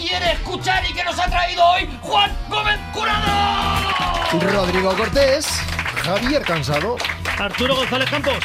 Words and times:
Quiere 0.00 0.32
escuchar 0.32 0.82
y 0.88 0.94
que 0.94 1.04
nos 1.04 1.18
ha 1.18 1.28
traído 1.28 1.64
hoy 1.64 1.88
Juan 2.00 2.34
Gómez 2.48 2.78
Curado. 2.92 4.40
Rodrigo 4.40 4.96
Cortés, 4.96 5.46
Javier 6.04 6.42
Cansado. 6.42 6.96
Arturo 7.38 7.76
González 7.76 8.10
Campos. 8.10 8.38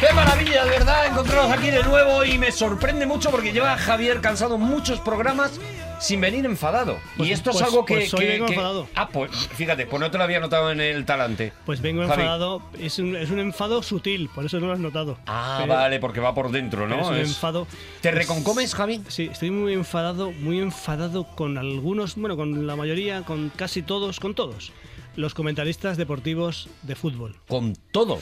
Qué 0.00 0.12
maravilla, 0.12 0.64
de 0.64 0.70
verdad, 0.70 1.06
encontraros 1.06 1.50
aquí 1.50 1.70
de 1.70 1.82
nuevo 1.82 2.22
y 2.24 2.36
me 2.36 2.52
sorprende 2.52 3.06
mucho 3.06 3.30
porque 3.30 3.52
lleva 3.52 3.76
Javier 3.78 4.20
cansado 4.20 4.58
muchos 4.58 5.00
programas 5.00 5.58
sin 5.98 6.20
venir 6.20 6.44
enfadado. 6.44 6.98
Pues- 7.16 7.30
y 7.30 7.32
esto 7.32 7.48
es 7.50 7.56
pues- 7.56 7.66
algo 7.68 7.84
que... 7.86 7.94
pues 7.94 8.14
que- 8.14 8.26
vengo 8.28 8.44
que- 8.46 8.52
enfadado. 8.52 8.86
Ah, 8.94 9.08
pues 9.08 9.30
fíjate, 9.54 9.86
pues 9.86 9.98
no 10.00 10.10
te 10.10 10.18
lo 10.18 10.24
había 10.24 10.38
notado 10.38 10.70
en 10.70 10.82
el 10.82 11.06
talante. 11.06 11.54
Pues 11.64 11.80
vengo 11.80 12.02
Javi. 12.06 12.20
enfadado. 12.20 12.60
Es 12.78 12.98
un, 12.98 13.16
es 13.16 13.30
un 13.30 13.38
enfado 13.38 13.82
sutil, 13.82 14.28
por 14.34 14.44
eso 14.44 14.60
no 14.60 14.66
lo 14.66 14.74
has 14.74 14.78
notado. 14.78 15.16
Ah, 15.26 15.60
Pero- 15.62 15.72
vale, 15.72 15.98
porque 15.98 16.20
va 16.20 16.34
por 16.34 16.50
dentro, 16.50 16.86
¿no? 16.86 17.00
es 17.00 17.06
un 17.06 17.16
Es- 17.16 17.28
enfado. 17.30 17.66
¿Te 18.02 18.10
es- 18.10 18.14
reconcomes, 18.14 18.74
Javi? 18.74 19.00
Sí, 19.08 19.30
estoy 19.32 19.50
muy 19.50 19.72
enfadado, 19.72 20.30
muy 20.32 20.58
enfadado 20.60 21.24
con 21.24 21.56
algunos, 21.56 22.16
bueno, 22.16 22.36
con 22.36 22.66
la 22.66 22.76
mayoría, 22.76 23.22
con 23.22 23.48
casi 23.48 23.80
todos, 23.82 24.20
con 24.20 24.34
todos. 24.34 24.72
Los 25.16 25.32
comentaristas 25.32 25.96
deportivos 25.96 26.68
de 26.82 26.94
fútbol. 26.94 27.36
Con 27.48 27.74
todo. 27.90 28.18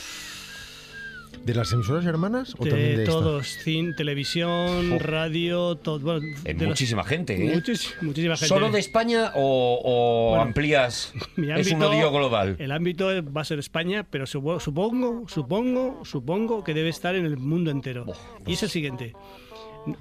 ¿De 1.44 1.54
las 1.54 1.72
emisoras 1.72 2.04
hermanas 2.06 2.54
o 2.58 2.64
también 2.64 2.96
De 2.96 3.02
esta? 3.04 3.12
todos, 3.12 3.46
cine, 3.62 3.92
televisión, 3.94 4.98
radio, 5.00 5.76
todo. 5.76 5.98
Bueno, 6.00 6.26
En 6.44 6.56
de 6.58 6.64
los- 6.64 6.70
muchísima 6.72 7.04
gente, 7.04 7.34
¿eh? 7.34 7.54
muchis- 7.56 7.94
muchísima 8.00 8.36
gente. 8.36 8.48
¿Solo 8.48 8.70
de 8.70 8.78
España 8.78 9.32
o, 9.34 9.80
o 9.84 10.28
Bueno, 10.30 10.42
amplías? 10.42 11.12
Mi 11.36 11.50
es 11.52 11.70
un 11.72 11.82
odio 11.82 12.10
global. 12.10 12.56
El 12.58 12.72
ámbito 12.72 13.08
va 13.32 13.40
a 13.42 13.44
ser 13.44 13.58
España, 13.58 14.06
pero 14.08 14.26
supo- 14.26 14.60
supongo, 14.60 15.24
supongo, 15.28 16.00
supongo 16.04 16.64
que 16.64 16.74
debe 16.74 16.88
estar 16.88 17.14
en 17.14 17.26
el 17.26 17.36
mundo 17.36 17.70
entero. 17.70 18.06
Y 18.46 18.54
es 18.54 18.62
el 18.62 18.70
siguiente. 18.70 19.14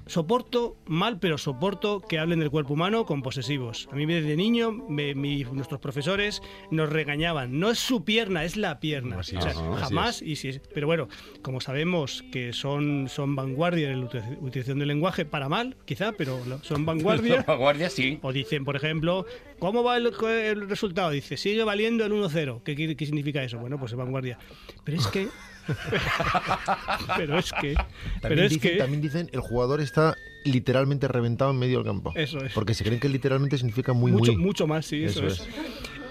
Soporto 0.06 0.76
mal, 0.86 1.18
pero 1.18 1.36
soporto 1.38 2.00
que 2.00 2.18
hablen 2.18 2.40
del 2.40 2.50
cuerpo 2.50 2.74
humano 2.74 3.04
con 3.04 3.22
posesivos. 3.22 3.88
A 3.92 3.96
mí 3.96 4.06
desde 4.06 4.36
niño 4.36 4.72
me- 4.72 5.14
mi- 5.14 5.44
nuestros 5.44 5.80
profesores 5.80 6.40
nos 6.70 6.88
regañaban. 6.90 7.58
No 7.58 7.70
es 7.70 7.78
su 7.78 8.04
pierna, 8.04 8.44
es 8.44 8.56
la 8.56 8.80
pierna. 8.80 9.18
Así 9.20 9.36
O 9.36 9.40
sea, 9.42 9.50
es, 9.50 9.58
jamás. 9.78 10.22
Y 10.22 10.36
si 10.36 10.48
es- 10.48 10.60
pero 10.72 10.86
bueno, 10.86 11.08
como 11.42 11.60
sabemos 11.60 12.24
que 12.32 12.52
son, 12.52 13.08
son 13.08 13.36
vanguardia 13.36 13.90
en 13.90 14.00
la 14.00 14.06
uti- 14.06 14.38
utilización 14.40 14.78
del 14.78 14.88
lenguaje, 14.88 15.24
para 15.24 15.48
mal, 15.48 15.76
quizá, 15.84 16.12
pero 16.12 16.38
son 16.62 16.86
vanguardia. 16.86 17.44
La 17.46 17.54
guardia 17.56 17.90
sí. 17.90 18.18
O 18.22 18.32
dicen, 18.32 18.64
por 18.64 18.76
ejemplo, 18.76 19.26
¿cómo 19.58 19.82
va 19.82 19.96
el, 19.96 20.10
el 20.28 20.68
resultado? 20.68 21.10
Dice, 21.10 21.36
sigue 21.36 21.62
valiendo 21.64 22.04
el 22.04 22.12
1-0. 22.12 22.62
¿Qué, 22.64 22.74
qué 22.96 23.06
significa 23.06 23.42
eso? 23.42 23.58
Bueno, 23.58 23.78
pues 23.78 23.92
es 23.92 23.98
vanguardia. 23.98 24.38
Pero 24.84 24.98
es 24.98 25.06
que... 25.08 25.28
pero 27.16 27.38
es 27.38 27.52
que... 27.52 27.74
Pero 27.74 28.20
También, 28.20 28.44
es 28.44 28.50
dicen, 28.52 28.70
que... 28.72 28.76
también 28.76 29.02
dicen 29.02 29.30
el 29.32 29.40
jugador 29.40 29.80
está 29.80 30.16
literalmente 30.44 31.08
reventado 31.08 31.50
en 31.50 31.58
medio 31.58 31.78
del 31.78 31.86
campo. 31.86 32.12
Eso 32.14 32.38
es. 32.44 32.52
Porque 32.52 32.74
se 32.74 32.84
creen 32.84 33.00
que 33.00 33.08
literalmente 33.08 33.56
significa 33.56 33.92
muy, 33.92 34.12
mucho, 34.12 34.32
muy. 34.32 34.42
mucho 34.42 34.66
más, 34.66 34.86
sí, 34.86 35.04
eso, 35.04 35.26
Eso 35.26 35.42
es. 35.44 35.48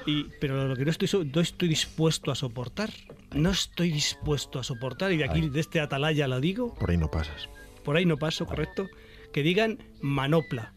Y, 0.05 0.25
pero 0.39 0.67
lo 0.67 0.75
que 0.75 0.83
no 0.83 0.91
estoy, 0.91 1.31
no 1.33 1.41
estoy 1.41 1.69
dispuesto 1.69 2.31
a 2.31 2.35
soportar, 2.35 2.89
no 3.33 3.51
estoy 3.51 3.91
dispuesto 3.91 4.59
a 4.59 4.63
soportar, 4.63 5.13
y 5.13 5.17
de 5.17 5.23
aquí, 5.23 5.47
de 5.47 5.59
este 5.59 5.79
atalaya 5.79 6.27
lo 6.27 6.41
digo, 6.41 6.73
Por 6.75 6.91
ahí 6.91 6.97
no 6.97 7.09
pasas. 7.09 7.47
por 7.85 7.95
ahí 7.95 8.05
no 8.05 8.17
paso, 8.17 8.45
correcto, 8.45 8.87
que 9.31 9.43
digan 9.43 9.79
manopla. 10.01 10.73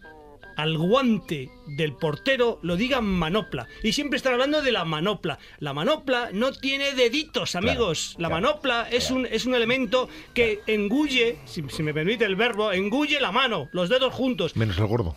Al 0.57 0.79
guante 0.79 1.51
del 1.67 1.93
portero 1.95 2.59
lo 2.63 2.77
digan 2.77 3.05
manopla. 3.05 3.67
Y 3.83 3.93
siempre 3.93 4.17
están 4.17 4.33
hablando 4.33 4.63
de 4.63 4.73
la 4.73 4.85
manopla. 4.85 5.39
La 5.59 5.73
manopla 5.75 6.31
no 6.33 6.53
tiene 6.53 6.93
deditos, 6.95 7.55
amigos. 7.57 8.15
la 8.19 8.29
claro, 8.29 8.43
manopla 8.43 8.89
es, 8.91 9.11
un, 9.11 9.27
es 9.27 9.45
un 9.47 9.55
elemento 9.55 10.09
que 10.35 10.61
engulle, 10.67 11.39
si, 11.45 11.63
si 11.69 11.83
me 11.83 11.93
permite 11.93 12.25
el 12.25 12.37
verbo, 12.37 12.73
engulle 12.73 13.21
la 13.21 13.33
mano, 13.33 13.69
los 13.73 13.89
dedos 13.89 14.15
juntos, 14.15 14.57
Menos 14.57 14.79
el 14.79 14.87
gordo. 14.87 15.15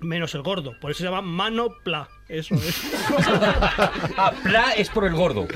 menos 0.00 0.34
el 0.34 0.42
gordo. 0.42 0.74
Por 0.80 0.90
eso 0.90 0.98
se 0.98 1.04
llama 1.04 1.22
manopla. 1.22 2.08
Eso 2.28 2.54
es. 2.54 2.80
Ah, 4.16 4.32
pla 4.42 4.72
es 4.72 4.88
por 4.90 5.04
el 5.04 5.12
gordo. 5.14 5.46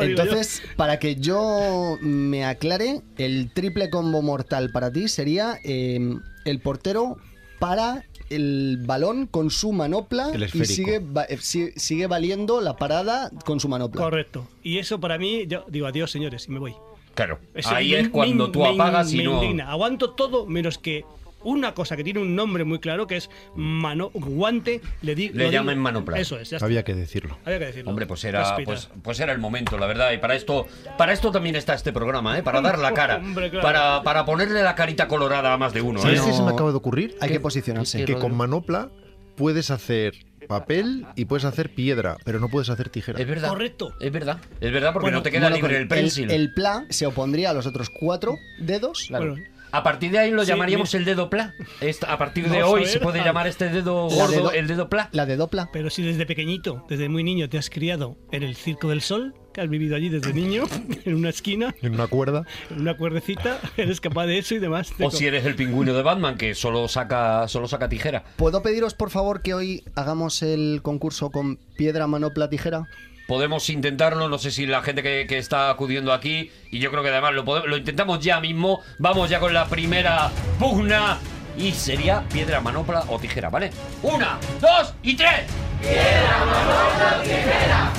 Entonces, 0.00 0.62
para 0.76 0.98
que 0.98 1.16
yo 1.16 1.98
me 2.00 2.44
aclare, 2.44 3.02
el 3.18 3.52
triple 3.52 3.90
combo 3.90 4.22
mortal 4.22 4.70
para 4.70 4.92
ti 4.92 5.08
sería 5.08 5.58
eh, 5.64 5.98
el 6.44 6.60
portero 6.60 7.16
para 7.60 8.04
el 8.30 8.78
balón 8.84 9.26
con 9.26 9.50
su 9.50 9.72
manopla 9.72 10.32
y 10.54 10.64
sigue, 10.64 10.98
va- 10.98 11.24
eh, 11.24 11.38
si- 11.40 11.70
sigue 11.76 12.06
valiendo 12.08 12.60
la 12.60 12.76
parada 12.76 13.30
con 13.44 13.60
su 13.60 13.68
manopla. 13.68 14.02
Correcto. 14.02 14.48
Y 14.64 14.78
eso 14.78 14.98
para 14.98 15.18
mí, 15.18 15.44
yo 15.46 15.64
digo 15.68 15.86
adiós, 15.86 16.10
señores, 16.10 16.46
y 16.48 16.50
me 16.52 16.58
voy. 16.58 16.74
Claro. 17.14 17.38
Eso 17.54 17.70
Ahí 17.74 17.90
me- 17.90 18.00
es 18.00 18.08
cuando 18.08 18.46
me- 18.46 18.52
tú 18.52 18.60
me- 18.60 18.68
apagas 18.70 19.12
y 19.12 19.18
me 19.18 19.24
no. 19.24 19.34
indigna. 19.42 19.70
Aguanto 19.70 20.10
todo 20.10 20.46
menos 20.46 20.78
que 20.78 21.04
una 21.42 21.74
cosa 21.74 21.96
que 21.96 22.04
tiene 22.04 22.20
un 22.20 22.34
nombre 22.34 22.64
muy 22.64 22.78
claro 22.78 23.06
que 23.06 23.16
es 23.16 23.30
mano 23.54 24.10
guante 24.14 24.80
le 25.02 25.14
di, 25.14 25.28
Le 25.30 25.50
llaman 25.50 25.74
digo. 25.76 25.82
manopla. 25.84 26.18
eso 26.18 26.38
es 26.38 26.50
ya 26.50 26.56
está. 26.56 26.66
Había 26.66 26.82
que 26.84 26.94
decirlo. 26.94 27.38
Había 27.44 27.58
que 27.58 27.66
decirlo 27.66 27.90
Hombre, 27.90 28.06
pues 28.06 28.24
era, 28.24 28.56
pues, 28.64 28.88
pues 29.02 29.20
era 29.20 29.32
el 29.32 29.38
momento, 29.38 29.78
la 29.78 29.86
verdad. 29.86 30.12
Y 30.12 30.18
para 30.18 30.34
esto, 30.34 30.66
para 30.98 31.12
esto 31.12 31.30
también 31.32 31.56
está 31.56 31.74
este 31.74 31.92
programa, 31.92 32.38
¿eh? 32.38 32.42
Para 32.42 32.60
dar 32.60 32.78
la 32.78 32.92
cara. 32.94 33.16
Hombre, 33.16 33.50
claro. 33.50 33.62
para, 33.62 34.02
para 34.02 34.24
ponerle 34.24 34.62
la 34.62 34.74
carita 34.74 35.08
colorada 35.08 35.52
a 35.52 35.56
más 35.58 35.72
de 35.72 35.80
uno, 35.80 35.98
¿eh? 36.00 36.02
¿Sabes 36.02 36.20
no. 36.20 36.26
qué 36.26 36.32
se 36.32 36.42
me 36.42 36.50
acaba 36.50 36.70
de 36.70 36.76
ocurrir? 36.76 37.16
Hay 37.20 37.30
Que- 37.30 37.40
posicionarse. 37.40 38.04
Que 38.04 38.14
con 38.16 38.36
manopla 38.36 38.90
puedes 39.36 39.70
hacer 39.70 40.14
papel 40.48 41.06
y 41.16 41.26
puedes 41.26 41.44
hacer 41.44 41.74
piedra, 41.74 42.16
pero 42.24 42.40
no 42.40 42.48
puedes 42.48 42.68
hacer 42.70 42.88
tijera. 42.88 43.20
Es 43.20 43.26
verdad. 43.28 43.48
Correcto. 43.48 43.94
Es 44.00 44.10
verdad. 44.12 44.38
Es 44.60 44.72
verdad 44.72 44.92
porque 44.92 45.04
Bueno, 45.06 45.18
no 45.18 45.22
te 45.22 45.30
queda 45.30 45.42
Bueno, 45.48 45.56
libre 45.56 45.74
con 45.74 45.82
el 45.82 45.88
pencil. 45.88 46.30
El, 46.30 46.52
pla 46.52 46.84
se 46.90 47.06
opondría 47.06 47.50
a 47.50 47.54
los 47.54 47.66
otros 47.66 47.88
cuatro 47.90 48.36
dedos. 48.58 49.06
Bueno, 49.10 49.36
A 49.72 49.82
partir 49.82 50.10
de 50.10 50.18
ahí 50.18 50.30
lo 50.30 50.42
Sí, 50.44 50.48
llamaríamos 50.48 50.92
mira. 50.92 50.98
el 50.98 51.04
dedo 51.04 51.30
pla. 51.30 51.54
Esta- 51.80 52.12
a 52.12 52.18
partir 52.18 52.48
de 52.48 52.58
Vamos 52.60 52.74
hoy 52.74 52.80
ver. 52.82 52.90
se 52.90 53.00
puede 53.00 53.22
llamar 53.24 53.46
este 53.46 53.68
dedo 53.68 54.08
La 54.08 54.14
gordo 54.16 54.32
dedo- 54.32 54.52
el 54.52 54.66
dedo 54.66 54.88
pla. 54.88 55.08
La 55.12 55.26
de 55.26 55.36
dopla. 55.36 55.68
pero 55.72 55.90
si 55.90 56.02
desde 56.02 56.26
pequeñito, 56.26 56.84
desde 56.88 57.08
muy 57.08 57.22
niño 57.24 57.48
te 57.48 57.58
has 57.58 57.70
criado 57.70 58.16
en 58.32 58.42
el 58.42 58.56
Circo 58.56 58.88
del 58.88 59.00
Sol, 59.00 59.34
que 59.54 59.60
has 59.60 59.68
vivido 59.68 59.96
allí 59.96 60.08
desde 60.08 60.32
niño, 60.32 60.64
en 61.04 61.14
una 61.14 61.28
esquina, 61.30 61.74
En 61.82 61.94
una 61.94 62.06
cuerda. 62.06 62.44
en 62.70 62.80
una 62.80 62.96
cuerdecita, 62.96 63.58
eres 63.76 64.00
capaz 64.00 64.26
de 64.26 64.38
eso 64.38 64.54
y 64.54 64.58
demás. 64.58 64.92
O 65.00 65.10
si 65.10 65.26
eres 65.26 65.44
el 65.44 65.54
pingüino 65.56 65.92
de 65.94 66.02
Batman 66.02 66.36
que 66.36 66.54
solo 66.54 66.86
saca, 66.88 67.46
solo 67.48 67.66
saca 67.68 67.88
tijera. 67.88 68.24
¿Puedo 68.36 68.62
pediros, 68.62 68.94
por 68.94 69.10
favor, 69.10 69.42
que 69.42 69.54
hoy 69.54 69.84
hagamos 69.94 70.42
el 70.42 70.80
concurso 70.82 71.30
con 71.30 71.56
piedra, 71.76 72.06
manopla, 72.06 72.48
tijera? 72.50 72.84
Podemos 73.30 73.70
intentarlo, 73.70 74.28
no 74.28 74.38
sé 74.38 74.50
si 74.50 74.66
la 74.66 74.82
gente 74.82 75.04
que, 75.04 75.24
que 75.28 75.38
está 75.38 75.70
acudiendo 75.70 76.12
aquí, 76.12 76.50
y 76.72 76.80
yo 76.80 76.90
creo 76.90 77.04
que 77.04 77.10
además 77.10 77.32
lo, 77.32 77.44
podemos- 77.44 77.68
lo 77.68 77.76
intentamos 77.76 78.18
ya 78.18 78.40
mismo. 78.40 78.80
Vamos 78.98 79.30
ya 79.30 79.38
con 79.38 79.54
la 79.54 79.68
primera 79.68 80.32
pugna. 80.58 81.16
Y 81.56 81.70
sería 81.70 82.24
piedra, 82.32 82.60
manopla 82.60 83.04
o 83.06 83.20
tijera, 83.20 83.48
¿vale? 83.48 83.70
Una, 84.02 84.36
dos 84.60 84.94
y 85.04 85.14
tres. 85.14 85.42
Piedra, 85.80 86.38
manopla, 86.44 87.22
tijera. 87.22 87.92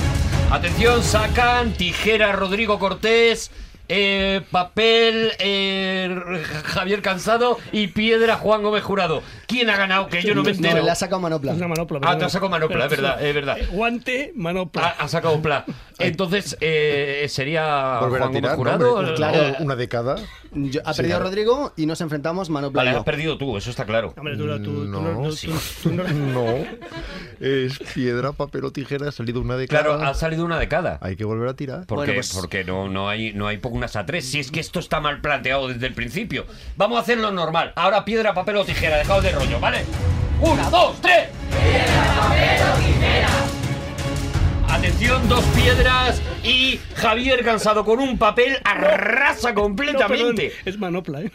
Atención, 0.50 1.02
sacan 1.02 1.72
tijera 1.72 2.32
Rodrigo 2.32 2.78
Cortés, 2.78 3.50
eh, 3.94 4.40
papel 4.50 5.32
eh, 5.38 6.18
Javier 6.64 7.02
Cansado 7.02 7.58
y 7.72 7.88
piedra 7.88 8.36
Juan 8.36 8.62
Gómez 8.62 8.82
Jurado. 8.82 9.22
¿Quién 9.46 9.68
ha 9.68 9.76
ganado? 9.76 10.08
Que 10.08 10.22
yo 10.22 10.34
no 10.34 10.42
me 10.42 10.50
No, 10.52 10.56
entero. 10.56 10.82
le 10.82 10.90
ha 10.90 10.94
sacado 10.94 11.20
manopla. 11.20 11.52
Es 11.52 11.58
una 11.58 11.68
manopla. 11.68 12.00
Ah, 12.04 12.16
te 12.16 12.24
has 12.24 12.32
sacado 12.32 12.48
manopla, 12.50 12.84
es 12.86 12.90
verdad, 12.90 13.22
es 13.22 13.34
verdad. 13.34 13.58
Eh, 13.58 13.66
Guante, 13.70 14.32
manopla. 14.34 14.86
Ha, 14.98 15.04
ha 15.04 15.08
sacado 15.08 15.40
pla. 15.42 15.66
Entonces, 15.98 16.56
eh, 16.60 17.26
sería 17.28 17.98
Volver 18.00 18.22
a 18.22 18.26
Juan 18.28 18.40
Gómez. 18.40 18.56
Jurado. 18.56 18.94
hombre, 18.96 19.14
claro. 19.14 19.56
Una 19.60 19.76
década. 19.76 20.16
Yo- 20.54 20.80
ha 20.84 20.92
Sí, 20.94 20.98
perdido 21.02 21.18
claro. 21.18 21.24
Rodrigo 21.30 21.72
y 21.76 21.84
nos 21.86 22.00
enfrentamos 22.00 22.48
manopla. 22.50 22.82
Vale, 22.84 22.96
has 22.96 23.04
perdido 23.04 23.36
tú, 23.38 23.56
eso 23.58 23.68
está 23.70 23.84
claro. 23.84 24.14
Hombre, 24.16 24.36
tú, 24.36 24.46
tú- 24.46 24.62
tú 24.64 24.70
No, 24.84 25.00
no- 25.02 25.22
tú- 25.28 25.32
sí. 25.32 25.50
tú 25.82 25.92
no- 25.92 26.02
No. 26.08 26.44
Es 27.42 27.80
piedra, 27.92 28.30
papel 28.32 28.64
o 28.64 28.70
tijera. 28.70 29.08
Ha 29.08 29.12
salido 29.12 29.40
una 29.40 29.56
década. 29.56 29.82
Claro, 29.82 30.00
ha 30.02 30.14
salido 30.14 30.44
una 30.44 30.60
década. 30.60 30.98
Hay 31.00 31.16
que 31.16 31.24
volver 31.24 31.48
a 31.48 31.54
tirar. 31.54 31.86
Porque, 31.86 31.94
Bueno, 32.12 32.12
pues- 32.14 32.32
porque 32.32 32.62
no, 32.62 32.88
no 32.88 33.08
hay 33.08 33.32
no 33.32 33.48
hay 33.48 33.58
pugnas 33.58 33.96
a 33.96 34.06
tres. 34.06 34.30
Si 34.30 34.38
es 34.38 34.52
que 34.52 34.60
esto 34.60 34.78
está 34.78 35.00
mal 35.00 35.20
planteado 35.20 35.66
desde 35.66 35.88
el 35.88 35.94
principio. 35.94 36.46
Vamos 36.76 36.98
a 36.98 37.00
hacerlo 37.00 37.32
normal. 37.32 37.72
Ahora 37.74 38.04
piedra, 38.04 38.32
papel 38.32 38.56
o 38.58 38.64
tijera. 38.64 38.96
Dejaos 38.96 39.24
de 39.24 39.32
rollo, 39.32 39.58
¿vale? 39.58 39.84
Una, 40.40 40.70
dos, 40.70 41.00
tres. 41.02 41.28
Piedra, 41.50 42.16
papel 42.20 42.62
o 42.62 42.76
tijera. 42.78 43.28
Atención. 44.82 45.28
dos 45.28 45.44
piedras 45.54 46.20
y 46.42 46.80
Javier 46.96 47.44
Cansado 47.44 47.84
con 47.84 48.00
un 48.00 48.18
papel 48.18 48.58
arrasa 48.64 49.52
No, 49.52 49.62
completamente. 49.62 50.52
es 50.64 50.76
manopla, 50.76 51.20
¿eh? 51.22 51.30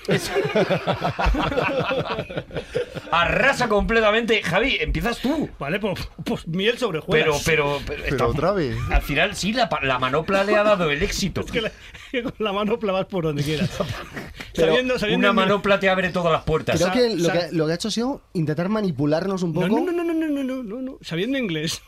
arrasa 3.09 3.69
completamente. 3.69 4.43
Javi, 4.43 4.75
empiezas 4.81 5.19
tú. 5.19 5.49
Vale, 5.59 5.79
pues, 5.79 5.97
pues 6.25 6.45
miel 6.45 6.77
sobre 6.77 6.99
Pero, 7.09 7.31
hojuelas. 7.35 7.43
pero, 7.45 7.79
pero, 7.87 8.01
Pero 8.03 8.15
está- 8.17 8.27
otra 8.27 8.51
vez. 8.51 8.75
Al 8.91 9.01
final 9.01 9.33
sí, 9.33 9.53
la, 9.53 9.69
manopla 9.97 10.43
le 10.43 10.57
ha 10.57 10.63
dado 10.63 10.91
el 10.91 11.01
éxito. 11.01 11.39
Es 11.41 11.49
que, 11.51 11.61
la- 11.61 11.71
con 12.23 12.33
la 12.39 12.51
manopla 12.51 12.91
vas 12.91 13.05
por 13.05 13.23
donde 13.23 13.43
quieras. 13.43 13.69
Pero 14.55 14.67
sabiendo, 14.67 14.99
sabiendo 14.99 15.29
Una 15.31 15.33
manopla 15.41 15.79
te 15.79 15.89
abre 15.89 16.09
todas 16.09 16.33
las 16.33 16.43
puertas. 16.43 16.81
Creo 16.81 16.91
que 16.91 17.15
lo, 17.15 17.31
que 17.31 17.47
lo 17.53 17.65
que 17.65 17.71
ha 17.71 17.75
hecho 17.75 17.87
ha 17.87 17.91
sido 17.91 18.21
intentar 18.33 18.67
manipularnos 18.67 19.41
un 19.43 19.53
No, 19.53 19.61
poco. 19.61 19.79
no, 19.79 19.91
no, 19.91 20.03
no, 20.03 20.03
no, 20.03 20.13
no, 20.13 20.27
no, 20.27 20.43
no, 20.43 20.63
no, 20.63 20.81
no. 20.81 20.97
Sabiendo 21.01 21.37
inglés. 21.37 21.81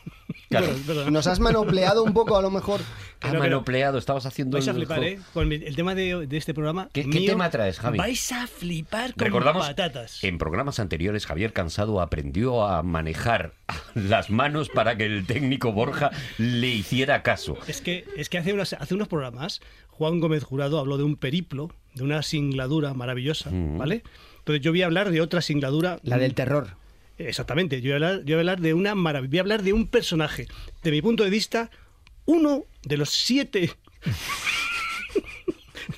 Claro. 0.50 0.66
Bueno, 0.66 0.82
perdón. 0.86 1.12
Nos 1.12 1.26
has 1.28 1.38
manopleado 1.40 2.02
un 2.02 2.12
poco 2.12 2.36
a 2.36 2.42
lo 2.42 2.50
mejor. 2.50 2.80
Pero- 3.20 3.38
manopleado, 3.38 3.98
estabas 3.98 4.26
haciendo 4.26 4.56
Vais 4.56 4.66
a 4.66 4.72
el 4.72 4.76
flipar, 4.78 4.98
jo- 4.98 5.04
¿eh? 5.04 5.20
Con 5.32 5.52
el 5.52 5.76
tema 5.76 5.94
de, 5.94 6.26
de 6.26 6.36
este 6.36 6.52
programa. 6.54 6.88
¿Qué- 6.92 7.04
tema 7.04 7.48
traes, 7.50 7.78
Javi? 7.78 7.98
Vais 7.98 8.32
a 8.32 8.46
flipar 8.48 9.14
con 9.14 9.26
Recordamos, 9.26 9.66
patatas. 9.68 10.24
en 10.24 10.38
programas 10.38 10.80
anteriores 10.80 11.24
Javier 11.26 11.52
Cansado 11.52 12.00
aprendió 12.00 12.64
a 12.66 12.82
manejar 12.82 13.52
las 13.94 14.30
manos 14.30 14.68
para 14.70 14.96
que 14.96 15.06
el 15.06 15.24
técnico 15.26 15.72
Borja 15.72 16.10
le 16.38 16.66
hiciera 16.68 17.22
caso. 17.22 17.56
Es 17.68 17.80
que, 17.80 18.04
es 18.16 18.28
que 18.28 18.38
hace, 18.38 18.52
unas- 18.52 18.72
hace 18.72 18.94
unos 18.94 19.06
programas, 19.06 19.60
Juan 19.88 20.18
Gómez 20.18 20.42
Jurado 20.42 20.80
habló 20.80 20.96
de 20.96 21.04
un 21.04 21.14
periplo, 21.16 21.70
de 21.94 22.02
una 22.02 22.22
singladura 22.22 22.92
maravillosa, 22.94 23.50
Mm. 23.50 23.78
¿vale? 23.78 24.02
Entonces 24.38 24.64
yo 24.64 24.72
voy 24.72 24.82
a 24.82 24.86
hablar 24.86 25.10
de 25.10 25.20
otra 25.20 25.42
singladura. 25.42 26.00
La 26.02 26.16
del 26.18 26.34
terror. 26.34 26.79
Exactamente, 27.26 27.82
yo 27.82 27.88
voy 27.88 27.92
a 27.92 28.08
hablar, 28.08 28.22
a 28.26 28.38
hablar 28.38 28.60
de 28.60 28.72
una 28.72 28.94
maravilla, 28.94 29.30
voy 29.30 29.38
a 29.38 29.42
hablar 29.42 29.62
de 29.62 29.74
un 29.74 29.86
personaje. 29.86 30.48
De 30.82 30.90
mi 30.90 31.02
punto 31.02 31.22
de 31.22 31.30
vista, 31.30 31.70
uno 32.24 32.64
de 32.82 32.96
los 32.96 33.10
siete. 33.10 33.70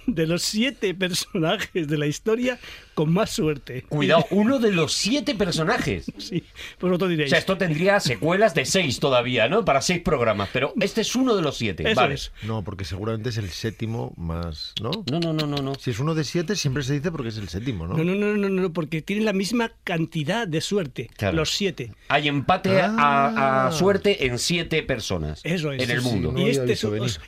de 0.07 0.27
los 0.27 0.43
siete 0.43 0.95
personajes 0.95 1.87
de 1.87 1.99
la 1.99 2.07
historia 2.07 2.59
con 2.95 3.13
más 3.13 3.31
suerte. 3.31 3.83
Cuidado, 3.89 4.27
uno 4.31 4.59
de 4.59 4.73
los 4.73 4.93
siete 4.93 5.35
personajes. 5.35 6.07
Sí, 6.23 6.45
pues 6.79 6.91
vosotros 6.91 7.09
O 7.09 7.11
diréis. 7.11 7.31
sea, 7.31 7.39
esto 7.39 7.59
tendría 7.59 7.99
secuelas 8.01 8.55
de 8.55 8.65
seis 8.65 9.01
todavía, 9.01 9.49
¿no? 9.49 9.65
Para 9.65 9.81
seis 9.83 10.01
programas, 10.03 10.49
pero 10.53 10.73
este 10.81 11.01
es 11.01 11.15
uno 11.17 11.35
de 11.35 11.43
los 11.43 11.57
siete. 11.57 11.83
Eso 11.91 12.01
vale. 12.01 12.15
es. 12.15 12.33
No, 12.45 12.63
porque 12.63 12.85
seguramente 12.85 13.31
es 13.31 13.37
el 13.39 13.51
séptimo 13.51 14.13
más, 14.17 14.75
¿no? 14.81 14.91
No, 15.11 15.19
no, 15.21 15.33
no, 15.33 15.47
no, 15.47 15.57
no. 15.63 15.75
Si 15.75 15.91
es 15.91 15.99
uno 15.99 16.15
de 16.15 16.25
siete, 16.25 16.55
siempre 16.57 16.83
se 16.85 16.95
dice 16.95 17.11
porque 17.11 17.29
es 17.31 17.39
el 17.39 17.49
séptimo, 17.49 17.87
¿no? 17.87 17.97
No, 17.97 18.05
no, 18.05 18.15
no, 18.15 18.37
no, 18.37 18.49
no, 18.49 18.73
porque 18.73 19.03
tienen 19.03 19.25
la 19.25 19.33
misma 19.33 19.73
cantidad 19.85 20.47
de 20.47 20.61
suerte, 20.61 21.11
Claro. 21.17 21.37
los 21.37 21.51
siete. 21.51 21.93
Hay 22.09 22.29
empate 22.29 22.81
a- 22.81 22.87
a, 22.97 23.67
Ah. 23.69 23.73
suerte 23.73 24.27
en 24.27 24.39
siete 24.39 24.83
personas 24.83 25.41
Eso 25.45 25.73
es. 25.73 25.83
en 25.83 25.91
el 25.91 26.01
Sí, 26.03 26.09
mundo. 26.09 26.33
No 26.33 26.41
y 26.47 26.51
este 26.51 26.73
es, 26.73 26.85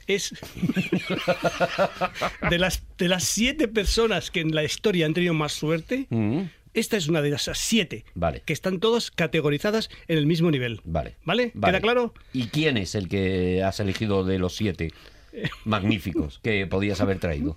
es- 0.06 0.32
de 2.50 2.58
las 2.58 2.82
de 2.98 3.08
las 3.08 3.24
siete 3.24 3.66
personas 3.68 4.30
que 4.30 4.40
en 4.40 4.54
la 4.54 4.62
historia 4.64 5.06
han 5.06 5.14
tenido 5.14 5.34
más 5.34 5.53
suerte, 5.54 6.06
Mm, 6.10 6.42
esta 6.74 6.96
es 6.96 7.08
una 7.08 7.22
de 7.22 7.30
esas 7.30 7.58
siete 7.58 8.04
Vale. 8.14 8.42
que 8.44 8.52
están 8.52 8.80
todas 8.80 9.10
categorizadas 9.10 9.88
en 10.08 10.18
el 10.18 10.26
mismo 10.26 10.50
nivel. 10.50 10.80
Vale. 10.84 11.16
¿Vale? 11.24 11.50
Vale. 11.54 11.72
¿Queda 11.72 11.80
claro? 11.80 12.12
¿Y 12.32 12.48
quién 12.48 12.76
es 12.76 12.94
el 12.94 13.08
que 13.08 13.62
has 13.62 13.80
elegido 13.80 14.24
de 14.24 14.38
los 14.38 14.54
siete 14.56 14.92
magníficos 15.64 16.40
que 16.42 16.66
podías 16.66 17.00
haber 17.00 17.18
traído? 17.20 17.56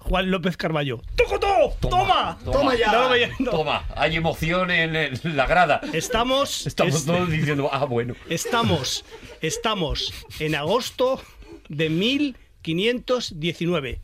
Juan 0.00 0.30
López 0.30 0.56
Carballo. 0.56 1.02
¡Tocotó! 1.16 1.74
¡Toma! 1.80 2.38
Toma 2.44 2.74
ya! 2.76 2.92
No. 3.40 3.50
Toma, 3.50 3.84
hay 3.96 4.14
emoción 4.16 4.70
en, 4.70 4.94
el- 4.96 5.20
la 5.36 5.46
grada. 5.46 5.80
Estamos, 5.92 6.66
Estamos 6.68 6.94
es- 6.94 7.04
todos 7.04 7.28
diciendo, 7.28 7.68
ah, 7.72 7.84
bueno. 7.84 8.14
estamos, 8.30 9.04
estamos 9.42 10.14
en 10.38 10.54
agosto 10.54 11.20
de 11.68 11.90
1519. 11.90 13.98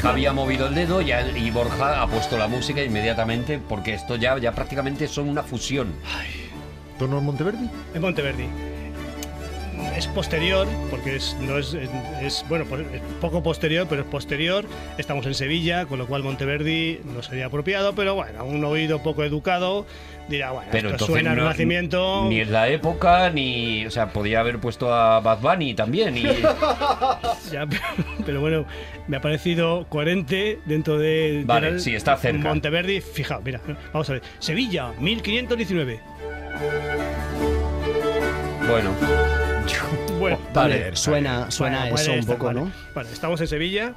Javi 0.00 0.24
ha 0.24 0.32
movido 0.32 0.66
el 0.66 0.74
dedo 0.74 1.02
ya, 1.02 1.28
y 1.36 1.50
Borja 1.50 2.00
ha 2.00 2.06
puesto 2.06 2.38
la 2.38 2.48
música 2.48 2.82
inmediatamente 2.82 3.58
porque 3.58 3.92
esto 3.92 4.16
ya, 4.16 4.38
ya 4.38 4.52
prácticamente 4.52 5.06
son 5.06 5.28
una 5.28 5.42
fusión. 5.42 5.92
¿Tono 6.98 7.20
Monteverdi? 7.20 7.68
En 7.94 8.00
Monteverdi. 8.00 8.69
Es 9.96 10.06
posterior, 10.06 10.66
porque 10.88 11.16
es, 11.16 11.36
no 11.40 11.58
es, 11.58 11.74
es- 12.22 12.44
bueno, 12.48 12.64
pues 12.68 12.82
es 12.92 13.00
poco 13.20 13.42
posterior, 13.42 13.86
pero 13.88 14.02
es 14.02 14.08
posterior. 14.08 14.64
Estamos 14.98 15.26
en 15.26 15.34
Sevilla, 15.34 15.84
con 15.86 15.98
lo 15.98 16.06
cual 16.06 16.22
Monteverdi 16.22 17.00
no 17.04 17.22
sería 17.22 17.46
apropiado, 17.46 17.94
pero 17.94 18.14
bueno, 18.14 18.44
un 18.44 18.64
oído 18.64 19.02
poco 19.02 19.24
educado 19.24 19.86
dirá, 20.28 20.52
bueno, 20.52 20.68
Pero 20.70 20.90
esto 20.90 21.06
suena 21.06 21.30
no- 21.30 21.42
Renacimiento. 21.42 22.24
Ni 22.28 22.40
es 22.40 22.48
la 22.48 22.68
época, 22.68 23.30
ni. 23.30 23.84
O 23.84 23.90
sea, 23.90 24.12
podía 24.12 24.40
haber 24.40 24.58
puesto 24.58 24.94
a 24.94 25.20
Bad 25.20 25.40
Bunny 25.40 25.74
también. 25.74 26.16
Y, 26.16 26.22
Ya, 27.52 27.66
pero, 27.66 27.82
pero 28.24 28.40
bueno, 28.40 28.64
me 29.08 29.16
ha 29.16 29.20
parecido 29.20 29.86
coherente 29.88 30.60
dentro 30.66 30.98
de. 30.98 31.42
Vale, 31.44 31.72
de 31.74 31.80
sí, 31.80 31.94
está 31.94 32.16
cerca. 32.16 32.48
Monteverdi, 32.48 33.00
fijaos, 33.00 33.42
mira, 33.44 33.60
vamos 33.92 34.08
a 34.08 34.14
ver. 34.14 34.22
Sevilla, 34.38 34.92
1519. 35.00 36.00
bueno, 38.68 38.90
Bueno, 40.18 40.38
vale. 40.54 40.94
Suena, 40.96 41.50
suena 41.50 41.88
eso 41.88 42.12
un 42.12 42.24
poco. 42.26 42.52
¿no? 42.52 42.70
Vale, 42.94 43.10
estamos 43.12 43.40
en 43.40 43.46
Sevilla. 43.48 43.94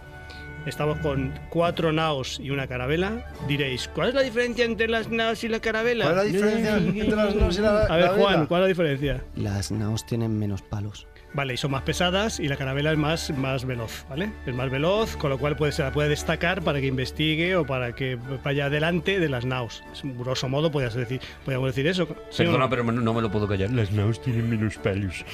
Estamos 0.65 0.97
con 0.99 1.33
cuatro 1.49 1.91
naos 1.91 2.39
y 2.41 2.49
una 2.49 2.67
carabela. 2.67 3.25
Diréis, 3.49 3.89
¿cuál 3.93 4.09
es 4.09 4.15
la 4.15 4.21
diferencia 4.21 4.63
entre 4.63 4.87
las 4.87 5.09
naos 5.09 5.43
y 5.43 5.49
la 5.49 5.59
carabela? 5.59 6.05
¿Cuál 6.05 6.19
es 6.19 6.23
la 6.23 6.31
diferencia 6.31 6.77
entre 7.03 7.15
las 7.17 7.35
naos 7.35 7.57
y 7.57 7.61
la 7.61 7.69
A 7.69 7.73
ver, 7.73 7.87
carabela? 7.87 8.13
Juan, 8.13 8.45
¿cuál 8.47 8.61
es 8.61 8.63
la 8.63 8.67
diferencia? 8.69 9.23
Las 9.35 9.71
naos 9.71 10.05
tienen 10.05 10.39
menos 10.39 10.61
palos. 10.61 11.05
Vale, 11.35 11.55
y 11.55 11.57
son 11.57 11.71
más 11.71 11.81
pesadas 11.81 12.39
y 12.39 12.47
la 12.47 12.57
carabela 12.57 12.91
es 12.91 12.97
más, 12.97 13.31
más 13.35 13.65
veloz, 13.65 14.05
¿vale? 14.07 14.29
Es 14.45 14.53
más 14.53 14.69
veloz, 14.69 15.15
con 15.17 15.31
lo 15.31 15.39
cual 15.39 15.55
puede, 15.55 15.71
se 15.71 15.81
la 15.81 15.91
puede 15.91 16.09
destacar 16.09 16.61
para 16.61 16.79
que 16.79 16.85
investigue 16.85 17.55
o 17.55 17.65
para 17.65 17.95
que 17.95 18.17
vaya 18.43 18.65
adelante 18.65 19.19
de 19.19 19.29
las 19.29 19.43
naos. 19.43 19.83
Es 19.91 20.03
un 20.03 20.15
grosso 20.17 20.47
modo, 20.47 20.71
podríamos 20.71 20.95
decir, 20.95 21.19
podríamos 21.43 21.69
decir 21.69 21.87
eso. 21.87 22.05
¿sí 22.29 22.43
Perdona, 22.43 22.65
no? 22.65 22.69
pero 22.69 22.83
no 22.83 23.13
me 23.15 23.21
lo 23.21 23.31
puedo 23.31 23.47
callar. 23.47 23.71
Las 23.71 23.91
naos 23.91 24.21
tienen 24.21 24.47
menos 24.47 24.77
pelos. 24.77 25.25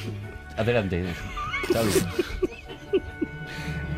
Adelante. 0.56 1.04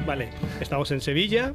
Vale, 0.06 0.30
estamos 0.60 0.90
en 0.92 1.02
Sevilla 1.02 1.54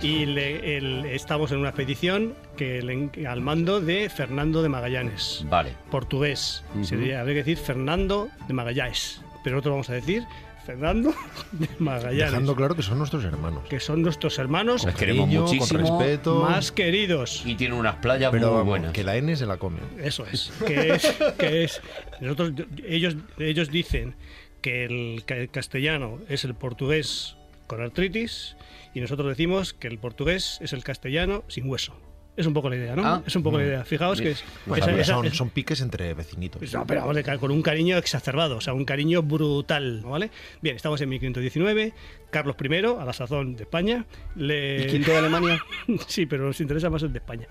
y 0.00 0.24
le- 0.26 0.76
el- 0.76 1.04
estamos 1.06 1.50
en 1.50 1.58
una 1.58 1.70
expedición 1.70 2.34
que 2.56 2.80
le- 2.82 3.26
al 3.26 3.40
mando 3.40 3.80
de 3.80 4.08
Fernando 4.08 4.62
de 4.62 4.68
Magallanes. 4.68 5.44
Vale. 5.48 5.72
portugués. 5.90 6.62
Ujú. 6.74 6.84
Sería, 6.84 7.20
habría 7.20 7.34
que 7.34 7.50
decir 7.50 7.58
Fernando 7.58 8.28
de 8.46 8.54
Magallanes. 8.54 9.20
Pero 9.48 9.56
nosotros 9.56 9.72
vamos 9.72 9.90
a 9.90 9.94
decir 9.94 10.24
Fernando 10.66 11.14
de 11.52 11.68
Magallanes. 11.78 12.18
Dejando 12.32 12.54
claro 12.54 12.74
que 12.76 12.82
son 12.82 12.98
nuestros 12.98 13.24
hermanos. 13.24 13.62
Que 13.70 13.80
son 13.80 14.02
nuestros 14.02 14.38
hermanos 14.38 14.84
Les 14.84 14.94
queremos 14.94 15.24
Cariño, 15.24 15.42
muchísimo. 15.42 15.88
Con 15.88 15.98
respeto. 16.00 16.40
más 16.42 16.70
queridos. 16.72 17.42
Y 17.46 17.54
tiene 17.54 17.74
unas 17.74 17.96
playas 17.96 18.30
pero 18.30 18.52
muy 18.56 18.64
buenas. 18.64 18.92
que 18.92 19.02
la 19.04 19.16
N 19.16 19.34
se 19.36 19.46
la 19.46 19.56
come. 19.56 19.78
Eso 20.02 20.26
es. 20.26 20.52
Que 20.66 20.92
es, 20.94 21.14
que 21.38 21.64
es 21.64 21.80
nosotros, 22.20 22.52
ellos, 22.86 23.16
ellos 23.38 23.70
dicen 23.70 24.14
que 24.60 24.84
el 24.84 25.24
ca- 25.24 25.46
castellano 25.46 26.18
es 26.28 26.44
el 26.44 26.54
portugués 26.54 27.36
con 27.66 27.80
artritis 27.80 28.56
y 28.94 29.00
nosotros 29.00 29.28
decimos 29.28 29.72
que 29.72 29.88
el 29.88 29.98
portugués 29.98 30.58
es 30.60 30.72
el 30.74 30.84
castellano 30.84 31.44
sin 31.48 31.68
hueso. 31.70 31.94
Es 32.38 32.46
un 32.46 32.54
poco 32.54 32.70
la 32.70 32.76
idea, 32.76 32.94
¿no? 32.94 33.02
Ah. 33.04 33.22
es 33.26 33.34
un 33.34 33.42
poco 33.42 33.58
la 33.58 33.64
idea. 33.64 33.84
Fijaos 33.84 34.20
que 34.20 34.30
es, 34.30 34.44
Pues 34.64 34.78
esa- 34.78 34.86
también 34.86 35.00
esa- 35.02 35.14
son, 35.14 35.26
es- 35.26 35.36
son 35.36 35.50
piques 35.50 35.80
entre 35.80 36.14
vecinitos. 36.14 36.72
No, 36.72 36.86
pero 36.86 37.04
vamos, 37.04 37.22
con 37.40 37.50
un 37.50 37.62
cariño 37.62 37.96
exacerbado, 37.98 38.56
o 38.58 38.60
sea, 38.60 38.74
un 38.74 38.84
cariño 38.84 39.22
brutal, 39.22 40.02
¿vale? 40.04 40.30
Bien, 40.62 40.76
estamos 40.76 41.00
en 41.00 41.08
1519, 41.08 41.92
Carlos 42.30 42.54
I, 42.62 42.76
a 43.00 43.04
la 43.04 43.12
sazón 43.12 43.56
de 43.56 43.64
España, 43.64 44.06
le... 44.36 44.84
¿Y 44.84 44.86
quinto 44.86 45.10
de 45.10 45.18
Alemania? 45.18 45.60
sí, 46.06 46.26
pero 46.26 46.44
nos 46.46 46.60
interesa 46.60 46.88
más 46.90 47.02
el 47.02 47.12
de 47.12 47.18
España. 47.18 47.48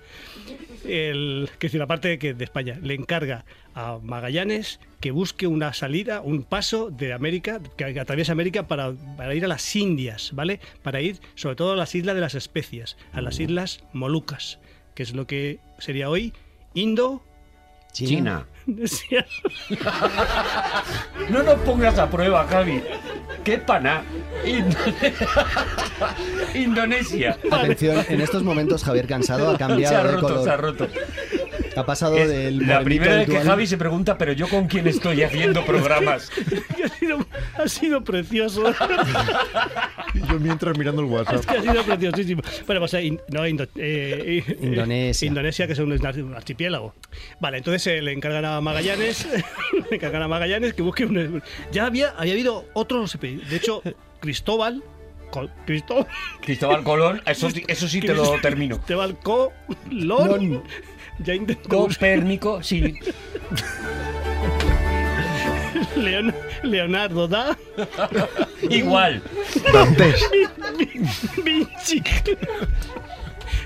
El, 0.86 1.50
que 1.58 1.66
decir, 1.66 1.82
aparte 1.82 2.08
de 2.08 2.18
que 2.18 2.32
de 2.34 2.44
España, 2.44 2.78
le 2.82 2.94
encarga 2.94 3.44
a 3.74 3.98
Magallanes 4.02 4.80
que 5.00 5.10
busque 5.10 5.46
una 5.46 5.72
salida, 5.72 6.20
un 6.20 6.42
paso 6.42 6.90
de 6.90 7.12
América, 7.12 7.60
que, 7.76 7.98
atraviese 7.98 8.32
América 8.32 8.66
para, 8.66 8.92
para 9.16 9.34
ir 9.34 9.44
a 9.44 9.48
las 9.48 9.76
Indias, 9.76 10.30
¿vale? 10.32 10.60
Para 10.82 11.00
ir 11.00 11.20
sobre 11.34 11.56
todo 11.56 11.72
a 11.72 11.76
las 11.76 11.94
islas 11.94 12.14
de 12.14 12.20
las 12.20 12.34
especias, 12.34 12.96
a 13.12 13.20
las 13.20 13.40
islas 13.40 13.84
Molucas, 13.92 14.58
que 14.94 15.02
es 15.02 15.14
lo 15.14 15.26
que 15.26 15.60
sería 15.78 16.08
hoy 16.08 16.32
Indo... 16.74 17.24
China. 17.92 18.46
No 21.30 21.42
nos 21.42 21.58
pongas 21.60 21.98
a 21.98 22.08
prueba, 22.08 22.46
Javi. 22.46 22.82
¿Qué 23.44 23.58
pana? 23.58 24.02
Indonesia. 26.54 27.38
Atención, 27.50 28.04
en 28.08 28.20
estos 28.20 28.42
momentos 28.42 28.84
Javier 28.84 29.06
Cansado 29.06 29.50
ha 29.50 29.56
Se 29.56 29.64
ha 29.64 29.66
cambiado 29.66 30.04
de 30.04 30.12
roto, 30.12 30.44
se 30.44 30.50
ha 30.50 30.56
roto. 30.56 30.88
Ha 31.78 31.86
pasado 31.86 32.16
Es 32.18 32.28
del 32.28 32.66
la 32.66 32.82
primera 32.82 33.16
vez 33.16 33.28
que 33.28 33.38
Javi 33.40 33.66
se 33.66 33.78
pregunta, 33.78 34.18
pero 34.18 34.32
yo 34.32 34.48
con 34.48 34.66
quién 34.66 34.86
estoy 34.88 35.22
haciendo 35.22 35.64
programas. 35.64 36.30
ha, 36.84 36.88
sido, 36.98 37.26
ha 37.56 37.68
sido 37.68 38.04
precioso. 38.04 38.64
Yo 40.28 40.38
mientras 40.40 40.76
mirando 40.76 41.02
el 41.02 41.08
WhatsApp. 41.08 41.36
Es 41.36 41.46
que 41.46 41.56
ha 41.58 41.62
sido 41.62 41.84
preciosísimo. 41.84 42.42
Bueno, 42.66 42.80
pues 42.80 42.94
eh, 42.94 43.18
no, 43.30 43.46
Indo- 43.46 43.68
eh, 43.76 44.42
eh, 44.46 44.56
Indonesia. 44.60 45.26
Indonesia, 45.26 45.66
que 45.66 45.72
es 45.74 45.78
un, 45.78 45.92
un 45.92 46.34
archipiélago. 46.34 46.94
Vale, 47.40 47.58
entonces 47.58 47.86
eh, 47.86 48.02
le 48.02 48.12
encargan 48.12 48.44
a 48.44 48.60
Magallanes, 48.60 49.26
le 49.90 49.96
encargan 49.96 50.22
a 50.22 50.28
Magallanes 50.28 50.74
que 50.74 50.82
busque 50.82 51.04
un... 51.06 51.42
Ya 51.72 51.86
había, 51.86 52.10
había 52.18 52.32
habido 52.32 52.64
otros... 52.74 53.18
De 53.20 53.38
hecho, 53.56 53.82
Cristóbal... 54.20 54.82
Col- 55.30 55.50
Cristóbal... 55.66 56.06
Cristóbal 56.40 56.82
Colón, 56.82 57.22
eso, 57.26 57.50
sí- 57.50 57.62
eso 57.68 57.86
sí 57.86 58.00
te 58.00 58.14
lo 58.14 58.40
termino. 58.40 58.76
Cristóbal 58.76 59.18
Colón... 59.20 60.62
Ya 61.24 61.34
intentó... 61.34 61.68
Copérnico, 61.68 62.62
sí. 62.62 62.94
Leon- 65.96 66.34
Leonardo 66.62 67.28
da 67.28 67.56
Igual. 68.68 69.22
Dantes. 69.72 70.20
Vinci. 71.44 72.02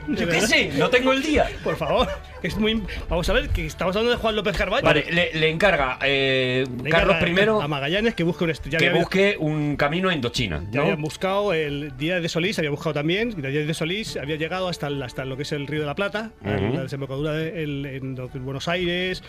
Yo 0.08 0.28
qué 0.28 0.40
sé, 0.40 0.70
no 0.78 0.90
tengo 0.90 1.12
el 1.12 1.22
día. 1.22 1.48
Por 1.62 1.76
favor, 1.76 2.08
es 2.42 2.56
muy... 2.56 2.82
Vamos 3.08 3.28
a 3.28 3.32
ver, 3.32 3.48
que 3.50 3.66
estamos 3.66 3.94
hablando 3.96 4.12
de 4.16 4.18
Juan 4.20 4.34
López 4.36 4.56
Carvalho. 4.56 4.84
Vale, 4.84 5.06
le, 5.10 5.32
le 5.34 5.48
encarga 5.50 5.98
eh, 6.02 6.64
Le 6.82 6.90
Carlos 6.90 7.16
encarga 7.16 7.60
I 7.60 7.64
A 7.64 7.68
Magallanes 7.68 8.14
que 8.14 8.24
busque 8.24 8.44
un... 8.44 8.50
est- 8.50 8.66
ya 8.68 8.78
que 8.78 8.88
había- 8.88 9.00
busque 9.00 9.36
un 9.38 9.76
camino 9.76 10.08
a 10.08 10.14
Indochina. 10.14 10.62
Ya 10.70 10.78
¿no? 10.78 10.82
habían 10.82 11.02
buscado 11.02 11.52
el 11.52 11.96
Día 11.96 12.20
de 12.20 12.28
Solís, 12.28 12.58
había 12.58 12.70
buscado 12.70 12.94
también. 12.94 13.30
El 13.30 13.52
Día 13.52 13.64
de 13.64 13.74
Solís 13.74 14.16
había 14.16 14.36
llegado 14.36 14.68
hasta, 14.68 14.88
el- 14.88 15.02
hasta 15.02 15.24
lo 15.24 15.36
que 15.36 15.42
es 15.42 15.52
el 15.52 15.66
Río 15.66 15.80
de 15.80 15.86
la 15.86 15.94
Plata, 15.94 16.30
Ujú. 16.40 16.74
la 16.74 16.82
desembocadura 16.82 17.32
de, 17.32 17.62
el- 17.62 17.86
en 17.86 18.44
Buenos 18.44 18.68
Aires, 18.68 19.22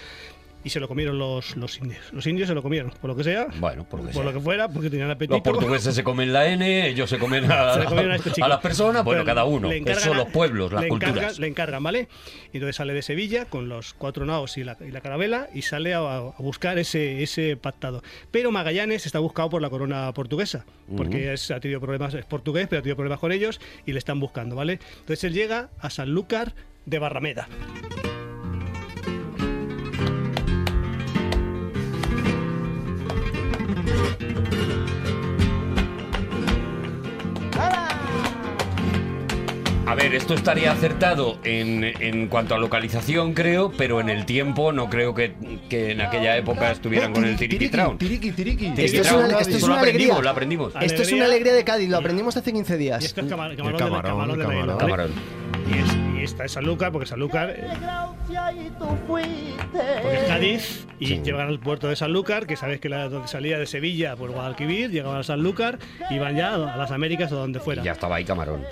y 0.63 0.69
se 0.69 0.79
lo 0.79 0.87
comieron 0.87 1.17
los, 1.17 1.55
los 1.57 1.77
indios. 1.79 2.01
Los 2.11 2.25
indios 2.27 2.47
se 2.47 2.55
lo 2.55 2.61
comieron, 2.61 2.91
por 3.01 3.09
lo 3.09 3.15
que 3.15 3.23
sea, 3.23 3.47
Bueno, 3.59 3.83
por 3.83 3.99
lo 3.99 4.07
que 4.07 4.13
por 4.13 4.23
sea. 4.23 4.31
lo 4.31 4.37
que 4.37 4.43
fuera, 4.43 4.69
porque 4.69 4.89
tenían 4.89 5.09
apetito. 5.11 5.35
Los 5.35 5.43
portugueses 5.43 5.93
se 5.95 6.03
comen 6.03 6.31
la 6.33 6.47
N, 6.47 6.87
ellos 6.87 7.09
se 7.09 7.17
comen 7.19 7.45
a, 7.51 7.73
Se 7.73 7.79
a 7.95 8.15
este 8.15 8.41
a 8.43 8.47
las 8.47 8.59
personas, 8.59 9.03
bueno, 9.03 9.21
Pero 9.23 9.25
cada 9.35 9.45
uno. 9.45 9.71
Eso 9.71 10.13
a- 10.13 10.15
los 10.15 10.29
pueblos, 10.29 10.71
las 10.71 10.83
le 10.83 10.89
culturas. 10.89 11.15
encargan- 11.15 11.39
le 11.39 11.47
encargan, 11.47 11.83
¿vale? 11.83 12.07
Y 12.53 12.57
entonces 12.57 12.75
sale 12.75 12.93
de 12.93 13.01
Sevilla 13.01 13.45
con 13.45 13.69
los 13.69 13.93
cuatro 13.93 14.25
naos 14.25 14.57
y 14.57 14.63
la, 14.63 14.77
y 14.85 14.91
la 14.91 15.01
carabela 15.01 15.47
y 15.53 15.63
sale 15.63 15.93
a, 15.93 15.99
a 15.99 16.33
buscar 16.39 16.77
ese, 16.77 17.21
ese 17.23 17.57
pactado. 17.57 18.01
Pero 18.31 18.51
Magallanes 18.51 19.05
está 19.05 19.19
buscado 19.19 19.49
por 19.49 19.61
la 19.61 19.69
corona 19.69 20.11
portuguesa, 20.13 20.65
porque 20.95 21.33
es- 21.33 21.51
ha 21.51 21.59
tenido 21.59 21.79
problemas, 21.81 22.13
es 22.13 22.25
portugués, 22.25 22.67
pero 22.69 22.79
ha 22.79 22.83
tenido 22.83 22.95
problemas 22.95 23.19
con 23.19 23.31
ellos 23.31 23.59
y 23.85 23.91
le 23.93 23.99
están 23.99 24.19
buscando, 24.19 24.55
¿vale? 24.55 24.79
Entonces 24.99 25.23
él 25.25 25.33
llega 25.33 25.69
a 25.79 25.89
Sanlúcar 25.89 26.53
de 26.85 26.99
Barrameda. 26.99 27.47
A 39.85 39.95
ver, 39.95 40.15
esto 40.15 40.33
estaría 40.33 40.71
acertado 40.71 41.37
en, 41.43 41.83
en 41.83 42.27
cuanto 42.27 42.55
a 42.55 42.57
localización, 42.57 43.33
creo, 43.33 43.71
pero 43.77 43.99
en 43.99 44.07
el 44.09 44.25
tiempo 44.25 44.71
no 44.71 44.89
creo 44.89 45.13
que, 45.13 45.33
que 45.69 45.91
en 45.91 45.99
aquella 46.01 46.37
época 46.37 46.71
estuvieran 46.71 47.11
con 47.13 47.25
el 47.25 47.35
tiriquitraun. 47.35 47.97
Tiriqui, 47.97 48.31
tiriqui. 48.31 48.67
Esto 48.77 49.01
es 49.01 49.11
una- 49.11 49.37
esto 49.39 49.57
es 49.57 49.63
una 49.63 49.73
lo 49.75 49.79
aprendimos, 49.81 50.11
alegría. 50.11 50.23
lo 50.23 50.29
aprendimos. 50.29 50.73
Esto 50.81 51.01
es 51.01 51.11
una 51.11 51.25
Alegría. 51.25 51.53
de 51.53 51.63
Cádiz, 51.65 51.89
lo 51.89 51.97
aprendimos 51.97 52.35
hace 52.37 52.53
15 52.53 52.75
Y 52.75 52.77
días. 52.77 53.03
esto 53.03 53.21
es 53.21 53.27
cama- 53.27 53.47
El 53.47 53.57
camarón, 53.57 53.77
de- 53.77 53.83
camarón, 53.83 54.11
camarón 54.11 54.31
el 54.31 54.37
de 54.39 54.43
camarón. 54.45 54.77
Camarón. 54.77 55.11
Y, 55.67 55.71
es- 55.77 55.92
y 55.92 55.92
está 56.23 56.43
en 56.43 56.49
Sanlúcar, 56.49 56.91
porque 56.91 57.05
Sanlúcar 57.07 57.49
eh, 57.51 57.67
porque 60.01 60.15
es 60.17 60.23
Cádiz 60.27 60.87
y 60.99 61.07
Sí. 61.07 61.21
llegan 61.23 61.47
al 61.47 61.59
puerto 61.59 61.87
de 61.87 61.95
Sanlúcar, 61.95 62.45
que 62.47 62.55
sabes 62.55 62.79
que 62.79 62.89
la, 62.89 63.09
donde 63.09 63.27
salía 63.27 63.57
de 63.57 63.65
Sevilla 63.65 64.15
por 64.15 64.31
Guadalquivir, 64.31 64.89
llegaban 64.91 65.19
a 65.19 65.23
Sanlúcar, 65.23 65.79
iban 66.09 66.35
ya 66.35 66.53
a 66.55 66.77
las 66.77 66.91
Américas 66.91 67.31
o 67.31 67.35
donde 67.35 67.59
fuera. 67.59 67.81
Y 67.81 67.85
ya 67.85 67.91
estaba 67.93 68.15
ahí 68.17 68.25
Camarón. 68.25 68.63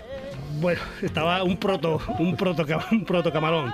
Bueno, 0.59 0.81
estaba 1.01 1.43
un 1.43 1.57
proto, 1.57 1.99
un 2.19 2.35
proto, 2.35 2.65
un 2.91 3.05
proto 3.05 3.31
camarón. 3.31 3.73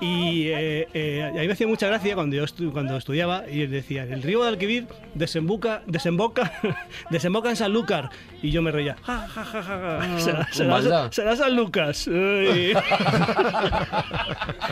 Y 0.00 0.48
eh, 0.48 0.88
eh, 0.94 1.22
a 1.30 1.32
mí 1.40 1.46
me 1.46 1.52
hacía 1.52 1.66
mucha 1.66 1.86
gracia 1.86 2.14
cuando 2.14 2.34
yo 2.34 2.44
estu- 2.44 2.72
cuando 2.72 2.96
estudiaba 2.96 3.44
y 3.50 3.62
él 3.62 3.70
decía, 3.70 4.02
el 4.04 4.22
río 4.22 4.38
Guadalquivir 4.38 4.86
desemboca, 5.14 5.82
desemboca, 5.86 6.52
desemboca 7.10 7.50
en 7.50 7.56
Sanlúcar. 7.56 8.10
Y 8.42 8.50
yo 8.50 8.62
me 8.62 8.70
reía, 8.70 8.96
ja, 9.02 9.26
ja, 9.28 9.44
ja, 9.44 9.62
ja, 9.62 9.78
ja. 10.00 10.18
Será, 10.18 10.38
con 10.44 10.52
será- 10.52 10.70
maldad. 10.70 11.12
será 11.12 11.36
San 11.36 11.54
Lucas. 11.56 12.08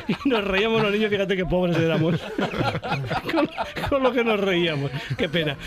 Y 0.08 0.28
nos 0.28 0.44
reíamos 0.44 0.82
los 0.82 0.90
niños, 0.92 1.10
fíjate 1.10 1.36
qué 1.36 1.44
pobres 1.44 1.76
éramos. 1.76 2.14
con, 3.32 3.48
con 3.88 4.02
lo 4.02 4.12
que 4.12 4.24
nos 4.24 4.40
reíamos. 4.40 4.90
Qué 5.16 5.28
pena. 5.28 5.56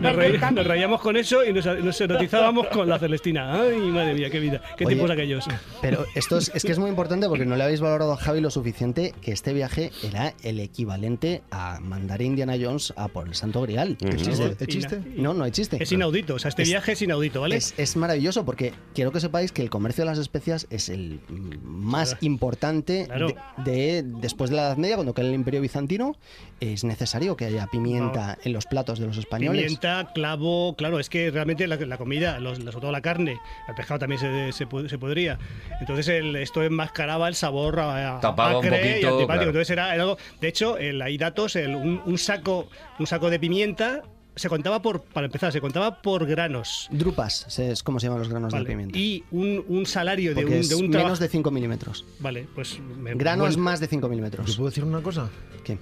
Nos, 0.00 0.12
reí- 0.16 0.38
nos 0.52 0.66
reíamos 0.66 1.00
con 1.00 1.16
eso 1.16 1.42
y 1.42 1.50
nos, 1.54 1.64
nos 1.64 1.98
erotizábamos 1.98 2.66
con 2.66 2.86
la 2.86 2.98
Celestina. 2.98 3.54
Ay, 3.58 3.78
madre 3.78 4.12
mía, 4.12 4.28
qué 4.28 4.38
vida. 4.38 4.60
Qué 4.76 4.84
Oye, 4.84 4.96
tiempos 4.96 5.10
aquellos. 5.10 5.46
Pero 5.80 6.04
esto 6.14 6.36
es, 6.36 6.50
es 6.54 6.62
que 6.62 6.72
es 6.72 6.78
muy 6.78 6.90
importante 6.90 7.26
porque 7.26 7.46
no 7.46 7.56
le 7.56 7.64
habéis 7.64 7.80
valorado 7.80 8.12
a 8.12 8.16
Javi 8.18 8.42
lo 8.42 8.50
suficiente 8.50 9.14
que 9.22 9.32
este 9.32 9.54
viaje 9.54 9.92
era 10.02 10.34
el 10.42 10.60
equivalente 10.60 11.40
a 11.50 11.80
mandar 11.80 12.20
a 12.20 12.22
Indiana 12.22 12.52
Jones 12.60 12.92
a 12.98 13.08
por 13.08 13.28
el 13.28 13.34
Santo 13.34 13.62
Grial. 13.62 13.96
Ujú. 13.98 14.14
¿Chiste? 14.16 14.56
¿Es 14.60 14.68
chiste? 14.68 15.00
No, 15.16 15.32
no 15.32 15.48
chiste. 15.48 15.82
Es 15.82 15.90
inaudito. 15.90 16.33
O 16.34 16.38
sea, 16.38 16.48
este 16.50 16.62
Es- 16.62 16.68
viaje 16.68 16.92
es 16.92 17.02
inaudito, 17.02 17.40
¿vale? 17.40 17.56
Es, 17.56 17.74
es 17.78 17.96
maravilloso 17.96 18.44
porque 18.44 18.72
quiero 18.94 19.12
que 19.12 19.20
sepáis 19.20 19.52
que 19.52 19.62
el 19.62 19.70
comercio 19.70 20.04
de 20.04 20.10
las 20.10 20.18
especias 20.18 20.66
es 20.70 20.88
el 20.88 21.20
más 21.62 22.10
Claro. 22.10 22.26
importante 22.26 23.04
Claro. 23.06 23.28
de, 23.64 23.64
de- 23.64 24.02
después 24.20 24.50
de 24.50 24.56
la 24.56 24.62
Edad 24.68 24.76
Media, 24.76 24.96
cuando 24.96 25.14
cae 25.14 25.26
el 25.26 25.34
Imperio 25.34 25.60
Bizantino, 25.60 26.16
es 26.60 26.84
necesario 26.84 27.36
que 27.36 27.44
haya 27.46 27.66
pimienta 27.66 28.38
en 28.42 28.52
los 28.52 28.66
platos 28.66 28.98
de 28.98 29.06
los 29.06 29.16
españoles. 29.18 29.62
Pimienta, 29.62 30.10
clavo, 30.14 30.74
claro, 30.76 30.98
es 30.98 31.08
que 31.08 31.30
realmente 31.30 31.66
la, 31.66 31.76
la 31.76 31.98
comida, 31.98 32.38
los- 32.40 32.58
sobre 32.58 32.72
todo 32.80 32.92
la 32.92 33.00
carne, 33.02 33.38
el 33.68 33.74
pescado 33.74 33.98
también 34.00 34.20
se, 34.20 34.52
se, 34.52 34.66
se 34.88 34.98
podría. 34.98 35.38
Entonces 35.80 36.08
el, 36.08 36.36
esto 36.36 36.62
enmascaraba 36.62 37.28
el 37.28 37.34
sabor 37.34 37.80
a, 37.80 38.16
a- 38.16 38.20
Tapaba 38.20 38.58
un 38.58 38.64
acre 38.66 38.76
y 38.76 38.80
poquito, 38.92 39.08
antipático. 39.08 39.26
claro. 39.26 39.42
Entonces 39.50 39.70
era, 39.70 39.94
era 39.94 40.02
algo. 40.04 40.18
De 40.40 40.48
hecho, 40.48 40.78
el, 40.78 41.02
hay 41.02 41.18
datos, 41.18 41.56
el- 41.56 41.74
un, 41.74 42.00
un 42.04 42.18
saco, 42.18 42.68
un 42.98 43.06
saco 43.06 43.30
de 43.30 43.38
pimienta 43.38 44.02
se 44.36 44.48
contaba 44.48 44.82
por, 44.82 45.02
para 45.02 45.26
empezar, 45.26 45.52
se 45.52 45.60
contaba 45.60 46.02
por 46.02 46.26
granos. 46.26 46.88
Drupas 46.90 47.58
es 47.58 47.82
como 47.82 48.00
se 48.00 48.06
llaman 48.06 48.20
los 48.20 48.28
granos 48.28 48.52
Vale, 48.52 48.64
de 48.64 48.70
pimienta. 48.70 48.98
Y 48.98 49.24
un, 49.30 49.64
un 49.68 49.86
salario 49.86 50.34
de 50.34 50.42
porque 50.42 50.54
un, 50.56 50.60
es 50.60 50.68
de 50.68 50.74
un 50.76 50.88
menos 50.90 51.18
de 51.18 51.28
5 51.28 51.50
milímetros. 51.50 52.04
Vale, 52.20 52.46
pues. 52.54 52.78
me- 52.80 53.14
Grano 53.14 53.46
es 53.46 53.54
bueno, 53.54 53.64
más 53.70 53.80
de 53.80 53.86
5 53.86 54.06
¿Te 54.06 54.10
milímetros. 54.10 54.56
puedo 54.56 54.68
decir 54.70 54.84
una 54.84 55.00
cosa? 55.02 55.30
¿Qué? 55.62 55.78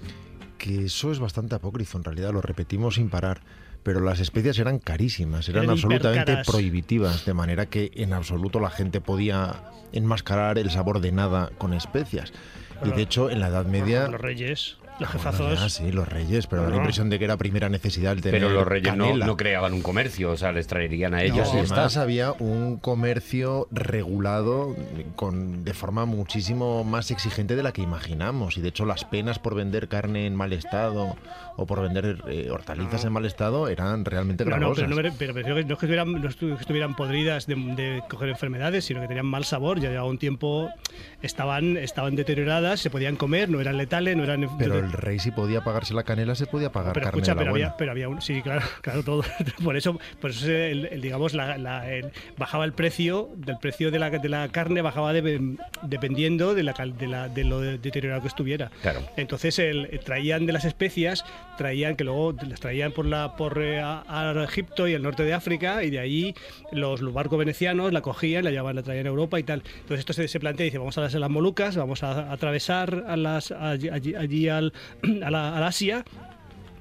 Que 0.58 0.84
eso 0.84 1.10
es 1.10 1.18
bastante 1.18 1.54
apócrifo, 1.54 1.98
en 1.98 2.04
realidad, 2.04 2.32
lo 2.32 2.40
repetimos 2.42 2.96
sin 2.96 3.08
parar. 3.10 3.40
Pero 3.82 3.98
las 4.00 4.20
especias 4.20 4.56
eran 4.60 4.78
carísimas, 4.78 5.48
eran, 5.48 5.64
Eran 5.64 5.72
absolutamente 5.74 6.36
prohibitivas, 6.46 7.24
de 7.26 7.34
manera 7.34 7.66
que 7.66 7.90
en 7.96 8.12
absoluto 8.12 8.60
la 8.60 8.70
gente 8.70 9.00
podía 9.00 9.64
enmascarar 9.92 10.56
el 10.58 10.70
sabor 10.70 11.00
de 11.00 11.10
nada 11.10 11.50
con 11.58 11.74
especias. 11.74 12.32
Y 12.84 12.90
de 12.90 13.02
hecho, 13.02 13.28
en 13.28 13.40
la 13.40 13.48
Edad 13.48 13.66
Media... 13.66 14.06
Los 14.06 14.20
reyes, 14.20 14.76
los 15.02 15.12
Bueno, 15.12 15.30
jefazos. 15.30 15.60
ya, 15.60 15.68
sí, 15.68 15.92
los 15.92 16.08
reyes, 16.08 16.46
pero 16.46 16.62
da 16.62 16.70
la 16.70 16.76
impresión 16.76 17.10
de 17.10 17.18
que 17.18 17.24
era 17.26 17.36
primera 17.36 17.68
necesidad 17.68 18.12
el 18.12 18.22
tener 18.22 18.40
Pero 18.40 18.52
los 18.52 18.66
reyes 18.66 18.96
no, 18.96 19.36
creaban 19.36 19.72
un 19.74 19.82
comercio, 19.82 20.30
o 20.30 20.36
sea, 20.36 20.52
les 20.52 20.66
traerían 20.66 21.14
a 21.14 21.22
ellos 21.22 21.48
Y 21.52 21.52
y 21.52 21.56
ya 21.58 21.62
está. 21.62 21.74
además 21.74 21.96
había 21.96 22.32
un 22.32 22.78
comercio 22.78 23.68
regulado 23.70 24.74
con, 25.16 25.64
de 25.64 25.74
forma 25.74 26.04
muchísimo 26.06 26.84
más 26.84 27.10
exigente 27.10 27.56
de 27.56 27.62
la 27.62 27.72
que 27.72 27.82
imaginamos. 27.82 28.56
Y 28.56 28.60
de 28.60 28.68
hecho 28.68 28.84
las 28.86 29.04
penas 29.04 29.38
por 29.38 29.54
vender 29.54 29.88
carne 29.88 30.26
en 30.26 30.34
mal 30.34 30.52
estado 30.52 31.16
o 31.56 31.66
por 31.66 31.80
vender 31.82 32.18
eh, 32.28 32.48
hortalizas 32.50 33.04
en 33.04 33.12
mal 33.12 33.24
estado 33.26 33.68
eran 33.68 34.04
realmente 34.04 34.44
No, 34.44 34.50
no, 34.50 34.56
gravosas. 34.56 34.84
pero, 34.84 35.02
no, 35.02 35.14
pero 35.18 35.32
no 35.42 35.58
es 35.60 35.66
que 35.66 35.72
estuvieran, 35.86 36.12
no 36.12 36.28
estuvieran 36.28 36.94
podridas 36.96 37.46
de, 37.46 37.54
de 37.54 38.02
coger 38.08 38.30
enfermedades, 38.30 38.84
sino 38.84 39.00
que 39.00 39.08
tenían 39.08 39.26
mal 39.26 39.44
sabor. 39.44 39.80
Ya 39.80 39.90
llevaba 39.90 40.08
un 40.08 40.18
tiempo, 40.18 40.70
estaban, 41.20 41.76
estaban 41.76 42.16
deterioradas, 42.16 42.80
se 42.80 42.90
podían 42.90 43.16
comer, 43.16 43.48
no 43.48 43.60
eran 43.60 43.76
letales, 43.76 44.16
no 44.16 44.24
eran. 44.24 44.48
Pero 44.58 44.78
el 44.78 44.92
rey 44.92 45.18
si 45.18 45.30
podía 45.30 45.62
pagarse 45.62 45.94
la 45.94 46.02
canela 46.04 46.34
se 46.34 46.46
podía 46.46 46.70
pagar 46.72 46.92
pero 46.94 47.04
carne 47.04 47.18
escucha, 47.20 47.32
de 47.32 47.36
la 47.36 47.40
pero 47.40 47.50
buena. 47.52 47.66
había, 47.66 47.76
pero 47.76 47.90
había 47.92 48.08
un, 48.08 48.20
sí, 48.22 48.42
claro, 48.42 48.62
claro, 48.80 49.02
todo. 49.02 49.22
Por 49.62 49.76
eso, 49.76 49.98
por 50.20 50.30
eso 50.30 50.50
el, 50.50 50.86
el, 50.86 51.00
digamos, 51.00 51.34
la, 51.34 51.56
la- 51.58 51.88
el- 51.90 52.10
bajaba 52.36 52.64
el 52.64 52.72
precio, 52.72 53.28
del 53.36 53.58
precio 53.58 53.90
de 53.90 53.98
la, 53.98 54.10
de 54.10 54.28
la 54.28 54.48
carne 54.48 54.82
bajaba 54.82 55.12
de- 55.12 55.56
dependiendo 55.82 56.54
de, 56.54 56.62
la, 56.62 56.72
de, 56.72 57.06
la, 57.06 57.28
de 57.28 57.44
lo 57.44 57.60
deteriorado 57.60 58.22
que 58.22 58.28
estuviera. 58.28 58.70
Claro. 58.82 59.00
Entonces 59.16 59.58
el- 59.58 60.00
traían 60.04 60.46
de 60.46 60.52
las 60.52 60.64
especias, 60.64 61.24
traían 61.56 61.96
que 61.96 62.04
luego 62.04 62.32
las 62.48 62.60
traían 62.60 62.92
por 62.92 63.06
la 63.06 63.36
por 63.36 63.62
eh, 63.62 63.80
a, 63.80 64.02
a 64.08 64.44
Egipto 64.44 64.88
y 64.88 64.92
el 64.94 65.02
norte 65.02 65.22
de 65.24 65.34
África 65.34 65.84
y 65.84 65.90
de 65.90 65.98
ahí 65.98 66.34
los, 66.72 67.00
barcos 67.12 67.38
venecianos 67.38 67.92
la 67.92 68.00
cogían, 68.00 68.44
la 68.44 68.50
llevaban, 68.50 68.76
la 68.76 68.82
traían 68.82 69.06
a 69.06 69.10
Europa 69.10 69.38
y 69.38 69.42
tal. 69.42 69.62
Entonces 69.80 70.00
esto 70.00 70.12
se, 70.12 70.28
se 70.28 70.40
plantea, 70.40 70.64
dice, 70.64 70.78
vamos 70.78 70.96
a 70.98 71.02
las, 71.02 71.14
a 71.14 71.18
las 71.18 71.30
Molucas, 71.30 71.76
vamos 71.76 72.02
a, 72.02 72.30
a 72.30 72.32
atravesar 72.32 73.04
a 73.06 73.16
las, 73.16 73.50
allí, 73.52 73.88
allí- 73.88 74.14
allí 74.14 74.48
al, 74.48 74.72
a, 75.24 75.30
la, 75.30 75.56
al 75.56 75.64
Asia 75.64 76.04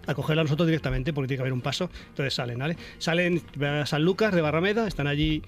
a 0.07 0.15
cogerla 0.15 0.41
nosotros 0.43 0.67
directamente 0.67 1.13
porque 1.13 1.27
tiene 1.27 1.37
que 1.37 1.41
haber 1.43 1.53
un 1.53 1.61
paso. 1.61 1.89
Entonces 2.09 2.33
salen, 2.33 2.57
¿vale? 2.57 2.75
Salen 2.97 3.41
a 3.63 3.85
San 3.85 4.03
Lucas 4.03 4.33
de 4.33 4.41
Barrameda, 4.41 4.87
están 4.87 5.05
allí 5.07 5.43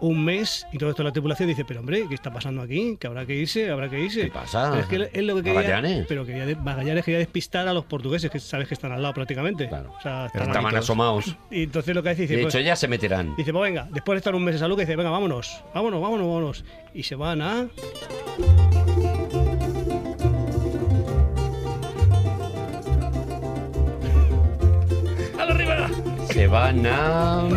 un 0.00 0.24
mes 0.24 0.66
y 0.72 0.78
todo 0.78 0.90
esto 0.90 1.02
la 1.02 1.12
tripulación 1.12 1.48
dice, 1.48 1.64
pero 1.64 1.80
hombre, 1.80 2.04
¿qué 2.08 2.14
está 2.14 2.32
pasando 2.32 2.62
aquí? 2.62 2.96
Que 2.98 3.06
habrá 3.06 3.26
que 3.26 3.34
irse, 3.34 3.70
habrá 3.70 3.88
que 3.88 4.00
irse. 4.00 4.22
¿Qué 4.22 4.30
pasa? 4.30 4.70
Pero 4.70 4.82
es 4.82 4.86
que 5.10 5.18
él, 5.18 5.26
lo 5.26 5.36
que 5.36 5.42
quería, 5.42 5.60
Magallanes. 5.60 6.06
pero 6.08 6.24
quería, 6.24 6.56
Magallanes 6.56 7.04
quería 7.04 7.18
despistar 7.18 7.66
a 7.68 7.72
los 7.72 7.84
portugueses, 7.84 8.30
que 8.30 8.38
sabes 8.40 8.68
que 8.68 8.74
están 8.74 8.92
al 8.92 9.02
lado 9.02 9.14
prácticamente. 9.14 9.68
Claro. 9.68 9.92
O 9.98 10.00
sea, 10.00 10.26
están 10.26 10.48
Estaban 10.48 10.76
asomados. 10.76 11.36
Y 11.50 11.64
entonces 11.64 11.94
lo 11.94 12.02
que 12.02 12.10
hace 12.10 12.22
dice, 12.22 12.36
De 12.36 12.42
pues, 12.42 12.54
hecho, 12.54 12.64
ya 12.64 12.76
se 12.76 12.88
meterán. 12.88 13.34
dice, 13.36 13.52
pues 13.52 13.62
venga, 13.70 13.88
después 13.90 14.16
de 14.16 14.18
estar 14.18 14.34
un 14.34 14.44
mes 14.44 14.54
en 14.54 14.60
salud, 14.60 14.76
que 14.76 14.82
dice, 14.82 14.96
venga, 14.96 15.10
vámonos, 15.10 15.62
vámonos, 15.74 16.00
vámonos, 16.00 16.26
vámonos. 16.26 16.64
Y 16.94 17.02
se 17.02 17.14
van. 17.14 17.40
¡A 17.42 17.68
Se 26.38 26.46
van 26.46 26.86
a. 26.86 27.48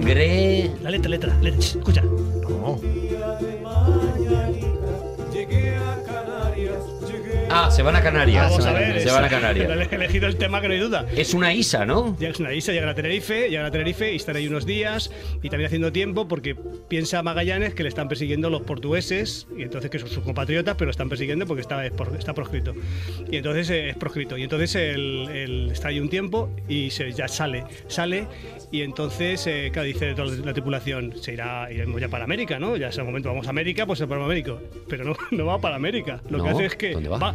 Gre. 0.00 0.70
La 0.80 0.88
letra, 0.88 1.10
letra, 1.10 1.34
letra, 1.42 1.60
ch, 1.60 1.76
escucha. 1.76 2.00
No. 2.00 2.80
Ah, 7.50 7.70
se 7.70 7.82
van 7.82 7.96
a 7.96 8.02
Canarias. 8.02 8.50
Vamos 8.50 8.66
a 8.66 8.72
ver. 8.72 9.00
Se 9.00 9.10
van 9.10 9.24
a 9.24 9.26
es- 9.26 9.32
Canarias. 9.32 9.88
He 9.90 9.94
elegido 9.94 10.26
el 10.26 10.36
tema 10.36 10.60
que 10.60 10.68
no 10.68 10.74
hay 10.74 10.80
duda. 10.80 11.06
Es 11.16 11.34
una 11.34 11.52
isa, 11.54 11.86
¿no? 11.86 12.16
Llegan 12.18 12.34
a 12.36 12.38
una 12.40 12.54
isla, 12.54 12.74
llegan 12.74 12.88
a 12.88 12.94
Tenerife, 12.94 13.48
llegan 13.48 13.66
a 13.66 13.70
Tenerife 13.70 14.12
y 14.12 14.16
están 14.16 14.36
ahí 14.36 14.46
unos 14.48 14.66
días 14.66 15.10
y 15.42 15.48
también 15.48 15.66
haciendo 15.66 15.92
tiempo 15.92 16.28
porque 16.28 16.54
piensa 16.88 17.22
Magallanes 17.22 17.74
que 17.74 17.82
le 17.82 17.88
están 17.88 18.08
persiguiendo 18.08 18.50
los 18.50 18.62
portugueses 18.62 19.46
y 19.56 19.62
entonces 19.62 19.90
que 19.90 19.98
son 19.98 20.08
sus 20.08 20.24
compatriotas, 20.24 20.74
pero 20.76 20.86
lo 20.86 20.90
están 20.90 21.08
persiguiendo 21.08 21.46
porque 21.46 21.62
está, 21.62 21.84
es 21.86 21.92
está 22.18 22.34
proscrito. 22.34 22.74
Y 23.30 23.36
entonces 23.36 23.70
eh, 23.70 23.90
es 23.90 23.96
proscrito. 23.96 24.36
Y 24.36 24.42
entonces 24.42 24.74
él, 24.74 25.28
él 25.32 25.70
está 25.72 25.88
ahí 25.88 26.00
un 26.00 26.08
tiempo 26.08 26.50
y 26.68 26.90
se, 26.90 27.12
ya 27.12 27.28
sale, 27.28 27.64
sale 27.86 28.26
y 28.70 28.82
entonces, 28.82 29.46
eh, 29.46 29.70
claro, 29.72 29.86
dice 29.86 30.14
toda 30.14 30.34
la 30.36 30.52
tripulación, 30.52 31.14
se 31.16 31.32
irá, 31.32 31.72
iremos 31.72 32.00
ya 32.00 32.08
para 32.08 32.24
América, 32.24 32.58
¿no? 32.58 32.76
Ya 32.76 32.88
es 32.88 32.98
el 32.98 33.04
momento, 33.04 33.30
vamos 33.30 33.46
a 33.46 33.50
América, 33.50 33.86
pues 33.86 34.00
para 34.02 34.24
América. 34.24 34.54
Pero 34.88 35.04
no, 35.04 35.16
no 35.30 35.46
va 35.46 35.60
para 35.60 35.76
América. 35.76 36.20
Lo 36.28 36.42
que 36.42 36.50
hace 36.50 36.66
es 36.66 36.74
que 36.76 36.92
¿dónde 36.92 37.08
va? 37.08 37.34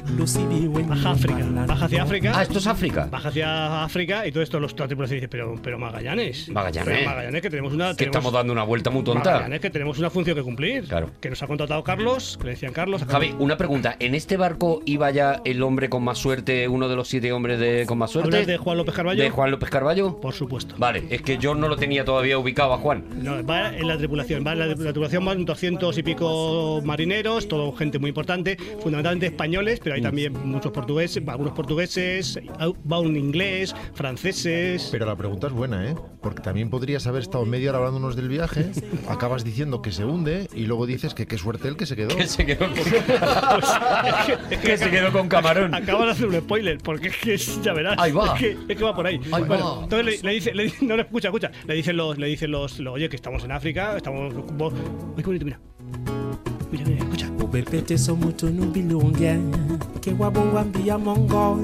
Baja 0.17 1.11
África, 1.11 1.45
baja 1.67 1.85
hacia 1.85 2.03
África. 2.03 2.31
Ah, 2.35 2.43
esto 2.43 2.59
es 2.59 2.67
África. 2.67 3.07
Baja 3.09 3.29
hacia 3.29 3.83
África 3.83 4.27
y 4.27 4.31
todo 4.31 4.43
esto 4.43 4.59
los, 4.59 4.77
la 4.77 4.85
tripulación 4.87 5.17
dice, 5.17 5.27
pero, 5.29 5.55
pero 5.63 5.79
Magallanes. 5.79 6.49
Magallanes. 6.49 6.93
Pero 6.93 7.05
Magallanes 7.09 7.41
que 7.41 7.49
tenemos 7.49 7.73
una... 7.73 7.89
Que 7.91 7.95
tenemos- 7.95 8.15
estamos 8.17 8.33
dando 8.33 8.53
una 8.53 8.63
vuelta 8.63 8.89
muy 8.89 9.03
tonta. 9.03 9.31
Magallanes 9.31 9.61
que 9.61 9.69
tenemos 9.69 9.97
una 9.99 10.09
función 10.09 10.35
que 10.35 10.43
cumplir. 10.43 10.83
Claro. 10.87 11.09
Que 11.21 11.29
nos 11.29 11.41
ha 11.41 11.47
contratado 11.47 11.83
Carlos, 11.83 12.37
que 12.39 12.45
le 12.45 12.49
decían 12.51 12.73
Carlos. 12.73 13.03
Javi, 13.03 13.27
Carlos- 13.29 13.41
una 13.43 13.57
pregunta. 13.57 13.95
¿En 13.99 14.13
este 14.13 14.37
barco 14.37 14.81
iba 14.85 15.09
ya 15.11 15.41
el 15.45 15.63
hombre 15.63 15.89
con 15.89 16.03
más 16.03 16.17
suerte, 16.17 16.67
uno 16.67 16.87
de 16.89 16.95
los 16.95 17.07
siete 17.07 17.31
hombres 17.31 17.59
de, 17.59 17.85
con 17.87 17.97
más 17.97 18.11
suerte? 18.11 18.27
¿Hablas 18.35 18.47
de 18.47 18.57
Juan 18.57 18.77
López 18.77 18.93
Carballo? 18.95 19.23
¿De 19.23 19.29
Juan 19.29 19.49
López 19.51 19.69
Carballo? 19.69 20.19
Por 20.19 20.33
supuesto. 20.33 20.75
Vale, 20.77 21.03
es 21.09 21.21
que 21.21 21.37
yo 21.37 21.55
no 21.55 21.67
lo 21.67 21.77
tenía 21.77 22.03
todavía 22.05 22.37
ubicado 22.37 22.73
a 22.73 22.77
Juan. 22.77 23.05
No, 23.21 23.43
va 23.45 23.69
en 23.75 23.87
la 23.87 23.97
tripulación. 23.97 24.45
Va 24.45 24.53
en 24.53 24.59
la, 24.59 24.67
la 24.67 24.75
tripulación 24.75 25.23
van 25.25 25.45
200 25.45 25.97
y 25.97 26.03
pico 26.03 26.81
marineros, 26.83 27.47
todo 27.47 27.71
gente 27.71 27.97
muy 27.97 28.09
importante, 28.09 28.57
fundamentalmente 28.81 29.27
españoles, 29.27 29.79
pero 29.83 29.95
hay 29.95 30.00
también 30.01 30.33
muchos 30.45 30.71
portugueses, 30.71 31.23
algunos 31.27 31.53
portugueses, 31.53 32.39
va 32.91 32.99
un 32.99 33.15
inglés, 33.17 33.75
franceses. 33.93 34.89
Pero 34.91 35.05
la 35.05 35.15
pregunta 35.15 35.47
es 35.47 35.53
buena, 35.53 35.89
¿eh? 35.89 35.95
Porque 36.21 36.41
también 36.41 36.69
podrías 36.69 37.07
haber 37.07 37.21
estado 37.23 37.45
media 37.45 37.69
hora 37.69 37.79
hablándonos 37.79 38.15
del 38.15 38.27
viaje, 38.29 38.71
acabas 39.09 39.43
diciendo 39.43 39.81
que 39.81 39.91
se 39.91 40.05
hunde 40.05 40.47
y 40.53 40.65
luego 40.65 40.85
dices 40.85 41.13
que 41.13 41.25
qué 41.27 41.37
suerte 41.37 41.67
el 41.67 41.75
que 41.77 41.85
se 41.85 41.95
quedó. 41.95 42.15
Que 42.15 42.27
se 42.27 42.45
quedó 42.45 42.67
con, 42.67 42.77
es 44.51 44.59
que 44.59 44.77
se 44.77 44.89
quedó 44.89 45.11
con 45.11 45.27
camarón. 45.27 45.73
Acabo 45.73 46.03
de 46.05 46.11
hacer 46.11 46.27
un 46.27 46.35
spoiler, 46.35 46.77
porque 46.79 47.07
es 47.09 47.17
que 47.17 47.33
es- 47.35 47.61
ya 47.61 47.73
verás. 47.73 47.95
Ahí 47.97 48.11
va. 48.11 48.33
Es 48.35 48.39
que, 48.39 48.57
es 48.69 48.77
que 48.77 48.83
va 48.83 48.95
por 48.95 49.07
ahí. 49.07 49.19
Ahí 49.31 49.43
Bueno, 49.43 49.77
va. 49.77 49.83
entonces 49.83 50.21
le, 50.23 50.27
le 50.29 50.33
dice, 50.35 50.53
le 50.53 50.71
no, 50.81 50.95
escucha, 50.95 51.27
escucha. 51.29 51.51
Le 51.67 51.73
dicen 51.75 51.97
los, 51.97 52.17
le 52.17 52.27
dicen 52.27 52.51
los, 52.51 52.79
los, 52.79 52.93
oye, 52.93 53.09
que 53.09 53.15
estamos 53.15 53.43
en 53.43 53.51
África, 53.51 53.97
estamos. 53.97 54.33
vos- 54.53 54.73
Uy, 54.73 55.15
qué 55.17 55.23
bonito, 55.23 55.45
mira. 55.45 55.59
Mira, 56.71 56.85
mira, 56.85 57.05
bepete 57.51 57.97
so 57.97 58.15
moto 58.15 58.49
nubilunge 58.49 59.39
ke 59.99 60.15
wabongwa 60.19 60.63
mbia 60.63 60.97
mongo 60.97 61.59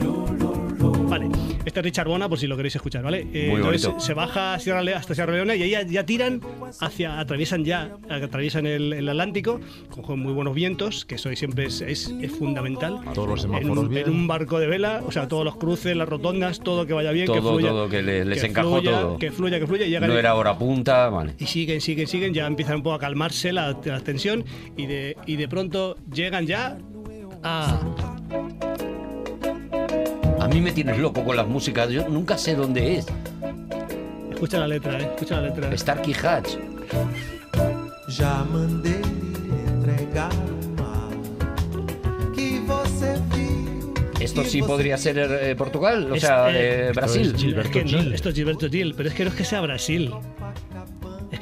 lo, 0.00 0.28
lo, 0.38 0.54
lo. 0.78 0.90
Vale. 1.08 1.51
Este 1.64 1.80
es 1.80 1.84
Richard 1.84 2.08
Bona, 2.08 2.28
por 2.28 2.38
si 2.38 2.46
lo 2.46 2.56
queréis 2.56 2.74
escuchar, 2.76 3.02
¿vale? 3.02 3.26
Eh, 3.32 3.48
Muy 3.50 3.56
entonces 3.60 3.86
bonito. 3.86 4.00
se 4.04 4.14
baja 4.14 4.54
a 4.54 4.58
Sierra 4.58 4.82
hasta 4.96 5.14
Sierra 5.14 5.32
Leona 5.32 5.54
y 5.54 5.62
ahí 5.62 5.70
ya, 5.70 5.82
ya 5.82 6.04
tiran 6.04 6.40
hacia, 6.80 7.20
atraviesan 7.20 7.64
ya, 7.64 7.96
atraviesan 8.10 8.66
el, 8.66 8.92
el 8.92 9.08
Atlántico 9.08 9.60
con 10.04 10.18
muy 10.20 10.32
buenos 10.32 10.54
vientos, 10.54 11.04
que 11.04 11.14
eso 11.16 11.34
siempre 11.36 11.66
es, 11.66 11.80
es, 11.80 12.12
es 12.20 12.32
fundamental. 12.32 13.00
Todos 13.14 13.28
los 13.28 13.42
semáforos 13.42 13.88
bien. 13.88 14.06
en 14.08 14.12
un 14.12 14.26
barco 14.26 14.58
de 14.58 14.66
vela, 14.66 15.02
o 15.06 15.12
sea, 15.12 15.28
todos 15.28 15.44
los 15.44 15.56
cruces, 15.56 15.96
las 15.96 16.08
rotondas, 16.08 16.60
todo 16.60 16.86
que 16.86 16.92
vaya 16.94 17.12
bien, 17.12 17.26
que 17.26 17.40
fluya. 17.40 17.68
todo, 17.68 17.88
que 17.88 18.02
le- 18.02 18.24
les 18.24 18.40
que 18.40 18.46
encajó 18.48 18.80
fluya, 18.80 19.00
todo. 19.00 19.18
Que 19.18 19.30
fluya, 19.30 19.60
que 19.60 19.66
fluya 19.66 19.86
y 19.86 19.92
No 20.06 20.18
era 20.18 20.34
hora 20.34 20.56
punta, 20.58 21.08
vale. 21.10 21.34
y 21.38 21.46
siguen, 21.46 21.80
siguen, 21.80 22.06
siguen, 22.08 22.34
ya 22.34 22.46
empiezan 22.46 22.76
un 22.76 22.82
poco 22.82 22.94
a 22.96 22.98
calmarse 22.98 23.52
la, 23.52 23.78
la 23.84 24.00
tensión 24.00 24.44
y 24.76 24.86
de, 24.86 25.16
y 25.26 25.36
de 25.36 25.48
pronto 25.48 25.96
llegan 26.12 26.46
ya 26.46 26.76
a... 27.42 27.80
A 30.42 30.48
mí 30.48 30.60
me 30.60 30.72
tienes 30.72 30.98
loco 30.98 31.24
con 31.24 31.36
las 31.36 31.46
músicas, 31.46 31.88
yo 31.90 32.08
nunca 32.08 32.36
sé 32.36 32.56
dónde 32.56 32.96
es. 32.96 33.06
Escucha 34.32 34.58
la 34.58 34.66
letra, 34.66 34.98
eh, 34.98 35.02
escucha 35.14 35.40
la 35.40 35.48
letra. 35.48 35.76
Starkey 35.78 36.14
Hatch. 36.14 36.56
já 38.08 38.44
mandei 38.52 39.00
entregar 39.68 40.30
Esto 44.20 44.44
sí 44.44 44.62
podría 44.62 44.96
ser 44.98 45.18
eh, 45.18 45.54
Portugal, 45.56 46.10
o 46.10 46.14
Es, 46.14 46.22
sea, 46.22 46.50
eh, 46.50 46.86
de 46.86 46.92
Brasil. 46.92 47.32
es 47.34 47.40
Gilberto 47.40 47.68
Es 47.78 47.84
que 47.84 47.92
no, 47.92 48.02
Gil. 48.02 48.12
esto 48.12 48.28
es 48.28 48.34
Gilberto 48.34 48.68
Gil, 48.68 48.94
pero 48.96 49.08
es 49.08 49.14
que 49.14 49.24
no 49.24 49.30
es 49.30 49.36
que 49.36 49.44
sea 49.44 49.60
Brasil. 49.60 50.12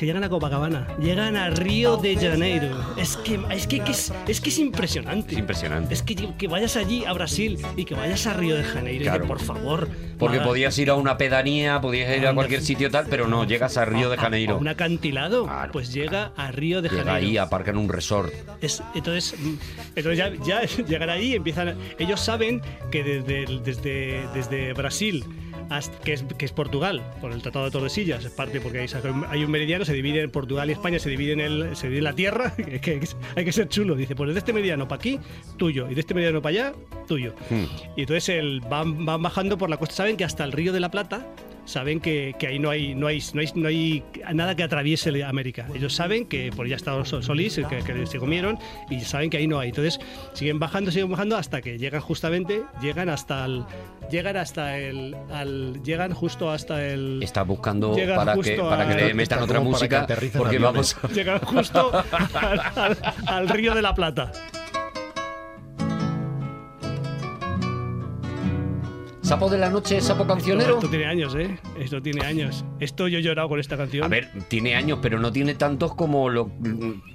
Que 0.00 0.06
llegan 0.06 0.24
a 0.24 0.30
Copacabana, 0.30 0.86
llegan 0.98 1.36
a 1.36 1.50
Río 1.50 1.98
de 1.98 2.16
Janeiro. 2.16 2.70
Es 2.96 3.18
que 3.18 3.38
es, 3.50 3.66
que, 3.66 3.80
que 3.80 3.90
es, 3.90 4.10
es 4.26 4.40
que 4.40 4.48
es 4.48 4.58
impresionante. 4.58 5.34
Es 5.34 5.38
impresionante. 5.38 5.92
Es 5.92 6.02
que, 6.02 6.16
que 6.38 6.48
vayas 6.48 6.74
allí 6.76 7.04
a 7.04 7.12
Brasil 7.12 7.58
y 7.76 7.84
que 7.84 7.94
vayas 7.94 8.26
a 8.26 8.32
Río 8.32 8.56
de 8.56 8.64
Janeiro. 8.64 9.02
y 9.02 9.04
Claro. 9.04 9.20
que, 9.24 9.28
por 9.28 9.40
favor. 9.40 9.88
Porque 10.18 10.38
Maga- 10.38 10.48
podías 10.48 10.78
ir 10.78 10.88
a 10.88 10.94
una 10.94 11.18
pedanía, 11.18 11.82
podías 11.82 12.16
ir 12.16 12.26
a 12.26 12.32
cualquier 12.34 12.62
sitio 12.62 12.90
tal, 12.90 13.08
pero 13.10 13.26
no, 13.28 13.44
llegas 13.44 13.76
a 13.76 13.84
Río 13.84 14.08
de 14.08 14.16
a- 14.16 14.18
a 14.18 14.22
Janeiro. 14.22 14.56
un 14.56 14.68
acantilado, 14.68 15.44
Claro. 15.44 15.70
pues 15.72 15.92
llega 15.92 16.32
a 16.34 16.50
Río 16.50 16.80
de 16.80 16.88
Llega 16.88 17.04
Janeiro. 17.04 17.28
ahí, 17.28 17.36
aparca 17.36 17.70
en 17.70 17.76
un 17.76 17.90
resort. 17.90 18.32
Es- 18.62 18.82
entonces, 18.94 19.34
mm, 19.38 19.54
entonces 19.96 20.16
ya, 20.16 20.32
ya 20.42 20.62
llegan 20.88 21.10
ahí 21.10 21.34
empiezan. 21.34 21.76
Ellos 21.98 22.20
saben 22.20 22.62
que 22.90 23.04
desde, 23.04 23.60
desde, 23.62 24.26
desde 24.32 24.72
Brasil, 24.72 25.26
hasta- 25.70 25.98
que, 26.00 26.12
es, 26.12 26.22
que 26.36 26.44
es 26.44 26.52
Portugal, 26.52 27.02
por 27.22 27.32
el 27.32 27.40
Tratado 27.40 27.64
de 27.64 27.70
Tordesillas, 27.70 28.24
es 28.24 28.30
parte 28.32 28.60
porque 28.60 28.80
hay, 28.80 28.88
hay 29.30 29.44
un 29.44 29.50
meridiano, 29.50 29.84
se 29.86 29.94
divide 29.94 30.20
en 30.20 30.30
Portugal 30.30 30.68
y 30.68 30.72
España, 30.72 30.98
se 30.98 31.08
divide 31.08 31.32
en, 31.32 31.40
el, 31.40 31.76
se 31.76 31.86
divide 31.86 31.98
en 31.98 32.04
la 32.04 32.14
tierra, 32.14 32.54
que, 32.56 32.80
que- 32.80 33.00
que 33.00 33.06
hay 33.36 33.44
que 33.44 33.52
ser 33.52 33.68
chulo. 33.68 33.94
Dice, 33.94 34.14
pues 34.14 34.32
de 34.34 34.38
este 34.38 34.52
meridiano 34.52 34.86
para 34.86 34.98
aquí, 34.98 35.18
tuyo, 35.56 35.88
y 35.90 35.94
de 35.94 36.00
este 36.00 36.12
meridiano 36.12 36.42
para 36.42 36.50
allá, 36.50 36.72
tuyo. 37.08 37.34
Hmm. 37.48 37.64
Y 37.96 38.02
entonces 38.02 38.28
el, 38.28 38.60
van, 38.60 39.06
van 39.06 39.22
bajando 39.22 39.56
por 39.56 39.70
la 39.70 39.78
costa, 39.78 39.94
saben 39.94 40.16
que 40.16 40.24
hasta 40.24 40.44
el 40.44 40.52
Río 40.52 40.72
de 40.72 40.80
la 40.80 40.90
Plata 40.90 41.26
saben 41.70 42.00
que, 42.00 42.34
que 42.38 42.46
ahí 42.48 42.58
no 42.58 42.70
hay, 42.70 42.94
no, 42.94 43.06
hay, 43.06 43.22
no, 43.32 43.40
hay, 43.40 43.48
no 43.54 43.68
hay 43.68 44.02
nada 44.34 44.54
que 44.56 44.62
atraviese 44.62 45.10
América. 45.24 45.66
Ellos 45.74 45.94
saben 45.94 46.26
que, 46.26 46.50
por 46.54 46.66
ya 46.66 46.76
está 46.76 47.04
Sol- 47.04 47.22
Solís, 47.22 47.60
que, 47.68 47.78
que 47.78 48.06
se 48.06 48.18
comieron, 48.18 48.58
y 48.90 49.00
saben 49.00 49.30
que 49.30 49.36
ahí 49.38 49.46
no 49.46 49.58
hay. 49.58 49.68
Entonces 49.70 50.00
siguen 50.32 50.58
bajando, 50.58 50.90
siguen 50.90 51.10
bajando 51.10 51.36
hasta 51.36 51.60
que 51.62 51.78
llegan 51.78 52.00
justamente, 52.00 52.62
llegan 52.82 53.08
hasta 53.08 53.44
el... 53.44 53.64
Llegan 54.10 54.36
hasta 54.36 54.76
el... 54.76 55.16
Al, 55.32 55.82
llegan 55.84 56.12
justo 56.12 56.50
hasta 56.50 56.84
el... 56.84 57.22
Está 57.22 57.42
buscando 57.44 57.92
para 58.16 58.34
que, 58.34 58.56
para 58.56 58.86
que 58.88 58.92
a- 58.94 59.06
le 59.06 59.14
metan 59.14 59.42
otra 59.42 59.60
música, 59.60 60.06
porque 60.06 60.56
aviones. 60.56 60.96
vamos... 61.00 61.14
Llegan 61.16 61.38
justo 61.40 61.92
al, 62.34 62.60
al- 62.74 62.98
al 63.26 63.48
Río 63.48 63.72
de 63.74 63.82
la 63.82 63.94
Plata. 63.94 64.32
Sapo 69.30 69.48
de 69.48 69.58
la 69.58 69.70
noche, 69.70 70.00
sapo 70.00 70.26
cancionero. 70.26 70.74
Esto 70.74 70.88
tiene 70.88 71.06
años, 71.06 71.36
¿eh? 71.36 71.56
Esto 71.78 72.02
tiene 72.02 72.26
años. 72.26 72.64
Esto 72.80 73.06
yo 73.06 73.20
he 73.20 73.22
llorado 73.22 73.48
con 73.48 73.60
esta 73.60 73.76
canción. 73.76 74.02
A 74.02 74.08
ver, 74.08 74.28
tiene 74.48 74.74
años, 74.74 74.98
pero 75.00 75.20
no 75.20 75.30
tiene 75.30 75.54
tantos 75.54 75.94
como 75.94 76.28
lo, 76.28 76.50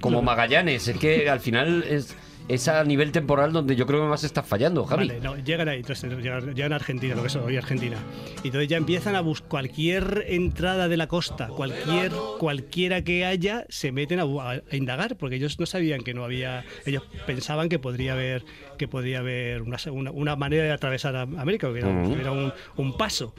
como 0.00 0.22
Magallanes. 0.22 0.88
Es 0.88 0.96
que 0.96 1.28
al 1.28 1.40
final 1.40 1.84
es, 1.86 2.16
es 2.48 2.68
a 2.68 2.82
nivel 2.84 3.12
temporal 3.12 3.52
donde 3.52 3.74
yo 3.76 3.86
creo 3.86 4.02
que 4.02 4.08
más 4.08 4.22
está 4.24 4.42
fallando, 4.42 4.84
Javi. 4.84 5.08
Vale, 5.08 5.20
no, 5.20 5.36
llegan 5.36 5.68
ahí, 5.68 5.78
entonces 5.78 6.10
llegan, 6.18 6.54
llegan 6.54 6.72
a 6.72 6.76
Argentina, 6.76 7.14
lo 7.14 7.22
que 7.22 7.28
es 7.28 7.36
hoy 7.36 7.56
Argentina. 7.56 7.96
Y 8.44 8.48
entonces 8.48 8.68
ya 8.68 8.76
empiezan 8.76 9.16
a 9.16 9.20
buscar 9.20 9.48
cualquier 9.48 10.24
entrada 10.28 10.88
de 10.88 10.96
la 10.96 11.06
costa, 11.08 11.48
cualquier 11.48 12.12
cualquiera 12.38 13.02
que 13.02 13.24
haya, 13.24 13.64
se 13.68 13.90
meten 13.92 14.20
a, 14.20 14.22
a- 14.24 14.62
indagar, 14.76 15.16
porque 15.16 15.36
ellos 15.36 15.58
no 15.58 15.66
sabían 15.66 16.02
que 16.02 16.14
no 16.14 16.24
había, 16.24 16.64
ellos 16.84 17.02
pensaban 17.26 17.68
que 17.68 17.78
podría 17.78 18.12
haber, 18.12 18.44
que 18.78 18.86
podría 18.88 19.20
haber 19.20 19.62
una, 19.62 19.76
una, 19.90 20.10
una 20.10 20.36
manera 20.36 20.64
de 20.64 20.72
atravesar 20.72 21.16
América, 21.16 21.72
que 21.72 21.78
era, 21.80 22.04
era 22.20 22.32
un, 22.32 22.52
un 22.76 22.96
paso. 22.96 23.34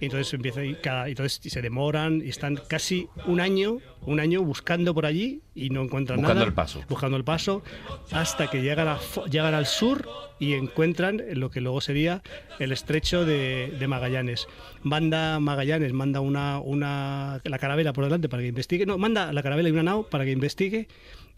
Y 0.00 0.06
entonces 0.06 0.32
empieza 0.32 0.64
y 0.64 0.74
cada, 0.76 1.08
y 1.08 1.12
entonces 1.12 1.40
se 1.52 1.60
demoran 1.62 2.22
y 2.24 2.28
están 2.30 2.58
casi 2.68 3.08
un 3.26 3.38
año, 3.40 3.78
un 4.02 4.18
año 4.18 4.42
buscando 4.42 4.94
por 4.94 5.04
allí 5.04 5.42
y 5.54 5.68
no 5.70 5.82
encuentran 5.82 6.18
Buscando 6.18 6.40
nada. 6.40 6.46
el 6.48 6.54
paso. 6.54 6.82
Buscando 6.88 7.16
el 7.18 7.24
paso 7.24 7.62
hasta 8.10 8.48
que 8.48 8.62
llegan, 8.62 8.88
a 8.88 8.98
llegan 9.30 9.52
al 9.52 9.66
sur 9.66 10.08
y 10.38 10.54
encuentran 10.54 11.22
lo 11.34 11.50
que 11.50 11.60
luego 11.60 11.82
sería 11.82 12.22
el 12.58 12.72
estrecho 12.72 13.26
de, 13.26 13.74
de 13.78 13.86
Magallanes. 13.88 14.48
Manda 14.82 15.38
Magallanes, 15.38 15.92
manda 15.92 16.20
una, 16.20 16.60
una 16.60 17.40
la 17.44 17.58
carabela 17.58 17.92
por 17.92 18.04
delante 18.04 18.30
para 18.30 18.42
que 18.42 18.48
investigue. 18.48 18.86
No, 18.86 18.96
manda 18.96 19.32
la 19.34 19.42
carabela 19.42 19.68
y 19.68 19.72
una 19.72 19.82
nao 19.82 20.04
para 20.08 20.24
que 20.24 20.30
investigue 20.32 20.88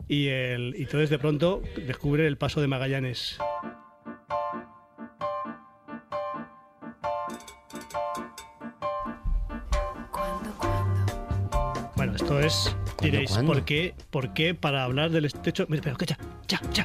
y, 0.06 0.28
el, 0.28 0.76
y 0.78 0.82
entonces 0.82 1.10
de 1.10 1.18
pronto 1.18 1.62
descubre 1.84 2.28
el 2.28 2.36
paso 2.36 2.60
de 2.60 2.68
Magallanes. 2.68 3.38
Esto 12.22 12.40
es, 12.40 12.76
diréis, 13.00 13.30
cuándo? 13.30 13.52
¿por 13.52 13.64
qué, 13.64 13.94
¿por 14.10 14.32
qué 14.34 14.54
para 14.54 14.84
hablar 14.84 15.10
del 15.10 15.24
estrecho? 15.24 15.66
Mira, 15.68 15.82
pero 15.82 15.92
escucha, 15.94 16.16
ya, 16.48 16.60
ya. 16.72 16.84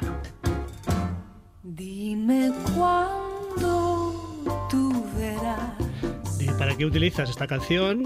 Dime 1.62 2.50
cuándo 2.76 4.66
tú 4.70 5.04
verás. 5.16 6.40
¿Y 6.40 6.46
para 6.58 6.76
qué 6.76 6.84
utilizas 6.84 7.30
esta 7.30 7.46
canción? 7.46 8.04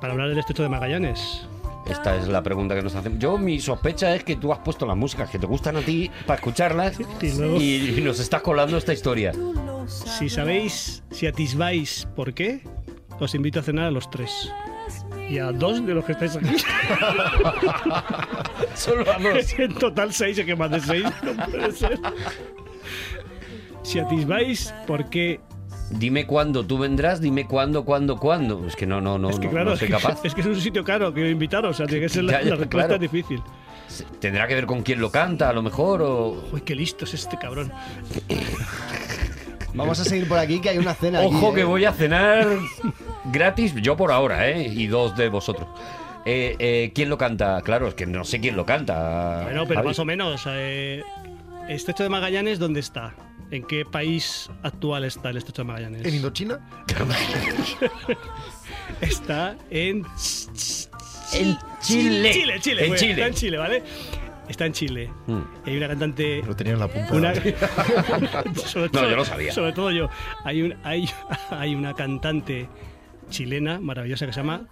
Para 0.00 0.12
hablar 0.14 0.28
del 0.30 0.38
estrecho 0.38 0.62
de 0.62 0.68
Magallanes. 0.68 1.46
Esta 1.88 2.16
es 2.16 2.28
la 2.28 2.42
pregunta 2.42 2.74
que 2.76 2.82
nos 2.82 2.94
hacemos. 2.94 3.18
Yo, 3.18 3.36
mi 3.38 3.58
sospecha 3.60 4.14
es 4.14 4.22
que 4.24 4.36
tú 4.36 4.52
has 4.52 4.60
puesto 4.60 4.86
las 4.86 4.96
músicas 4.96 5.28
que 5.30 5.38
te 5.38 5.46
gustan 5.46 5.76
a 5.76 5.80
ti 5.80 6.10
para 6.26 6.36
escucharlas 6.36 6.98
Y 7.20 7.32
luego- 7.32 7.56
y, 7.60 7.94
y 7.98 8.00
nos 8.00 8.20
estás 8.20 8.40
colando 8.42 8.76
esta 8.76 8.92
historia. 8.92 9.32
Si 9.86 10.28
sabéis, 10.30 11.02
si 11.10 11.26
atisbáis 11.26 12.06
por 12.14 12.32
qué, 12.34 12.62
os 13.18 13.34
invito 13.34 13.58
a 13.60 13.62
cenar 13.64 13.86
a 13.86 13.90
los 13.90 14.08
tres. 14.10 14.50
Y 15.28 15.38
a 15.38 15.50
dos 15.52 15.84
de 15.86 15.94
los 15.94 16.04
que 16.04 16.12
estáis 16.12 16.36
aquí. 16.36 16.56
Solo 18.74 19.10
a 19.10 19.18
dos. 19.18 19.52
en 19.58 19.74
total 19.74 20.12
seis, 20.12 20.38
es 20.38 20.44
que 20.46 20.54
más 20.56 20.70
de 20.70 20.80
seis 20.80 21.04
no 21.22 21.32
puede 21.46 21.72
ser. 21.72 21.98
Si 23.82 23.98
atisbáis 23.98 24.74
por 24.86 25.08
qué. 25.10 25.40
Dime 25.90 26.26
cuándo 26.26 26.64
tú 26.64 26.78
vendrás, 26.78 27.20
dime 27.20 27.46
cuándo, 27.46 27.84
cuándo, 27.84 28.16
cuándo. 28.16 28.66
Es 28.66 28.76
que 28.76 28.86
no, 28.86 29.00
no, 29.00 29.18
no, 29.18 29.28
es 29.30 29.38
que 29.38 29.46
no, 29.46 29.50
claro, 29.52 29.70
no 29.70 29.76
soy 29.76 29.88
es 29.88 29.94
que- 29.94 30.00
capaz. 30.02 30.20
es 30.24 30.34
que 30.34 30.40
es 30.40 30.46
un 30.46 30.56
sitio 30.60 30.84
caro 30.84 31.12
que 31.12 31.28
invitaros, 31.30 31.70
o 31.70 31.74
sea, 31.76 31.86
tiene 31.86 32.02
que 32.02 32.08
ser 32.08 32.24
la, 32.24 32.32
Ya, 32.32 32.42
ya, 32.42 32.50
la 32.50 32.56
respuesta 32.56 32.88
claro. 32.88 32.94
es 33.04 33.12
difícil. 33.12 33.42
¿Tendrá 34.20 34.46
que 34.46 34.54
ver 34.54 34.64
con 34.66 34.82
quién 34.82 35.00
lo 35.00 35.10
canta, 35.10 35.50
a 35.50 35.52
lo 35.52 35.60
mejor? 35.62 36.00
O... 36.02 36.44
Uy, 36.50 36.62
qué 36.62 36.74
listo 36.74 37.04
es 37.04 37.12
este 37.12 37.36
cabrón. 37.36 37.70
Vamos 39.74 40.00
a 40.00 40.04
seguir 40.04 40.26
por 40.28 40.38
aquí, 40.38 40.60
que 40.60 40.70
hay 40.70 40.78
una 40.78 40.94
cena 40.94 41.18
aquí, 41.20 41.28
Ojo 41.28 41.52
que 41.52 41.60
¿eh? 41.62 41.64
voy 41.64 41.84
a 41.84 41.92
cenar 41.92 42.46
gratis, 43.24 43.74
yo 43.76 43.96
por 43.96 44.12
ahora, 44.12 44.48
¿eh? 44.48 44.66
Y 44.68 44.86
dos 44.86 45.16
de 45.16 45.28
vosotros. 45.28 45.68
Eh, 46.24 46.54
eh, 46.58 46.92
¿Quién 46.94 47.08
lo 47.08 47.18
canta? 47.18 47.60
Claro, 47.62 47.88
es 47.88 47.94
que 47.94 48.06
no 48.06 48.24
sé 48.24 48.40
quién 48.40 48.56
lo 48.56 48.64
canta. 48.64 49.42
Bueno, 49.44 49.64
pero 49.66 49.80
Javi. 49.80 49.88
más 49.88 49.98
o 49.98 50.04
menos. 50.04 50.42
Eh, 50.46 51.02
¿Estrecho 51.68 52.02
de 52.04 52.08
Magallanes 52.08 52.58
dónde 52.58 52.80
está? 52.80 53.14
¿En 53.50 53.64
qué 53.64 53.84
país 53.84 54.48
actual 54.62 55.04
está 55.04 55.30
el 55.30 55.36
Estrecho 55.36 55.62
de 55.62 55.66
Magallanes? 55.68 56.06
¿En 56.06 56.14
Indochina? 56.14 56.60
Está 59.00 59.56
en 59.70 60.04
En 61.34 61.58
Chile. 61.80 62.30
Chile, 62.32 62.60
Chile, 62.60 62.82
En 62.82 62.88
pues, 62.88 63.00
Chile. 63.00 63.12
Está 63.12 63.26
en 63.26 63.34
Chile, 63.34 63.58
¿vale? 63.58 63.82
Está 64.48 64.66
en 64.66 64.72
Chile. 64.72 65.10
Mm. 65.26 65.40
Hay 65.66 65.76
una 65.76 65.88
cantante. 65.88 66.42
Lo 66.46 66.54
tenía 66.54 66.74
en 66.74 66.78
la 66.78 66.88
punta. 66.88 67.14
Una, 67.14 67.32
de 67.32 67.52
la- 67.52 68.54
sobre 68.66 68.90
No, 68.92 69.08
yo 69.08 69.16
lo 69.16 69.24
sabía. 69.24 69.52
Sobre 69.52 69.72
todo 69.72 69.90
yo. 69.90 70.08
Hay, 70.44 70.62
un, 70.62 70.74
hay, 70.84 71.08
hay 71.50 71.74
una 71.74 71.94
cantante 71.94 72.68
chilena 73.32 73.80
maravillosa 73.80 74.26
que 74.26 74.32
se 74.32 74.40
llama. 74.40 74.68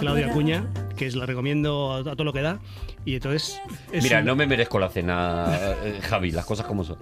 Claudia 0.00 0.28
Acuña, 0.30 0.66
que 0.96 1.06
es 1.06 1.14
la 1.16 1.26
recomiendo 1.26 1.92
a, 1.92 1.98
a 1.98 2.02
todo 2.02 2.24
lo 2.24 2.32
que 2.32 2.42
da. 2.42 2.60
Y 3.04 3.14
entonces. 3.14 3.60
es 3.92 4.02
Mira, 4.02 4.20
un- 4.20 4.24
no 4.26 4.36
me 4.36 4.46
merezco 4.46 4.78
la 4.78 4.88
cena, 4.88 5.46
eh, 5.84 5.98
Javi, 6.02 6.30
las 6.30 6.44
cosas 6.44 6.66
como 6.66 6.84
son. 6.84 6.96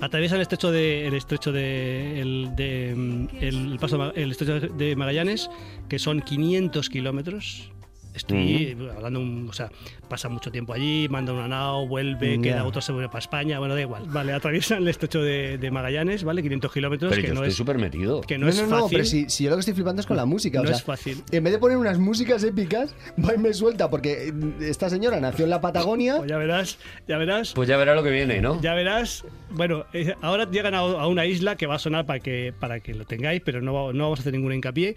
Atraviesa 0.00 0.34
el 0.36 0.42
estrecho 0.42 0.70
de 0.72 1.06
el 1.06 1.14
estrecho 1.14 1.52
de 1.52 2.20
el, 2.20 2.50
de, 2.56 2.94
mm, 2.96 3.28
el 3.40 3.78
paso 3.80 4.12
el 4.14 4.30
estrecho 4.32 4.60
de 4.60 4.96
Magallanes, 4.96 5.48
que 5.88 5.98
son 5.98 6.20
500 6.22 6.88
kilómetros. 6.88 7.70
Estoy 8.14 8.76
hablando, 8.94 9.20
un- 9.20 9.48
o 9.48 9.52
sea, 9.52 9.70
pasa 10.08 10.28
mucho 10.28 10.50
tiempo 10.50 10.72
allí, 10.74 11.08
manda 11.10 11.32
una 11.32 11.48
nao, 11.48 11.86
vuelve, 11.88 12.40
queda 12.40 12.64
otro 12.64 12.80
se 12.82 12.92
vuelve 12.92 13.08
para 13.08 13.20
España, 13.20 13.58
bueno, 13.58 13.74
da 13.74 13.80
igual. 13.80 14.02
Vale, 14.06 14.32
atraviesan 14.32 14.82
el 14.82 14.88
estrecho 14.88 15.22
de, 15.22 15.56
de 15.58 15.70
Magallanes, 15.70 16.22
¿vale? 16.24 16.42
500 16.42 16.72
kilómetros, 16.72 17.10
Pero 17.10 17.22
que 17.22 17.28
yo 17.28 17.34
no 17.34 17.40
estoy 17.40 17.50
es, 17.50 17.56
súper 17.56 17.78
metido. 17.78 18.20
que 18.20 18.36
no, 18.38 18.46
No, 18.46 18.50
es 18.50 18.56
no, 18.56 18.68
fácil. 18.68 18.78
no, 18.80 18.88
pero 18.90 19.04
si, 19.04 19.30
si 19.30 19.44
yo 19.44 19.50
lo 19.50 19.56
que 19.56 19.60
estoy 19.60 19.74
flipando 19.74 20.00
es 20.00 20.06
con 20.06 20.16
la 20.16 20.26
música. 20.26 20.60
o 20.60 20.62
no 20.62 20.68
sea, 20.68 20.76
es 20.76 20.82
fácil. 20.82 21.22
En 21.30 21.42
vez 21.44 21.52
de 21.54 21.58
poner 21.58 21.76
unas 21.78 21.98
músicas 21.98 22.44
épicas, 22.44 22.94
va 23.24 23.34
y 23.34 23.38
me 23.38 23.54
suelta, 23.54 23.88
porque 23.88 24.32
esta 24.60 24.90
señora 24.90 25.18
nació 25.20 25.44
en 25.44 25.50
la 25.50 25.60
Patagonia. 25.60 26.16
Pues 26.18 26.28
ya 26.30 26.36
verás, 26.36 26.78
ya 27.08 27.16
verás. 27.18 27.52
Pues 27.54 27.68
ya 27.68 27.76
verá 27.78 27.94
lo 27.94 28.02
que 28.02 28.10
viene, 28.10 28.40
¿no? 28.42 28.60
Ya 28.60 28.74
verás, 28.74 29.24
bueno, 29.50 29.86
eh, 29.94 30.14
ahora 30.20 30.50
llegan 30.50 30.74
a, 30.74 30.78
a 30.80 31.06
una 31.06 31.24
isla 31.26 31.56
que 31.56 31.66
va 31.66 31.76
a 31.76 31.78
sonar 31.78 32.04
para 32.04 32.20
que, 32.20 32.52
para 32.58 32.80
que 32.80 32.92
lo 32.94 33.04
tengáis, 33.06 33.40
pero 33.42 33.62
no, 33.62 33.72
va- 33.72 33.92
no 33.92 34.04
vamos 34.04 34.18
a 34.18 34.22
hacer 34.22 34.32
ningún 34.34 34.52
hincapié. 34.52 34.94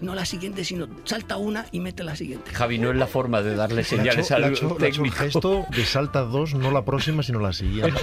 No 0.00 0.14
la 0.14 0.24
siguiente, 0.24 0.64
sino 0.64 0.88
salta 1.04 1.36
una 1.36 1.66
y 1.72 1.80
mete 1.80 2.04
la 2.04 2.16
siguiente. 2.16 2.50
Javi, 2.52 2.78
no 2.78 2.90
es 2.90 2.96
la 2.96 3.06
forma 3.06 3.42
de 3.42 3.54
darle 3.54 3.84
señales 3.84 4.30
al 4.30 4.44
hecho- 4.52 4.76
le 4.78 4.86
ha 4.86 4.88
hecho 4.88 5.02
un 5.02 5.08
técnico. 5.08 5.16
gesto 5.16 5.66
de 5.74 5.84
salta 5.84 6.22
dos, 6.22 6.54
no 6.54 6.70
la 6.70 6.84
próxima, 6.84 7.22
sino 7.22 7.38
la 7.40 7.52
siguiente. 7.52 7.90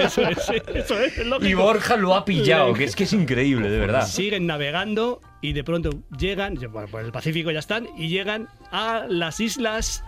Eso 0.00 0.22
es, 0.22 0.38
eso 0.74 0.98
es, 1.00 1.18
es 1.18 1.26
lógico. 1.26 1.48
Y 1.48 1.54
Borja 1.54 1.96
lo 1.96 2.14
ha 2.14 2.24
pillado, 2.24 2.72
que 2.74 2.84
es 2.84 2.96
que 2.96 3.04
es 3.04 3.12
increíble, 3.12 3.68
de 3.70 3.78
verdad. 3.78 4.06
Siguen 4.06 4.46
navegando 4.46 5.20
y 5.40 5.52
de 5.52 5.64
pronto 5.64 5.90
llegan, 6.18 6.54
bueno, 6.70 6.88
por 6.88 7.02
el 7.02 7.12
Pacífico 7.12 7.50
ya 7.50 7.58
están, 7.60 7.86
y 7.96 8.08
llegan 8.08 8.48
a 8.70 9.04
las 9.08 9.40
islas. 9.40 10.02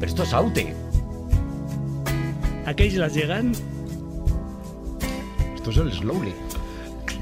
Pero 0.00 0.06
esto 0.10 0.22
es 0.24 0.32
Aute. 0.32 0.74
¿A 2.66 2.74
qué 2.74 2.86
islas 2.86 3.14
llegan? 3.14 3.52
Esto 5.54 5.70
es 5.70 5.76
el 5.78 5.92
slowly. 5.92 6.32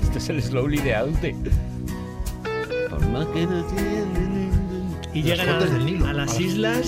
Este 0.03 0.19
es 0.19 0.29
el 0.29 0.43
slowly 0.43 0.79
de 0.79 0.95
Aute. 0.95 1.35
Por 2.91 3.07
más 3.09 3.27
que 3.29 3.47
no 3.47 3.65
tienen- 3.65 4.51
Y 5.15 5.23
llegan 5.23 5.49
a, 5.49 5.53
fuentes 5.57 5.73
del 5.73 5.87
Nilo. 5.87 6.07
a 6.07 6.13
las 6.13 6.31
A 6.31 6.33
las- 6.33 6.41
islas. 6.41 6.87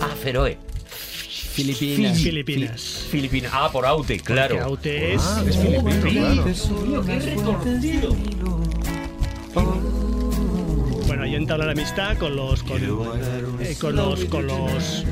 Ah, 0.00 0.14
Feroe. 0.22 0.58
Filipinas. 0.88 2.18
Filipinas. 2.18 2.80
Filipinas. 3.10 3.52
Ah, 3.54 3.70
por 3.72 3.86
Aute, 3.86 4.18
claro. 4.20 4.60
Aute 4.62 5.14
es. 5.14 5.22
Ah, 5.22 5.42
es 5.46 5.56
filipino, 5.56 6.00
claro. 6.02 6.44
Bueno, 11.06 11.22
ahí 11.22 11.34
entabla 11.36 11.66
la 11.66 11.72
amistad 11.72 12.16
con 12.18 12.34
los 12.34 12.62
con, 12.64 12.82
eh, 13.60 13.76
con 13.80 13.94
los 13.94 14.24
con 14.24 14.46
los 14.48 15.04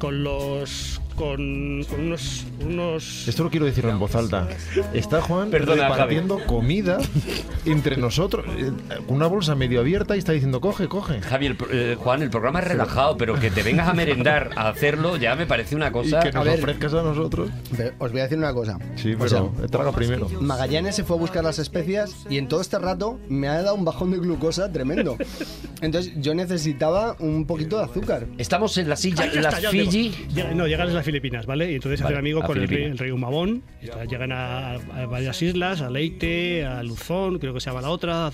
con 0.00 0.24
los 0.24 0.99
con, 1.20 1.84
con 1.84 2.00
unos 2.00 2.46
unos 2.66 3.28
Esto 3.28 3.44
lo 3.44 3.50
quiero 3.50 3.66
decirlo 3.66 3.90
en 3.90 3.98
voz 3.98 4.14
alta. 4.14 4.48
Está 4.94 5.20
Juan 5.20 5.50
Perdona, 5.50 5.88
repartiendo 5.90 6.38
comida 6.46 6.98
entre 7.66 7.96
nosotros, 7.98 8.46
eh, 8.58 8.70
con 9.06 9.16
una 9.16 9.26
bolsa 9.26 9.54
medio 9.54 9.80
abierta 9.80 10.16
y 10.16 10.18
está 10.18 10.32
diciendo, 10.32 10.60
coge, 10.60 10.88
coge. 10.88 11.20
Javi, 11.20 11.46
el 11.46 11.56
pro- 11.56 11.68
eh, 11.70 11.96
Juan, 11.98 12.22
el 12.22 12.30
programa 12.30 12.60
es 12.60 12.68
relajado, 12.68 13.16
pero 13.18 13.38
que 13.38 13.50
te 13.50 13.62
vengas 13.62 13.88
a 13.88 13.92
merendar 13.94 14.50
a 14.56 14.68
hacerlo 14.70 15.16
ya 15.18 15.34
me 15.36 15.46
parece 15.46 15.76
una 15.76 15.88
Y 15.88 15.92
cosa. 15.92 16.20
que 16.20 16.32
nos 16.32 16.44
ver. 16.44 16.58
ofrezcas 16.58 16.94
a 16.94 17.02
nosotros. 17.02 17.50
Os 17.98 18.10
voy 18.12 18.20
a 18.20 18.22
decir 18.24 18.38
una 18.38 18.54
cosa. 18.54 18.78
Sí, 18.96 19.12
O 19.14 19.18
pero 19.18 19.28
sea, 19.28 19.66
traga 19.68 19.92
primero. 19.92 20.28
Magallanes 20.40 20.94
se 20.96 21.04
fue 21.04 21.16
a 21.16 21.20
buscar 21.20 21.44
las 21.44 21.58
especias 21.58 22.14
y 22.30 22.38
en 22.38 22.48
todo 22.48 22.60
este 22.62 22.78
rato 22.78 23.20
me 23.28 23.48
ha 23.48 23.60
dado 23.62 23.74
un 23.74 23.84
bajón 23.84 24.10
de 24.10 24.18
glucosa 24.18 24.72
tremendo. 24.72 25.16
Entonces 25.82 26.12
yo 26.16 26.34
necesitaba 26.34 27.16
un 27.18 27.44
poquito 27.46 27.76
de 27.78 27.84
azúcar. 27.84 28.26
Estamos 28.38 28.76
en 28.78 28.88
la 28.88 28.96
silla, 28.96 29.24
Ay, 29.30 29.38
las 29.40 29.54
está. 29.58 29.70
Fiji. 29.70 30.10
Llega- 30.34 30.54
no, 30.54 30.66
llegan 30.66 30.88
a 30.88 30.92
las 30.92 31.04
Filipinas, 31.10 31.46
¿vale? 31.46 31.70
Y 31.72 31.74
entonces 31.76 32.00
Vale, 32.00 32.14
hacen 32.14 32.18
amigos 32.18 32.44
con 32.44 32.58
el 32.58 32.68
rey, 32.68 32.84
el 32.84 32.98
rey 32.98 33.10
Humabón. 33.10 33.62
Llegan 34.08 34.32
a, 34.32 34.72
a 34.74 35.06
varias 35.06 35.40
islas, 35.42 35.80
a 35.80 35.90
Leyte, 35.90 36.64
a 36.64 36.82
Luzón, 36.82 37.38
creo 37.38 37.52
que 37.54 37.60
se 37.60 37.70
llama 37.70 37.82
la 37.82 37.90
otra, 37.90 38.30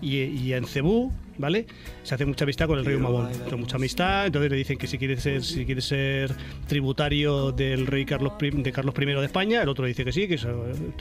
y, 0.00 0.16
y 0.18 0.52
en 0.52 0.64
Cebú, 0.64 1.12
¿vale? 1.38 1.66
Se 2.04 2.14
hace 2.14 2.24
mucha 2.24 2.44
amistad 2.44 2.66
con 2.68 2.78
el 2.78 2.84
rey 2.84 2.94
Humabón. 2.94 3.28
Mucha 3.58 3.76
amistad, 3.76 4.26
entonces 4.26 4.50
le 4.50 4.56
dicen 4.56 4.78
que 4.78 4.86
si 4.86 4.96
quiere 4.98 5.16
ser, 5.16 5.42
si 5.42 5.64
quiere 5.66 5.80
ser 5.80 6.30
tributario 6.68 7.50
del 7.52 7.86
rey 7.86 8.04
Carlos, 8.04 8.34
I- 8.40 8.50
de 8.62 8.70
Carlos 8.72 8.94
I 9.00 9.04
de 9.06 9.24
España, 9.24 9.62
el 9.62 9.68
otro 9.68 9.86
dice 9.86 10.04
que 10.04 10.12
sí, 10.12 10.28
que 10.28 10.34
es 10.34 10.44
eh, 10.44 10.48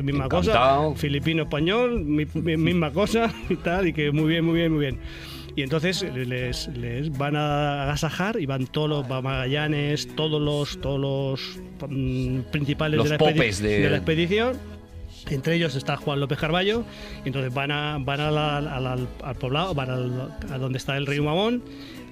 misma 0.04 0.26
Encantado. 0.26 0.90
cosa. 0.90 1.00
Filipino, 1.00 1.44
español, 1.44 2.04
mi- 2.04 2.26
mi- 2.34 2.58
misma 2.58 2.92
cosa 2.92 3.32
y 3.50 3.56
tal, 3.58 3.88
y 3.88 3.94
que 3.94 4.12
muy 4.12 4.30
bien, 4.30 4.46
muy 4.46 4.56
bien, 4.56 4.72
muy 4.72 4.80
bien. 4.82 5.00
Y 5.58 5.64
entonces 5.64 6.04
les, 6.14 6.68
les 6.68 7.18
van 7.18 7.36
a 7.36 7.84
agasajar 7.84 8.40
y 8.40 8.46
van 8.46 8.68
todos 8.68 8.88
los 8.90 9.10
Magallanes, 9.10 10.08
todos 10.16 10.40
los, 10.40 10.80
todos 10.80 11.00
los 11.00 11.60
mm, 11.90 12.42
principales 12.52 12.98
Los 13.00 13.06
de, 13.10 13.18
la 13.18 13.18
de- 13.18 13.80
de 13.82 13.90
la 13.90 13.98
expedición. 13.98 14.56
Entre 15.30 15.56
ellos 15.56 15.76
está 15.76 15.98
Juan 15.98 16.20
López 16.20 16.38
Carballo, 16.38 16.84
y 17.26 17.30
entonces 17.30 17.52
van, 17.54 17.72
a, 17.72 17.98
van 18.00 18.20
a 18.22 18.30
la- 18.32 18.58
a 18.58 18.80
la- 18.80 18.98
al 19.24 19.36
poblado, 19.36 19.74
van 19.74 19.90
a 19.90 20.58
donde 20.60 20.78
está 20.78 20.96
el 20.96 21.06
rey 21.08 21.20
Mamón, 21.20 21.64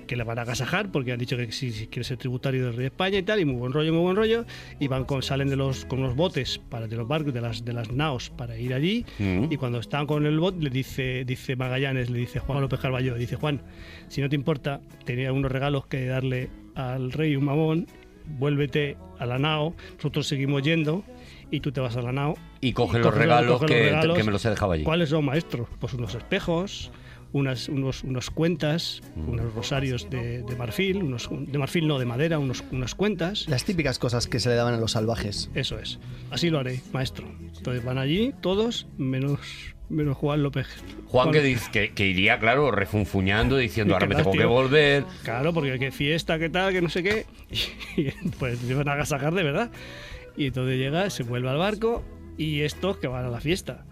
que 0.06 0.16
le 0.16 0.24
van 0.24 0.40
a 0.40 0.44
agasajar 0.44 0.92
porque 0.92 1.12
han 1.12 1.20
dicho 1.20 1.36
que 1.38 1.52
sí, 1.52 1.72
sí 1.72 1.88
quiere 1.88 2.04
ser 2.04 2.18
tributario 2.18 2.64
del 2.66 2.74
rey 2.74 2.82
de 2.82 2.88
España 2.88 3.18
y 3.18 3.24
tal, 3.24 3.40
y 3.40 3.46
muy 3.46 3.56
buen 3.56 3.74
rollo, 3.74 3.92
muy 3.94 4.02
buen 4.04 4.16
rollo, 4.16 4.46
y 4.80 4.88
van 4.88 5.06
con, 5.06 5.22
salen 5.24 5.50
de 5.50 5.56
los, 5.56 5.86
con 5.86 6.02
los 6.02 6.16
botes 6.16 6.60
para, 6.70 6.88
de 6.88 6.96
los 6.96 7.08
barcos, 7.08 7.34
de 7.34 7.42
las, 7.42 7.66
de 7.66 7.74
las 7.74 7.92
naos 7.92 8.30
para 8.30 8.58
ir 8.58 8.74
allí, 8.74 9.06
Mm. 9.20 9.52
y 9.52 9.58
cuando 9.58 9.80
están 9.80 10.06
con 10.08 10.26
el 10.26 10.40
bot 10.40 10.62
le 10.62 10.70
dice, 10.70 11.24
dice 11.26 11.56
Magallanes, 11.56 12.10
le 12.10 12.20
dice 12.20 12.40
Juan 12.40 12.62
López 12.62 12.80
Carballo, 12.80 13.16
dice 13.16 13.36
Juan, 13.36 13.62
si 14.08 14.22
no 14.22 14.30
te 14.30 14.36
importa, 14.36 14.82
tenía 15.06 15.32
unos 15.34 15.52
regalos 15.52 15.86
que 15.88 16.06
darle 16.06 16.50
al 16.76 17.12
rey 17.12 17.36
un 17.36 17.46
mamón, 17.46 17.88
vuélvete 18.38 18.98
a 19.20 19.26
la 19.26 19.38
nao, 19.40 19.76
nosotros 19.98 20.28
seguimos 20.28 20.62
yendo 20.64 21.04
y 21.52 21.60
tú 21.60 21.72
te 21.72 21.80
vas 21.80 21.96
a 21.96 22.02
la 22.02 22.12
nao 22.12 22.36
Y 22.62 22.74
coge 22.74 22.98
y 22.98 23.02
los 23.02 23.08
coge 23.12 23.20
regalos, 23.20 23.60
coge 23.60 23.66
que, 23.68 23.74
los 23.76 23.86
regalos. 23.92 24.18
que 24.18 24.24
me 24.24 24.32
los 24.32 24.46
he 24.46 24.50
dejado 24.50 24.72
allí. 24.72 24.84
¿Cuáles 24.84 25.10
son, 25.10 25.26
maestro? 25.26 25.68
Pues 25.80 25.94
unos 25.94 26.16
espejos, 26.16 26.92
unas, 27.36 27.68
unos, 27.68 28.04
unos 28.06 28.30
cuentas, 28.30 29.02
Mm. 29.16 29.30
unos 29.30 29.54
rosarios 29.54 30.10
de, 30.10 30.42
de 30.44 30.56
marfil, 30.56 31.04
unos, 31.04 31.28
de 31.30 31.58
marfil 31.58 31.86
no, 31.86 32.00
de 32.00 32.06
madera, 32.06 32.40
unos, 32.40 32.64
unas 32.72 32.96
cuentas. 32.96 33.46
Las 33.50 33.66
típicas 33.66 34.00
cosas 34.00 34.26
que 34.28 34.40
se 34.40 34.48
le 34.48 34.56
daban 34.56 34.74
a 34.74 34.78
los 34.78 34.94
salvajes. 34.94 35.50
Eso 35.54 35.78
es. 35.78 36.00
Así 36.32 36.50
lo 36.50 36.60
haré, 36.60 36.80
maestro. 36.94 37.28
Entonces 37.58 37.84
van 37.84 37.98
allí 37.98 38.34
todos, 38.42 38.88
menos, 38.98 39.40
menos 39.90 40.16
Juan 40.16 40.44
López. 40.44 40.68
Juan 41.08 41.32
que, 41.34 41.42
dice, 41.42 41.70
que, 41.74 41.94
que 41.94 42.08
iría, 42.08 42.40
claro, 42.40 42.72
refunfuñando, 42.72 43.58
diciendo, 43.58 43.96
ahora 43.96 44.08
me 44.08 44.16
¿Qué 44.16 44.24
tal, 44.24 44.24
tengo 44.24 44.32
que 44.32 44.38
tío? 44.40 44.50
volver. 44.50 45.04
Claro, 45.24 45.54
porque 45.54 45.78
qué 45.78 45.92
fiesta, 45.92 46.40
qué 46.40 46.50
tal, 46.50 46.72
que 46.72 46.82
no 46.82 46.88
sé 46.90 47.04
qué. 47.04 47.26
Y 47.98 48.12
pues 48.40 48.60
te 48.60 48.74
van 48.76 48.88
a 48.88 48.94
agasajar 48.94 49.34
de 49.34 49.44
verdad. 49.44 49.72
Y 50.38 50.48
entonces 50.48 50.78
llega, 50.78 51.10
se 51.10 51.24
vuelve 51.24 51.50
al 51.50 51.58
barco 51.58 52.02
y 52.38 52.62
estos 52.62 52.98
que 52.98 53.08
van 53.08 53.26
a 53.26 53.30
la 53.30 53.42
fiesta. 53.42 53.86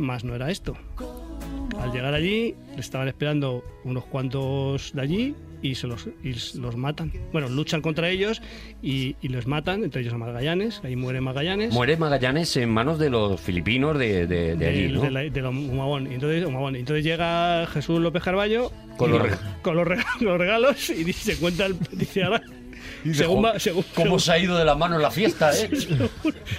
Más 0.00 0.24
no 0.24 0.34
era 0.34 0.50
esto. 0.50 0.74
Al 1.80 1.92
llegar 1.92 2.12
allí, 2.14 2.54
le 2.74 2.80
estaban 2.80 3.08
esperando 3.08 3.62
unos 3.84 4.04
cuantos 4.04 4.92
de 4.94 5.00
allí 5.00 5.34
y 5.62 5.74
se 5.74 5.86
los, 5.86 6.08
y 6.22 6.34
los 6.58 6.76
matan. 6.76 7.12
Bueno, 7.32 7.48
luchan 7.48 7.80
contra 7.80 8.08
ellos 8.10 8.42
y, 8.82 9.16
y 9.22 9.28
los 9.28 9.46
matan, 9.46 9.84
entre 9.84 10.00
ellos 10.02 10.12
a 10.14 10.18
Magallanes. 10.18 10.80
Ahí 10.84 10.96
muere 10.96 11.20
Magallanes. 11.20 11.72
Muere 11.72 11.96
Magallanes 11.96 12.54
en 12.56 12.70
manos 12.70 12.98
de 12.98 13.08
los 13.10 13.40
filipinos 13.40 13.98
de, 13.98 14.26
de, 14.26 14.56
de 14.56 14.66
allí, 14.66 14.82
del- 14.84 14.94
¿no? 14.94 15.00
de 15.02 15.10
la- 15.10 15.20
de 15.22 15.40
la 15.42 15.48
Humabón. 15.50 16.06
Entonces, 16.06 16.44
Humabón. 16.44 16.76
Entonces 16.76 17.04
llega 17.04 17.66
Jesús 17.66 18.00
López 18.00 18.22
Carballo 18.22 18.72
Con 18.96 19.12
los 19.12 19.22
reg- 19.22 19.38
con 19.62 19.76
los, 19.76 19.86
reg- 19.86 20.04
los 20.20 20.38
regalos 20.38 20.90
y 20.90 21.04
dice, 21.04 21.34
se 21.34 21.40
cuenta 21.40 21.66
el, 21.66 21.76
dice 21.92 22.24
ahora 22.24 22.42
Según, 23.14 23.36
"Jo, 23.36 23.42
va, 23.42 23.58
según, 23.58 23.84
¿Cómo 23.94 24.18
se 24.18 24.32
ha 24.32 24.38
ido 24.38 24.56
de 24.56 24.64
la 24.64 24.74
mano 24.74 24.96
en 24.96 25.02
la 25.02 25.10
fiesta, 25.10 25.50
eh? 25.58 25.68
según- 25.74 26.10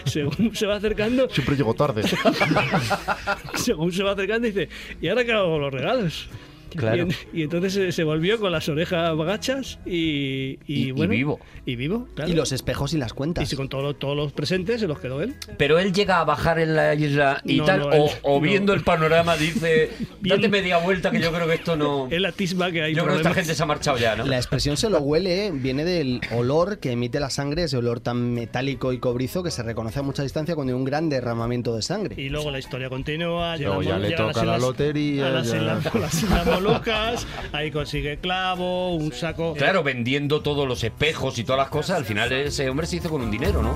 según 0.06 0.56
se 0.56 0.66
va 0.66 0.76
acercando 0.76 1.30
Siempre 1.30 1.56
llego 1.56 1.74
tarde. 1.74 2.04
según 3.56 3.92
se 3.92 4.04
va 4.04 4.12
acercando 4.12 4.48
dice 4.48 4.70
y 5.02 5.08
ahora 5.08 5.24
qué 5.26 5.32
hago 5.34 5.52
con 5.52 5.62
los 5.62 5.74
regalos 5.74 6.28
Claro. 6.82 6.98
y, 6.98 7.00
en- 7.02 7.12
y 7.34 7.44
entonces 7.44 7.74
se, 7.74 7.92
se 7.92 8.04
volvió 8.04 8.40
con 8.40 8.52
las 8.52 8.68
orejas 8.70 9.16
gachas 9.18 9.80
y, 9.86 9.92
y, 9.92 10.60
Y- 10.68 10.88
y 10.88 10.92
bueno 10.92 11.12
vivo. 11.12 11.40
y 11.66 11.76
vivo 11.76 12.08
claro. 12.16 12.32
Y 12.32 12.34
los 12.36 12.52
espejos 12.52 12.94
y 12.94 12.98
las 12.98 13.12
y 13.12 13.16
cuentas. 13.16 13.50
se- 13.50 13.56
con 13.56 13.70
todo- 13.70 13.94
todos 13.96 14.16
los 14.16 14.32
presentes 14.32 14.80
se 14.80 14.88
los 14.88 15.00
quedó 15.00 15.22
él 15.22 15.36
Pero 15.58 15.80
él 15.80 15.94
llega 15.94 16.20
a 16.20 16.24
bajar 16.24 16.60
en 16.60 16.76
la 16.76 16.94
isla 16.96 17.42
y 17.46 17.58
No, 17.58 17.66
tal, 17.66 17.80
no, 17.82 17.86
o, 17.88 17.92
él- 17.94 18.12
o 18.24 18.36
no. 18.36 18.42
viendo 18.42 18.74
el 18.74 18.84
panorama 18.84 19.36
dice, 19.38 19.90
date 20.22 20.50
media 20.50 20.78
vuelta 20.78 21.12
que 21.12 21.20
yo 21.22 21.32
creo 21.32 21.48
que 21.48 21.56
esto 21.56 21.76
no... 21.76 22.08
él 22.12 22.26
atisba 22.26 22.72
que 22.72 22.82
hay 22.84 22.96
Yo 22.96 23.04
creo 23.04 23.16
que 23.16 23.22
esta 23.22 23.34
gente 23.34 23.54
se 23.56 23.64
ha 23.64 23.66
marchado 23.66 23.98
ya, 23.98 24.16
¿no? 24.16 24.26
La 24.26 24.38
expresión 24.38 24.78
se 24.78 24.90
lo 24.90 25.00
huele 25.00 25.48
¿eh? 25.48 25.52
viene 25.54 25.84
del 25.86 26.22
olor 26.34 26.80
que 26.80 26.92
emite 26.92 27.20
la 27.20 27.30
sangre, 27.30 27.64
ese 27.64 27.78
olor 27.78 28.00
tan 28.00 28.34
metálico 28.34 28.94
y 28.94 29.00
cobrizo 29.00 29.44
que 29.44 29.52
se 29.52 29.62
reconoce 29.64 30.00
a 30.00 30.04
mucha 30.04 30.24
distancia 30.24 30.56
cuando 30.56 30.74
hay 30.74 30.80
un 30.80 30.86
gran 30.86 31.10
derramamiento 31.10 31.76
de 31.76 31.82
sangre. 31.82 32.16
Y 32.22 32.30
luego 32.30 32.52
la 32.52 32.60
historia 32.60 32.90
continúa. 32.90 33.58
Luego 33.58 33.82
llega 33.82 33.96
ya 33.96 34.00
le 34.00 34.12
toca 34.16 34.44
la 34.46 34.58
lotería, 34.58 35.28
A 35.28 35.30
las, 35.32 35.50
ya. 35.50 35.58
islas, 35.58 35.86
a 35.94 35.98
las 36.00 36.24
Islas 36.24 36.46
Molucas. 36.62 37.26
Ahí 37.52 37.72
consigue 37.72 38.18
clavo, 38.18 38.96
un 38.96 39.12
saco. 39.12 39.54
Claro, 39.54 39.84
vendiendo 39.84 40.42
todos 40.42 40.68
los 40.68 40.84
espejos 40.84 41.38
y 41.38 41.44
todas 41.44 41.60
las 41.60 41.70
cosas, 41.70 41.98
al 41.98 42.06
final 42.06 42.32
ese 42.32 42.70
hombre 42.70 42.88
se 42.88 42.98
hizo 42.98 43.10
con 43.10 43.22
un 43.22 43.32
dinero, 43.32 43.62
¿no? 43.62 43.76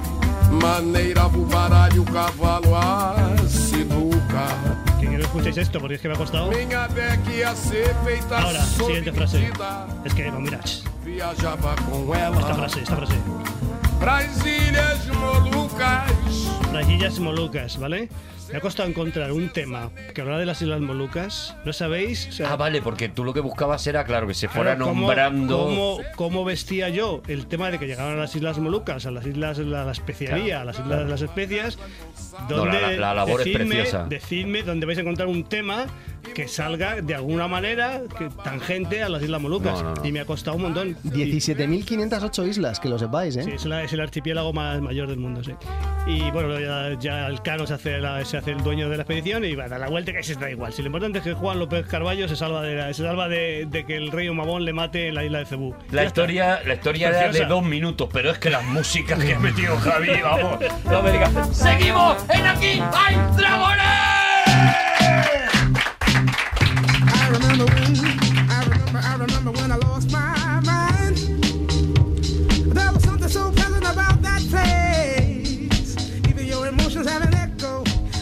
Maneira 0.52 1.28
pro 1.30 1.46
baralho, 1.46 2.04
o 2.04 2.06
cavalo 2.06 2.78
a 2.78 3.36
sinuca. 3.48 4.48
Que 5.00 5.08
quiero 5.08 5.18
que 5.18 5.26
escuchéis 5.26 5.58
esto 5.58 5.80
porque 5.80 5.96
es 5.96 6.02
que 6.02 6.08
me 6.08 6.14
ha 6.14 6.18
costado. 6.18 6.50
Ahora, 8.46 8.64
siguiente 8.64 9.12
frase. 9.12 9.52
Es 10.06 10.14
que, 10.14 10.32
no, 10.32 10.40
mira, 10.40 10.60
esta 12.40 12.56
frase, 12.56 12.80
esta 12.82 12.96
frase. 12.96 13.16
Molucas. 15.80 16.72
Las 16.72 16.90
Islas 16.90 17.20
Molucas, 17.20 17.78
¿vale? 17.80 18.08
Me 18.50 18.58
ha 18.58 18.62
costado 18.62 18.88
encontrar 18.88 19.32
un 19.34 19.50
tema 19.50 19.90
que 20.14 20.22
habla 20.22 20.38
de 20.38 20.46
las 20.46 20.62
Islas 20.62 20.80
Molucas. 20.80 21.56
¿No 21.66 21.74
sabéis? 21.74 22.28
O 22.30 22.32
sea, 22.32 22.54
Ah, 22.54 22.56
vale, 22.56 22.82
porque 22.82 23.10
tú 23.10 23.24
lo 23.26 23.34
que 23.34 23.40
buscabas 23.42 23.86
era, 23.88 24.06
claro, 24.06 24.26
que 24.28 24.34
se 24.36 24.48
Claro, 24.48 24.56
fuera 24.64 24.78
¿cómo- 24.78 25.02
nombrando... 25.02 25.58
Cómo, 25.58 25.98
cómo 26.16 26.46
vestía 26.46 26.88
yo 26.90 27.22
el 27.28 27.48
tema 27.48 27.72
de 27.72 27.80
que 27.80 27.88
llegaban 27.88 28.14
a 28.14 28.18
las 28.18 28.36
Islas 28.36 28.58
Molucas, 28.60 29.06
a 29.06 29.12
las 29.12 29.26
Islas 29.26 29.58
de 29.58 29.66
la, 29.66 29.84
la 29.84 29.92
especialía, 29.92 30.62
a 30.62 30.66
las 30.66 30.80
Islas 30.80 31.00
de 31.00 31.06
las 31.06 31.22
especias? 31.22 31.78
No, 32.50 32.66
la- 32.66 32.82
la- 32.82 32.92
la 32.92 33.14
labor 33.16 33.42
es 33.42 33.48
decidme, 33.48 33.76
preciosa. 33.76 34.06
Decidme 34.08 34.64
dónde 34.64 34.86
vais 34.86 34.98
a 35.00 35.02
encontrar 35.02 35.28
un 35.28 35.44
tema 35.44 35.88
que 36.36 36.48
salga 36.48 37.02
de 37.02 37.16
alguna 37.16 37.48
manera 37.48 38.02
que 38.18 38.30
tangente 38.44 39.02
a 39.04 39.10
las 39.10 39.24
Islas 39.24 39.42
Molucas. 39.42 39.82
No, 39.82 39.90
no, 39.90 39.96
no. 39.96 40.06
Y 40.06 40.12
me 40.12 40.20
ha 40.20 40.26
costado 40.26 40.56
un 40.58 40.64
montón. 40.64 40.96
17.508 41.04 42.48
islas, 42.48 42.80
que 42.80 42.90
lo 42.90 43.00
sepáis, 43.00 43.36
¿eh? 43.38 43.44
Sí, 43.44 43.52
es, 43.52 43.66
la- 43.66 43.84
es 43.84 43.92
el 43.94 44.02
archipiélago 44.02 44.54
más 44.54 44.80
mayor 44.82 45.08
del 45.08 45.18
mundo, 45.18 45.44
sí. 45.44 45.52
Y 46.08 46.30
bueno, 46.30 46.60
ya, 46.60 46.96
ya 47.00 47.30
se 47.66 47.74
hace, 47.74 47.98
la- 47.98 48.24
se 48.26 48.38
hace 48.38 48.52
el 48.52 48.62
dueño 48.62 48.88
de 48.90 48.98
la 48.98 49.02
expedición 49.02 49.44
y 49.44 49.56
va 49.56 49.64
a 49.64 49.70
dar 49.70 49.80
la 49.80 49.88
vuelta 49.90 50.14
que 50.14 50.22
se 50.22 50.36
da 50.36 50.52
igual. 50.52 50.72
Si 50.72 50.84
lo 50.84 50.88
importante 50.88 51.18
es 51.18 51.24
que 51.24 51.34
Juan 51.34 51.58
López 51.58 51.88
Carballo 51.88 52.28
se 52.28 52.36
salva 52.36 52.62
de, 52.62 52.76
la- 52.76 52.94
se 52.94 53.02
salva 53.04 53.28
de, 53.28 53.66
de 53.68 53.88
que 53.88 53.96
el 53.98 54.12
rey 54.12 54.28
Omabón 54.30 54.66
le 54.66 54.74
mate 54.74 55.08
en 55.08 55.16
la 55.16 55.24
isla 55.24 55.40
de 55.40 55.46
Cebú. 55.46 55.74
La 55.90 56.04
Ya 56.04 56.08
está. 56.08 56.22
historia, 56.22 56.60
la 56.64 56.74
historia 56.76 57.10
era 57.10 57.32
de 57.32 57.46
dos 57.46 57.64
minutos, 57.64 58.08
pero 58.14 58.30
es 58.30 58.38
que 58.38 58.52
las 58.52 58.64
músicas 58.66 59.18
que 59.18 59.34
ha 59.34 59.40
metido 59.40 59.76
Javi, 59.78 60.12
vamos, 60.24 60.60
no 60.86 61.02
me 61.02 61.12
digas. 61.12 61.32
¡Seguimos 61.52 62.18
en 62.30 62.46
Aquí 62.46 62.84
hay 62.94 63.16
dragones! 63.36 65.55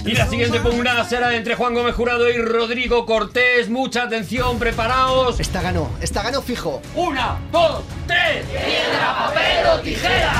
Y 0.06 0.14
la 0.16 0.28
siguiente 0.28 0.60
pugna 0.60 1.04
será 1.06 1.34
entre 1.36 1.56
Juan 1.56 1.74
Gómez 1.74 1.96
Jurado 1.96 2.30
y 2.30 2.38
Rodrigo 2.38 3.06
Cortés. 3.06 3.70
Mucha 3.70 4.04
atención, 4.04 4.60
preparaos. 4.60 5.40
Esta 5.40 5.62
ganó, 5.62 5.90
esta 6.02 6.22
ganó 6.24 6.42
fijo. 6.42 6.82
Una, 6.96 7.38
dos, 7.52 7.84
tres. 8.06 8.46
Piedra, 8.48 9.16
papel 9.18 9.66
o 9.74 9.80
tijera. 9.80 10.34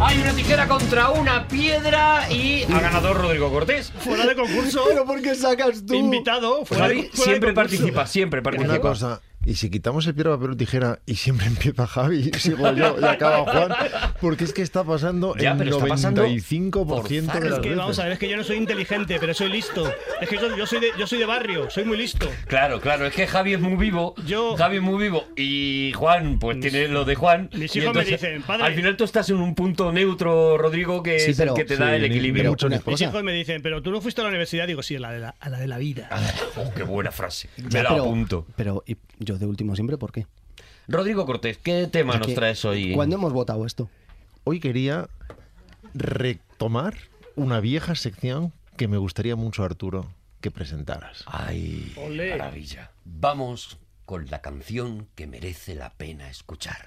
Hay 0.00 0.18
una 0.20 0.32
tijera 0.32 0.66
contra 0.66 1.10
una 1.10 1.46
piedra 1.46 2.26
y 2.30 2.64
ha 2.64 2.80
ganado 2.80 3.12
Rodrigo 3.12 3.52
Cortés. 3.52 3.92
Fuera 4.00 4.26
de 4.26 4.34
concurso. 4.34 4.84
¿Pero 4.88 5.04
por 5.04 5.20
qué 5.20 5.34
sacas 5.34 5.84
tú? 5.86 5.94
Invitado. 5.94 6.56
Pues 6.64 6.68
Fuera, 6.68 6.88
de- 6.88 6.94
Javi 6.96 7.08
fuera 7.08 7.12
de 7.12 7.24
siempre 7.30 7.54
concurso. 7.54 7.76
participa, 7.76 8.06
siempre 8.06 8.42
participa. 8.42 8.72
Una 8.72 8.80
cosa, 8.80 9.20
y 9.44 9.54
si 9.54 9.70
quitamos 9.70 10.06
el 10.06 10.14
piedra, 10.14 10.32
papel 10.36 10.50
o 10.52 10.56
tijera 10.56 11.00
y 11.06 11.16
siempre 11.16 11.46
empieza 11.48 11.86
Javi, 11.86 12.30
sigo 12.38 12.72
yo 12.74 12.96
y 13.00 13.04
acaba 13.04 13.38
Juan, 13.50 13.72
porque 14.20 14.44
es 14.44 14.52
que 14.52 14.62
está 14.62 14.84
pasando 14.84 15.34
Ya, 15.36 15.52
el 15.52 15.58
pero 15.58 15.70
está 15.76 15.86
pasando 15.86 16.24
95% 16.26 16.70
por 16.86 17.08
de 17.08 17.22
las 17.22 17.34
Es 17.34 17.38
que 17.54 17.60
veces. 17.60 17.76
vamos 17.76 17.98
a 17.98 18.04
ver, 18.04 18.12
es 18.12 18.18
que 18.18 18.28
yo 18.28 18.36
no 18.36 18.44
soy 18.44 18.56
inteligente, 18.56 19.16
pero 19.20 19.34
soy 19.34 19.50
listo. 19.50 19.90
Es 20.20 20.28
que 20.28 20.36
yo, 20.36 20.56
yo 20.56 20.66
soy 20.66 20.80
de, 20.80 20.88
yo 20.98 21.06
soy 21.06 21.18
de 21.18 21.26
barrio, 21.26 21.70
soy 21.70 21.84
muy 21.84 21.96
listo. 21.96 22.28
Claro, 22.46 22.80
claro, 22.80 23.06
es 23.06 23.14
que 23.14 23.26
Javi 23.26 23.54
es 23.54 23.60
muy 23.60 23.76
vivo. 23.76 24.14
Yo- 24.26 24.56
Javi 24.56 24.76
es 24.76 24.82
muy 24.82 25.02
vivo. 25.02 25.24
Y 25.36 25.92
Juan, 25.94 26.38
pues 26.38 26.60
tiene 26.60 26.88
lo 26.88 27.04
de 27.04 27.14
Juan. 27.14 27.50
mis 27.54 27.74
hijos 27.76 27.94
me 27.94 28.04
dicen, 28.04 28.42
"Padre". 28.42 28.64
Al 28.64 28.74
final 28.74 28.96
tú 28.96 29.04
estás 29.04 29.28
en 29.30 29.36
un 29.36 29.54
punto 29.54 29.90
neutro, 29.92 30.56
Rodrigo, 30.58 31.02
que 31.02 31.18
Sí, 31.18 31.32
es 31.32 31.36
pero- 31.36 31.52
el 31.54 31.56
que 31.58 31.64
te 31.64 31.76
da 31.76 31.88
sí, 31.88 31.94
el 31.96 32.02
ni- 32.02 32.06
equilibrio. 32.08 32.50
mucho 32.50 32.68
Mis 32.68 32.80
cosa. 32.80 33.04
hijos 33.04 33.22
me 33.22 33.32
dicen, 33.32 33.62
pero 33.62 33.82
tú 33.82 33.90
no 33.90 34.00
fuiste 34.00 34.20
a 34.20 34.24
la 34.24 34.30
universidad. 34.30 34.66
Digo, 34.66 34.82
sí, 34.82 34.96
a 34.96 35.00
la 35.00 35.12
de 35.12 35.18
la, 35.20 35.34
a 35.40 35.48
la, 35.48 35.58
de 35.58 35.66
la 35.66 35.78
vida. 35.78 36.08
Oh, 36.56 36.70
qué 36.74 36.82
buena 36.84 37.10
frase. 37.10 37.48
Me 37.56 37.68
Ya, 37.70 37.82
la 37.82 37.90
pero, 37.90 38.02
apunto. 38.02 38.46
pero 38.56 38.84
¿y 38.86 38.96
yo 39.32 39.38
de 39.38 39.46
último 39.46 39.74
siempre, 39.74 39.96
¿por 39.98 40.12
qué? 40.12 40.26
Rodrigo 40.88 41.24
Cortés, 41.26 41.58
¿qué 41.58 41.86
tema 41.86 42.16
nos 42.18 42.26
Que- 42.26 42.34
traes 42.34 42.64
hoy? 42.64 42.94
¿Cuándo 42.94 43.16
hemos 43.16 43.32
votado 43.32 43.66
esto? 43.66 43.88
Hoy 44.44 44.60
quería 44.60 45.08
retomar 45.94 46.94
una 47.36 47.60
vieja 47.60 47.94
sección 47.94 48.52
que 48.76 48.88
me 48.88 48.96
gustaría 48.98 49.36
mucho, 49.36 49.64
Arturo, 49.64 50.06
que 50.40 50.50
presentaras. 50.50 51.22
Ay, 51.26 51.92
Olé. 51.96 52.30
maravilla. 52.36 52.90
Vamos 53.04 53.78
con 54.04 54.28
la 54.30 54.40
canción 54.42 55.06
que 55.14 55.26
merece 55.26 55.74
la 55.74 55.92
pena 55.94 56.28
escuchar. 56.28 56.86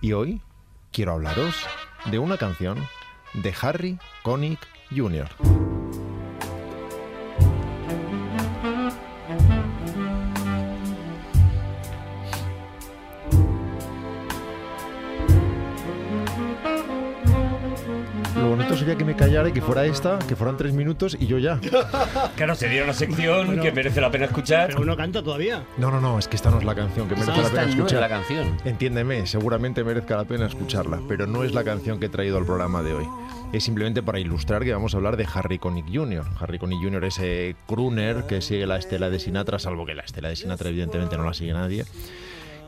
Y 0.00 0.12
hoy 0.12 0.40
quiero 0.92 1.12
hablaros 1.12 1.54
de 2.10 2.18
una 2.18 2.36
canción 2.36 2.78
de 3.34 3.54
Harry 3.60 3.98
Connick 4.22 4.60
Jr. 4.94 5.28
sería 18.84 18.98
que 18.98 19.04
me 19.06 19.16
callara 19.16 19.48
y 19.48 19.52
que 19.52 19.62
fuera 19.62 19.86
esta, 19.86 20.18
que 20.18 20.36
fueran 20.36 20.58
tres 20.58 20.74
minutos 20.74 21.16
y 21.18 21.26
yo 21.26 21.38
ya. 21.38 21.58
Claro, 22.36 22.54
sería 22.54 22.84
una 22.84 22.92
sección 22.92 23.46
Bueno. 23.46 23.62
que 23.62 23.72
merece 23.72 24.00
la 24.00 24.10
pena 24.10 24.26
escuchar. 24.26 24.68
Pero 24.68 24.82
uno 24.82 24.94
canta 24.94 25.22
todavía. 25.22 25.64
No, 25.78 25.90
no, 25.90 26.00
no, 26.00 26.18
es 26.18 26.28
que 26.28 26.36
esta 26.36 26.50
no 26.50 26.58
es 26.58 26.64
la 26.64 26.74
canción 26.74 27.08
que 27.08 27.14
merece 27.14 27.40
la 27.40 27.48
pena 27.48 27.62
escuchar. 27.62 28.00
la 28.00 28.08
canción. 28.10 28.56
Entiéndeme, 28.64 29.26
seguramente 29.26 29.82
merezca 29.84 30.16
la 30.16 30.24
pena 30.24 30.46
escucharla, 30.46 31.00
pero 31.08 31.26
no 31.26 31.44
es 31.44 31.54
la 31.54 31.64
canción 31.64 31.98
que 31.98 32.06
he 32.06 32.08
traído 32.10 32.36
al 32.36 32.44
programa 32.44 32.82
de 32.82 32.92
hoy. 32.92 33.06
Es 33.54 33.64
simplemente 33.64 34.02
para 34.02 34.18
ilustrar 34.18 34.64
que 34.64 34.72
vamos 34.74 34.92
a 34.92 34.98
hablar 34.98 35.16
de 35.16 35.26
Harry 35.32 35.58
Connick 35.58 35.86
Jr. 35.90 36.24
Harry 36.38 36.58
Connick 36.58 36.82
Jr. 36.82 37.04
es 37.04 37.14
ese 37.18 37.56
crooner 37.66 38.26
que 38.26 38.42
sigue 38.42 38.66
la 38.66 38.76
estela 38.76 39.08
de 39.08 39.18
Sinatra, 39.18 39.58
salvo 39.58 39.86
que 39.86 39.94
la 39.94 40.02
estela 40.02 40.28
de 40.28 40.36
Sinatra 40.36 40.68
evidentemente 40.68 41.16
no 41.16 41.24
la 41.24 41.32
sigue 41.32 41.52
nadie, 41.54 41.84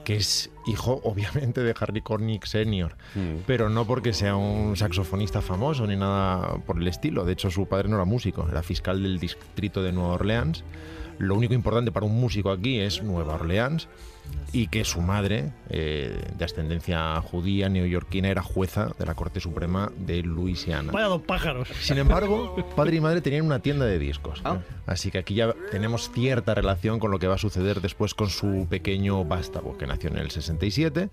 que 0.07 0.15
es 0.15 0.51
hijo 0.69 1.01
obviamente 1.03 1.63
de 1.65 1.75
Harry 1.81 2.01
Connick 2.01 2.45
Sr., 2.47 2.97
Mm. 3.17 3.39
pero 3.45 3.69
no 3.69 3.85
porque 3.87 4.13
sea 4.13 4.37
un 4.37 4.77
saxofonista 4.77 5.43
famoso 5.43 5.85
ni 5.87 5.97
nada 5.97 6.59
por 6.65 6.79
el 6.81 6.87
estilo. 6.87 7.25
De 7.25 7.33
hecho, 7.33 7.51
su 7.51 7.67
padre 7.67 7.89
no 7.89 7.97
era 7.97 8.05
músico, 8.05 8.47
era 8.49 8.63
fiscal 8.63 9.03
del 9.03 9.19
distrito 9.19 9.83
de 9.83 9.91
Nueva 9.91 10.15
Orleans. 10.15 10.63
Lo 11.19 11.35
único 11.35 11.55
importante 11.55 11.93
para 11.93 12.07
un 12.07 12.21
músico 12.21 12.51
aquí 12.51 12.79
es 12.79 13.03
Nueva 13.03 13.35
Orleans 13.35 13.89
y 14.53 14.69
que 14.69 14.85
su 14.85 15.03
madre, 15.03 15.53
eh, 15.69 16.19
de 16.37 16.45
ascendencia 16.45 17.21
judía 17.21 17.69
neoyorquina, 17.69 18.29
era 18.29 18.43
jueza 18.43 18.93
de 18.99 19.07
la 19.07 19.15
Corte 19.15 19.41
Suprema 19.41 19.93
de 19.99 20.23
Luisiana. 20.23 20.93
Vaya 20.93 21.07
dos 21.07 21.23
pájaros. 21.23 21.69
Sin 21.81 21.99
embargo, 21.99 22.57
padre 22.77 22.97
y 22.97 23.01
madre 23.01 23.21
tenían 23.21 23.45
una 23.45 23.61
tienda 23.61 23.85
de 23.85 23.99
discos. 23.99 24.41
Ah. 24.45 24.61
Así 24.87 25.11
que 25.11 25.19
aquí 25.19 25.35
ya 25.35 25.55
tenemos 25.71 26.11
cierta 26.11 26.55
relación 26.55 26.99
con 26.99 27.11
lo 27.11 27.19
que 27.19 27.27
va 27.27 27.35
a 27.35 27.39
suceder 27.39 27.81
después 27.81 28.15
con 28.15 28.31
su 28.31 28.67
pequeño 28.69 29.25
vástago, 29.25 29.77
que 29.77 29.87
nació 29.87 30.11
en 30.11 30.19
el 30.19 30.31
67 30.31 31.11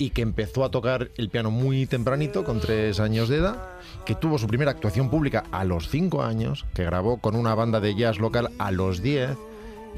y 0.00 0.10
que 0.10 0.22
empezó 0.22 0.64
a 0.64 0.70
tocar 0.70 1.10
el 1.18 1.28
piano 1.28 1.50
muy 1.50 1.84
tempranito, 1.84 2.42
con 2.42 2.58
tres 2.58 3.00
años 3.00 3.28
de 3.28 3.36
edad, 3.36 3.62
que 4.06 4.14
tuvo 4.14 4.38
su 4.38 4.46
primera 4.46 4.70
actuación 4.70 5.10
pública 5.10 5.44
a 5.52 5.64
los 5.64 5.90
cinco 5.90 6.22
años, 6.22 6.64
que 6.74 6.84
grabó 6.84 7.18
con 7.18 7.36
una 7.36 7.54
banda 7.54 7.80
de 7.80 7.94
jazz 7.94 8.18
local 8.18 8.50
a 8.58 8.70
los 8.70 9.02
10, 9.02 9.36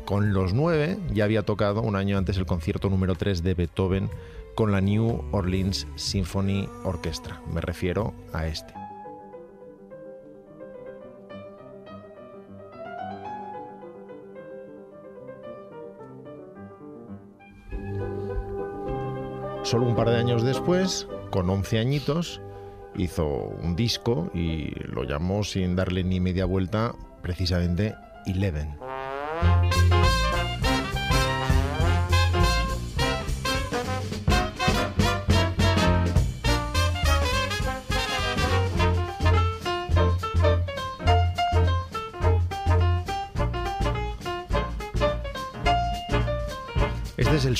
con 0.04 0.32
los 0.32 0.54
nueve 0.54 0.98
ya 1.14 1.22
había 1.24 1.44
tocado 1.44 1.82
un 1.82 1.94
año 1.94 2.18
antes 2.18 2.36
el 2.36 2.46
concierto 2.46 2.90
número 2.90 3.14
3 3.14 3.44
de 3.44 3.54
Beethoven 3.54 4.10
con 4.56 4.72
la 4.72 4.80
New 4.80 5.22
Orleans 5.30 5.86
Symphony 5.94 6.68
Orchestra. 6.82 7.40
Me 7.54 7.60
refiero 7.60 8.12
a 8.32 8.48
este. 8.48 8.81
Solo 19.72 19.86
un 19.86 19.96
par 19.96 20.10
de 20.10 20.18
años 20.18 20.42
después, 20.42 21.08
con 21.30 21.48
11 21.48 21.78
añitos, 21.78 22.42
hizo 22.94 23.26
un 23.26 23.74
disco 23.74 24.30
y 24.34 24.68
lo 24.84 25.04
llamó 25.04 25.44
sin 25.44 25.76
darle 25.76 26.04
ni 26.04 26.20
media 26.20 26.44
vuelta 26.44 26.94
precisamente 27.22 27.94
Eleven. 28.26 28.76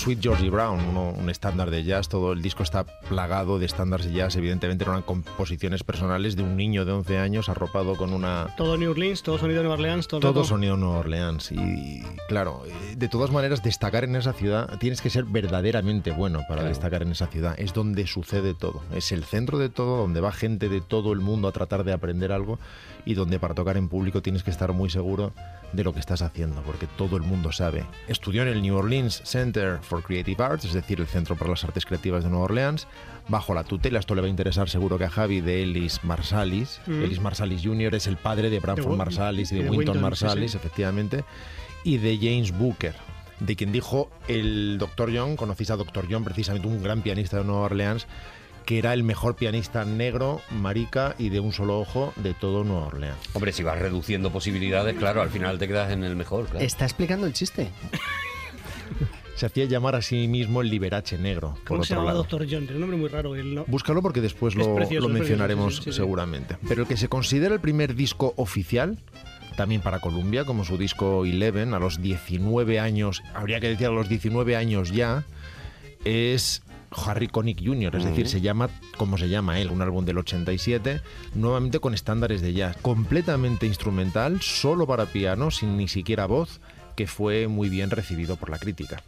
Sweet 0.02 0.18
Georgie 0.20 0.50
Brown, 0.50 0.80
uno- 0.88 1.10
un 1.16 1.30
estándar 1.30 1.70
de 1.70 1.84
jazz. 1.84 2.08
Todo 2.08 2.32
el 2.32 2.42
disco 2.42 2.64
está 2.64 2.84
plagado 2.84 3.60
de 3.60 3.66
estándares 3.66 4.06
de 4.06 4.12
jazz. 4.12 4.34
Evidentemente 4.34 4.82
eran 4.82 5.02
composiciones 5.02 5.84
personales 5.84 6.34
de 6.34 6.42
un 6.42 6.56
niño 6.56 6.84
de 6.84 6.90
11 6.90 7.18
años 7.18 7.48
arropado 7.48 7.96
con 7.96 8.12
una 8.12 8.48
Todo 8.56 8.76
New 8.76 8.90
Orleans, 8.90 9.22
todo 9.22 9.38
sonido 9.38 9.58
de 9.58 9.62
Nueva 9.68 9.74
Orleans, 9.74 10.08
todo. 10.08 10.42
sonido 10.44 10.76
Nueva 10.76 10.98
Orleans. 10.98 11.52
Y 11.52 12.02
claro, 12.28 12.64
eh, 12.66 12.91
de 13.02 13.08
todas 13.08 13.32
maneras, 13.32 13.62
destacar 13.64 14.04
en 14.04 14.14
esa 14.14 14.32
ciudad 14.32 14.78
tienes 14.78 15.00
que 15.00 15.10
ser 15.10 15.24
verdaderamente 15.24 16.12
bueno 16.12 16.38
para 16.48 16.60
Claro. 16.60 16.68
destacar 16.68 17.02
en 17.02 17.10
esa 17.10 17.26
ciudad. 17.26 17.54
Es 17.58 17.74
donde 17.74 18.06
sucede 18.06 18.54
todo. 18.54 18.80
Es 18.94 19.10
el 19.10 19.24
centro 19.24 19.58
de 19.58 19.68
todo, 19.68 19.96
donde 19.96 20.20
va 20.20 20.30
gente 20.30 20.68
de 20.68 20.80
todo 20.80 21.12
el 21.12 21.18
mundo 21.20 21.48
a 21.48 21.52
tratar 21.52 21.82
de 21.82 21.92
aprender 21.92 22.30
algo 22.30 22.60
y 23.04 23.14
donde 23.14 23.40
para 23.40 23.54
tocar 23.54 23.76
en 23.76 23.88
público 23.88 24.22
tienes 24.22 24.44
que 24.44 24.50
estar 24.50 24.72
muy 24.72 24.88
seguro 24.88 25.32
de 25.72 25.82
lo 25.82 25.92
que 25.92 26.00
estás 26.00 26.22
haciendo, 26.22 26.62
porque 26.62 26.86
todo 26.86 27.16
el 27.16 27.22
mundo 27.22 27.50
sabe. 27.50 27.84
Estudió 28.06 28.42
en 28.42 28.48
el 28.48 28.62
New 28.62 28.76
Orleans 28.76 29.22
Center 29.24 29.78
for 29.80 30.02
Creative 30.04 30.44
Arts, 30.44 30.66
es 30.66 30.74
decir, 30.74 31.00
el 31.00 31.06
Centro 31.06 31.34
para 31.34 31.50
las 31.50 31.64
Artes 31.64 31.84
Creativas 31.86 32.22
de 32.22 32.30
Nueva 32.30 32.44
Orleans, 32.44 32.86
bajo 33.28 33.52
la 33.54 33.64
tutela, 33.64 33.98
esto 33.98 34.14
le 34.14 34.20
va 34.20 34.26
a 34.26 34.30
interesar 34.30 34.68
seguro 34.68 34.98
que 34.98 35.04
a 35.06 35.10
Javi, 35.10 35.40
de 35.40 35.62
Ellis 35.62 36.04
Marsalis. 36.04 36.80
Mm. 36.86 37.02
Ellis 37.02 37.20
Marsalis 37.20 37.62
Jr. 37.64 37.94
es 37.94 38.06
el 38.06 38.16
padre 38.18 38.50
de 38.50 38.60
Bradford 38.60 38.92
Wi- 38.92 38.96
Marsalis 38.98 39.50
y 39.52 39.54
de, 39.56 39.60
Winton, 39.62 39.78
Winton, 39.78 39.94
sí, 39.96 40.00
Marsalis, 40.02 40.50
sí. 40.52 40.56
efectivamente, 40.58 41.24
y 41.84 41.98
de 41.98 42.16
James 42.16 42.52
Booker, 42.56 42.94
de 43.40 43.56
quien 43.56 43.72
dijo 43.72 44.10
el 44.28 44.78
Dr. 44.78 45.10
John, 45.16 45.36
conocéis 45.36 45.70
a 45.70 45.76
Dr. 45.76 46.06
John, 46.10 46.24
precisamente 46.24 46.68
un 46.68 46.82
gran 46.82 47.02
pianista 47.02 47.38
de 47.38 47.44
Nueva 47.44 47.62
Orleans, 47.62 48.06
que 48.66 48.78
era 48.78 48.94
el 48.94 49.02
mejor 49.02 49.34
pianista 49.34 49.84
negro, 49.84 50.40
marica 50.50 51.16
y 51.18 51.30
de 51.30 51.40
un 51.40 51.52
solo 51.52 51.80
ojo 51.80 52.12
de 52.16 52.32
todo 52.34 52.62
Nueva 52.62 52.86
Orleans. 52.86 53.18
Hombre, 53.32 53.52
si 53.52 53.62
vas 53.64 53.78
reduciendo 53.78 54.30
posibilidades, 54.30 54.96
claro, 54.96 55.20
al 55.22 55.30
final 55.30 55.58
te 55.58 55.66
quedas 55.66 55.90
en 55.90 56.04
el 56.04 56.14
mejor. 56.14 56.46
claro. 56.46 56.64
Está 56.64 56.84
explicando 56.84 57.26
el 57.26 57.32
chiste. 57.32 57.70
Se 59.34 59.46
hacía 59.46 59.64
llamar 59.64 59.96
a 59.96 60.02
sí 60.02 60.28
mismo 60.28 60.60
el 60.60 60.68
Liberace 60.68 61.18
negro, 61.18 61.54
por 61.54 61.64
¿Cómo 61.64 61.84
se 61.84 61.94
otro 61.94 62.02
llama 62.02 62.10
lado. 62.12 62.18
Doctor 62.18 62.42
John? 62.42 62.60
Tiene 62.60 62.74
un 62.74 62.80
nombre 62.82 62.98
muy 62.98 63.08
raro. 63.08 63.34
él, 63.34 63.54
¿no? 63.54 63.64
Búscalo 63.66 64.02
porque 64.02 64.20
después 64.20 64.54
Es 64.54 64.58
lo, 64.58 64.74
precioso, 64.76 65.08
lo 65.08 65.14
es 65.14 65.20
mencionaremos 65.20 65.64
precioso, 65.64 65.82
sí, 65.84 65.90
sí, 65.90 65.94
sí. 65.94 65.96
seguramente. 65.96 66.58
Pero 66.68 66.82
el 66.82 66.86
que 66.88 66.96
se 66.96 67.08
considera 67.08 67.54
el 67.54 67.60
primer 67.60 67.94
disco 67.96 68.34
oficial, 68.36 68.98
también 69.52 69.80
para 69.80 70.00
Columbia, 70.00 70.44
como 70.44 70.64
su 70.64 70.78
disco 70.78 71.24
Eleven, 71.24 71.74
a 71.74 71.78
los 71.78 72.00
19 72.00 72.80
años, 72.80 73.22
habría 73.34 73.60
que 73.60 73.68
decir 73.68 73.86
a 73.86 73.90
los 73.90 74.08
19 74.08 74.56
años 74.56 74.90
ya, 74.90 75.24
es 76.04 76.62
Harry 76.90 77.28
Connick 77.28 77.64
Jr., 77.64 77.96
es 77.96 78.04
decir, 78.04 78.28
se 78.28 78.40
llama 78.40 78.68
como 78.96 79.18
se 79.18 79.28
llama 79.28 79.58
él, 79.60 79.70
un 79.70 79.82
álbum 79.82 80.04
del 80.04 80.18
87, 80.18 81.00
nuevamente 81.34 81.80
con 81.80 81.94
estándares 81.94 82.42
de 82.42 82.52
jazz, 82.52 82.76
completamente 82.82 83.66
instrumental, 83.66 84.40
solo 84.42 84.86
para 84.86 85.06
piano, 85.06 85.50
sin 85.50 85.76
ni 85.76 85.88
siquiera 85.88 86.26
voz, 86.26 86.60
que 86.96 87.06
fue 87.06 87.48
muy 87.48 87.68
bien 87.68 87.90
recibido 87.90 88.36
por 88.36 88.50
la 88.50 88.58
crítica. 88.58 89.02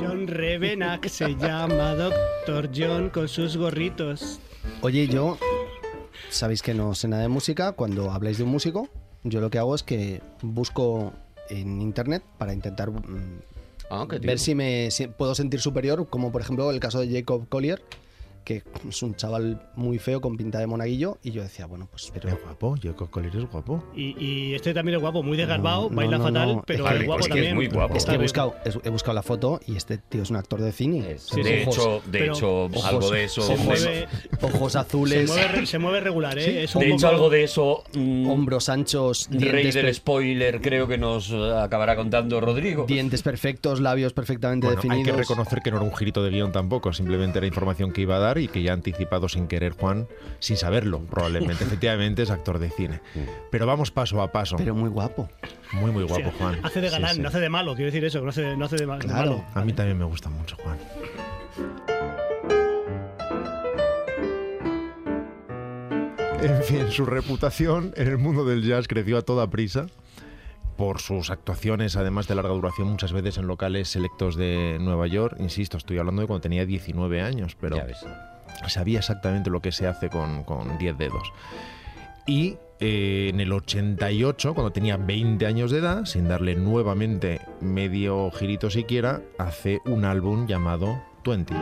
John 0.00 0.26
Revenack 0.26 1.08
se 1.08 1.34
llama 1.36 1.94
Doctor 1.94 2.70
John 2.74 3.10
con 3.10 3.28
sus 3.28 3.56
gorritos. 3.56 4.40
Oye, 4.82 5.08
yo, 5.08 5.38
sabéis 6.30 6.62
que 6.62 6.74
no 6.74 6.94
sé 6.94 7.08
nada 7.08 7.22
de 7.22 7.28
música. 7.28 7.72
Cuando 7.72 8.10
habláis 8.10 8.38
de 8.38 8.44
un 8.44 8.50
músico, 8.50 8.88
yo 9.24 9.40
lo 9.40 9.50
que 9.50 9.58
hago 9.58 9.74
es 9.74 9.82
que 9.82 10.22
busco 10.42 11.12
en 11.48 11.80
internet 11.80 12.22
para 12.38 12.52
intentar 12.52 12.90
mm, 12.90 13.40
Ah, 13.90 14.06
ver 14.20 14.38
si 14.38 14.54
me 14.54 14.90
si 14.90 15.06
puedo 15.06 15.34
sentir 15.34 15.60
superior, 15.60 16.06
como 16.08 16.30
por 16.30 16.42
ejemplo 16.42 16.70
el 16.70 16.80
caso 16.80 17.00
de 17.00 17.10
Jacob 17.10 17.48
Collier, 17.48 17.82
que 18.48 18.62
es 18.88 19.02
un 19.02 19.14
chaval 19.14 19.60
muy 19.76 19.98
feo 19.98 20.22
con 20.22 20.38
pinta 20.38 20.58
de 20.58 20.66
monaguillo, 20.66 21.18
y 21.22 21.32
yo 21.32 21.42
decía, 21.42 21.66
bueno, 21.66 21.86
pues 21.90 22.10
pero... 22.14 22.30
Es 22.30 22.42
guapo, 22.42 22.76
Jacob 22.82 23.10
Collier 23.10 23.36
es 23.36 23.44
guapo. 23.44 23.84
Y, 23.94 24.16
y 24.18 24.54
este 24.54 24.72
también 24.72 24.96
es 24.96 25.02
guapo, 25.02 25.22
muy 25.22 25.36
desgarbado, 25.36 25.90
No, 25.90 25.96
baila 25.96 26.16
no, 26.16 26.24
fatal, 26.24 26.56
no, 26.56 26.62
pero 26.66 26.88
es 26.88 27.04
guapo 27.04 27.20
es 27.20 27.26
que 27.26 27.32
es 27.32 27.36
también. 27.36 27.54
muy 27.56 27.66
guapo. 27.68 27.94
Es 27.94 28.06
que 28.06 28.14
he 28.14 28.18
buscado, 28.18 28.54
he, 28.84 28.88
buscado 28.88 29.12
la 29.14 29.22
foto 29.22 29.60
y 29.66 29.76
este 29.76 29.98
tío 29.98 30.22
es 30.22 30.30
un 30.30 30.36
actor 30.36 30.62
de 30.62 30.72
cine. 30.72 31.10
Es- 31.12 31.24
Sí, 31.24 31.42
de 31.42 31.62
hecho, 31.62 32.00
de 32.06 32.26
hecho 32.28 32.64
ojos- 32.64 32.84
algo 32.86 33.10
de 33.10 33.24
eso. 33.24 33.42
Se 33.42 33.52
ojos- 33.52 33.64
mueve, 33.66 34.08
Ojos 34.40 34.72
se, 34.72 34.78
azules, 34.78 35.28
mueve, 35.28 35.48
re- 35.48 35.66
se 35.66 35.78
mueve 35.78 36.00
regular, 36.00 36.38
¿eh? 36.38 36.64
Es 36.64 36.74
un 36.74 36.80
De 36.80 36.92
hecho, 36.94 37.08
algo 37.08 37.28
de 37.28 37.44
eso. 37.44 37.84
mm, 37.94 38.30
hombros 38.30 38.70
anchos, 38.70 39.28
Rey 39.30 39.70
del 39.70 39.94
spoiler, 39.94 40.62
creo 40.62 40.88
que 40.88 40.96
nos 40.96 41.30
eh, 41.30 41.52
acabará 41.60 41.96
contando 41.96 42.40
Rodrigo. 42.40 42.86
dientes 42.88 43.22
perfectos, 43.22 43.80
labios 43.80 44.14
perfectamente 44.14 44.66
Bueno, 44.66 44.80
hay 44.80 44.88
definidos. 44.88 45.14
que 45.16 45.20
reconocer 45.22 45.60
que 45.62 45.70
no 45.70 45.76
era 45.76 45.84
un 45.86 45.94
girito 45.94 46.22
de 46.22 46.30
guion 46.30 46.50
tampoco, 46.52 46.92
simplemente 46.94 47.38
era 47.38 47.46
información 47.46 47.92
que 47.92 48.00
iba 48.00 48.16
a 48.16 48.20
dar 48.20 48.37
y 48.38 48.48
que 48.48 48.62
ya 48.62 48.72
ha 48.72 48.74
anticipado 48.74 49.28
sin 49.28 49.48
querer 49.48 49.72
Juan, 49.72 50.08
sin 50.38 50.56
saberlo 50.56 51.00
probablemente. 51.00 51.64
Efectivamente 51.68 52.22
es 52.22 52.30
actor 52.30 52.58
de 52.58 52.70
cine. 52.70 53.00
Pero 53.50 53.66
vamos 53.66 53.90
paso 53.90 54.20
a 54.22 54.32
paso. 54.32 54.56
Pero 54.56 54.74
muy 54.74 54.88
guapo. 54.90 55.28
Muy, 55.72 55.90
muy 55.90 56.04
o 56.04 56.08
sea, 56.08 56.18
guapo 56.18 56.38
Juan. 56.38 56.60
Hace 56.62 56.80
de 56.80 56.90
galán, 56.90 57.16
sí. 57.16 57.20
no 57.20 57.28
hace 57.28 57.40
de 57.40 57.48
malo, 57.48 57.74
quiero 57.74 57.86
decir 57.86 58.04
eso, 58.04 58.20
no 58.20 58.30
hace, 58.30 58.56
no 58.56 58.64
hace 58.64 58.76
de, 58.76 58.86
malo. 58.86 59.44
A 59.54 59.64
mí 59.64 59.72
también 59.72 59.98
me 59.98 60.04
gusta 60.04 60.28
mucho 60.28 60.56
Juan. 60.56 60.78
En 66.40 66.62
fin, 66.62 66.90
su 66.90 67.04
reputación 67.04 67.92
en 67.96 68.06
el 68.06 68.16
mundo 68.16 68.44
del 68.44 68.62
jazz 68.62 68.86
creció 68.86 69.18
a 69.18 69.22
toda 69.22 69.50
prisa 69.50 69.86
por 70.78 71.00
sus 71.00 71.30
actuaciones, 71.30 71.96
además 71.96 72.28
de 72.28 72.36
larga 72.36 72.54
duración, 72.54 72.88
muchas 72.88 73.12
veces 73.12 73.36
en 73.36 73.48
locales 73.48 73.88
selectos 73.88 74.36
de 74.36 74.78
Nueva 74.80 75.08
York. 75.08 75.36
Insisto, 75.40 75.76
estoy 75.76 75.98
hablando 75.98 76.22
de 76.22 76.28
cuando 76.28 76.40
tenía 76.40 76.64
19 76.64 77.20
años, 77.20 77.56
pero 77.60 77.76
sabía 78.68 79.00
exactamente 79.00 79.50
lo 79.50 79.60
que 79.60 79.72
se 79.72 79.88
hace 79.88 80.08
con, 80.08 80.44
con 80.44 80.78
10 80.78 80.96
dedos. 80.96 81.32
Y 82.28 82.58
eh, 82.78 83.30
en 83.30 83.40
el 83.40 83.52
88, 83.52 84.54
cuando 84.54 84.70
tenía 84.70 84.96
20 84.96 85.44
años 85.46 85.72
de 85.72 85.78
edad, 85.78 86.04
sin 86.04 86.28
darle 86.28 86.54
nuevamente 86.54 87.40
medio 87.60 88.30
girito 88.30 88.70
siquiera, 88.70 89.20
hace 89.36 89.80
un 89.84 90.04
álbum 90.04 90.46
llamado 90.46 91.02
20. 91.24 91.54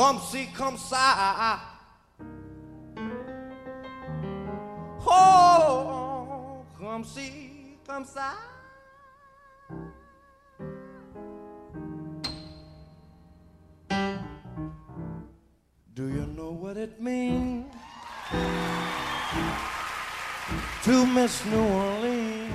Come 0.00 0.18
see, 0.20 0.48
come 0.56 0.78
ça. 0.78 1.60
Oh, 5.06 6.64
come 6.78 7.04
see, 7.04 7.76
come 7.86 8.06
ça. 8.06 8.32
Do 15.94 16.08
you 16.08 16.26
know 16.34 16.52
what 16.52 16.78
it 16.78 16.98
means 16.98 17.66
to 20.84 21.04
miss 21.04 21.44
New 21.44 21.62
Orleans 21.62 22.54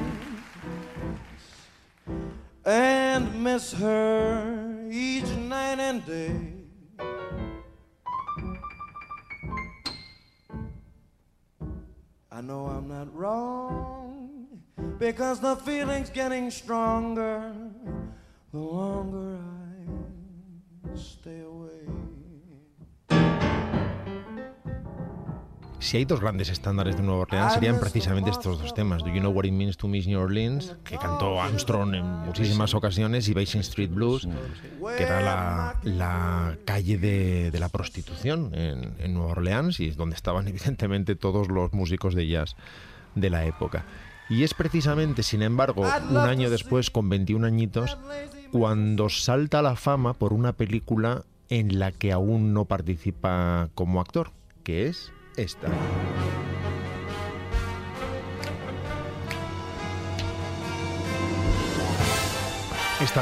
and 2.65 3.43
miss 3.43 3.71
her 3.73 4.87
each 4.89 5.29
night 5.47 5.79
and 5.79 6.03
day? 6.07 6.54
I 12.35 12.41
know 12.41 12.65
I'm 12.65 12.89
not 12.89 13.15
wrong 13.15 14.59
because 14.99 15.39
the 15.39 15.55
feeling's 15.55 16.09
getting 16.09 16.51
stronger 16.51 17.53
the 18.51 18.59
longer 18.59 19.34
Si 25.79 25.97
hay 25.97 26.05
dos 26.05 26.19
grandes 26.19 26.49
estándares 26.49 26.97
de 26.97 27.03
Nueva 27.03 27.21
Orleans 27.21 27.53
serían 27.53 27.79
precisamente 27.79 28.29
estos 28.29 28.59
dos 28.59 28.73
temas, 28.73 29.03
Do 29.03 29.09
You 29.09 29.19
Know 29.19 29.31
What 29.31 29.45
It 29.45 29.53
Means 29.53 29.77
to 29.77 29.87
Miss 29.87 30.07
New 30.07 30.19
Orleans, 30.19 30.75
que 30.83 30.97
cantó 30.97 31.41
Armstrong 31.41 31.93
en 31.93 32.05
muchísimas 32.05 32.73
ocasiones, 32.73 33.27
y 33.27 33.33
Basin 33.33 33.61
Street 33.61 33.91
Blues, 33.91 34.27
que 34.97 35.03
era 35.03 35.21
la, 35.21 35.79
la 35.83 36.57
calle 36.65 36.97
de, 36.97 37.51
de 37.51 37.59
la 37.59 37.69
prostitución 37.69 38.51
en, 38.53 38.95
en 38.99 39.13
Nueva 39.13 39.31
Orleans 39.31 39.79
y 39.79 39.87
es 39.87 39.97
donde 39.97 40.15
estaban 40.15 40.47
evidentemente 40.47 41.15
todos 41.15 41.49
los 41.49 41.73
músicos 41.73 42.15
de 42.15 42.27
jazz 42.27 42.55
de 43.13 43.29
la 43.29 43.45
época. 43.45 43.85
Y 44.29 44.43
es 44.43 44.53
precisamente, 44.55 45.21
sin 45.21 45.43
embargo, 45.43 45.83
un 46.09 46.17
año 46.17 46.49
después, 46.49 46.89
con 46.89 47.09
21 47.09 47.45
añitos, 47.45 47.95
cuando 48.51 49.09
salta 49.09 49.59
a 49.59 49.61
la 49.61 49.75
fama 49.75 50.13
por 50.13 50.33
una 50.33 50.53
película 50.53 51.23
en 51.49 51.77
la 51.77 51.91
que 51.91 52.11
aún 52.11 52.53
no 52.53 52.65
participa 52.65 53.69
como 53.75 54.01
actor, 54.01 54.31
que 54.63 54.87
es 54.87 55.11
esta. 55.37 55.69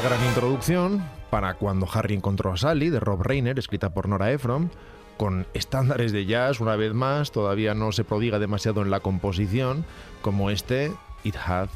Gran 0.02 0.24
introducción 0.26 1.08
para 1.30 1.54
cuando 1.54 1.86
Harry 1.92 2.14
encontró 2.14 2.52
a 2.52 2.56
Sally 2.56 2.90
de 2.90 2.98
Rob 2.98 3.22
Reiner, 3.22 3.60
escrita 3.60 3.94
por 3.94 4.08
Nora 4.08 4.32
Ephron, 4.32 4.72
con 5.16 5.46
estándares 5.54 6.10
de 6.10 6.26
jazz, 6.26 6.58
una 6.58 6.74
vez 6.74 6.92
más, 6.94 7.30
todavía 7.30 7.74
no 7.74 7.92
se 7.92 8.02
prodiga 8.02 8.40
demasiado 8.40 8.82
en 8.82 8.90
la 8.90 8.98
composición, 8.98 9.84
como 10.20 10.50
este 10.50 10.90
It 11.22 11.36
Had 11.36 11.68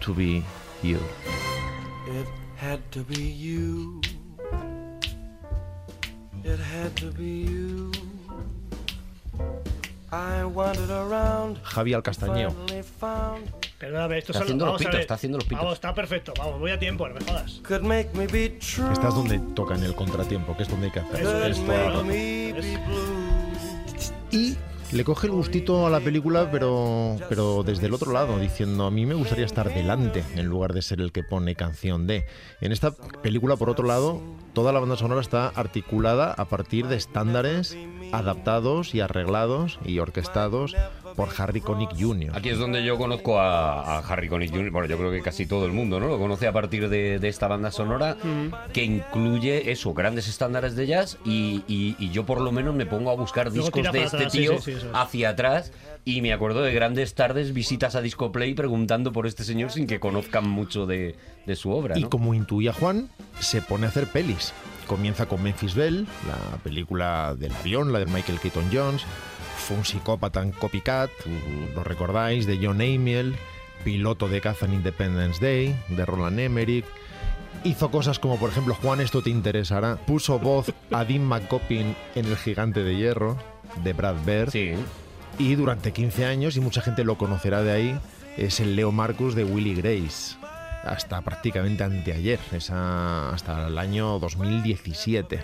to 0.00 0.14
Be 0.14 0.42
You. 0.82 0.98
It 2.06 2.28
had 2.60 2.80
to 2.90 3.02
be 3.02 3.34
you. 3.34 4.02
It 6.44 6.60
had 6.60 6.90
to 6.96 7.10
be 7.12 7.46
you. 7.46 8.03
I 10.14 10.44
wandered 10.44 10.90
around. 10.90 11.58
Javi 11.64 11.92
Alcastañeo. 11.92 12.50
finally 12.50 12.82
found 12.82 13.64
Perdóname, 13.78 14.18
esto 14.18 14.32
Está 14.32 14.44
haciendo 14.44 14.66
los 14.66 14.78
pitos, 14.78 14.94
está 14.94 15.14
haciendo 15.14 15.38
los 15.38 15.44
pitos. 15.46 15.58
Vamos, 15.58 15.74
está 15.74 15.94
perfecto. 15.94 16.32
Vamos, 16.38 16.60
voy 16.60 16.70
a 16.70 16.78
tiempo, 16.78 17.08
no 17.08 17.14
me 17.14 17.20
jodas. 17.24 17.60
Estás 18.92 19.14
donde 19.14 19.40
tocan 19.54 19.82
el 19.82 19.94
contratiempo, 19.94 20.56
que 20.56 20.62
es 20.62 20.68
donde 20.68 20.86
hay 20.86 20.92
que 20.92 21.00
hacer. 21.00 21.20
Eso 21.20 21.44
es. 21.44 22.78
Y 24.30 24.56
le 24.92 25.04
coge 25.04 25.26
el 25.26 25.32
gustito 25.32 25.86
a 25.86 25.90
la 25.90 26.00
película, 26.00 26.50
pero, 26.50 27.16
pero 27.28 27.62
desde 27.62 27.86
el 27.86 27.94
otro 27.94 28.12
lado, 28.12 28.38
diciendo, 28.38 28.84
a 28.84 28.90
mí 28.90 29.06
me 29.06 29.14
gustaría 29.14 29.44
estar 29.44 29.72
delante 29.72 30.24
en 30.34 30.46
lugar 30.46 30.72
de 30.72 30.82
ser 30.82 31.00
el 31.00 31.12
que 31.12 31.22
pone 31.22 31.54
canción 31.54 32.06
de. 32.06 32.26
En 32.60 32.72
esta 32.72 32.92
película, 33.22 33.56
por 33.56 33.70
otro 33.70 33.86
lado, 33.86 34.20
toda 34.52 34.72
la 34.72 34.80
banda 34.80 34.96
sonora 34.96 35.20
está 35.20 35.48
articulada 35.48 36.32
a 36.32 36.44
partir 36.46 36.86
de 36.86 36.96
estándares 36.96 37.76
adaptados 38.12 38.94
y 38.94 39.00
arreglados 39.00 39.78
y 39.84 39.98
orquestados 39.98 40.76
por 41.16 41.28
Harry 41.38 41.60
Connick 41.60 41.90
Jr. 41.98 42.32
Aquí 42.36 42.48
es 42.50 42.58
donde 42.58 42.84
yo 42.84 42.96
conozco 42.98 43.38
a, 43.40 43.98
a 43.98 43.98
Harry 44.00 44.28
Connick 44.28 44.50
Jr. 44.50 44.70
Bueno, 44.70 44.88
yo 44.88 44.96
creo 44.98 45.10
que 45.10 45.20
casi 45.22 45.46
todo 45.46 45.66
el 45.66 45.72
mundo, 45.72 46.00
¿no? 46.00 46.08
Lo 46.08 46.18
conoce 46.18 46.46
a 46.46 46.52
partir 46.52 46.88
de, 46.88 47.18
de 47.18 47.28
esta 47.28 47.48
banda 47.48 47.70
sonora 47.70 48.16
que 48.72 48.84
incluye 48.84 49.70
eso, 49.70 49.94
grandes 49.94 50.28
estándares 50.28 50.76
de 50.76 50.86
jazz 50.86 51.18
y, 51.24 51.62
y- 51.68 51.96
y 51.98 52.10
yo 52.10 52.24
por 52.26 52.40
lo 52.40 52.50
menos 52.52 52.74
me 52.74 52.86
pongo 52.86 53.10
a 53.10 53.14
buscar 53.14 53.50
discos 53.50 53.92
de 53.92 54.02
este 54.04 54.16
atrás, 54.16 54.32
tío 54.32 54.60
sí, 54.60 54.74
sí, 54.80 54.86
hacia 54.92 55.30
atrás 55.30 55.72
y 56.04 56.20
me 56.20 56.32
acuerdo 56.32 56.62
de 56.62 56.72
grandes 56.74 57.14
tardes, 57.14 57.54
visitas 57.54 57.94
a 57.94 58.00
Disco 58.02 58.30
Play 58.32 58.54
preguntando 58.54 59.12
por 59.12 59.26
este 59.26 59.44
señor 59.44 59.70
sin 59.70 59.86
que 59.86 60.00
conozcan 60.00 60.48
mucho 60.48 60.84
de, 60.86 61.14
de 61.46 61.56
su 61.56 61.70
obra, 61.70 61.98
Y 61.98 62.04
como 62.04 62.34
intuía 62.34 62.72
Juan, 62.72 63.08
se 63.40 63.62
pone 63.62 63.86
a 63.86 63.88
hacer 63.88 64.06
pelis. 64.08 64.52
Comienza 64.86 65.24
con 65.24 65.42
Memphis 65.42 65.74
Belle, 65.74 66.04
la 66.28 66.58
película 66.62 67.34
del 67.38 67.52
avión, 67.54 67.90
la 67.90 68.00
de 68.00 68.06
Michael 68.06 68.38
Keaton 68.38 68.68
Jones. 68.70 69.02
Fue 69.64 69.78
un 69.78 69.84
psicópata 69.86 70.42
en 70.42 70.52
Copycat, 70.52 71.10
lo 71.74 71.82
recordáis, 71.84 72.46
de 72.46 72.58
John 72.62 72.82
Amiel. 72.82 73.34
Piloto 73.82 74.28
de 74.28 74.42
caza 74.42 74.66
en 74.66 74.74
Independence 74.74 75.42
Day, 75.42 75.74
de 75.88 76.04
Roland 76.04 76.38
Emmerich. 76.38 76.84
Hizo 77.64 77.90
cosas 77.90 78.18
como, 78.18 78.38
por 78.38 78.50
ejemplo, 78.50 78.74
Juan, 78.74 79.00
esto 79.00 79.22
te 79.22 79.30
interesará. 79.30 79.96
Puso 79.96 80.38
voz 80.38 80.70
a 80.90 81.04
Dean 81.06 81.24
McCoppin 81.24 81.96
en 82.14 82.26
El 82.26 82.36
Gigante 82.36 82.82
de 82.82 82.94
Hierro, 82.94 83.38
de 83.82 83.94
Brad 83.94 84.16
Bird. 84.26 84.50
Sí, 84.50 84.72
Y 85.38 85.54
durante 85.54 85.92
15 85.94 86.26
años, 86.26 86.56
y 86.58 86.60
mucha 86.60 86.82
gente 86.82 87.02
lo 87.02 87.16
conocerá 87.16 87.62
de 87.62 87.72
ahí, 87.72 87.98
es 88.36 88.60
el 88.60 88.76
Leo 88.76 88.92
Marcus 88.92 89.34
de 89.34 89.44
Willy 89.44 89.76
Grace. 89.76 90.36
Hasta 90.84 91.22
prácticamente 91.22 91.84
anteayer, 91.84 92.38
esa, 92.52 93.30
hasta 93.30 93.68
el 93.68 93.78
año 93.78 94.18
2017. 94.18 95.42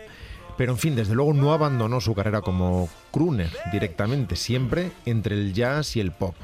Pero 0.60 0.72
en 0.72 0.78
fin, 0.78 0.94
desde 0.94 1.14
luego 1.14 1.32
no 1.32 1.54
abandonó 1.54 2.02
su 2.02 2.14
carrera 2.14 2.42
como 2.42 2.90
crooner 3.12 3.48
directamente, 3.72 4.36
siempre 4.36 4.92
entre 5.06 5.34
el 5.34 5.54
jazz 5.54 5.96
y 5.96 6.00
el 6.00 6.12
pop. 6.12 6.34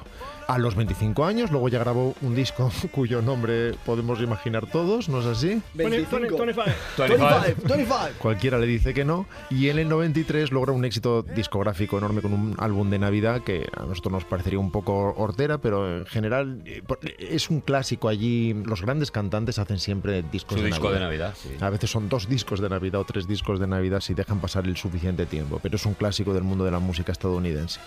A 0.47 0.59
los 0.59 0.77
25 0.77 1.25
años, 1.25 1.51
luego 1.51 1.69
ya 1.69 1.81
grabó 1.81 2.15
un 2.23 2.35
disco 2.35 2.71
cuyo 2.93 3.21
nombre 3.21 3.75
podemos 3.85 4.21
imaginar 4.21 4.67
todos, 4.67 5.09
¿no 5.09 5.21
es 5.21 5.27
así? 5.27 5.61
25. 5.75 6.37
25. 6.37 6.65
25, 6.99 7.69
25. 7.69 7.99
Cualquiera 8.19 8.59
le 8.59 8.67
dice 8.67 8.95
que 8.95 9.05
no. 9.05 9.27
Y 9.51 9.71
en 9.71 9.79
el 9.79 9.89
93 9.89 10.53
logra 10.53 10.73
un 10.73 10.85
éxito 10.85 11.23
discográfico 11.23 11.99
enorme 11.99 12.23
con 12.23 12.33
un 12.33 12.55
álbum 12.59 12.91
de 12.91 12.99
Navidad 12.99 13.43
que 13.43 13.69
a 13.77 13.85
nosotros 13.85 14.13
nos 14.13 14.25
parecería 14.25 14.59
un 14.59 14.71
poco 14.71 15.15
hortera, 15.17 15.59
pero 15.59 15.99
en 15.99 16.07
general 16.07 16.63
eh, 16.65 16.83
es 17.19 17.51
un 17.51 17.61
clásico 17.61 18.09
allí. 18.09 18.55
Los 18.55 18.83
grandes 18.83 19.11
cantantes 19.11 19.59
hacen 19.59 19.79
siempre 19.79 20.23
discos 20.23 20.59
su 20.59 20.65
de 20.65 20.71
disco 20.71 20.93
de 20.93 21.01
Navidad. 21.01 21.07
Navidad. 21.07 21.35
sí. 21.43 21.57
A 21.61 21.71
veces 21.71 21.91
son 21.91 22.09
dos 22.09 22.29
discos 22.29 22.61
de 22.61 22.69
Navidad 22.69 23.01
o 23.01 23.05
tres 23.05 23.27
discos 23.27 23.59
de 23.59 23.67
Navidad 23.67 24.01
si 24.01 24.15
dejan 24.15 24.41
pasar 24.41 24.65
el 24.67 24.77
suficiente 24.77 25.27
tiempo, 25.27 25.59
pero 25.63 25.77
es 25.77 25.87
un 25.87 25.95
clásico 25.95 26.35
del 26.35 26.45
mundo 26.45 26.65
de 26.65 26.71
la 26.71 26.79
música 26.79 27.13
estadounidense. 27.13 27.81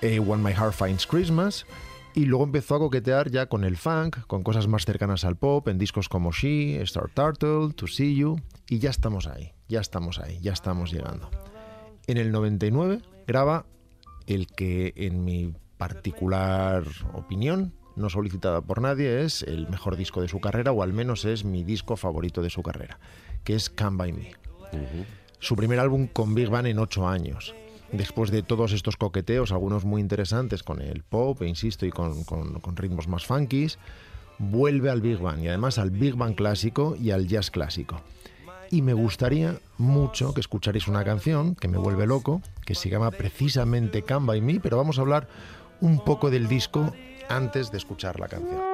Eh, 0.00 0.18
When 0.18 0.42
My 0.42 0.52
Heart 0.52 0.74
Finds 0.74 1.06
Christmas. 1.06 1.66
Y 2.14 2.26
luego 2.26 2.44
empezó 2.44 2.76
a 2.76 2.78
coquetear 2.78 3.30
ya 3.30 3.46
con 3.46 3.64
el 3.64 3.76
funk, 3.76 4.18
con 4.26 4.44
cosas 4.44 4.68
más 4.68 4.84
cercanas 4.84 5.24
al 5.24 5.36
pop, 5.36 5.66
en 5.66 5.78
discos 5.78 6.08
como 6.08 6.30
She, 6.30 6.80
Star 6.82 7.10
Turtle, 7.10 7.74
To 7.74 7.88
See 7.88 8.14
You. 8.14 8.40
Y 8.68 8.78
ya 8.78 8.90
estamos 8.90 9.26
ahí, 9.26 9.52
ya 9.68 9.80
estamos 9.80 10.20
ahí, 10.20 10.38
ya 10.40 10.52
estamos 10.52 10.92
llegando. 10.92 11.28
En 12.06 12.18
el 12.18 12.30
99 12.30 13.02
graba 13.26 13.66
el 14.26 14.46
que 14.46 14.92
en 14.96 15.24
mi 15.24 15.54
particular 15.76 16.84
opinión, 17.14 17.74
no 17.96 18.10
solicitada 18.10 18.60
por 18.60 18.80
nadie, 18.80 19.22
es 19.22 19.42
el 19.42 19.68
mejor 19.68 19.96
disco 19.96 20.22
de 20.22 20.28
su 20.28 20.40
carrera, 20.40 20.72
o 20.72 20.82
al 20.82 20.92
menos 20.92 21.24
es 21.24 21.44
mi 21.44 21.64
disco 21.64 21.96
favorito 21.96 22.42
de 22.42 22.50
su 22.50 22.62
carrera, 22.62 22.98
que 23.42 23.54
es 23.54 23.70
Come 23.70 23.96
By 23.96 24.12
Me. 24.12 24.32
Su 25.40 25.56
primer 25.56 25.78
álbum 25.78 26.06
con 26.06 26.34
Big 26.34 26.48
Bang 26.48 26.66
en 26.66 26.78
ocho 26.78 27.06
años. 27.06 27.54
Después 27.92 28.30
de 28.30 28.42
todos 28.42 28.72
estos 28.72 28.96
coqueteos, 28.96 29.52
algunos 29.52 29.84
muy 29.84 30.00
interesantes 30.00 30.62
con 30.62 30.80
el 30.80 31.02
pop, 31.02 31.40
e 31.42 31.48
insisto, 31.48 31.86
y 31.86 31.90
con, 31.90 32.14
ritmos 32.76 33.08
más 33.08 33.26
funkies, 33.26 33.78
vuelve 34.38 34.90
al 34.90 35.00
Big 35.00 35.18
Bang 35.18 35.42
y 35.42 35.48
además 35.48 35.78
al 35.78 35.90
Big 35.90 36.16
Bang 36.16 36.34
clásico 36.34 36.96
y 37.00 37.10
al 37.12 37.28
jazz 37.28 37.50
clásico. 37.50 38.00
y 38.70 38.82
me 38.82 38.94
gustaría 38.94 39.60
mucho 39.78 40.34
que 40.34 40.40
escucharéis 40.40 40.88
una 40.88 41.04
canción 41.04 41.54
que 41.54 41.68
me 41.68 41.78
vuelve 41.78 42.06
loco, 42.06 42.40
que 42.64 42.74
se 42.74 42.88
llama 42.88 43.12
precisamente 43.12 44.02
Come 44.02 44.26
By 44.26 44.40
Me, 44.40 44.58
pero 44.58 44.76
vamos 44.78 44.98
a 44.98 45.02
hablar 45.02 45.28
un 45.80 46.02
poco 46.02 46.30
del 46.30 46.48
disco 46.48 46.92
antes 47.28 47.70
de 47.70 47.78
escuchar 47.78 48.18
la 48.18 48.26
canción. 48.26 48.73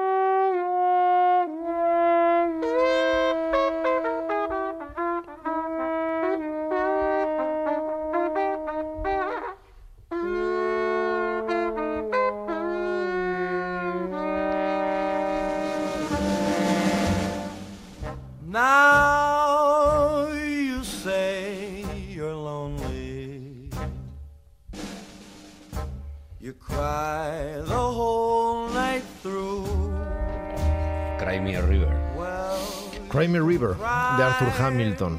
Hamilton, 34.59 35.17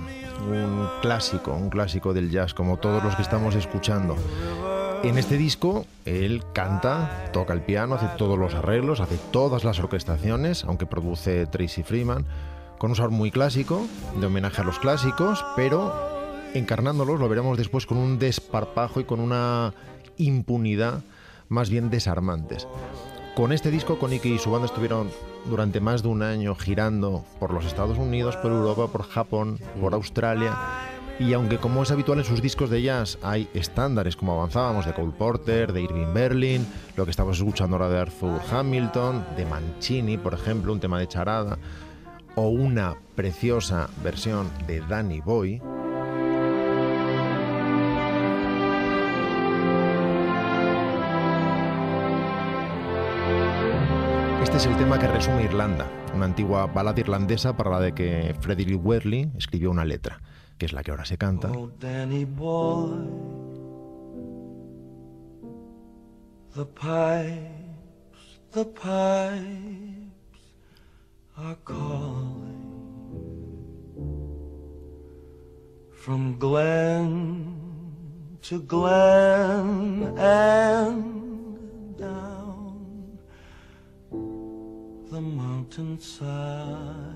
un 0.48 0.88
clásico, 1.00 1.52
un 1.52 1.70
clásico 1.70 2.12
del 2.12 2.30
jazz, 2.30 2.54
como 2.54 2.78
todos 2.78 3.02
los 3.02 3.14
que 3.16 3.22
estamos 3.22 3.54
escuchando. 3.54 4.16
En 5.02 5.18
este 5.18 5.36
disco 5.36 5.86
él 6.04 6.42
canta, 6.52 7.30
toca 7.32 7.52
el 7.52 7.62
piano, 7.62 7.94
hace 7.94 8.08
todos 8.16 8.38
los 8.38 8.54
arreglos, 8.54 9.00
hace 9.00 9.18
todas 9.30 9.64
las 9.64 9.78
orquestaciones, 9.78 10.64
aunque 10.64 10.86
produce 10.86 11.46
Tracy 11.46 11.82
Freeman, 11.82 12.24
con 12.78 12.90
un 12.90 12.96
sabor 12.96 13.10
muy 13.10 13.30
clásico, 13.30 13.86
de 14.18 14.26
homenaje 14.26 14.60
a 14.60 14.64
los 14.64 14.78
clásicos, 14.78 15.44
pero 15.56 15.94
encarnándolos 16.54 17.20
lo 17.20 17.28
veremos 17.28 17.58
después 17.58 17.86
con 17.86 17.98
un 17.98 18.18
desparpajo 18.18 19.00
y 19.00 19.04
con 19.04 19.20
una 19.20 19.72
impunidad 20.16 21.02
más 21.48 21.70
bien 21.70 21.90
desarmantes. 21.90 22.66
Con 23.34 23.50
este 23.50 23.70
disco, 23.70 23.98
Konik 23.98 24.26
y 24.26 24.38
su 24.38 24.50
banda 24.50 24.66
estuvieron 24.66 25.08
durante 25.46 25.80
más 25.80 26.02
de 26.02 26.08
un 26.08 26.22
año 26.22 26.54
girando 26.54 27.24
por 27.40 27.50
los 27.54 27.64
Estados 27.64 27.96
Unidos, 27.96 28.36
por 28.36 28.52
Europa, 28.52 28.88
por 28.88 29.04
Japón, 29.04 29.58
por 29.80 29.94
Australia. 29.94 30.54
Y 31.18 31.32
aunque 31.32 31.56
como 31.56 31.82
es 31.82 31.90
habitual 31.90 32.18
en 32.18 32.26
sus 32.26 32.42
discos 32.42 32.68
de 32.68 32.82
jazz 32.82 33.18
hay 33.22 33.48
estándares 33.54 34.16
como 34.16 34.34
avanzábamos 34.34 34.84
de 34.84 34.92
Cole 34.92 35.14
Porter, 35.16 35.72
de 35.72 35.80
Irving 35.80 36.12
Berlin, 36.12 36.66
lo 36.94 37.06
que 37.06 37.10
estamos 37.10 37.38
escuchando 37.38 37.76
ahora 37.76 37.88
de 37.88 38.00
Arthur 38.00 38.38
Hamilton, 38.50 39.24
de 39.34 39.46
Mancini, 39.46 40.18
por 40.18 40.34
ejemplo, 40.34 40.70
un 40.70 40.80
tema 40.80 40.98
de 40.98 41.08
charada, 41.08 41.58
o 42.34 42.48
una 42.48 42.96
preciosa 43.14 43.88
versión 44.04 44.50
de 44.66 44.80
Danny 44.80 45.22
Boy, 45.22 45.62
Este 54.52 54.68
es 54.68 54.74
el 54.74 54.76
tema 54.76 54.98
que 54.98 55.06
resume 55.06 55.44
Irlanda, 55.44 55.90
una 56.14 56.26
antigua 56.26 56.66
balada 56.66 57.00
irlandesa 57.00 57.56
para 57.56 57.70
la 57.70 57.80
de 57.80 57.94
que 57.94 58.34
Lee 58.46 58.74
Weatherly 58.74 59.32
escribió 59.34 59.70
una 59.70 59.86
letra, 59.86 60.20
que 60.58 60.66
es 60.66 60.74
la 60.74 60.82
que 60.82 60.90
ahora 60.90 61.06
se 61.06 61.16
canta. 61.16 61.50
Oh, 61.50 61.70
Danny 61.80 62.26
boy, 62.26 62.90
the 66.54 66.66
pipes, 66.66 68.42
the 68.52 68.66
pipes 68.66 70.12
are 71.38 71.56
calling 71.64 72.92
from 75.92 76.38
glen 76.38 77.56
to 78.42 78.60
glen 78.60 80.12
and 80.18 81.21
mountainside. 85.22 87.06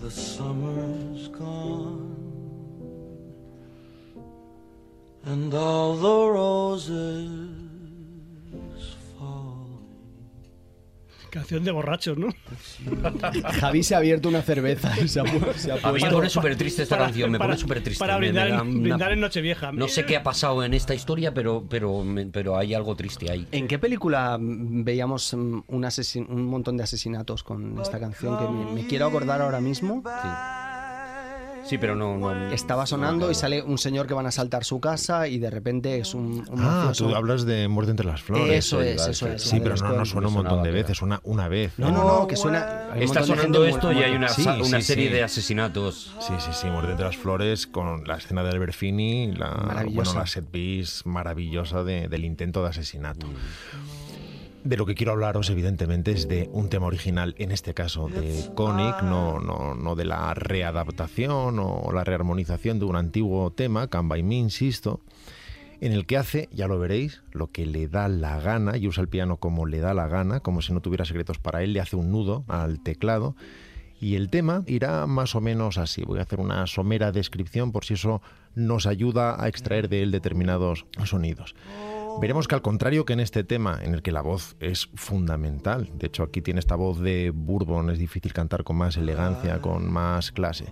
The 0.00 0.10
summer's 0.10 1.28
gone, 1.28 2.16
and 5.24 5.52
all 5.52 5.94
the 5.96 6.30
roses 6.30 7.59
Canción 11.30 11.64
de 11.64 11.70
borrachos, 11.70 12.18
¿no? 12.18 12.28
Javi 13.60 13.82
se 13.82 13.94
ha 13.94 13.98
abierto 13.98 14.28
una 14.28 14.42
cerveza 14.42 14.92
y 15.02 15.08
se 15.08 15.20
ha, 15.20 15.24
se 15.54 15.70
ha 15.70 15.74
A 15.74 15.76
mí 15.92 16.00
puesto... 16.00 16.06
me 16.06 16.12
pone 16.12 16.28
súper 16.30 16.56
triste 16.56 16.82
esta 16.82 16.96
Para- 16.96 17.06
canción, 17.06 17.30
me 17.30 17.38
para- 17.38 17.50
pone 17.50 17.60
súper 17.60 17.82
triste. 17.82 17.98
Para 18.00 18.14
me- 18.18 18.32
me 18.32 18.32
brindar, 18.32 18.62
una- 18.62 18.80
brindar 18.80 19.12
en 19.12 19.20
Nochevieja. 19.20 19.72
No 19.72 19.88
sé 19.88 20.04
qué 20.04 20.16
ha 20.16 20.22
pasado 20.22 20.64
en 20.64 20.74
esta 20.74 20.94
historia, 20.94 21.32
pero, 21.32 21.64
pero, 21.68 22.04
pero 22.32 22.56
hay 22.58 22.74
algo 22.74 22.96
triste 22.96 23.30
ahí. 23.30 23.46
¿En 23.52 23.68
qué 23.68 23.78
película 23.78 24.36
veíamos 24.40 25.32
mm, 25.34 25.60
un, 25.66 25.82
asesin- 25.84 26.28
un 26.28 26.46
montón 26.46 26.76
de 26.76 26.82
asesinatos 26.84 27.42
con 27.42 27.78
esta 27.80 27.98
canción 28.00 28.38
que 28.38 28.48
me, 28.48 28.82
me 28.82 28.86
quiero 28.88 29.06
acordar 29.06 29.40
ahora 29.42 29.60
mismo? 29.60 30.02
Sí, 30.04 30.28
pero 31.78 31.94
no... 31.96 32.16
no 32.18 32.50
Estaba 32.50 32.86
sonando 32.86 33.30
y 33.30 33.34
sale 33.34 33.62
un 33.62 33.78
señor 33.78 34.06
que 34.06 34.14
van 34.14 34.26
a 34.26 34.30
asaltar 34.30 34.64
su 34.64 34.80
casa 34.80 35.28
y 35.28 35.38
de 35.38 35.50
repente 35.50 35.98
es 35.98 36.14
un, 36.14 36.44
un 36.48 36.60
Ah, 36.60 36.84
mafioso. 36.86 37.08
tú 37.08 37.14
hablas 37.14 37.44
de 37.44 37.68
Muerte 37.68 37.90
entre 37.90 38.06
las 38.06 38.22
flores. 38.22 38.50
Eso 38.66 38.80
es, 38.80 39.06
eso 39.06 39.28
es. 39.28 39.42
Sí, 39.42 39.60
pero 39.62 39.76
no, 39.76 39.92
no 39.92 40.04
suena 40.04 40.28
un 40.28 40.34
montón 40.34 40.62
de 40.62 40.70
veces, 40.70 40.96
suena 40.98 41.20
una 41.24 41.48
vez. 41.48 41.72
No, 41.78 41.90
no, 41.90 42.04
no, 42.04 42.26
que 42.26 42.36
suena. 42.36 42.88
Está 42.96 43.22
sonando 43.22 43.64
esto 43.64 43.92
y 43.92 43.98
hay 44.02 44.12
una, 44.14 44.28
Sí, 44.28 44.42
una 44.46 44.80
sí, 44.80 44.82
serie 44.82 45.08
sí. 45.08 45.12
de 45.14 45.22
asesinatos. 45.22 46.14
Sí, 46.20 46.32
sí, 46.38 46.50
sí, 46.52 46.66
Muerte 46.68 46.90
entre 46.92 47.06
las 47.06 47.16
flores 47.16 47.66
con 47.66 48.04
la 48.06 48.16
escena 48.16 48.42
de 48.42 48.50
Albert 48.50 48.72
Finney, 48.74 49.32
la, 49.32 49.84
bueno, 49.90 50.12
la 50.14 50.26
set 50.26 50.44
piece 50.46 51.02
maravillosa 51.08 51.82
de- 51.84 52.08
del 52.08 52.24
intento 52.24 52.62
de 52.62 52.68
asesinato. 52.70 53.26
De 54.62 54.76
lo 54.76 54.84
que 54.84 54.94
quiero 54.94 55.12
hablaros, 55.12 55.48
evidentemente, 55.48 56.12
es 56.12 56.28
de 56.28 56.50
un 56.52 56.68
tema 56.68 56.86
original, 56.86 57.34
en 57.38 57.50
este 57.50 57.72
caso 57.72 58.08
de 58.08 58.50
Koenig, 58.54 59.02
no, 59.02 59.40
no, 59.40 59.74
no 59.74 59.94
de 59.96 60.04
la 60.04 60.34
readaptación 60.34 61.58
o 61.58 61.90
la 61.92 62.04
rearmonización 62.04 62.78
de 62.78 62.84
un 62.84 62.96
antiguo 62.96 63.50
tema, 63.52 63.86
Come 63.86 64.08
By 64.10 64.22
Me, 64.22 64.36
insisto, 64.36 65.00
en 65.80 65.92
el 65.92 66.04
que 66.04 66.18
hace, 66.18 66.50
ya 66.52 66.68
lo 66.68 66.78
veréis, 66.78 67.22
lo 67.32 67.46
que 67.46 67.64
le 67.64 67.88
da 67.88 68.06
la 68.08 68.38
gana 68.38 68.76
y 68.76 68.86
usa 68.86 69.00
el 69.00 69.08
piano 69.08 69.38
como 69.38 69.64
le 69.64 69.80
da 69.80 69.94
la 69.94 70.08
gana, 70.08 70.40
como 70.40 70.60
si 70.60 70.74
no 70.74 70.82
tuviera 70.82 71.06
secretos 71.06 71.38
para 71.38 71.62
él, 71.62 71.72
le 71.72 71.80
hace 71.80 71.96
un 71.96 72.12
nudo 72.12 72.44
al 72.48 72.82
teclado. 72.82 73.34
Y 73.98 74.16
el 74.16 74.28
tema 74.28 74.62
irá 74.66 75.06
más 75.06 75.34
o 75.34 75.40
menos 75.40 75.78
así. 75.78 76.02
Voy 76.02 76.18
a 76.18 76.22
hacer 76.22 76.40
una 76.40 76.66
somera 76.66 77.12
descripción 77.12 77.72
por 77.72 77.84
si 77.84 77.94
eso 77.94 78.20
nos 78.54 78.86
ayuda 78.86 79.42
a 79.42 79.48
extraer 79.48 79.88
de 79.88 80.02
él 80.02 80.10
determinados 80.10 80.86
sonidos. 81.04 81.54
Veremos 82.20 82.48
que 82.48 82.54
al 82.54 82.60
contrario 82.60 83.06
que 83.06 83.14
en 83.14 83.20
este 83.20 83.44
tema, 83.44 83.78
en 83.82 83.94
el 83.94 84.02
que 84.02 84.12
la 84.12 84.20
voz 84.20 84.54
es 84.60 84.90
fundamental, 84.94 85.90
de 85.94 86.08
hecho 86.08 86.22
aquí 86.22 86.42
tiene 86.42 86.60
esta 86.60 86.76
voz 86.76 87.00
de 87.00 87.32
Bourbon, 87.34 87.88
es 87.88 87.98
difícil 87.98 88.34
cantar 88.34 88.62
con 88.62 88.76
más 88.76 88.98
elegancia, 88.98 89.62
con 89.62 89.90
más 89.90 90.30
clase. 90.30 90.66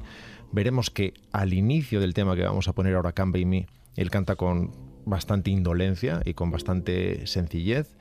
Veremos 0.53 0.91
que 0.91 1.15
al 1.33 1.55
inicio 1.55 2.01
del 2.01 2.13
tema 2.13 2.37
que 2.37 2.43
vamos 2.43 2.69
a 2.69 2.75
poner 2.75 2.95
ahora, 2.95 3.13
Come 3.13 3.33
By 3.33 3.45
Me, 3.47 3.67
él 3.97 4.11
canta 4.11 4.37
con 4.37 4.73
bastante 5.07 5.51
indolencia 5.51 6.21
y 6.27 6.35
con 6.35 6.51
bastante 6.51 7.27
sencillez. 7.27 7.97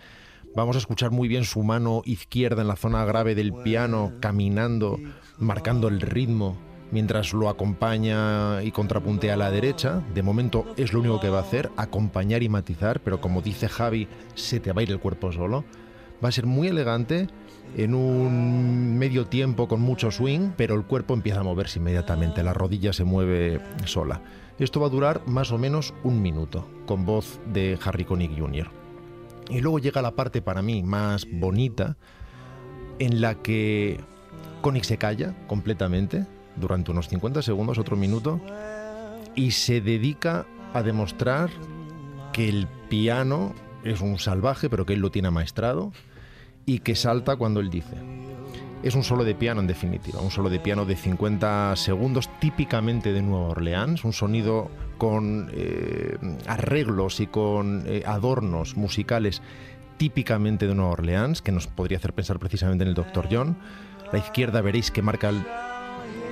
Vamos 0.53 0.75
a 0.75 0.79
escuchar 0.79 1.11
muy 1.11 1.29
bien 1.29 1.45
su 1.45 1.63
mano 1.63 2.01
izquierda 2.03 2.61
en 2.61 2.67
la 2.67 2.75
zona 2.75 3.05
grave 3.05 3.33
del 3.33 3.53
piano, 3.53 4.11
caminando, 4.19 4.99
marcando 5.37 5.87
el 5.87 6.01
ritmo, 6.01 6.57
mientras 6.91 7.33
lo 7.33 7.49
acompaña 7.49 8.63
y 8.63 8.71
contrapuntea 8.71 9.33
a 9.33 9.38
la 9.38 9.51
derecha. 9.51 10.01
De 10.13 10.23
momento 10.23 10.65
es 10.77 10.93
lo 10.93 10.99
único 10.99 11.19
que 11.19 11.29
va 11.29 11.39
a 11.39 11.41
hacer, 11.41 11.69
acompañar 11.77 12.43
y 12.43 12.49
matizar, 12.49 13.01
pero 13.01 13.21
como 13.21 13.41
dice 13.41 13.67
Javi, 13.67 14.07
se 14.35 14.59
te 14.59 14.71
va 14.71 14.81
a 14.81 14.83
ir 14.83 14.91
el 14.91 14.99
cuerpo 14.99 15.31
solo. 15.31 15.65
Va 16.23 16.29
a 16.29 16.31
ser 16.31 16.45
muy 16.45 16.67
elegante, 16.67 17.27
en 17.75 17.93
un 17.93 18.97
medio 18.97 19.27
tiempo 19.27 19.67
con 19.67 19.81
mucho 19.81 20.09
swing, 20.11 20.51
pero 20.55 20.75
el 20.75 20.85
cuerpo 20.85 21.13
empieza 21.13 21.41
a 21.41 21.43
moverse 21.43 21.79
inmediatamente, 21.79 22.43
la 22.43 22.53
rodilla 22.53 22.93
se 22.93 23.03
mueve 23.03 23.61
sola. 23.85 24.21
Esto 24.57 24.79
va 24.79 24.88
a 24.88 24.89
durar 24.89 25.21
más 25.27 25.51
o 25.51 25.57
menos 25.57 25.93
un 26.03 26.21
minuto, 26.21 26.67
con 26.88 27.05
voz 27.05 27.39
de 27.45 27.77
Harry 27.83 28.05
Connick 28.05 28.39
Jr. 28.39 28.71
Y 29.49 29.61
luego 29.61 29.79
llega 29.79 30.01
la 30.01 30.15
parte 30.15 30.41
para 30.41 30.61
mí 30.61 30.81
más 30.81 31.27
bonita, 31.31 31.97
en 32.99 33.21
la 33.21 33.35
que 33.35 33.99
Connick 34.61 34.83
se 34.83 34.97
calla 34.97 35.35
completamente 35.47 36.25
durante 36.60 36.91
unos 36.91 37.08
50 37.08 37.41
segundos, 37.41 37.78
otro 37.78 37.95
minuto, 37.95 38.39
y 39.36 39.51
se 39.51 39.82
dedica 39.82 40.45
a 40.74 40.84
demostrar 40.84 41.49
que 42.34 42.49
el 42.49 42.68
piano 42.89 43.53
es 43.84 44.01
un 44.01 44.20
salvaje, 44.20 44.70
pero 44.70 44.86
que 44.86 44.93
él 44.93 44.99
lo 44.99 45.12
tiene 45.12 45.30
amaestrado, 45.30 45.91
y 46.66 46.80
que 46.80 46.95
salta 46.95 47.36
cuando 47.36 47.60
él 47.60 47.70
dice. 47.70 47.95
Es 48.84 48.93
un 48.93 49.03
solo 49.03 49.24
de 49.24 49.34
piano 49.34 49.62
en 49.62 49.68
definitiva, 49.68 50.20
un 50.22 50.30
solo 50.30 50.49
de 50.49 50.60
piano 50.60 50.86
de 50.86 50.95
50 50.95 51.76
segundos, 51.76 52.30
típicamente 52.39 53.12
de 53.12 53.22
Nueva 53.22 53.47
Orleans, 53.47 54.03
un 54.03 54.14
sonido 54.14 54.70
con 54.97 55.49
eh, 55.53 56.18
arreglos 56.45 57.20
y 57.20 57.28
con 57.28 57.84
eh, 57.88 58.03
adornos 58.05 58.78
musicales 58.78 59.41
típicamente 59.97 60.68
de 60.68 60.76
Nueva 60.76 60.91
Orleans, 60.91 61.41
que 61.41 61.51
nos 61.51 61.68
podría 61.68 61.97
hacer 61.97 62.14
pensar 62.14 62.38
precisamente 62.38 62.84
en 62.84 62.89
el 62.89 62.93
Dr. 62.93 63.28
John. 63.32 63.58
La 64.14 64.20
izquierda 64.20 64.62
veréis 64.62 64.91
que 64.91 65.01
marca 65.01 65.30
el, 65.30 65.43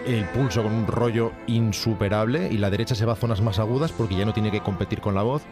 el 0.05 0.25
pulso 0.25 0.61
con 0.61 0.71
un 0.71 0.85
rollo 0.85 1.31
insuperable 1.47 2.49
y 2.51 2.57
la 2.57 2.69
derecha 2.69 2.93
se 2.93 3.05
va 3.05 3.13
a 3.13 3.15
zonas 3.15 3.41
más 3.41 3.57
agudas 3.57 3.91
porque 3.91 4.15
ya 4.15 4.25
no 4.25 4.33
tiene 4.33 4.51
que 4.51 4.61
competir 4.61 5.01
con 5.01 5.15
la 5.15 5.23
voz 5.23 5.43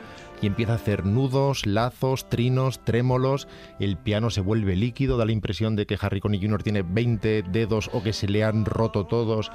y 0.41 0.47
empieza 0.47 0.73
a 0.73 0.75
hacer 0.75 1.05
nudos, 1.05 1.65
lazos, 1.65 2.29
trinos, 2.29 2.83
trémolos, 2.83 3.47
el 3.79 3.97
piano 3.97 4.29
se 4.29 4.41
vuelve 4.41 4.75
líquido, 4.75 5.17
da 5.17 5.25
la 5.25 5.31
impresión 5.31 5.75
de 5.75 5.85
que 5.85 5.97
Harry 5.99 6.19
Connick 6.19 6.43
Jr. 6.43 6.63
tiene 6.63 6.81
20 6.83 7.43
dedos 7.43 7.89
o 7.93 8.03
que 8.03 8.13
se 8.13 8.27
le 8.27 8.43
han 8.43 8.65
roto 8.65 9.05
todos 9.07 9.51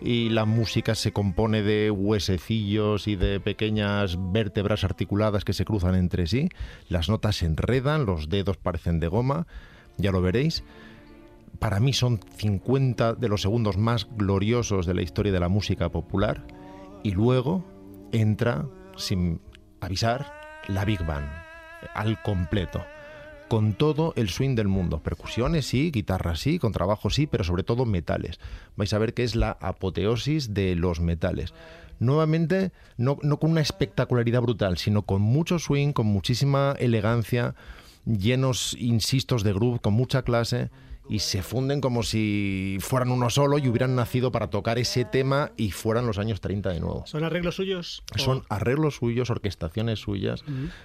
y 0.00 0.30
la 0.30 0.46
música 0.46 0.94
se 0.94 1.12
compone 1.12 1.62
de 1.62 1.90
huesecillos 1.90 3.06
y 3.06 3.16
de 3.16 3.38
pequeñas 3.38 4.16
vértebras 4.32 4.82
articuladas 4.82 5.44
que 5.44 5.52
se 5.52 5.64
cruzan 5.64 5.94
entre 5.94 6.26
sí, 6.26 6.48
las 6.88 7.08
notas 7.08 7.36
se 7.36 7.46
enredan, 7.46 8.06
los 8.06 8.28
dedos 8.28 8.56
parecen 8.56 8.98
de 8.98 9.08
goma, 9.08 9.46
ya 9.96 10.10
lo 10.10 10.22
veréis. 10.22 10.64
Para 11.60 11.78
mí 11.78 11.92
son 11.92 12.20
50 12.38 13.14
de 13.14 13.28
los 13.28 13.42
segundos 13.42 13.76
más 13.76 14.08
gloriosos 14.16 14.86
de 14.86 14.94
la 14.94 15.02
historia 15.02 15.30
de 15.30 15.40
la 15.40 15.50
música 15.50 15.90
popular 15.90 16.46
y 17.02 17.10
luego 17.12 17.64
entra, 18.12 18.66
sin 18.96 19.42
avisar, 19.80 20.32
la 20.68 20.86
Big 20.86 21.04
Band 21.04 21.28
al 21.94 22.20
completo. 22.22 22.82
Con 23.48 23.74
todo 23.74 24.14
el 24.16 24.30
swing 24.30 24.54
del 24.54 24.68
mundo. 24.68 25.02
Percusiones 25.02 25.66
sí, 25.66 25.90
guitarras 25.90 26.40
sí, 26.40 26.58
contrabajo 26.58 27.10
sí, 27.10 27.26
pero 27.26 27.44
sobre 27.44 27.62
todo 27.62 27.84
metales. 27.84 28.40
Vais 28.76 28.92
a 28.94 28.98
ver 28.98 29.12
que 29.12 29.24
es 29.24 29.34
la 29.34 29.58
apoteosis 29.60 30.54
de 30.54 30.76
los 30.76 31.00
metales. 31.00 31.52
Nuevamente, 31.98 32.72
no, 32.96 33.18
no 33.22 33.38
con 33.38 33.50
una 33.50 33.60
espectacularidad 33.60 34.40
brutal, 34.40 34.78
sino 34.78 35.02
con 35.02 35.20
mucho 35.20 35.58
swing, 35.58 35.92
con 35.92 36.06
muchísima 36.06 36.74
elegancia, 36.78 37.54
llenos, 38.06 38.74
insistos 38.78 39.42
de 39.42 39.52
groove, 39.52 39.80
con 39.80 39.92
mucha 39.92 40.22
clase 40.22 40.70
y 41.10 41.18
se 41.18 41.42
funden 41.42 41.80
como 41.80 42.04
si 42.04 42.78
fueran 42.80 43.10
uno 43.10 43.28
solo 43.30 43.58
y 43.58 43.68
hubieran 43.68 43.96
nacido 43.96 44.30
para 44.30 44.48
tocar 44.48 44.78
ese 44.78 45.04
tema 45.04 45.50
y 45.56 45.72
fueran 45.72 46.06
los 46.06 46.18
años 46.18 46.40
30 46.40 46.70
de 46.70 46.78
nuevo. 46.80 47.02
¿Son 47.06 47.24
arreglos 47.24 47.56
suyos? 47.56 48.02
o- 48.14 48.18
Son 48.18 48.44
arreglos 48.48 48.94
suyos, 48.96 49.28
orquestaciones 49.28 49.98
suyas, 49.98 50.44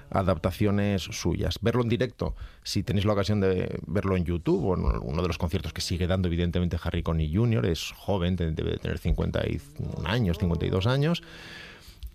adaptaciones 0.10 1.04
suyas. 1.04 1.60
Verlo 1.62 1.84
en 1.84 1.90
directo, 1.90 2.36
si 2.64 2.84
tenéis 2.84 3.06
la 3.06 3.14
ocasión 3.14 3.40
de 3.40 3.80
verlo 3.86 4.18
en 4.18 4.26
YouTube 4.26 4.66
o 4.66 4.74
en 4.76 4.84
uno 5.02 5.22
de 5.22 5.28
los 5.28 5.38
conciertos 5.38 5.74
que 5.74 5.82
sigue 5.82 6.08
dando 6.08 6.28
evidentemente 6.28 6.78
Harry 6.84 7.04
Connick 7.04 7.36
Jr., 7.36 7.66
es 7.68 7.92
joven, 7.96 8.36
debe 8.36 8.72
de 8.72 8.78
tener 8.78 8.98
51 8.98 10.08
años, 10.08 10.38
52 10.40 10.88
años. 10.88 11.22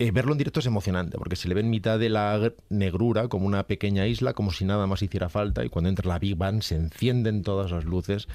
Eh, 0.03 0.13
verlo 0.13 0.33
en 0.33 0.39
directo 0.39 0.61
es 0.61 0.67
emocionante 0.67 1.19
porque 1.19 1.37
se 1.37 1.47
le 1.47 1.55
ve 1.55 1.61
en 1.61 1.69
mitad 1.69 1.99
de 1.99 2.09
la 2.09 2.39
gr- 2.39 2.55
negrura 2.71 3.29
como 3.29 3.45
una 3.47 3.67
pequeña 3.67 4.07
isla, 4.07 4.33
como 4.33 4.51
si 4.51 4.65
nada 4.65 4.87
más 4.87 5.03
hiciera 5.03 5.29
falta 5.29 5.63
y 5.63 5.69
cuando 5.69 5.91
entra 5.91 6.09
la 6.09 6.19
Big 6.19 6.37
Band 6.37 6.63
se 6.63 6.75
encienden 6.77 7.43
todas 7.43 7.71
las 7.71 7.85
luces 7.85 8.27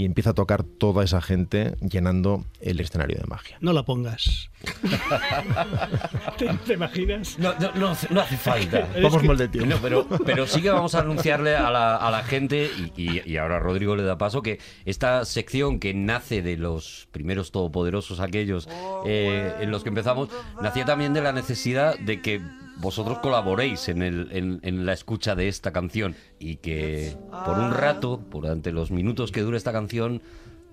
y 0.00 0.04
empieza 0.06 0.30
a 0.30 0.34
tocar 0.34 0.62
toda 0.64 1.04
esa 1.04 1.20
gente 1.20 1.76
llenando 1.80 2.44
el 2.60 2.80
escenario 2.80 3.18
de 3.18 3.24
magia. 3.26 3.58
No 3.60 3.72
la 3.74 3.82
pongas. 3.84 4.48
¿Te, 6.38 6.48
te 6.66 6.72
imaginas? 6.74 7.38
No, 7.38 7.52
no, 7.58 7.72
no 7.74 7.88
hace- 7.88 8.08
no 8.12 8.20
hace 8.20 8.36
falta. 8.36 8.88
Vamos 9.02 9.20
que- 9.20 9.28
mal 9.28 9.36
de 9.36 9.48
tiempo. 9.48 9.68
No, 9.74 9.76
pero, 9.82 10.06
pero 10.24 10.46
sí 10.46 10.62
que 10.62 10.70
vamos 10.70 10.94
a 10.94 11.00
anunciarle 11.00 11.54
a 11.56 11.70
la, 11.70 11.96
a 11.96 12.10
la 12.10 12.22
gente, 12.22 12.70
y, 12.96 13.18
y- 13.18 13.22
y 13.26 13.36
ahora 13.36 13.58
Rodrigo 13.58 13.94
le 13.96 14.02
da 14.02 14.16
paso, 14.18 14.42
que 14.42 14.58
esta 14.84 15.24
sección 15.24 15.78
que 15.80 15.92
nace 15.94 16.42
de 16.42 16.56
los 16.56 17.08
primeros 17.12 17.52
todopoderosos, 17.52 18.20
aquellos 18.20 18.68
eh, 19.06 19.54
en 19.60 19.70
los 19.70 19.82
que 19.82 19.90
empezamos, 19.90 20.28
nacía 20.62 20.84
también 20.84 21.12
de 21.12 21.20
la 21.20 21.32
necesidad 21.32 21.98
de 21.98 22.20
que 22.22 22.40
vosotros 22.80 23.18
colaboréis 23.18 23.88
en, 23.88 24.02
el, 24.02 24.28
en, 24.32 24.60
en 24.62 24.86
la 24.86 24.92
escucha 24.92 25.34
de 25.34 25.48
esta 25.48 25.72
canción 25.72 26.14
y 26.38 26.56
que 26.56 27.16
por 27.44 27.58
un 27.58 27.72
rato, 27.72 28.22
durante 28.30 28.72
los 28.72 28.90
minutos 28.90 29.32
que 29.32 29.42
dure 29.42 29.56
esta 29.56 29.72
canción, 29.72 30.22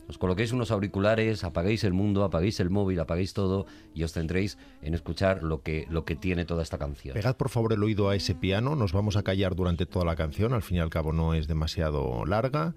os 0.07 0.17
coloquéis 0.17 0.53
unos 0.53 0.71
auriculares, 0.71 1.43
apaguéis 1.43 1.83
el 1.83 1.93
mundo, 1.93 2.23
apaguéis 2.23 2.59
el 2.61 2.69
móvil, 2.69 2.99
apaguéis 2.99 3.33
todo 3.33 3.65
y 3.93 4.03
os 4.03 4.13
centréis 4.13 4.57
en 4.81 4.93
escuchar 4.93 5.43
lo 5.43 5.61
que, 5.61 5.85
lo 5.89 6.05
que 6.05 6.15
tiene 6.15 6.45
toda 6.45 6.63
esta 6.63 6.77
canción. 6.77 7.13
Pegad 7.13 7.35
por 7.35 7.49
favor 7.49 7.73
el 7.73 7.83
oído 7.83 8.09
a 8.09 8.15
ese 8.15 8.33
piano, 8.33 8.75
nos 8.75 8.93
vamos 8.93 9.17
a 9.17 9.23
callar 9.23 9.55
durante 9.55 9.85
toda 9.85 10.05
la 10.05 10.15
canción, 10.15 10.53
al 10.53 10.61
fin 10.61 10.77
y 10.77 10.79
al 10.79 10.89
cabo 10.89 11.11
no 11.11 11.33
es 11.33 11.47
demasiado 11.47 12.25
larga, 12.25 12.73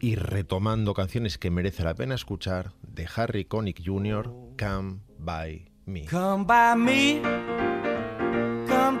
y 0.00 0.16
retomando 0.16 0.94
canciones 0.94 1.36
que 1.36 1.50
merece 1.50 1.84
la 1.84 1.94
pena 1.94 2.14
escuchar 2.14 2.72
de 2.82 3.06
Harry 3.14 3.44
Connick 3.44 3.82
Jr., 3.84 4.32
Come 4.58 5.00
By 5.18 5.70
Me. 5.84 6.06
Come 6.06 6.44
by 6.44 6.76
me, 6.76 7.22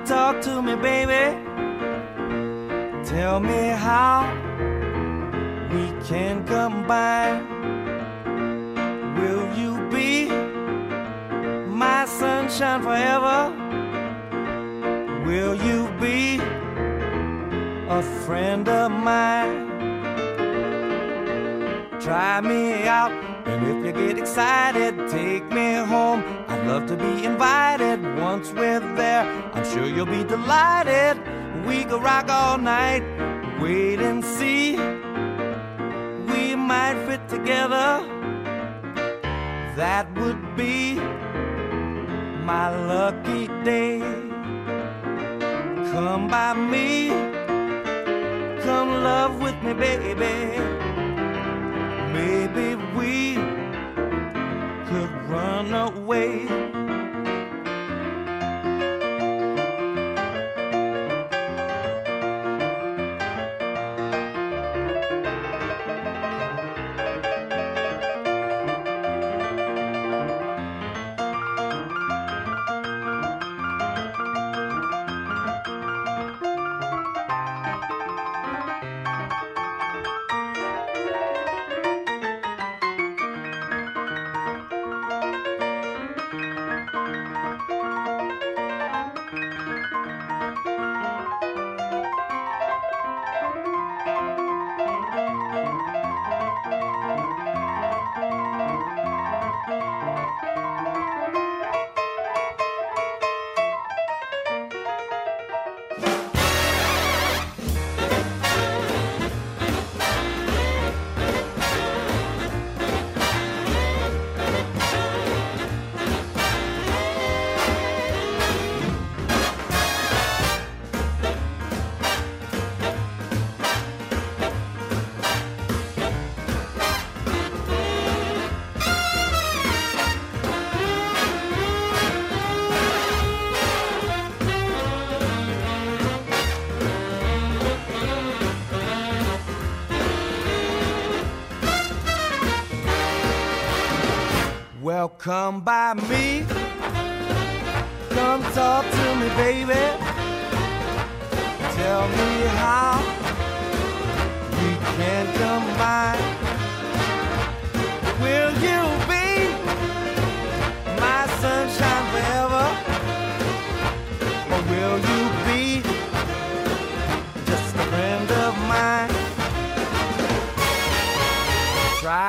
talk 0.04 0.40
to 0.42 0.62
me, 0.62 0.74
baby. 0.76 1.38
Tell 3.04 3.40
me 3.40 3.68
how 3.68 4.26
we 5.70 5.92
can 6.06 6.44
combine. 6.46 7.46
Will 9.16 9.46
you 9.56 9.88
be 9.90 10.28
my 11.68 12.04
sunshine 12.06 12.82
forever? 12.82 13.52
Will 15.26 15.54
you 15.54 15.88
be 16.00 16.40
a 17.88 18.02
friend 18.24 18.68
of 18.68 18.90
mine? 18.90 19.70
Try 22.00 22.40
me 22.40 22.88
out, 22.88 23.12
and 23.46 23.66
if 23.68 23.86
you 23.86 23.92
get 23.92 24.18
excited, 24.18 25.08
take 25.08 25.44
me 25.52 25.74
home. 25.74 26.24
I'd 26.48 26.66
love 26.66 26.86
to 26.86 26.96
be 26.96 27.24
invited. 27.24 28.00
Once 28.18 28.50
we're 28.52 28.71
sure 29.72 29.86
you'll 29.86 30.04
be 30.04 30.24
delighted. 30.24 31.16
We 31.66 31.84
could 31.84 32.02
rock 32.02 32.28
all 32.28 32.58
night, 32.58 33.02
wait 33.60 34.00
and 34.00 34.22
see. 34.22 34.76
We 36.30 36.54
might 36.54 36.96
fit 37.06 37.26
together. 37.28 37.90
That 39.76 40.06
would 40.18 40.56
be 40.56 40.96
my 42.44 42.68
lucky 42.92 43.46
day. 43.64 44.00
Come 45.92 46.28
by 46.28 46.52
me, 46.54 47.08
come 48.64 48.90
love 49.02 49.40
with 49.40 49.58
me, 49.62 49.72
baby. 49.72 50.36
Maybe 52.12 52.74
we 52.96 53.36
could 54.88 55.12
run 55.30 55.72
away. 55.72 56.81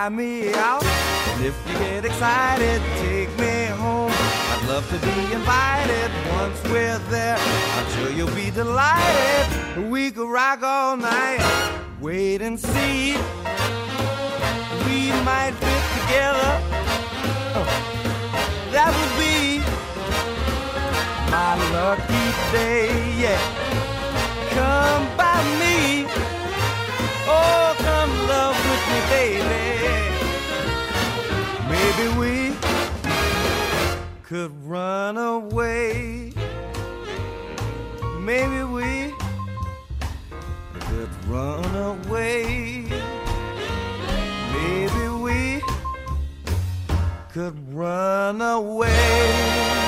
Try 0.03 0.09
me 0.09 0.53
out, 0.55 0.83
and 0.83 1.45
if 1.45 1.55
you 1.65 1.79
get 1.79 2.03
excited, 2.03 2.81
take 2.99 3.29
me 3.39 3.67
home. 3.67 4.11
I'd 4.11 4.65
love 4.67 4.85
to 4.89 4.97
be 4.99 5.33
invited 5.33 6.11
once 6.35 6.61
we're 6.65 6.99
there. 7.09 7.37
I'm 7.37 7.87
sure 7.93 8.11
you'll 8.11 8.35
be 8.35 8.51
delighted. 8.51 9.89
We 9.89 10.11
could 10.11 10.29
rock 10.29 10.61
all 10.61 10.97
night. 10.97 11.39
Wait 12.01 12.41
and 12.41 12.59
see. 12.59 13.13
We 14.87 14.99
might 15.23 15.53
fit 15.63 15.83
together. 16.01 16.51
Oh, 17.55 17.67
that 18.73 18.91
would 18.97 19.15
be 19.23 19.59
my 21.31 21.55
lucky 21.71 22.27
day. 22.51 22.91
Yeah, 23.21 23.39
come 24.49 25.07
by 25.15 25.39
me. 25.61 26.42
Oh, 27.25 27.75
come 27.79 28.11
love 28.27 28.57
with 28.69 28.83
me, 28.91 28.99
baby. 29.09 29.63
Maybe 31.69 32.05
we 32.19 32.35
could 34.23 34.51
run 34.65 35.17
away. 35.17 36.33
Maybe 38.19 38.63
we 38.63 39.13
could 40.81 41.13
run 41.27 41.75
away. 41.75 42.87
Maybe 44.53 45.07
we 45.07 45.61
could 47.31 47.57
run 47.73 48.41
away. 48.41 49.82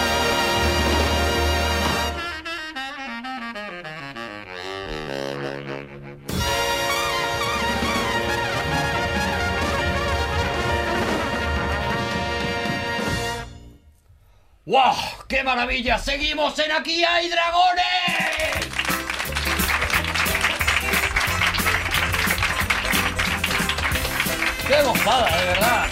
¡Wow! 14.67 14.95
¡Qué 15.27 15.43
maravilla! 15.43 15.99
¡Seguimos 15.99 16.57
en 16.57 16.71
Aquí 16.71 17.03
hay 17.03 17.29
dragones! 17.29 17.83
¡Qué 24.67 24.81
gozada, 24.81 25.37
de 25.37 25.45
verdad! 25.45 25.85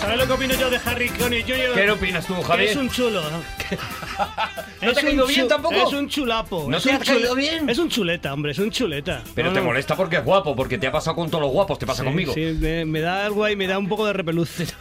¿Sabes 0.00 0.18
lo 0.18 0.26
que 0.28 0.32
opino 0.34 0.54
yo 0.54 0.70
de 0.70 0.80
Harry 0.84 1.08
Connick 1.08 1.48
Jr.? 1.48 1.74
¿Qué 1.74 1.90
opinas 1.90 2.24
tú, 2.24 2.40
Javier? 2.42 2.70
Es 2.70 2.76
un 2.76 2.88
chulo. 2.90 3.28
¿no? 3.28 3.42
¿No 4.82 4.92
te 4.92 5.00
ha 5.00 5.02
caído 5.02 5.26
bien 5.26 5.48
tampoco? 5.48 5.74
Es 5.74 5.92
un 5.92 6.08
chulapo. 6.08 6.66
¿No 6.68 6.76
es 6.76 6.82
te 6.82 6.90
un 6.90 6.96
ha 6.96 6.98
caído 7.00 7.34
bien? 7.34 7.68
Es 7.68 7.78
un 7.78 7.88
chuleta, 7.88 8.32
hombre, 8.32 8.52
es 8.52 8.58
un 8.58 8.70
chuleta. 8.70 9.22
Pero 9.34 9.48
No, 9.48 9.54
te 9.54 9.60
no. 9.60 9.66
molesta 9.66 9.96
porque 9.96 10.16
es 10.16 10.24
guapo, 10.24 10.54
porque 10.56 10.78
te 10.78 10.86
ha 10.86 10.92
pasado 10.92 11.16
con 11.16 11.30
todos 11.30 11.42
los 11.42 11.52
guapos, 11.52 11.78
te 11.78 11.86
pasa 11.86 12.02
Sí, 12.02 12.06
conmigo. 12.08 12.34
Sí, 12.34 12.56
me, 12.60 12.84
me 12.84 13.00
da 13.00 13.24
algo 13.26 13.44
ahí, 13.44 13.56
me 13.56 13.66
da 13.66 13.78
un 13.78 13.88
poco 13.88 14.06
de 14.06 14.12
repeluz. 14.12 14.60
Es, 14.60 14.74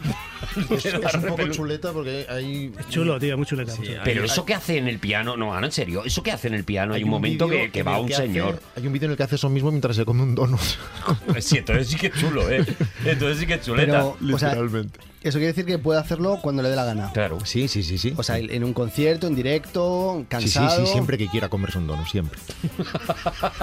es 0.86 1.14
un 1.16 1.24
poco 1.26 1.48
chuleta 1.50 1.92
porque 1.94 2.26
hay... 2.30 2.72
Es 2.80 2.89
chulo, 2.89 3.20
tío, 3.20 3.38
muy 3.38 3.46
chuleta. 3.46 3.76
muy 3.76 3.86
chuleta. 3.86 4.04
Pero 4.04 4.24
eso 4.24 4.46
que 4.46 4.54
hace 4.54 4.78
en 4.78 4.88
el 4.88 5.00
piano, 5.00 5.38
no, 5.38 5.54
ahora 5.54 5.66
en 5.68 5.72
serio, 5.72 6.04
eso 6.06 6.24
que 6.24 6.32
hace 6.32 6.48
en 6.48 6.56
el 6.56 6.64
piano, 6.64 6.94
hay, 6.94 7.00
hay 7.00 7.04
un 7.04 7.10
momento 7.10 7.48
que, 7.48 7.84
va 7.84 8.00
un 8.00 8.08
que 8.08 8.16
hace- 8.16 8.24
señor. 8.28 8.60
hay 8.76 8.88
un 8.88 8.94
vídeo 8.94 9.06
en 9.06 9.12
el 9.12 9.18
que 9.18 9.24
hace 9.24 9.36
eso 9.36 9.50
mismo 9.50 9.70
mientras 9.72 9.96
se 9.96 10.06
come 10.06 10.24
un 10.24 10.36
donut. 10.36 10.60
Sí, 11.39 11.58
entonces 11.60 11.88
sí 11.89 11.96
que 11.98 12.08
es 12.08 12.14
chulo, 12.20 12.50
¿eh? 12.50 12.66
Entonces 13.06 13.39
sí 13.39 13.48
que 13.48 13.56
es 13.56 13.62
chuleta. 13.62 14.14
Pero, 14.20 14.36
o 14.36 14.39
sea, 14.39 14.50
Literalmente. 14.50 15.00
Eso 15.22 15.38
quiere 15.38 15.47
decir 15.47 15.65
que 15.65 15.78
puede 15.78 15.99
hacerlo 15.99 16.39
cuando 16.41 16.63
le 16.63 16.69
dé 16.69 16.76
la 16.76 16.84
gana. 16.86 17.11
Claro. 17.13 17.38
Sí, 17.45 17.67
sí, 17.67 17.84
sí, 17.84 17.97
sí. 17.97 18.13
O 18.17 18.24
sea, 18.24 18.38
en 18.38 18.63
un 18.63 18.74
concierto, 18.74 19.28
en 19.28 19.36
directo, 19.36 20.15
sí, 20.17 20.22
sí, 20.22 20.28
cansado. 20.30 20.86
sí, 20.86 20.91
siempre 20.91 21.17
que 21.17 21.28
quiera 21.28 21.47
comerse 21.49 21.78
un 21.78 21.88
donut, 21.88 22.07
siempre. 22.07 22.39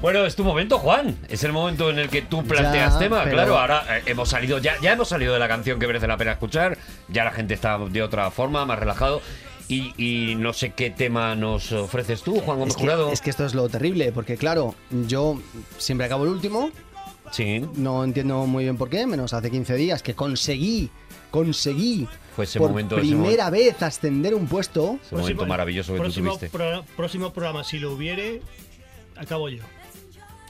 Bueno, 0.00 0.24
es 0.26 0.36
tu 0.36 0.44
momento, 0.44 0.78
Juan. 0.78 1.16
Es 1.28 1.44
el 1.44 1.52
momento 1.52 1.88
en 1.90 1.98
el 1.98 2.08
que 2.10 2.22
tú 2.22 2.44
planteas 2.44 2.94
Ya, 2.94 2.98
tema. 2.98 3.22
pero- 3.24 3.36
Claro, 3.36 3.58
ahora 3.58 3.84
eh, 3.98 4.02
hemos 4.06 4.28
salido, 4.28 4.58
ya, 4.58 4.74
ya 4.82 4.92
hemos 4.92 5.08
salido 5.08 5.32
de 5.32 5.38
la 5.38 5.48
canción 5.48 5.78
que 5.78 5.86
merece 5.86 6.06
la 6.06 6.16
pena 6.16 6.32
escuchar. 6.32 6.76
Ya 7.08 7.24
la 7.24 7.30
gente 7.30 7.54
está 7.54 7.78
de 7.78 8.02
otra 8.02 8.30
forma, 8.30 8.64
más 8.66 8.78
relajado. 8.78 9.22
Y, 9.66 9.94
y 9.96 10.34
no 10.34 10.52
sé 10.52 10.74
qué 10.74 10.90
tema 10.90 11.34
nos 11.36 11.72
ofreces 11.72 12.20
tú, 12.22 12.38
Juan 12.40 12.58
Gómez 12.58 12.72
Es 12.72 12.76
que, 12.76 12.82
Jurado. 12.82 13.10
es 13.10 13.22
que 13.22 13.30
esto 13.30 13.46
es 13.46 13.54
lo 13.54 13.66
terrible, 13.70 14.12
porque 14.12 14.36
claro, 14.36 14.74
yo 15.06 15.40
siempre 15.78 16.06
acabo 16.06 16.24
el 16.24 16.30
último, 16.30 16.70
Sí, 17.30 17.64
no 17.76 18.04
entiendo 18.04 18.46
muy 18.46 18.64
bien 18.64 18.76
por 18.76 18.88
qué, 18.90 19.06
menos 19.06 19.32
hace 19.32 19.50
15 19.50 19.74
días 19.76 20.02
que 20.02 20.14
conseguí, 20.14 20.90
conseguí 21.30 22.06
Fue 22.36 22.44
ese 22.44 22.58
por 22.58 22.70
momento, 22.70 22.96
ese 22.96 23.06
primera 23.08 23.50
vez 23.50 23.82
ascender 23.82 24.34
un 24.34 24.46
puesto. 24.46 24.98
ese 25.04 25.16
momento 25.16 25.46
maravilloso 25.46 25.94
que 25.94 26.00
tú 26.00 26.12
tuviste. 26.12 26.48
pro- 26.50 26.84
próximo 26.96 27.32
programa, 27.32 27.64
si 27.64 27.78
lo 27.78 27.92
hubiere, 27.92 28.40
acabo 29.16 29.48
yo. 29.48 29.62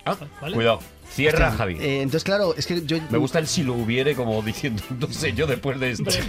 Ah, 0.04 0.16
¿vale? 0.40 0.54
Cuidado, 0.54 0.80
cierra 1.10 1.48
Hostia, 1.48 1.58
Javi. 1.58 1.74
eh, 1.80 2.02
entonces, 2.02 2.24
claro, 2.24 2.54
es 2.56 2.66
que 2.66 2.84
yo. 2.84 2.98
Me 3.10 3.18
gusta 3.18 3.38
el 3.38 3.46
si 3.46 3.62
lo 3.62 3.74
hubiere 3.74 4.14
como 4.14 4.40
diciendo, 4.42 4.82
no 4.98 5.08
sé, 5.12 5.32
yo 5.32 5.46
después 5.46 5.78
de 5.80 5.90
esto. 5.92 6.10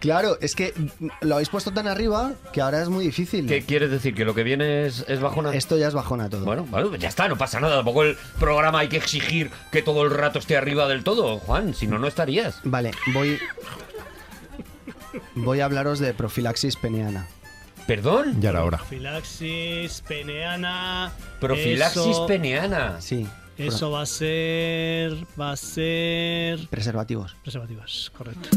Claro, 0.00 0.38
es 0.40 0.54
que 0.54 0.72
lo 1.20 1.34
habéis 1.34 1.50
puesto 1.50 1.72
tan 1.72 1.86
arriba 1.86 2.32
que 2.54 2.62
ahora 2.62 2.80
es 2.80 2.88
muy 2.88 3.04
difícil. 3.04 3.46
¿Qué 3.46 3.60
quieres 3.66 3.90
decir? 3.90 4.14
¿Que 4.14 4.24
lo 4.24 4.34
que 4.34 4.42
viene 4.44 4.86
es, 4.86 5.04
es 5.08 5.20
bajona? 5.20 5.52
Esto 5.54 5.76
ya 5.76 5.88
es 5.88 5.92
bajona 5.94 6.30
todo. 6.30 6.46
Bueno, 6.46 6.66
bueno, 6.70 6.96
ya 6.96 7.08
está, 7.08 7.28
no 7.28 7.36
pasa 7.36 7.60
nada. 7.60 7.76
Tampoco 7.76 8.04
el 8.04 8.16
programa 8.38 8.78
hay 8.78 8.88
que 8.88 8.96
exigir 8.96 9.50
que 9.70 9.82
todo 9.82 10.02
el 10.04 10.10
rato 10.10 10.38
esté 10.38 10.56
arriba 10.56 10.88
del 10.88 11.04
todo, 11.04 11.38
Juan. 11.40 11.74
Si 11.74 11.86
no, 11.86 11.98
no 11.98 12.06
estarías. 12.06 12.60
Vale, 12.64 12.92
voy. 13.12 13.38
Voy 15.34 15.60
a 15.60 15.66
hablaros 15.66 15.98
de 15.98 16.14
profilaxis 16.14 16.76
peneana. 16.76 17.26
¿Perdón? 17.86 18.40
Ya 18.40 18.50
era 18.50 18.64
hora. 18.64 18.78
Profilaxis, 18.78 20.02
peneana. 20.08 21.12
Profilaxis 21.40 22.06
eso, 22.06 22.26
peneana. 22.26 23.02
Sí. 23.02 23.26
Eso 23.66 23.90
va 23.90 24.02
a 24.02 24.06
ser. 24.06 25.14
Va 25.38 25.52
a 25.52 25.56
ser. 25.56 26.66
Preservativos. 26.68 27.36
Preservativos, 27.42 28.10
correcto. 28.16 28.48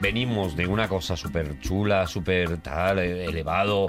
Venimos 0.00 0.56
de 0.56 0.66
una 0.66 0.88
cosa 0.88 1.16
súper 1.16 1.58
chula, 1.60 2.06
súper 2.06 2.58
tal, 2.58 2.98
eh, 2.98 3.24
elevado. 3.24 3.86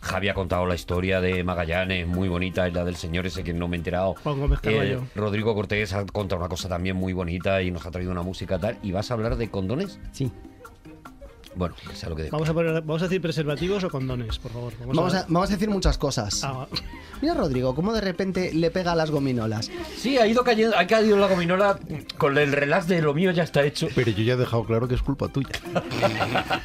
Javi 0.00 0.28
ha 0.28 0.34
contado 0.34 0.66
la 0.66 0.74
historia 0.74 1.20
de 1.20 1.42
Magallanes, 1.42 2.06
muy 2.06 2.28
bonita, 2.28 2.68
y 2.68 2.72
la 2.72 2.84
del 2.84 2.96
señor 2.96 3.26
ese 3.26 3.42
que 3.42 3.54
no 3.54 3.68
me 3.68 3.76
he 3.76 3.78
enterado. 3.78 4.14
Juan 4.22 4.40
Gómez 4.40 4.60
Carballo. 4.60 5.04
Rodrigo 5.14 5.54
Cortés 5.54 5.94
ha 5.94 6.04
contado 6.04 6.40
una 6.40 6.48
cosa 6.48 6.68
también 6.68 6.96
muy 6.96 7.12
bonita 7.12 7.62
y 7.62 7.70
nos 7.70 7.86
ha 7.86 7.90
traído 7.90 8.12
una 8.12 8.22
música 8.22 8.58
tal. 8.58 8.78
¿Y 8.82 8.92
vas 8.92 9.10
a 9.10 9.14
hablar 9.14 9.36
de 9.36 9.50
condones? 9.50 9.98
Sí. 10.12 10.30
Bueno, 11.56 11.74
que 11.88 11.94
sea 11.96 12.08
lo 12.08 12.16
que 12.16 12.24
diga. 12.24 12.32
Vamos 12.32 12.48
a, 12.48 12.54
poner, 12.54 12.80
vamos 12.82 13.02
a 13.02 13.04
decir 13.06 13.20
preservativos 13.20 13.84
o 13.84 13.90
condones, 13.90 14.38
por 14.38 14.52
favor. 14.52 14.72
Vamos 14.86 15.14
a, 15.14 15.24
vamos 15.28 15.50
a 15.50 15.52
decir 15.52 15.68
muchas 15.70 15.98
cosas. 15.98 16.42
Ah, 16.44 16.66
Mira, 17.22 17.34
Rodrigo, 17.34 17.74
cómo 17.74 17.92
de 17.92 18.00
repente 18.00 18.52
le 18.52 18.70
pega 18.70 18.92
a 18.92 18.94
las 18.94 19.10
gominolas. 19.10 19.70
Sí, 19.96 20.18
ha 20.18 20.26
ido 20.26 20.42
cayendo, 20.44 20.76
ha 20.76 20.86
caído 20.86 21.16
la 21.16 21.26
gominola 21.28 21.78
con 22.18 22.36
el 22.36 22.52
relax 22.52 22.86
de 22.88 23.00
lo 23.00 23.14
mío 23.14 23.30
ya 23.30 23.44
está 23.44 23.62
hecho. 23.64 23.88
Pero 23.94 24.10
yo 24.10 24.22
ya 24.24 24.34
he 24.34 24.36
dejado 24.36 24.64
claro 24.64 24.88
que 24.88 24.94
es 24.96 25.02
culpa 25.02 25.28
tuya. 25.28 25.48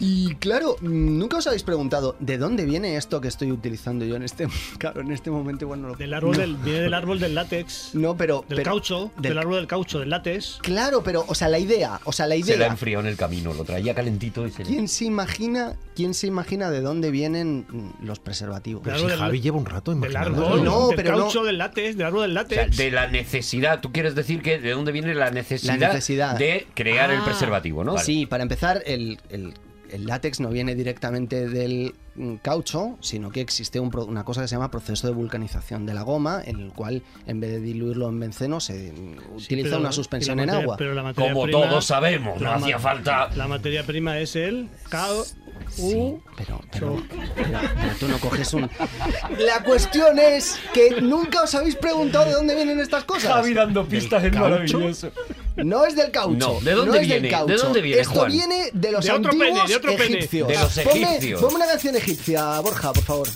Y 0.00 0.34
claro, 0.36 0.76
nunca 0.80 1.38
os 1.38 1.46
habéis 1.46 1.62
preguntado 1.62 2.16
de 2.20 2.38
dónde 2.38 2.64
viene 2.64 2.96
esto 2.96 3.20
que 3.20 3.28
estoy 3.28 3.52
utilizando 3.52 4.04
yo 4.04 4.16
en 4.16 4.22
este, 4.22 4.48
claro, 4.78 5.00
en 5.00 5.12
este 5.12 5.30
momento. 5.30 5.66
Bueno, 5.66 5.88
lo- 5.88 5.94
del 5.96 6.14
árbol 6.14 6.32
no, 6.32 6.38
del, 6.38 6.56
viene 6.56 6.80
del 6.80 6.94
árbol 6.94 7.18
del 7.20 7.34
látex. 7.34 7.94
no, 7.94 8.16
pero 8.16 8.44
Del 8.48 8.58
pero- 8.58 8.70
caucho. 8.72 9.10
del- 9.16 9.22
Del 9.32 9.38
árbol 9.38 9.54
del 9.56 9.66
caucho, 9.66 9.98
del 10.00 10.10
látex. 10.10 10.58
Claro, 10.62 11.02
pero, 11.02 11.24
o 11.28 11.34
sea, 11.34 11.48
la 11.48 11.58
idea, 11.58 12.00
o 12.04 12.12
sea, 12.12 12.26
la 12.26 12.34
Se 12.36 12.40
la 12.50 12.54
idea. 12.56 12.66
enfrió 12.68 13.00
en 13.00 13.06
el 13.06 13.16
camino, 13.16 13.52
lo 13.54 13.61
traía 13.64 13.94
calentito 13.94 14.46
y 14.46 14.50
se 14.50 14.64
le- 14.64 14.70
¿Quién 14.70 14.88
se 14.88 15.04
imagina, 15.04 15.76
quién 15.94 16.14
se 16.14 16.26
imagina 16.26 16.70
de 16.70 16.80
dónde 16.80 17.10
vienen 17.10 17.66
los 18.02 18.18
preservativos? 18.20 18.82
Pero 18.84 18.96
Claro, 18.96 19.08
si 19.08 19.10
del- 19.12 19.18
Javi 19.20 19.40
lleva 19.40 19.58
un 19.58 19.66
rato 19.66 19.90
Del 19.90 19.98
imaginando. 19.98 20.46
árbol, 20.46 20.64
No, 20.64 20.86
del 20.88 20.96
pero 20.96 21.12
no. 21.12 21.18
caucho, 21.18 21.44
del 21.44 21.58
látex, 21.58 21.96
del 21.96 22.06
árbol 22.06 22.22
del 22.22 22.30
O 22.38 22.46
sea, 22.48 22.56
látex. 22.62 22.76
de 22.76 22.90
la 22.90 23.06
necesidad, 23.08 23.80
tú 23.80 23.92
quieres 23.92 24.14
decir 24.14 24.42
que 24.42 24.58
de 24.58 24.70
dónde 24.70 24.92
viene 24.92 25.14
la 25.14 25.30
necesidad, 25.30 25.78
La 25.78 25.88
necesidad. 25.88 26.36
de 26.38 26.66
crear 26.74 27.10
el 27.10 27.20
Ah, 27.20 27.24
preservativo, 27.24 27.84
¿no? 27.84 27.94
Vale. 27.94 28.04
Sí, 28.04 28.26
para 28.26 28.42
empezar, 28.42 28.82
el, 28.86 29.18
el- 29.30 29.54
el 29.92 30.06
látex 30.06 30.40
no 30.40 30.48
viene 30.48 30.74
directamente 30.74 31.48
del 31.48 31.94
mm, 32.14 32.36
caucho, 32.36 32.96
sino 33.00 33.30
que 33.30 33.40
existe 33.40 33.78
un 33.80 33.90
pro- 33.90 34.04
una 34.06 34.24
cosa 34.24 34.42
que 34.42 34.48
se 34.48 34.54
llama 34.56 34.70
proceso 34.70 35.06
de 35.06 35.12
vulcanización 35.12 35.86
de 35.86 35.94
la 35.94 36.02
goma, 36.02 36.42
en 36.44 36.60
el 36.60 36.72
cual, 36.72 37.02
en 37.26 37.40
vez 37.40 37.50
de 37.52 37.60
diluirlo 37.60 38.08
en 38.08 38.18
benceno, 38.20 38.60
se 38.60 38.92
mm, 38.92 39.16
Sí, 39.38 39.44
utiliza 39.46 39.68
pero- 39.70 39.80
una 39.80 39.92
suspensión 39.92 40.40
en 40.40 40.50
agua. 40.50 40.76
Pero 40.76 40.94
la 40.94 41.02
materia 41.02 41.32
Como 41.32 41.44
prima- 41.44 41.68
todos 41.68 41.84
sabemos, 41.84 42.40
no 42.40 42.52
hacía 42.52 42.78
falta. 42.78 43.28
La 43.36 43.46
materia 43.46 43.84
prima 43.84 44.18
es 44.18 44.34
el 44.36 44.68
cao. 44.88 45.24
Sí, 45.70 46.16
pero, 46.36 46.60
pero, 46.70 46.96
so- 46.98 47.02
pero- 47.08 47.60
pero 47.80 47.94
tú 48.00 48.08
no 48.08 48.18
coges 48.18 48.52
un... 48.52 48.68
La 49.38 49.62
cuestión 49.64 50.18
es 50.18 50.58
que 50.74 51.00
nunca 51.00 51.42
os 51.42 51.54
habéis 51.54 51.76
preguntado 51.76 52.26
de 52.26 52.32
dónde 52.32 52.54
vienen 52.54 52.78
estas 52.80 53.04
cosas. 53.04 53.32
Javi 53.32 53.54
dando 53.54 53.86
pistas 53.86 54.22
es 54.24 54.32
caucho? 54.32 54.50
maravilloso. 54.50 55.10
No 55.56 55.84
es 55.84 55.94
del 55.96 56.10
caucho. 56.10 56.36
No, 56.36 56.60
¿de 56.60 56.72
dónde 56.72 57.00
es 57.02 57.08
del 57.08 57.20
viene? 57.20 57.28
caucho. 57.36 57.46
¿De 57.52 57.56
dónde 57.58 57.80
viene, 57.82 58.00
Esto 58.00 58.14
Juan? 58.14 58.30
viene 58.32 58.70
de 58.72 58.90
los 58.92 59.04
De 59.04 59.12
otro 59.12 59.30
antiguos 59.30 59.48
pene, 59.58 59.68
de 59.68 59.76
otro 59.76 59.96
pene. 59.96 60.16
egipcios. 60.18 60.48
De 60.48 60.58
los 60.58 60.76
egipcios. 60.78 61.40
Ponme 61.40 61.56
una 61.56 61.66
canción 61.66 61.96
egipcia, 61.96 62.60
Borja, 62.60 62.92
por 62.92 63.04
favor. 63.04 63.28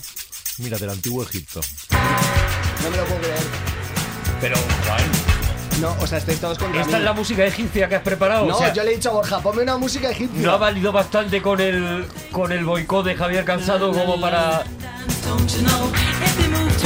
Mira, 0.59 0.79
del 0.79 0.91
antiguo 0.91 1.23
Egipto. 1.23 1.61
No 2.83 2.91
me 2.91 2.97
lo 2.97 3.05
puedo 3.05 3.21
creer. 3.21 3.37
Pero, 4.41 4.57
Juan, 4.87 5.01
No, 5.83 5.95
o 6.03 6.07
sea, 6.07 6.17
estáis 6.19 6.41
todos 6.41 6.59
contra 6.59 6.81
¿esta 6.81 6.93
mí. 6.93 6.99
es 6.99 7.05
la 7.05 7.13
música 7.13 7.45
egipcia 7.45 7.89
que 7.89 7.97
has 7.97 8.03
preparado? 8.03 8.47
No, 8.47 8.55
O 8.57 8.59
sea, 8.59 8.73
yo 8.73 8.83
le 8.83 8.93
he 8.93 8.95
dicho 8.97 9.11
a 9.11 9.13
Borja, 9.15 9.41
ponme 9.41 9.63
una 9.63 9.77
música 9.77 10.11
egipcia. 10.11 10.41
¿No 10.41 10.53
ha 10.53 10.57
valido 10.57 10.93
bastante 10.93 11.43
con 11.43 11.61
el, 11.61 12.07
con 12.33 12.51
el 12.53 12.65
boicot 12.65 13.05
de 13.05 13.15
Javier 13.17 13.45
Cansado 13.45 13.93
como 13.93 14.19
para... 14.21 14.65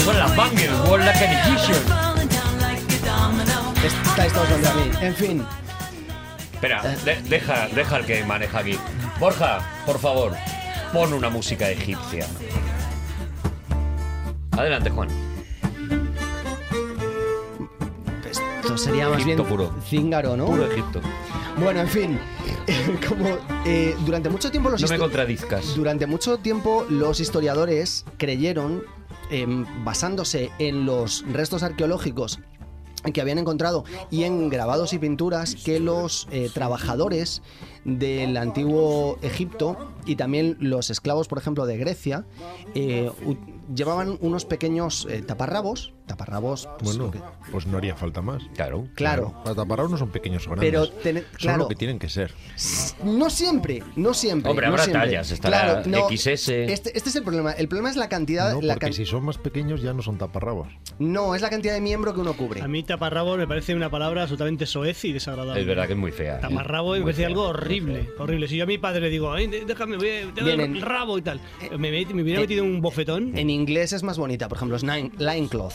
Son 0.05 0.18
las 0.18 0.35
bangers, 0.37 0.72
World 0.89 1.05
Like 1.07 1.24
an 1.26 1.33
Egyptian. 1.33 2.10
Estáis 3.85 4.33
todos 4.33 4.49
contra 4.49 4.74
mí. 4.74 4.91
En 5.01 5.14
fin, 5.14 5.45
Espera, 6.53 6.83
de- 6.83 7.22
deja, 7.22 7.68
deja 7.68 7.97
el 7.97 8.05
que 8.05 8.22
maneja 8.24 8.59
aquí. 8.59 8.78
Borja, 9.18 9.61
por 9.87 9.99
favor, 9.99 10.35
pon 10.93 11.12
una 11.14 11.31
música 11.31 11.70
egipcia. 11.70 12.26
Adelante, 14.53 14.91
Juan. 14.91 15.09
esto 18.31 18.76
sería 18.76 19.09
más 19.09 19.22
Egipto 19.22 19.45
bien 19.45 19.49
puro. 19.49 19.74
cíngaro, 19.89 20.37
¿no? 20.37 20.47
Puro 20.47 20.70
Egipto. 20.70 21.01
Bueno, 21.59 21.81
en 21.81 21.89
fin, 21.89 22.20
como 23.09 23.39
eh, 23.64 23.97
durante 24.05 24.28
mucho 24.28 24.51
tiempo 24.51 24.68
los 24.68 24.83
No 24.83 24.89
me 24.89 24.99
contradizcas. 24.99 25.74
Durante 25.74 26.07
mucho 26.07 26.37
tiempo 26.39 26.85
los 26.91 27.20
historiadores 27.20 28.05
creyeron, 28.18 28.83
em, 29.31 29.64
basándose 29.85 30.51
en 30.59 30.85
los 30.85 31.24
restos 31.33 31.62
arqueológicos 31.62 32.39
que 33.12 33.20
habían 33.20 33.38
encontrado 33.38 33.84
y 34.11 34.24
en 34.24 34.48
grabados 34.48 34.92
y 34.92 34.98
pinturas, 34.98 35.55
que 35.55 35.80
los 35.80 36.28
eh, 36.30 36.51
trabajadores 36.53 37.42
del 37.84 38.36
antiguo 38.36 39.18
Egipto 39.22 39.76
y 40.07 40.16
también 40.16 40.57
los 40.61 40.90
esclavos, 40.90 41.28
por 41.28 41.38
ejemplo, 41.38 41.66
de 41.66 41.78
Grecia, 41.78 42.26
eh, 42.74 43.11
llevaban 43.74 44.18
unos 44.20 44.44
pequeños 44.44 45.07
eh, 45.11 45.22
taparrabos, 45.22 45.92
taparrabos, 46.11 46.69
pues, 46.79 46.97
Bueno, 46.97 47.11
que- 47.11 47.21
pues 47.51 47.67
no 47.67 47.79
haría 47.79 47.95
falta 47.97 48.21
más. 48.23 48.43
Claro. 48.55 48.89
claro, 48.95 49.35
Los 49.45 49.57
taparrabos 49.57 49.91
no 49.93 49.99
son 49.99 50.11
pequeños 50.11 50.47
o 50.47 50.51
grandes. 50.51 50.71
pero 50.71 50.85
Son 50.87 51.25
claro, 51.39 51.59
lo 51.61 51.69
que 51.69 51.75
tienen 51.77 51.99
que 51.99 52.09
ser. 52.09 52.33
no 53.05 53.31
siempre, 53.31 53.83
no 53.97 54.15
siempre. 54.15 54.51
Hombre, 54.51 54.67
no 54.67 54.73
habrá 54.73 54.85
siempre. 54.85 55.07
tallas, 55.09 55.31
estará 55.31 55.83
XS. 55.85 56.49
Este, 56.73 56.97
este 56.97 57.09
es 57.09 57.17
el 57.17 57.23
problema. 57.23 57.53
El 57.53 57.69
problema 57.69 57.91
es 57.91 57.97
la 57.97 58.09
cantidad. 58.09 58.53
No, 58.53 58.61
la 58.61 58.75
porque 58.75 58.87
can- 58.87 58.93
si 58.95 59.07
son 59.07 59.25
más 59.25 59.39
pequeños 59.39 59.83
ya 59.83 59.93
no 59.93 60.03
son 60.03 60.19
taparrabos. 60.19 60.69
No, 60.99 61.35
es 61.35 61.43
la 61.43 61.51
cantidad 61.51 61.73
de 61.75 61.81
miembro 61.81 62.13
que 62.15 62.21
uno 62.21 62.35
cubre. 62.35 62.61
A 62.63 62.69
mí 62.69 62.83
taparrabos 62.83 63.39
me 63.39 63.47
parece 63.47 63.75
una 63.75 63.91
palabra 63.91 64.23
absolutamente 64.23 64.67
soez 64.67 65.05
y 65.05 65.13
desagradable. 65.13 65.61
Es 65.61 65.67
verdad 65.67 65.87
que 65.87 65.93
es 65.95 65.99
muy 65.99 66.13
fea. 66.13 66.37
¿eh? 66.37 66.41
Taparrabo 66.43 66.93
me 66.95 67.03
parece 67.03 67.27
algo 67.27 67.45
horrible, 67.49 68.11
horrible. 68.19 68.49
Si 68.49 68.57
yo 68.57 68.65
a 68.65 68.67
mi 68.67 68.79
padre 68.79 69.01
le 69.01 69.09
digo, 69.11 69.33
"Ay, 69.33 69.47
de- 69.47 69.65
déjame, 69.65 69.97
voy 69.97 70.09
a- 70.09 70.35
te 70.35 70.41
doy 70.43 70.57
Bien, 70.57 70.61
en- 70.61 70.77
el 70.77 70.83
rabo 70.83 71.19
y 71.19 71.23
tal, 71.23 71.41
me, 71.79 71.91
met- 71.91 72.13
me 72.13 72.23
hubiera 72.23 72.41
eh, 72.41 72.43
metido 72.45 72.65
un 72.65 72.81
bofetón. 72.81 73.37
En 73.39 73.51
inglés 73.51 73.93
es 73.93 74.03
más 74.03 74.19
bonita, 74.19 74.49
por 74.49 74.57
ejemplo, 74.59 74.77
es 74.77 74.83
line, 74.83 75.11
line 75.19 75.49
cloth. 75.49 75.75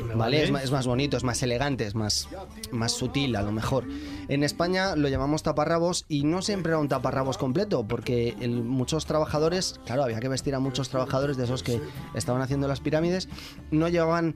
¿Vale? 0.00 0.14
vale. 0.14 0.42
Es, 0.44 0.50
ma- 0.50 0.62
es 0.62 0.70
más 0.70 0.86
bonito, 0.86 1.16
es 1.16 1.24
más 1.24 1.42
elegante, 1.42 1.86
es 1.86 1.94
más, 1.94 2.28
más 2.70 2.92
sutil 2.92 3.36
a 3.36 3.42
lo 3.42 3.52
mejor. 3.52 3.84
En 4.28 4.42
España 4.42 4.96
lo 4.96 5.08
llamamos 5.08 5.42
taparrabos 5.42 6.04
y 6.08 6.24
no 6.24 6.42
siempre 6.42 6.70
era 6.70 6.78
un 6.78 6.88
taparrabos 6.88 7.38
completo, 7.38 7.86
porque 7.86 8.34
el- 8.40 8.62
muchos 8.62 9.06
trabajadores, 9.06 9.80
claro, 9.86 10.04
había 10.04 10.20
que 10.20 10.28
vestir 10.28 10.54
a 10.54 10.60
muchos 10.60 10.88
trabajadores 10.88 11.36
de 11.36 11.44
esos 11.44 11.62
que 11.62 11.80
estaban 12.14 12.42
haciendo 12.42 12.68
las 12.68 12.80
pirámides, 12.80 13.28
no 13.70 13.88
llevaban 13.88 14.34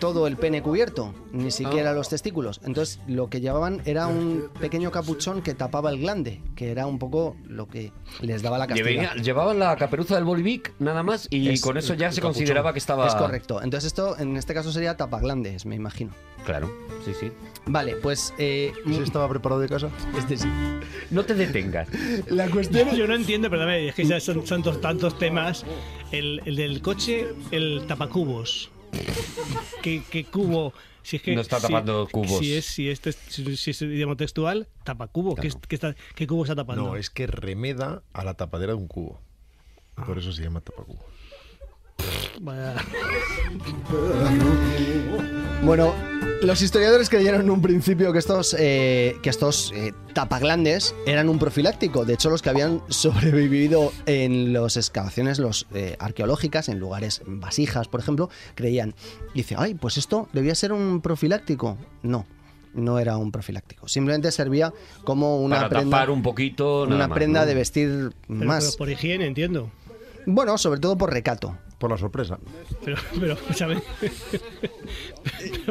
todo 0.00 0.26
el 0.26 0.36
pene 0.36 0.62
cubierto, 0.62 1.14
ni 1.32 1.50
siquiera 1.50 1.92
los 1.92 2.08
testículos. 2.08 2.60
Entonces 2.64 3.00
lo 3.06 3.28
que 3.28 3.40
llevaban 3.40 3.82
era 3.84 4.06
un 4.08 4.48
pequeño 4.60 4.90
capuchón 4.90 5.42
que 5.42 5.54
tapaba 5.54 5.90
el 5.90 5.98
glande, 6.00 6.40
que 6.54 6.70
era 6.70 6.86
un 6.86 6.98
poco 6.98 7.36
lo 7.46 7.68
que 7.68 7.92
les 8.20 8.42
daba 8.42 8.58
la 8.58 8.66
castiga. 8.66 9.14
Llevaban 9.14 9.58
la 9.58 9.76
caperuza 9.76 10.14
del 10.16 10.24
Bolivic 10.24 10.74
nada 10.78 11.02
más 11.02 11.28
y 11.30 11.48
Es- 11.50 11.60
con 11.60 11.76
eso 11.76 11.94
ya 11.94 12.10
se 12.10 12.20
capuchón. 12.20 12.34
consideraba 12.40 12.72
que 12.72 12.78
estaba... 12.78 13.06
Es 13.06 13.14
correcto. 13.14 13.62
Entonces 13.62 13.88
esto 13.88 14.18
en 14.18 14.36
este 14.36 14.54
caso 14.54 14.72
sería 14.72 14.96
tapaglandes, 14.96 15.66
me 15.66 15.74
imagino. 15.76 16.12
Claro, 16.44 16.70
sí, 17.04 17.12
sí. 17.18 17.32
Vale, 17.66 17.96
pues 17.96 18.32
eh, 18.38 18.72
¿Ese 18.88 19.02
estaba 19.02 19.28
preparado 19.28 19.60
de 19.60 19.68
casa? 19.68 19.88
este 20.16 20.36
sí. 20.36 20.48
No 21.10 21.24
te 21.24 21.34
detengas. 21.34 21.88
La 22.28 22.48
cuestión 22.48 22.90
Yo 22.94 23.06
no 23.08 23.14
entiendo, 23.14 23.50
perdóname, 23.50 23.88
es 23.88 23.94
que 23.94 24.04
ya 24.04 24.20
son 24.20 24.44
tantos, 24.44 24.80
tantos 24.80 25.18
temas. 25.18 25.64
El, 26.12 26.40
el 26.44 26.54
del 26.56 26.80
coche, 26.82 27.26
el 27.50 27.84
tapacubos. 27.88 28.70
¿Qué, 29.82 30.02
qué 30.10 30.24
cubo? 30.24 30.72
Si 31.02 31.16
es 31.16 31.22
que, 31.22 31.34
No 31.34 31.40
está 31.40 31.60
si- 31.60 31.66
tapando 31.68 32.08
cubos. 32.10 32.38
Si 32.40 32.54
es, 32.54 32.64
si 32.66 32.88
es, 32.90 33.00
si, 33.28 33.56
si 33.56 33.70
es 33.70 33.82
idioma 33.82 34.16
textual, 34.16 34.66
tapacubo. 34.84 35.36
¿Qué, 35.36 35.48
es- 35.48 35.56
qué 35.68 35.76
está, 35.76 35.94
¿Qué 36.14 36.26
cubo 36.26 36.42
está 36.42 36.56
tapando? 36.56 36.82
No, 36.84 36.96
es 36.96 37.10
que 37.10 37.26
remeda 37.28 38.02
a 38.12 38.24
la 38.24 38.34
tapadera 38.34 38.72
de 38.72 38.78
un 38.78 38.88
cubo. 38.88 39.20
Por 40.06 40.18
eso 40.18 40.32
se 40.32 40.42
llama 40.42 40.60
tapacubo. 40.60 41.04
Vaya. 42.40 42.74
Bueno, 45.62 45.94
los 46.42 46.62
historiadores 46.62 47.08
creyeron 47.08 47.40
en 47.40 47.50
un 47.50 47.62
principio 47.62 48.12
que 48.12 48.18
estos, 48.18 48.54
eh, 48.58 49.16
que 49.22 49.30
estos 49.30 49.72
eh, 49.74 49.92
tapaglandes 50.12 50.94
eran 51.06 51.28
un 51.28 51.38
profiláctico. 51.38 52.04
De 52.04 52.14
hecho, 52.14 52.30
los 52.30 52.42
que 52.42 52.50
habían 52.50 52.82
sobrevivido 52.88 53.92
en 54.06 54.52
las 54.52 54.76
excavaciones 54.76 55.38
los, 55.38 55.66
eh, 55.74 55.96
arqueológicas, 55.98 56.68
en 56.68 56.78
lugares 56.78 57.22
vasijas, 57.26 57.88
por 57.88 58.00
ejemplo, 58.00 58.28
creían. 58.54 58.94
Y 59.34 59.38
dice, 59.38 59.56
ay, 59.58 59.74
pues 59.74 59.96
esto 59.96 60.28
debía 60.32 60.54
ser 60.54 60.72
un 60.72 61.00
profiláctico. 61.00 61.78
No, 62.02 62.26
no 62.74 62.98
era 62.98 63.16
un 63.16 63.32
profiláctico. 63.32 63.88
Simplemente 63.88 64.30
servía 64.30 64.72
como 65.04 65.40
una 65.40 65.56
Para 65.56 65.68
prenda, 65.70 65.96
tapar 65.96 66.10
un 66.10 66.22
poquito, 66.22 66.84
nada 66.84 66.96
una 66.96 67.08
más, 67.08 67.14
prenda 67.16 67.40
¿no? 67.40 67.46
de 67.46 67.54
vestir 67.54 68.12
Pero, 68.28 68.44
más. 68.44 68.64
pero 68.64 68.76
por 68.78 68.90
higiene, 68.90 69.26
entiendo. 69.26 69.70
Bueno, 70.26 70.58
sobre 70.58 70.80
todo 70.80 70.98
por 70.98 71.12
recato. 71.12 71.56
Por 71.78 71.90
la 71.90 71.98
sorpresa. 71.98 72.38
Pero, 72.84 72.96
pero, 73.20 73.36
¿sabes? 73.54 73.78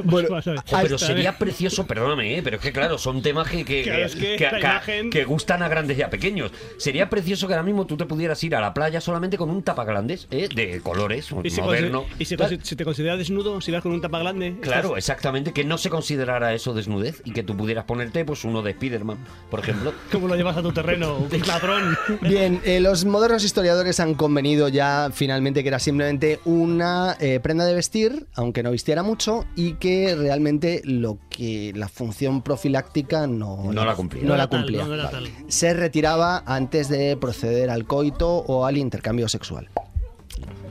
Bueno. 0.03 0.27
Jo, 0.41 0.77
pero 0.81 0.97
sería 0.97 1.37
precioso, 1.37 1.87
perdóname, 1.87 2.37
¿eh? 2.37 2.41
pero 2.43 2.57
es 2.57 2.61
que 2.61 2.71
claro, 2.71 2.97
son 2.97 3.21
temas 3.21 3.47
que, 3.49 3.63
que, 3.63 3.83
Claro, 3.83 4.05
es 4.05 4.15
que 4.15 4.35
que- 4.35 4.43
la 4.43 4.51
que- 4.51 4.59
imagen- 4.99 5.09
que 5.09 5.23
gustan 5.25 5.63
a 5.63 5.67
grandes 5.69 5.97
y 5.97 6.01
a 6.01 6.09
pequeños. 6.09 6.51
Sería 6.77 7.09
precioso 7.09 7.47
que 7.47 7.53
ahora 7.53 7.63
mismo 7.63 7.85
tú 7.85 7.95
te 7.97 8.05
pudieras 8.05 8.43
ir 8.43 8.55
a 8.55 8.61
la 8.61 8.73
playa 8.73 8.99
solamente 9.01 9.37
con 9.37 9.49
un 9.49 9.63
tapagrandes 9.63 10.27
¿eh? 10.31 10.49
de 10.53 10.81
colores, 10.81 11.29
¿Y 11.43 11.49
si, 11.49 11.61
moderno. 11.61 12.05
y 12.19 12.25
si, 12.25 12.35
te 12.75 12.83
consideras 12.85 13.17
desnudo, 13.17 13.61
si 13.61 13.71
vas 13.71 13.81
con 13.81 13.93
un 13.93 14.01
tapa 14.01 14.19
grande? 14.19 14.55
Claro, 14.61 14.97
exactamente, 14.97 15.53
que 15.53 15.63
no 15.63 15.77
se 15.77 15.89
considerara 15.89 16.53
eso 16.53 16.73
desnudez 16.73 17.21
y 17.25 17.31
que 17.31 17.43
tú 17.43 17.55
pudieras 17.55 17.85
ponerte 17.85 18.25
pues 18.25 18.43
uno 18.43 18.61
de 18.61 18.73
Spiderman, 18.73 19.17
por 19.49 19.61
ejemplo. 19.61 19.93
¿Cómo 20.11 20.27
lo 20.27 20.35
llevas 20.35 20.57
a 20.57 20.61
tu 20.61 20.71
terreno? 20.73 21.25
Ladrón. 21.47 21.97
Bien, 22.21 22.61
eh, 22.65 22.79
los 22.81 23.05
modernos 23.05 23.43
historiadores 23.43 23.99
han 23.99 24.13
convenido 24.15 24.67
ya 24.67 25.09
finalmente 25.13 25.63
que 25.63 25.69
era 25.69 25.79
simplemente 25.95 26.41
una 26.43 27.15
eh, 27.21 27.39
prenda 27.39 27.65
de 27.65 27.73
vestir, 27.73 28.27
aunque 28.35 28.63
no 28.63 28.71
vistiera 28.71 29.01
mucho, 29.01 29.45
y 29.55 29.75
que 29.75 30.13
realmente 30.13 30.81
lo 30.83 31.19
que 31.29 31.71
la 31.73 31.87
función 31.87 32.41
profiláctica 32.41 33.27
no, 33.27 33.71
No 33.71 33.85
la 33.85 33.95
cumplía. 33.95 34.23
no 34.23 34.29
No 34.29 34.35
la 34.35 34.43
era 34.43 34.49
tal, 34.49 34.59
cumplía. 34.59 34.85
no 34.85 34.93
era 34.93 35.09
tal. 35.09 35.29
Se 35.47 35.73
retiraba 35.73 36.43
antes 36.45 36.89
de 36.89 37.15
proceder 37.15 37.69
al 37.69 37.85
coito 37.85 38.29
o 38.29 38.65
al 38.65 38.75
intercambio 38.77 39.29
sexual. 39.29 39.69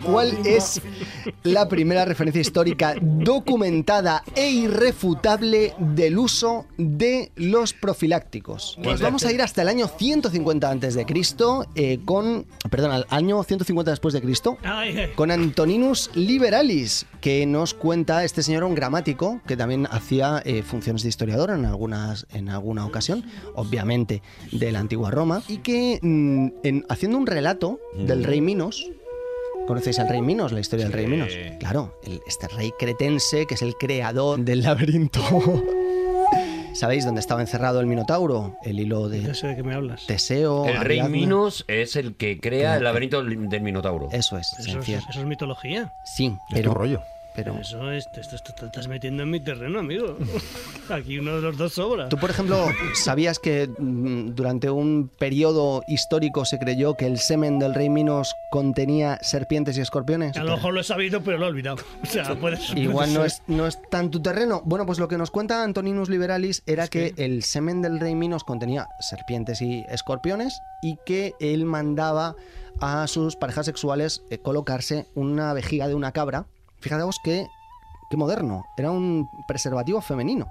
¿Cuál 0.04 0.36
es 0.44 0.82
la 1.44 1.66
primera 1.66 2.04
referencia 2.04 2.40
histórica 2.42 2.94
documentada 3.00 4.22
e 4.36 4.50
irrefutable 4.50 5.72
del 5.78 6.18
uso 6.18 6.66
de 6.76 7.32
los 7.36 7.72
profilácticos? 7.72 8.76
Nos 8.78 9.00
vamos 9.00 9.24
a 9.24 9.32
ir 9.32 9.40
hasta 9.40 9.62
el 9.62 9.68
año 9.68 9.88
150 9.88 10.70
antes 10.70 10.94
de 10.94 11.06
Cristo 11.06 11.66
eh, 11.74 12.00
con, 12.04 12.44
perdón, 12.70 12.90
al 12.92 13.06
año 13.08 13.42
150 13.42 13.90
después 13.92 14.12
de 14.12 14.20
Cristo 14.20 14.58
ay. 14.62 15.10
con 15.14 15.30
Antoninus 15.30 16.10
Liberalis, 16.14 17.06
que 17.22 17.46
nos 17.46 17.72
cuenta, 17.72 18.24
este 18.24 18.42
señor 18.42 18.64
un 18.64 18.74
gramático 18.74 19.40
que 19.46 19.56
también 19.56 19.86
hacía 19.90 20.42
eh, 20.44 20.62
funciones 20.62 21.02
de 21.02 21.08
historiador 21.08 21.48
en, 21.50 21.64
algunas, 21.64 22.26
en 22.32 22.50
alguna 22.50 22.84
ocasión, 22.84 23.24
obviamente 23.54 24.20
de 24.52 24.70
la 24.70 24.80
antigua 24.80 25.10
Roma, 25.10 25.42
y 25.48 25.58
que 25.58 25.98
mm, 26.02 26.48
en- 26.62 26.84
haciendo 26.90 27.16
un 27.16 27.26
relato 27.26 27.80
del 27.96 28.22
rey 28.24 28.42
Minos, 28.42 28.90
¿conocéis 29.66 29.98
al 29.98 30.08
rey 30.08 30.20
Minos, 30.22 30.52
la 30.52 30.60
historia 30.60 30.84
del 30.86 30.92
rey 30.92 31.06
Minos? 31.06 31.30
Claro, 31.60 31.98
el- 32.04 32.20
este 32.26 32.48
rey 32.48 32.72
cretense 32.78 33.46
que 33.46 33.54
es 33.54 33.62
el 33.62 33.74
creador 33.74 34.40
del 34.40 34.62
laberinto. 34.62 35.20
¿Sabéis 36.74 37.04
dónde 37.04 37.20
estaba 37.20 37.40
encerrado 37.40 37.78
el 37.78 37.86
Minotauro? 37.86 38.56
El 38.64 38.80
hilo 38.80 39.08
de 39.08 39.20
No 39.20 39.34
sé 39.34 39.46
de 39.46 39.54
qué 39.56 39.62
me 39.62 39.74
hablas. 39.74 40.06
Teseo. 40.06 40.66
El 40.66 40.78
rey. 40.80 41.00
Minos 41.04 41.64
es 41.68 41.94
el 41.94 42.16
que 42.16 42.40
crea 42.40 42.76
el 42.76 42.82
laberinto 42.84 43.22
del 43.22 43.60
Minotauro. 43.62 44.08
Eso 44.10 44.36
es, 44.38 44.52
Eso, 44.58 44.80
es- 44.80 44.88
eso 44.88 45.20
es 45.20 45.24
mitología. 45.24 45.92
Sí, 46.04 46.26
Es 46.48 46.54
pero 46.56 46.72
tu 46.72 46.78
rollo. 46.78 47.00
Pero... 47.34 47.58
Eso 47.58 47.90
es, 47.90 48.10
te, 48.12 48.20
te- 48.20 48.66
estás 48.66 48.88
metiendo 48.88 49.22
en 49.22 49.30
mi 49.30 49.40
terreno, 49.40 49.80
amigo. 49.80 50.16
Aquí 50.90 51.18
uno 51.18 51.36
de 51.36 51.40
los 51.42 51.56
dos 51.56 51.72
sobra. 51.74 52.08
Tú, 52.08 52.16
por 52.16 52.30
ejemplo, 52.30 52.66
¿sabías 52.94 53.38
que 53.38 53.68
mm, 53.78 54.34
durante 54.34 54.70
un 54.70 55.10
periodo 55.18 55.82
histórico 55.88 56.44
se 56.44 56.58
creyó 56.58 56.94
que 56.94 57.06
el 57.06 57.18
semen 57.18 57.58
del 57.58 57.74
rey 57.74 57.88
Minos 57.90 58.34
contenía 58.50 59.18
serpientes 59.22 59.76
y 59.78 59.80
escorpiones? 59.80 60.36
A 60.36 60.44
lo 60.44 60.52
mejor 60.56 60.74
lo 60.74 60.80
he 60.80 60.84
sabido, 60.84 61.22
pero 61.22 61.38
lo 61.38 61.46
he 61.46 61.48
olvidado. 61.48 61.78
O 62.02 62.06
sea, 62.06 62.34
puedes. 62.38 62.70
Igual 62.76 63.12
no 63.14 63.24
es, 63.24 63.42
no 63.46 63.66
es 63.66 63.78
tan 63.90 64.10
tu 64.10 64.20
terreno. 64.20 64.62
Bueno, 64.64 64.86
pues 64.86 64.98
lo 64.98 65.08
que 65.08 65.18
nos 65.18 65.30
cuenta 65.30 65.62
Antoninus 65.62 66.08
Liberalis 66.08 66.62
era 66.66 66.88
que 66.88 67.14
el 67.16 67.42
semen 67.42 67.82
del 67.82 68.00
rey 68.00 68.14
Minos 68.14 68.44
contenía 68.44 68.86
serpientes 69.00 69.60
y 69.62 69.84
escorpiones 69.88 70.60
y 70.82 70.98
que 71.04 71.34
él 71.40 71.64
mandaba 71.64 72.36
a 72.80 73.06
sus 73.06 73.36
parejas 73.36 73.66
sexuales 73.66 74.22
eh, 74.30 74.38
colocarse 74.38 75.06
una 75.14 75.52
vejiga 75.52 75.88
de 75.88 75.94
una 75.94 76.12
cabra. 76.12 76.46
Fijaos 76.84 77.18
que, 77.24 77.46
qué 78.10 78.16
moderno, 78.16 78.64
era 78.76 78.90
un 78.90 79.28
preservativo 79.48 80.00
femenino. 80.00 80.46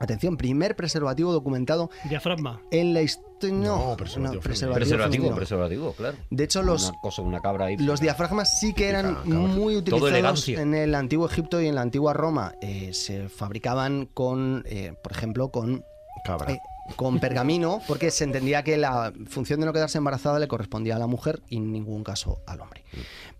Atención, 0.00 0.36
primer 0.36 0.74
preservativo 0.74 1.32
documentado. 1.32 1.88
Diafragma. 2.08 2.60
en 2.72 2.92
la 2.94 3.02
historia. 3.02 3.54
No, 3.54 3.90
No, 3.90 3.96
preservativo 3.96 4.40
preservativo 4.40 4.74
Preservativo, 4.74 5.34
preservativo, 5.36 5.92
claro. 5.92 6.16
De 6.30 6.42
hecho, 6.44 6.62
los, 6.64 6.88
Una 6.88 7.00
cosa, 7.00 7.22
una 7.22 7.40
cabra 7.40 7.66
ahí. 7.66 7.76
los 7.76 8.00
diafragmas 8.00 8.58
sí 8.58 8.72
que 8.74 8.88
eran 8.88 9.14
cabra. 9.14 9.30
muy 9.30 9.76
utilizados 9.76 10.48
en 10.48 10.74
el 10.74 10.94
antiguo 10.96 11.26
Egipto 11.26 11.60
y 11.60 11.68
en 11.68 11.76
la 11.76 11.82
antigua 11.82 12.12
Roma. 12.12 12.54
Eh, 12.60 12.92
se 12.92 13.28
fabricaban 13.28 14.06
con, 14.06 14.64
eh, 14.66 14.94
por 15.00 15.12
ejemplo, 15.12 15.50
con, 15.52 15.84
Cabra. 16.24 16.50
eh, 16.52 16.58
con 16.94 17.18
pergamino, 17.18 17.80
porque 17.86 18.10
se 18.10 18.24
entendía 18.24 18.62
que 18.62 18.76
la 18.76 19.12
función 19.26 19.60
de 19.60 19.66
no 19.66 19.72
quedarse 19.72 19.98
embarazada 19.98 20.38
le 20.38 20.48
correspondía 20.48 20.96
a 20.96 20.98
la 20.98 21.06
mujer 21.06 21.42
y 21.48 21.56
en 21.56 21.72
ningún 21.72 22.04
caso 22.04 22.40
al 22.46 22.60
hombre. 22.60 22.84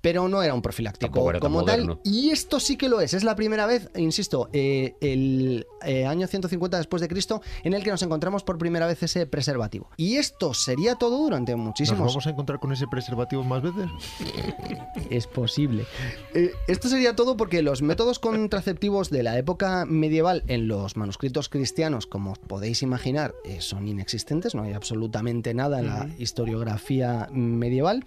Pero 0.01 0.29
no 0.29 0.43
era 0.43 0.55
un 0.55 0.63
profiláctico 0.63 1.31
era 1.31 1.41
como 1.41 1.65
tal. 1.65 1.99
Y 2.05 2.31
esto 2.31 2.61
sí 2.61 2.77
que 2.77 2.89
lo 2.89 3.01
es. 3.01 3.15
Es 3.15 3.25
la 3.25 3.35
primera 3.35 3.67
vez, 3.67 3.91
insisto, 3.97 4.49
eh, 4.53 4.95
el 5.01 5.67
eh, 5.85 6.07
año 6.07 6.27
150 6.27 6.77
después 6.77 7.01
de 7.01 7.09
Cristo, 7.09 7.41
en 7.65 7.75
el 7.75 7.83
que 7.83 7.91
nos 7.91 8.03
encontramos 8.03 8.45
por 8.45 8.59
primera 8.59 8.87
vez 8.87 9.03
ese 9.03 9.27
preservativo. 9.27 9.91
Y 9.97 10.17
esto 10.17 10.55
sería 10.55 10.95
todo 10.97 11.19
durante 11.19 11.53
¿Nos 11.53 11.61
muchísimos 11.61 12.09
vamos 12.09 12.27
a 12.27 12.31
encontrar 12.31 12.61
con 12.61 12.73
ese 12.73 12.87
preservativo 12.87 13.43
más 13.43 13.63
veces? 13.63 13.89
es 15.11 15.27
posible. 15.27 15.87
Eh, 16.35 16.53
esto 16.69 16.89
sería 16.89 17.17
todo 17.17 17.37
porque 17.37 17.63
los 17.63 17.83
métodos 17.83 18.19
contraceptivos 18.19 19.11
de 19.11 19.23
la 19.23 19.39
época 19.39 19.85
medieval 19.87 20.45
en 20.47 20.69
los 20.69 20.97
manuscritos 20.97 21.49
cristianos, 21.49 22.07
como 22.07 22.35
podéis 22.35 22.83
imaginar, 22.83 23.35
eh, 23.45 23.61
son 23.61 23.87
inexistentes, 23.89 24.55
no 24.55 24.63
hay 24.63 24.73
absolutamente 24.73 25.55
nada 25.55 25.81
en 25.81 25.87
la 25.87 26.09
historiografía 26.19 27.29
medieval. 27.33 28.05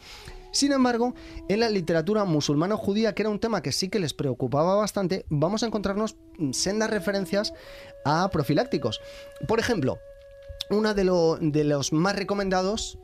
Sin 0.52 0.72
embargo, 0.72 1.14
en 1.48 1.60
la 1.60 1.70
literatura 1.70 2.26
musulmano-judía, 2.26 3.14
que 3.14 3.22
era 3.22 3.30
un 3.30 3.40
tema 3.40 3.62
que 3.62 3.72
sí 3.72 3.88
que 3.90 4.00
les 4.00 4.14
preocupaba 4.14 4.76
bastante, 4.76 5.26
vamos 5.30 5.62
a 5.62 5.68
encontrarnos 5.68 6.16
mm, 6.40 6.54
sendas 6.54 6.90
referencias 6.90 7.54
a 8.04 8.28
profilácticos. 8.32 9.00
Por 9.48 9.60
ejemplo, 9.60 10.00
uno 10.72 10.94
de, 10.96 11.04
lo- 11.04 11.38
de 11.40 11.64
los 11.64 11.94
más 11.94 12.16
recomendados 12.16 12.98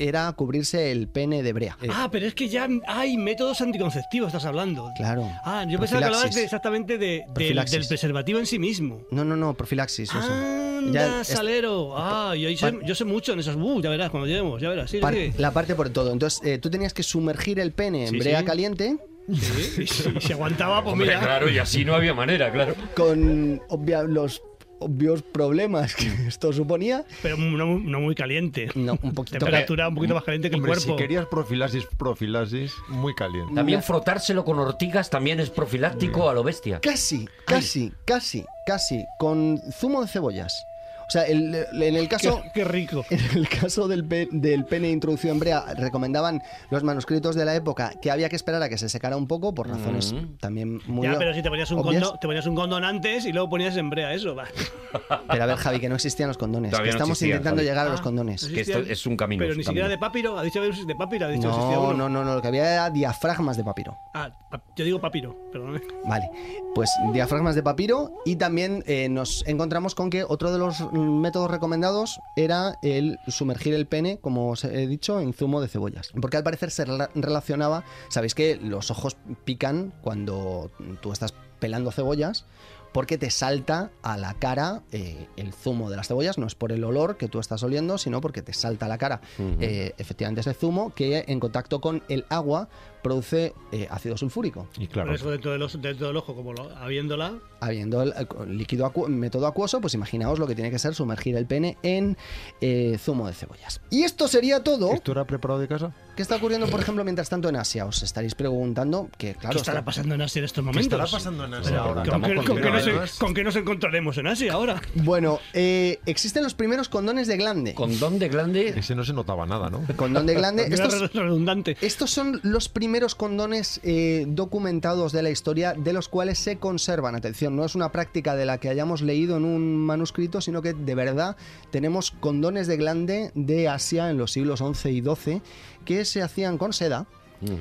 era 0.00 0.32
cubrirse 0.32 0.90
el 0.92 1.08
pene 1.08 1.42
de 1.42 1.52
brea. 1.52 1.76
Eh, 1.82 1.88
Ah, 1.92 2.08
pero 2.10 2.26
es 2.26 2.34
que 2.34 2.48
ya 2.48 2.68
hay 2.86 3.16
métodos 3.16 3.60
anticonceptivos, 3.60 4.28
estás 4.28 4.44
hablando. 4.44 4.90
Claro. 4.96 5.28
Ah, 5.44 5.64
yo 5.68 5.78
pensaba 5.78 6.00
que 6.00 6.06
hablabas 6.06 6.34
de- 6.34 6.44
exactamente 6.44 6.98
de- 6.98 7.06
del, 7.06 7.24
Profilaxis. 7.34 7.78
del 7.78 7.86
preservativo 7.88 8.38
en 8.38 8.46
sí 8.46 8.58
mismo. 8.58 9.02
No, 9.10 9.24
no, 9.24 9.36
no, 9.36 9.54
profilaxis. 9.54 10.08
eso. 10.10 10.18
Anda, 10.18 10.92
Ya 10.92 11.20
es- 11.20 11.28
salero. 11.28 11.94
Ah, 11.96 12.34
yo, 12.36 12.48
sé, 12.56 12.78
yo 12.84 12.94
sé 12.94 13.04
mucho 13.04 13.32
en 13.34 13.40
esas. 13.40 13.56
Uh, 13.56 13.80
ya 13.82 13.90
verás, 13.90 14.10
cuando 14.10 14.26
lleguemos, 14.26 14.60
ya 14.60 14.68
verás. 14.70 14.90
Sí, 14.90 14.98
par- 14.98 15.14
sí. 15.14 15.32
La 15.36 15.50
parte 15.52 15.74
por 15.74 15.90
todo. 15.90 16.12
Entonces, 16.12 16.40
eh, 16.44 16.58
tú 16.58 16.70
tenías 16.70 16.94
que 16.94 17.02
sumergir 17.02 17.60
el 17.60 17.72
pene 17.72 18.04
en 18.04 18.10
Sí, 18.10 18.18
brea 18.18 18.40
sí. 18.40 18.44
caliente 18.46 18.96
Sí, 19.30 19.86
sí, 19.86 20.04
si 20.18 20.32
aguantaba, 20.32 20.82
pues 20.82 20.92
Hombre, 20.94 21.08
mira. 21.08 21.20
claro, 21.20 21.48
y 21.48 21.58
así 21.58 21.84
no 21.84 21.94
había 21.94 22.14
manera, 22.14 22.50
claro. 22.50 22.74
con 22.96 23.60
obvia- 23.68 24.02
los 24.02 24.42
obvios 24.80 25.22
problemas 25.22 25.94
que 25.94 26.06
esto 26.26 26.52
suponía. 26.52 27.04
Pero 27.22 27.36
no, 27.36 27.66
muy- 27.66 27.82
no 27.84 28.00
muy 28.00 28.14
caliente. 28.14 28.68
No, 28.74 28.98
un 29.02 29.14
poquito. 29.14 29.38
Temperatura 29.38 29.88
un 29.88 29.94
poquito 29.94 30.14
más 30.14 30.24
caliente 30.24 30.50
que 30.50 30.56
el 30.56 30.60
Hombre, 30.62 30.72
cuerpo. 30.76 30.92
si 30.92 30.96
querías 30.96 31.26
profilaxis, 31.26 31.84
profilaxis, 31.96 32.72
muy 32.88 33.14
caliente. 33.14 33.54
También 33.54 33.82
frotárselo 33.82 34.44
con 34.44 34.58
ortigas 34.58 35.08
también 35.10 35.38
es 35.40 35.50
profiláctico 35.50 36.28
a 36.28 36.34
lo 36.34 36.42
bestia. 36.42 36.80
Casi, 36.80 37.28
casi, 37.46 37.92
casi, 38.04 38.44
casi. 38.66 39.04
Con 39.18 39.60
zumo 39.72 40.02
de 40.02 40.08
cebollas. 40.08 40.64
O 41.10 41.12
sea, 41.12 41.24
el- 41.24 41.66
en 41.72 41.96
el 41.96 42.08
caso. 42.08 42.40
Qué, 42.54 42.60
qué 42.60 42.64
rico. 42.64 43.04
En 43.10 43.38
el 43.38 43.48
caso 43.48 43.88
del, 43.88 44.04
pe- 44.04 44.28
del 44.30 44.64
pene 44.64 44.90
introducido 44.90 45.34
en 45.34 45.40
brea, 45.40 45.64
recomendaban 45.76 46.40
los 46.70 46.84
manuscritos 46.84 47.34
de 47.34 47.44
la 47.44 47.54
época 47.56 47.92
que 48.00 48.10
había 48.12 48.28
que 48.28 48.36
esperar 48.36 48.62
a 48.62 48.68
que 48.68 48.78
se 48.78 48.88
secara 48.88 49.16
un 49.16 49.26
poco 49.26 49.52
por 49.54 49.68
razones 49.68 50.14
también 50.38 50.80
muy 50.86 51.06
Ya, 51.08 51.18
pero 51.18 51.34
si 51.34 51.42
te 51.42 51.48
ponías, 51.50 51.70
un 51.72 51.82
condón, 51.82 52.18
te 52.20 52.26
ponías 52.28 52.46
un 52.46 52.54
condón 52.54 52.84
antes 52.84 53.26
y 53.26 53.32
luego 53.32 53.48
ponías 53.50 53.76
en 53.76 53.90
brea 53.90 54.14
eso. 54.14 54.34
Va. 54.36 54.44
Pero 55.28 55.42
a 55.44 55.46
ver, 55.46 55.56
Javi, 55.56 55.78
que 55.80 55.88
no 55.88 55.94
existían 55.96 56.28
los 56.28 56.38
condones. 56.38 56.70
Todavía 56.70 56.90
que 56.90 56.98
no 56.98 56.98
estamos 56.98 57.22
intentando 57.22 57.58
Javi. 57.58 57.68
llegar 57.68 57.86
a 57.86 57.90
los 57.90 58.00
Ah, 58.00 58.02
condones. 58.04 58.42
no 58.48 58.54
Que 58.54 58.60
esto 58.62 58.78
es 58.78 59.06
un 59.06 59.16
camino, 59.16 59.42
Pero 59.44 59.54
ni 59.54 59.64
siquiera 59.64 59.88
de 59.88 59.98
papiro. 59.98 60.38
Ha 60.38 60.42
dicho 60.42 60.60
de 60.60 60.94
papiro, 60.96 61.26
ha 61.26 61.28
dicho 61.28 61.42
que 61.42 61.48
existía 61.48 61.76
No, 61.76 61.82
uno. 61.88 61.92
no, 61.94 62.08
no, 62.08 62.24
no, 62.24 62.34
lo 62.36 62.42
que 62.42 62.48
había 62.48 62.72
era 62.72 62.90
diafragmas 62.90 63.56
de 63.56 63.64
papiro. 63.64 63.96
Ah, 64.14 64.30
yo 64.76 64.84
digo 64.84 65.00
papiro, 65.00 65.36
perdóname. 65.52 65.80
Vale, 66.06 66.30
pues 66.74 66.90
diafragmas 67.12 67.54
de 67.54 67.62
papiro 67.62 68.12
y 68.24 68.36
también 68.36 68.82
eh, 68.86 69.08
nos 69.08 69.44
encontramos 69.46 69.94
con 69.94 70.10
que 70.10 70.24
otro 70.24 70.52
de 70.52 70.58
los 70.58 70.80
mm, 70.80 70.99
métodos 71.00 71.50
recomendados 71.50 72.20
era 72.36 72.78
el 72.82 73.18
sumergir 73.28 73.74
el 73.74 73.86
pene, 73.86 74.18
como 74.18 74.50
os 74.50 74.64
he 74.64 74.86
dicho, 74.86 75.20
en 75.20 75.32
zumo 75.32 75.60
de 75.60 75.68
cebollas. 75.68 76.10
Porque 76.20 76.36
al 76.36 76.42
parecer 76.44 76.70
se 76.70 76.86
rela- 76.86 77.10
relacionaba, 77.14 77.84
sabéis 78.08 78.34
que 78.34 78.56
los 78.56 78.90
ojos 78.90 79.16
pican 79.44 79.92
cuando 80.02 80.70
tú 81.00 81.12
estás 81.12 81.34
pelando 81.58 81.90
cebollas. 81.92 82.44
Porque 82.92 83.18
te 83.18 83.30
salta 83.30 83.92
a 84.02 84.16
la 84.16 84.34
cara 84.34 84.82
eh, 84.90 85.28
el 85.36 85.52
zumo 85.52 85.90
de 85.90 85.96
las 85.96 86.08
cebollas, 86.08 86.38
no 86.38 86.48
es 86.48 86.56
por 86.56 86.72
el 86.72 86.82
olor 86.82 87.16
que 87.16 87.28
tú 87.28 87.38
estás 87.38 87.62
oliendo, 87.62 87.98
sino 87.98 88.20
porque 88.20 88.42
te 88.42 88.52
salta 88.52 88.86
a 88.86 88.88
la 88.88 88.98
cara 88.98 89.20
eh, 89.38 89.94
efectivamente 89.96 90.40
ese 90.40 90.54
zumo 90.54 90.92
que 90.92 91.24
en 91.28 91.38
contacto 91.38 91.80
con 91.80 92.02
el 92.08 92.24
agua 92.30 92.68
produce 93.02 93.54
eh, 93.72 93.86
ácido 93.90 94.16
sulfúrico. 94.16 94.68
Y 94.78 94.86
Por 94.86 94.94
claro, 94.94 95.14
eso 95.14 95.30
dentro 95.30 95.52
del, 95.52 95.62
ojo- 95.62 95.78
dentro 95.78 96.06
del 96.08 96.16
ojo, 96.16 96.34
como 96.34 96.52
lo, 96.52 96.70
habiéndola. 96.76 97.34
habiendo 97.60 98.02
el, 98.02 98.12
el 98.46 98.56
líquido 98.58 98.86
acu- 98.90 99.08
método 99.08 99.46
acuoso, 99.46 99.80
pues 99.80 99.94
imaginaos 99.94 100.38
lo 100.38 100.46
que 100.46 100.54
tiene 100.54 100.70
que 100.70 100.78
ser 100.78 100.94
sumergir 100.94 101.36
el 101.36 101.46
pene 101.46 101.76
en 101.82 102.16
eh, 102.60 102.96
zumo 102.98 103.26
de 103.26 103.34
cebollas. 103.34 103.80
Y 103.90 104.02
esto 104.02 104.28
sería 104.28 104.62
todo. 104.62 104.92
¿esto 104.92 105.12
era 105.12 105.24
preparado 105.24 105.60
de 105.60 105.68
casa? 105.68 105.92
¿Qué 106.16 106.22
está 106.22 106.36
ocurriendo, 106.36 106.66
por 106.68 106.80
ejemplo, 106.80 107.02
mientras 107.04 107.28
tanto 107.30 107.48
en 107.48 107.56
Asia? 107.56 107.86
Os 107.86 108.02
estaréis 108.02 108.34
preguntando 108.34 109.08
que, 109.16 109.34
claro, 109.34 109.52
¿Qué 109.54 109.58
estará 109.58 109.78
está- 109.78 109.84
pasando 109.86 110.14
en 110.14 110.20
Asia 110.22 110.40
en 110.40 110.44
estos 110.44 110.62
¿Qué 110.62 110.66
momentos? 110.66 110.84
estará 110.92 111.04
pasando 111.10 111.44
en 111.46 111.54
Asia 111.54 111.78
ahora? 111.78 112.02
¿Con, 112.04 112.22
qué, 112.22 112.34
con 112.34 112.44
con 112.44 112.56
qué 112.56 112.62
dinero, 112.62 112.74
nos, 112.74 112.86
además. 112.88 113.18
con 113.18 113.34
qué 113.34 113.44
nos 113.44 113.56
encontraremos 113.56 114.18
en 114.18 114.26
Asia 114.26 114.52
ahora? 114.52 114.82
Bueno, 114.96 115.38
eh, 115.54 115.98
existen 116.06 116.42
los 116.42 116.52
primeros 116.54 116.88
condones 116.90 117.26
de 117.28 117.36
glande. 117.38 117.74
Condón 117.74 118.18
de 118.18 118.28
glande. 118.28 118.68
Ese 118.76 118.94
no 118.94 119.04
se 119.04 119.12
notaba 119.14 119.46
nada, 119.46 119.70
¿no? 119.70 119.80
Condón 119.96 120.26
de 120.26 120.34
glande. 120.34 120.64
Estos, 120.70 121.12
redundante. 121.14 121.76
Estos 121.80 122.10
son 122.10 122.40
los 122.42 122.68
primeros 122.68 122.89
condones 123.14 123.80
eh, 123.82 124.24
documentados 124.28 125.12
de 125.12 125.22
la 125.22 125.30
historia 125.30 125.74
de 125.74 125.92
los 125.92 126.08
cuales 126.08 126.38
se 126.38 126.56
conservan. 126.56 127.14
Atención, 127.14 127.54
no 127.56 127.64
es 127.64 127.74
una 127.74 127.92
práctica 127.92 128.34
de 128.36 128.46
la 128.46 128.58
que 128.58 128.68
hayamos 128.68 129.00
leído 129.02 129.36
en 129.36 129.44
un 129.44 129.76
manuscrito, 129.76 130.40
sino 130.40 130.60
que 130.62 130.72
de 130.74 130.94
verdad 130.94 131.36
tenemos 131.70 132.10
condones 132.10 132.66
de 132.66 132.76
glande 132.76 133.30
de 133.34 133.68
Asia 133.68 134.10
en 134.10 134.18
los 134.18 134.32
siglos 134.32 134.60
XI 134.60 134.88
y 134.90 135.02
XII 135.02 135.42
que 135.84 136.04
se 136.04 136.22
hacían 136.22 136.58
con 136.58 136.72
seda, 136.72 137.06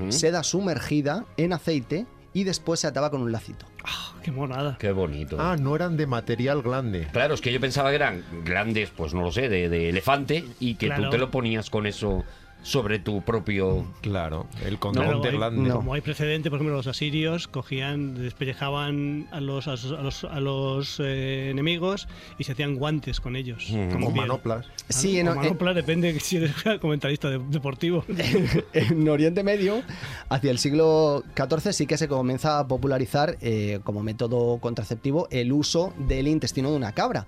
seda 0.09 0.43
sumergida 0.43 1.25
en 1.38 1.53
aceite 1.53 2.05
y 2.34 2.43
después 2.43 2.80
se 2.80 2.88
ataba 2.88 3.09
con 3.09 3.21
un 3.21 3.32
lacito. 3.32 3.65
Ah, 3.84 4.13
qué 4.23 4.32
monada. 4.32 4.77
Qué 4.80 4.91
bonito. 4.91 5.38
Ah, 5.39 5.55
no 5.59 5.75
eran 5.75 5.97
de 5.97 6.05
material 6.05 6.61
glande. 6.61 7.07
Claro, 7.11 7.34
es 7.34 7.41
que 7.41 7.51
yo 7.51 7.59
pensaba 7.59 7.89
que 7.89 7.95
eran 7.95 8.23
grandes, 8.43 8.89
pues 8.89 9.13
no 9.13 9.21
lo 9.21 9.32
sé, 9.32 9.49
de, 9.49 9.69
de 9.69 9.89
elefante 9.89 10.43
y 10.59 10.75
que 10.75 10.88
Claro. 10.88 11.05
tú 11.05 11.09
te 11.11 11.17
lo 11.17 11.32
ponías 11.32 11.69
con 11.69 11.88
eso 11.88 12.23
sobre 12.62 12.99
tu 12.99 13.22
propio... 13.22 13.86
Claro, 14.01 14.47
el 14.66 14.80
condón 14.80 15.03
Claro, 15.05 15.22
de 15.22 15.32
glande. 15.32 15.70
Como 15.72 15.93
hay 15.93 16.01
precedente, 16.01 16.49
por 16.49 16.57
ejemplo, 16.57 16.76
los 16.76 16.88
asirios 16.88 17.47
cogían, 17.47 18.16
despellejaban 18.16 19.28
a 19.32 19.39
los, 19.39 19.68
a 19.68 19.72
los, 19.72 19.86
a 19.91 20.01
los- 20.01 20.24
a 20.26 20.39
los, 20.39 20.99
eh, 20.99 21.49
enemigos 21.51 22.07
y 22.38 22.43
se 22.43 22.51
hacían 22.51 22.76
guantes 22.76 23.20
con 23.22 23.36
ellos. 23.36 23.68
Mm. 23.70 23.91
como 23.91 24.12
manoplas. 24.12 24.66
Sí, 24.89 25.18
o 25.18 25.22
en, 25.22 25.28
en- 25.30 25.36
manopla, 25.36 25.74
depende 25.74 26.12
de 26.14 26.20
si 26.20 26.38
eres 26.38 26.53
comentarista 26.82 27.30
de- 27.30 27.39
deportivo. 27.39 28.03
en 28.74 29.07
Oriente 29.10 29.43
Medio, 29.43 29.82
hacia 30.30 30.51
el 30.51 30.57
siglo 30.60 31.24
XIV, 31.36 31.72
sí 31.74 31.86
que 31.88 31.97
se 31.97 32.07
comienza 32.07 32.60
a 32.60 32.68
popularizar 32.68 33.38
eh, 33.41 33.80
como 33.84 34.03
método 34.03 34.57
contraceptivo 34.60 35.28
el 35.32 35.51
uso 35.53 35.93
del 35.97 36.28
intestino 36.28 36.72
de 36.72 36.78
una 36.78 36.91
cabra. 36.91 37.26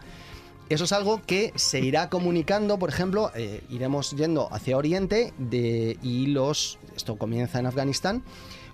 Eso 0.71 0.85
es 0.85 0.93
algo 0.93 1.21
que 1.27 1.51
se 1.55 1.81
irá 1.81 2.09
comunicando, 2.09 2.79
por 2.79 2.87
ejemplo, 2.87 3.29
eh, 3.35 3.61
iremos 3.69 4.11
yendo 4.11 4.47
hacia 4.53 4.77
Oriente 4.77 5.33
de, 5.37 5.97
y 6.01 6.27
los. 6.27 6.79
Esto 6.95 7.17
comienza 7.17 7.59
en 7.59 7.65
Afganistán. 7.65 8.23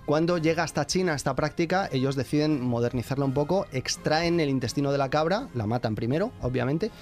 Cuando 0.06 0.38
llega 0.38 0.62
hasta 0.62 0.86
China 0.86 1.16
esta 1.16 1.34
práctica, 1.34 1.88
ellos 1.90 2.14
deciden 2.14 2.62
modernizarla 2.62 3.24
un 3.24 3.34
poco, 3.34 3.66
extraen 3.72 4.38
el 4.38 4.48
intestino 4.48 4.92
de 4.92 4.98
la 4.98 5.10
cabra, 5.10 5.48
la 5.54 5.66
matan 5.66 5.96
primero, 5.96 6.30
obviamente, 6.40 6.92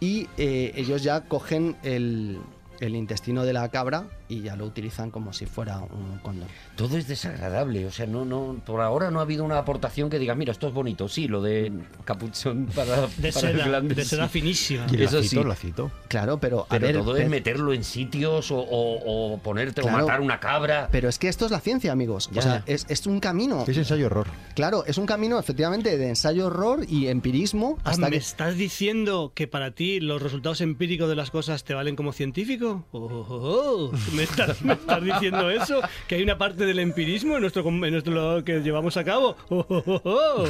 y 0.00 0.26
eh, 0.38 0.72
ellos 0.74 1.02
ya 1.02 1.28
cogen 1.28 1.76
el, 1.82 2.40
el 2.80 2.96
intestino 2.96 3.44
de 3.44 3.52
la 3.52 3.68
cabra 3.68 4.08
y 4.28 4.42
ya 4.42 4.56
lo 4.56 4.64
utilizan 4.66 5.10
como 5.10 5.32
si 5.32 5.46
fuera 5.46 5.78
un 5.78 6.18
condón. 6.22 6.48
Todo 6.76 6.96
es 6.98 7.06
desagradable, 7.08 7.86
o 7.86 7.90
sea, 7.92 8.06
no, 8.06 8.24
no, 8.24 8.56
por 8.64 8.80
ahora 8.80 9.10
no 9.10 9.18
ha 9.20 9.22
habido 9.22 9.44
una 9.44 9.58
aportación 9.58 10.10
que 10.10 10.18
diga, 10.18 10.34
mira, 10.34 10.52
esto 10.52 10.68
es 10.68 10.74
bonito, 10.74 11.08
sí, 11.08 11.28
lo 11.28 11.42
de 11.42 11.72
capuchón 12.04 12.66
para, 12.74 13.02
De 13.16 13.32
para 13.32 13.50
el 13.50 13.56
seda, 13.56 13.64
glande, 13.66 13.94
de 13.94 14.04
seda 14.04 14.26
sí. 14.28 14.40
finísima. 14.40 14.86
Y 14.90 14.96
el 14.96 15.02
Eso 15.02 15.16
lacito, 15.18 15.42
sí. 15.42 15.48
lacito. 15.48 15.90
Claro, 16.08 16.38
pero 16.38 16.62
a 16.64 16.68
Pero 16.68 16.86
ver, 16.86 16.96
todo 16.96 17.16
es 17.16 17.28
meterlo 17.28 17.72
en 17.72 17.84
sitios 17.84 18.50
o, 18.50 18.58
o- 18.58 19.34
o 19.34 19.38
ponerte 19.38 19.82
Claro. 19.82 19.98
o 19.98 20.00
matar 20.00 20.20
una 20.20 20.40
cabra. 20.40 20.88
pero 20.90 21.08
es 21.08 21.18
que 21.18 21.28
esto 21.28 21.44
es 21.46 21.50
la 21.50 21.60
ciencia, 21.60 21.92
amigos. 21.92 22.28
Ya. 22.32 22.40
O 22.40 22.42
sea, 22.42 22.62
es, 22.66 22.86
es 22.88 23.06
un 23.06 23.20
camino. 23.20 23.64
Es 23.66 23.76
ensayo-error. 23.76 24.26
Claro, 24.54 24.84
es 24.86 24.98
un 24.98 25.06
camino 25.06 25.38
efectivamente 25.38 25.96
de 25.98 26.08
ensayo-horror 26.08 26.84
y 26.88 27.08
empirismo 27.08 27.78
Ah, 27.84 27.90
hasta 27.90 28.06
¿Me 28.06 28.10
que... 28.12 28.16
estás 28.18 28.56
diciendo 28.56 29.32
que 29.34 29.46
para 29.48 29.70
ti 29.72 30.00
los 30.00 30.22
resultados 30.22 30.60
empíricos 30.60 31.08
de 31.08 31.16
las 31.16 31.30
cosas 31.30 31.64
te 31.64 31.74
valen 31.74 31.96
como 31.96 32.12
científico? 32.12 32.84
Oh, 32.92 32.98
oh, 32.98 33.26
oh, 33.28 33.90
oh. 33.92 34.15
¿Me, 34.16 34.22
estás, 34.22 34.62
me 34.62 34.72
estás 34.72 35.04
diciendo 35.04 35.50
eso? 35.50 35.80
¿Que 36.08 36.16
hay 36.16 36.22
una 36.22 36.38
parte 36.38 36.64
del 36.66 36.78
empirismo 36.78 37.34
en 37.36 37.42
nuestro, 37.42 37.66
en 37.68 37.80
nuestro 37.92 38.14
lo 38.36 38.44
que 38.44 38.60
llevamos 38.60 38.96
a 38.96 39.04
cabo? 39.04 39.36
Oh, 39.48 39.64
oh, 39.68 39.82
oh, 39.86 40.00
oh. 40.04 40.44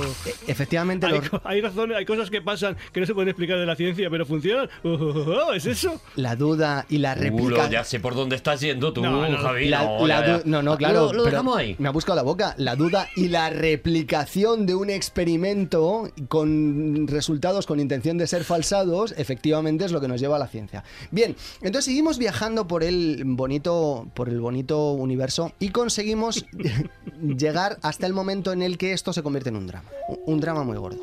Efectivamente, 0.46 1.06
Hay, 1.06 1.12
los- 1.18 1.30
hay 1.44 1.60
razones, 1.60 1.96
hay 1.96 2.04
cosas 2.04 2.30
que 2.30 2.40
pasan 2.42 2.76
que 2.92 3.00
no 3.00 3.06
se 3.06 3.14
pueden 3.14 3.28
explicar 3.28 3.58
de 3.58 3.66
la 3.66 3.76
ciencia, 3.76 4.08
pero 4.10 4.24
funcionan. 4.26 4.68
Oh, 4.84 4.88
oh, 4.90 5.52
¿Es 5.52 5.66
eso? 5.66 6.00
la 6.14 6.36
duda 6.36 6.86
y 6.88 6.98
la 6.98 7.14
réplica... 7.14 7.68
ya 7.68 7.84
sé 7.84 8.00
por 8.00 8.14
dónde 8.14 8.36
estás 8.36 8.60
yendo 8.60 8.92
tú, 8.92 9.02
No, 9.02 9.28
no, 9.28 9.38
Javi. 9.38 9.68
La- 9.68 9.84
no, 9.84 10.06
la 10.06 10.20
ya, 10.20 10.26
ya. 10.38 10.42
no, 10.44 10.62
no, 10.62 10.76
claro. 10.76 10.94
Lo, 11.06 11.12
lo 11.12 11.24
pero 11.24 11.30
dejamos 11.36 11.56
ahí. 11.58 11.76
Me 11.78 11.88
ha 11.88 11.92
buscado 11.92 12.16
la 12.16 12.22
boca. 12.22 12.54
La 12.58 12.76
duda 12.76 13.08
y 13.16 13.28
la 13.28 13.50
replicación 13.50 14.66
de 14.66 14.74
un 14.74 14.90
experimento 14.90 16.10
con 16.28 17.06
resultados 17.08 17.66
con 17.66 17.80
intención 17.80 18.18
de 18.18 18.26
ser 18.26 18.44
falsados, 18.44 19.14
efectivamente 19.16 19.84
es 19.84 19.92
lo 19.92 20.00
que 20.00 20.08
nos 20.08 20.20
lleva 20.20 20.36
a 20.36 20.38
la 20.38 20.46
ciencia. 20.48 20.84
Bien, 21.10 21.34
entonces 21.60 21.84
seguimos 21.86 22.18
viajando 22.18 22.66
por 22.66 22.82
el 22.84 23.22
bonito, 23.24 23.55
por 23.62 24.28
el 24.28 24.40
bonito 24.40 24.92
universo 24.92 25.52
y 25.58 25.70
conseguimos 25.70 26.44
llegar 27.22 27.78
hasta 27.82 28.06
el 28.06 28.12
momento 28.12 28.52
en 28.52 28.62
el 28.62 28.78
que 28.78 28.92
esto 28.92 29.12
se 29.12 29.22
convierte 29.22 29.50
en 29.50 29.56
un 29.56 29.66
drama. 29.66 29.88
Un 30.26 30.40
drama 30.40 30.64
muy 30.64 30.76
gordo. 30.76 30.98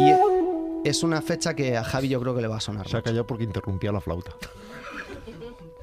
Y 0.00 0.88
es 0.88 1.02
una 1.02 1.22
fecha 1.22 1.54
que 1.54 1.76
a 1.76 1.84
Javi 1.84 2.08
yo 2.08 2.20
creo 2.20 2.34
que 2.34 2.42
le 2.42 2.48
va 2.48 2.56
a 2.56 2.60
sonar. 2.60 2.88
Se 2.88 2.96
ha 2.96 3.02
callado 3.02 3.26
porque 3.26 3.44
interrumpía 3.44 3.92
la 3.92 4.00
flauta. 4.00 4.32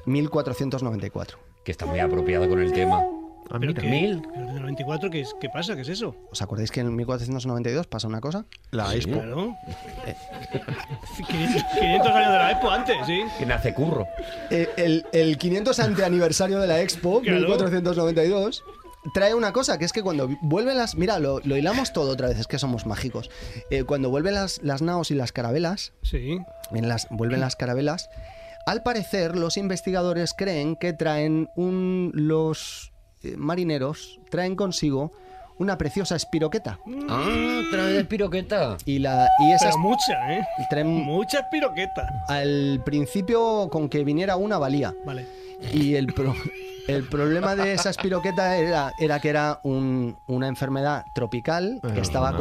1494. 0.06 1.38
Que 1.64 1.72
está 1.72 1.86
muy 1.86 1.98
apropiada 1.98 2.48
con 2.48 2.60
el 2.60 2.72
tema. 2.72 3.02
Ah, 3.50 3.58
¿Pero 3.60 3.74
qué? 3.74 3.82
Mil. 3.88 4.22
¿Pero 4.34 4.46
del 4.46 4.62
94 4.62 5.10
qué, 5.10 5.20
es- 5.20 5.34
qué 5.40 5.48
pasa? 5.48 5.74
¿Qué 5.76 5.82
es 5.82 5.88
eso? 5.88 6.16
¿Os 6.32 6.40
acordáis 6.42 6.70
que 6.70 6.80
en 6.80 6.94
1492 6.96 7.86
pasa 7.86 8.08
una 8.08 8.20
cosa? 8.20 8.46
La 8.70 8.94
Expo. 8.94 9.12
Claro. 9.20 9.54
500, 11.28 11.62
500 11.78 12.10
años 12.12 12.32
de 12.32 12.38
la 12.38 12.50
Expo 12.52 12.70
antes, 12.70 12.96
¿sí? 13.06 13.22
Que 13.38 13.46
nace 13.46 13.74
curro. 13.74 14.06
Eh, 14.50 14.68
el, 14.76 15.04
el 15.12 15.38
500 15.38 15.78
ante 15.80 16.04
aniversario 16.04 16.58
de 16.58 16.66
la 16.66 16.80
Expo, 16.80 17.20
Claro. 17.20 17.40
1492, 17.40 18.62
trae 19.12 19.34
una 19.34 19.52
cosa, 19.52 19.78
que 19.78 19.84
es 19.84 19.92
que 19.92 20.02
cuando 20.02 20.28
vuelven 20.42 20.76
las... 20.78 20.94
Mira, 20.96 21.18
lo, 21.18 21.40
lo 21.40 21.56
hilamos 21.56 21.92
todo 21.92 22.10
otra 22.12 22.28
vez, 22.28 22.38
es 22.38 22.46
que 22.46 22.58
somos 22.58 22.86
mágicos. 22.86 23.30
Eh, 23.70 23.84
cuando 23.84 24.10
vuelven 24.10 24.34
las, 24.34 24.60
las 24.62 24.82
naos 24.82 25.10
y 25.10 25.14
las 25.14 25.32
carabelas, 25.32 25.92
Sí. 26.02 26.38
en 26.72 26.88
las, 26.88 27.06
vuelven 27.10 27.40
las 27.40 27.56
carabelas, 27.56 28.08
al 28.66 28.82
parecer 28.82 29.36
los 29.36 29.56
investigadores 29.58 30.32
creen 30.36 30.76
que 30.76 30.92
traen 30.94 31.50
un... 31.54 32.10
los 32.14 32.92
eh, 33.24 33.34
marineros 33.36 34.20
traen 34.30 34.56
consigo 34.56 35.12
una 35.58 35.78
preciosa 35.78 36.16
espiroqueta. 36.16 36.78
Ah, 37.08 37.60
trae 37.70 37.92
de 37.92 38.04
piroqueta. 38.04 38.76
Y, 38.86 38.98
la, 38.98 39.28
y 39.38 39.52
esa 39.52 39.66
Pero 39.66 39.78
mucha, 39.78 40.32
¿eh? 40.34 40.44
traen, 40.68 40.88
Mucha 40.88 41.48
piroqueta. 41.48 42.08
al 42.28 42.82
principio 42.84 43.68
con 43.70 43.88
que 43.88 44.02
viniera 44.02 44.36
una 44.36 44.58
valía. 44.58 44.94
Vale. 45.06 45.26
Y 45.72 45.94
el, 45.94 46.08
pro- 46.12 46.34
el 46.88 47.04
problema 47.04 47.54
de 47.54 47.72
esa 47.72 47.90
espiroqueta 47.90 48.56
era, 48.56 48.92
era 48.98 49.20
que 49.20 49.28
era 49.28 49.60
un- 49.62 50.16
una 50.26 50.48
enfermedad 50.48 51.04
tropical 51.14 51.80
que 51.94 52.00
estaba, 52.00 52.36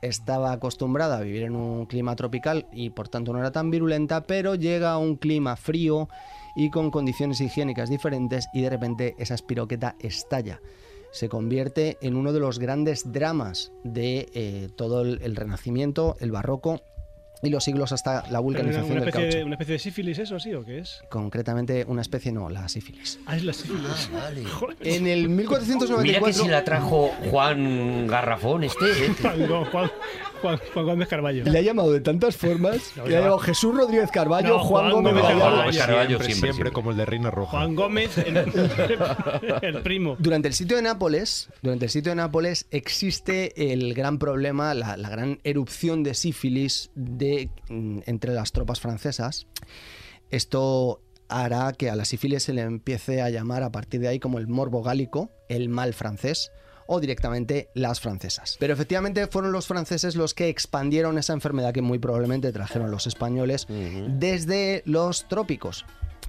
estaba 0.00 0.52
acostumbrada 0.52 1.18
a 1.18 1.20
vivir 1.22 1.42
en 1.42 1.56
un 1.56 1.86
clima 1.86 2.14
tropical 2.14 2.66
y 2.72 2.90
por 2.90 3.08
tanto 3.08 3.32
no 3.32 3.40
era 3.40 3.50
tan 3.50 3.72
virulenta, 3.72 4.20
pero 4.22 4.54
llega 4.54 4.92
a 4.92 4.98
un 4.98 5.16
clima 5.16 5.56
frío 5.56 6.08
y 6.54 6.70
con 6.70 6.90
condiciones 6.90 7.40
higiénicas 7.40 7.88
diferentes 7.90 8.48
y 8.52 8.62
de 8.62 8.70
repente 8.70 9.14
esa 9.18 9.34
espiroqueta 9.34 9.96
estalla. 10.00 10.60
Se 11.12 11.28
convierte 11.28 11.98
en 12.00 12.16
uno 12.16 12.32
de 12.32 12.40
los 12.40 12.58
grandes 12.58 13.12
dramas 13.12 13.72
de 13.84 14.30
eh, 14.34 14.68
todo 14.76 15.02
el, 15.02 15.20
el 15.22 15.36
Renacimiento, 15.36 16.16
el 16.20 16.30
Barroco 16.32 16.80
y 17.44 17.50
los 17.50 17.64
siglos 17.64 17.90
hasta 17.92 18.22
la 18.30 18.38
una, 18.38 18.40
vulcanización 18.40 18.92
una 18.92 19.00
del 19.00 19.08
especie 19.08 19.30
caucho. 19.32 19.46
una 19.46 19.54
especie 19.56 19.72
de 19.72 19.78
sífilis, 19.80 20.18
¿eso 20.20 20.38
sí 20.38 20.54
o 20.54 20.64
qué 20.64 20.78
es? 20.78 21.02
Concretamente 21.10 21.84
una 21.88 22.00
especie, 22.00 22.30
no, 22.32 22.48
la 22.48 22.68
sífilis. 22.68 23.18
Ah, 23.26 23.36
es 23.36 23.44
la 23.44 23.52
sífilis. 23.52 24.10
Vale. 24.12 24.44
Joder. 24.44 24.76
En 24.80 25.06
el 25.08 25.28
1494... 25.28 26.02
Mira 26.02 26.20
que 26.24 26.32
si 26.32 26.48
la 26.48 26.62
trajo 26.64 27.10
Juan 27.30 28.06
Garrafón 28.06 28.62
este. 28.64 28.84
¿eh? 29.06 29.46
Go- 29.48 29.64
Juan, 29.66 29.90
Juan, 30.42 30.58
Juan 30.74 30.84
Gómez 30.84 31.08
Carballo. 31.08 31.44
Le 31.44 31.58
ha 31.58 31.62
llamado 31.62 31.92
de 31.92 32.00
tantas 32.00 32.36
formas. 32.36 32.92
No, 32.96 33.06
le 33.06 33.16
ha 33.16 33.20
llamado 33.20 33.38
Jesús 33.38 33.74
Rodríguez 33.74 34.10
Carballo, 34.10 34.48
No, 34.48 34.58
Juan, 34.58 34.90
Juan 34.90 34.92
Gómez 34.92 35.12
Gómez. 35.14 35.28
Carballo. 35.28 35.56
Gómez 35.56 35.78
Carballo 35.78 36.08
siempre, 36.08 36.26
siempre, 36.26 36.26
siempre, 36.26 36.52
siempre. 36.52 36.72
como 36.72 36.90
el 36.90 36.96
de 36.96 37.06
Reina 37.06 37.30
Roja. 37.30 37.50
Juan 37.52 37.74
Gómez, 37.74 38.18
el, 38.18 38.36
el 39.62 39.82
primo. 39.82 40.16
Durante 40.18 40.48
el 40.48 40.54
sitio 40.54 40.76
de 40.76 40.82
Nápoles, 40.82 41.48
durante 41.62 41.86
el 41.86 41.90
sitio 41.90 42.12
de 42.12 42.16
Nápoles 42.16 42.66
existe 42.70 43.72
el 43.72 43.94
gran 43.94 44.18
problema, 44.18 44.74
la, 44.74 44.96
la 44.96 45.08
gran 45.08 45.38
erupción 45.44 46.02
de 46.02 46.14
sífilis 46.14 46.90
de, 46.94 47.48
mm, 47.68 48.00
entre 48.06 48.32
las 48.32 48.52
tropas 48.52 48.80
francesas. 48.80 49.46
Esto 50.30 51.00
hará 51.28 51.72
que 51.72 51.88
a 51.88 51.96
la 51.96 52.04
sífilis 52.04 52.42
se 52.42 52.52
le 52.52 52.62
empiece 52.62 53.22
a 53.22 53.30
llamar 53.30 53.62
a 53.62 53.72
partir 53.72 54.00
de 54.00 54.08
ahí 54.08 54.18
como 54.18 54.38
el 54.38 54.48
morbo 54.48 54.82
gálico, 54.82 55.30
el 55.48 55.68
mal 55.68 55.94
francés 55.94 56.50
o 56.86 57.00
directamente 57.00 57.68
las 57.74 58.00
francesas. 58.00 58.56
Pero 58.58 58.72
efectivamente 58.72 59.26
fueron 59.26 59.52
los 59.52 59.66
franceses 59.66 60.16
los 60.16 60.34
que 60.34 60.48
expandieron 60.48 61.18
esa 61.18 61.32
enfermedad 61.32 61.72
que 61.72 61.82
muy 61.82 61.98
probablemente 61.98 62.52
trajeron 62.52 62.90
los 62.90 63.06
españoles 63.06 63.66
desde 63.68 64.82
los 64.86 65.28
trópicos. 65.28 65.84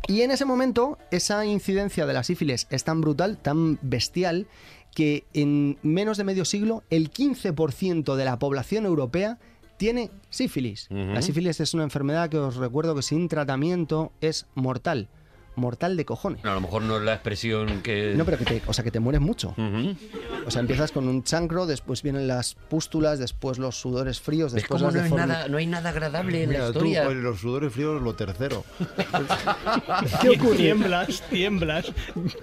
Y 0.07 0.21
en 0.21 0.31
ese 0.31 0.45
momento, 0.45 0.97
esa 1.11 1.45
incidencia 1.45 2.05
de 2.05 2.13
la 2.13 2.23
sífilis 2.23 2.67
es 2.69 2.83
tan 2.83 2.99
brutal, 2.99 3.37
tan 3.37 3.79
bestial, 3.81 4.47
que 4.93 5.25
en 5.33 5.77
menos 5.81 6.17
de 6.17 6.23
medio 6.23 6.45
siglo 6.45 6.83
el 6.89 7.11
15% 7.11 8.15
de 8.15 8.25
la 8.25 8.37
población 8.37 8.85
europea 8.85 9.39
tiene 9.77 10.11
sífilis. 10.29 10.87
La 10.89 11.21
sífilis 11.21 11.59
es 11.59 11.73
una 11.73 11.83
enfermedad 11.83 12.29
que 12.29 12.37
os 12.37 12.55
recuerdo 12.55 12.95
que 12.95 13.01
sin 13.01 13.27
tratamiento 13.27 14.11
es 14.21 14.45
mortal. 14.55 15.09
Mortal 15.55 15.95
de 15.97 16.05
cojones. 16.05 16.43
A 16.45 16.53
lo 16.53 16.61
mejor 16.61 16.81
no 16.81 16.97
es 16.97 17.03
la 17.03 17.13
expresión 17.13 17.81
que. 17.81 18.13
No, 18.15 18.25
pero 18.25 18.37
que 18.37 18.45
te, 18.45 18.61
o 18.65 18.73
sea, 18.73 18.83
que 18.83 18.91
te 18.91 18.99
mueres 18.99 19.21
mucho. 19.21 19.53
O 20.45 20.51
sea, 20.51 20.61
empiezas 20.61 20.91
con 20.91 21.07
un 21.07 21.23
chancro, 21.23 21.65
después 21.65 22.01
vienen 22.03 22.27
las 22.27 22.55
pústulas, 22.55 23.19
después 23.19 23.57
los 23.59 23.79
sudores 23.79 24.19
fríos, 24.19 24.53
¿Ves 24.53 24.63
después 24.63 24.81
las 24.81 24.93
no, 24.95 25.01
hay 25.01 25.09
deformi- 25.09 25.15
nada, 25.27 25.47
no 25.47 25.57
hay 25.57 25.67
nada 25.67 25.89
agradable 25.89 26.43
en 26.43 26.49
la 26.53 26.59
Mira, 26.59 26.65
tú, 26.67 26.71
historia? 26.79 27.03
pues, 27.05 27.17
los 27.17 27.39
sudores 27.39 27.71
fríos, 27.73 28.01
lo 28.01 28.13
tercero. 28.15 28.63
¿Qué 30.21 30.29
ocurre? 30.31 30.57
Tiemblas, 30.57 31.21
tiemblas, 31.29 31.91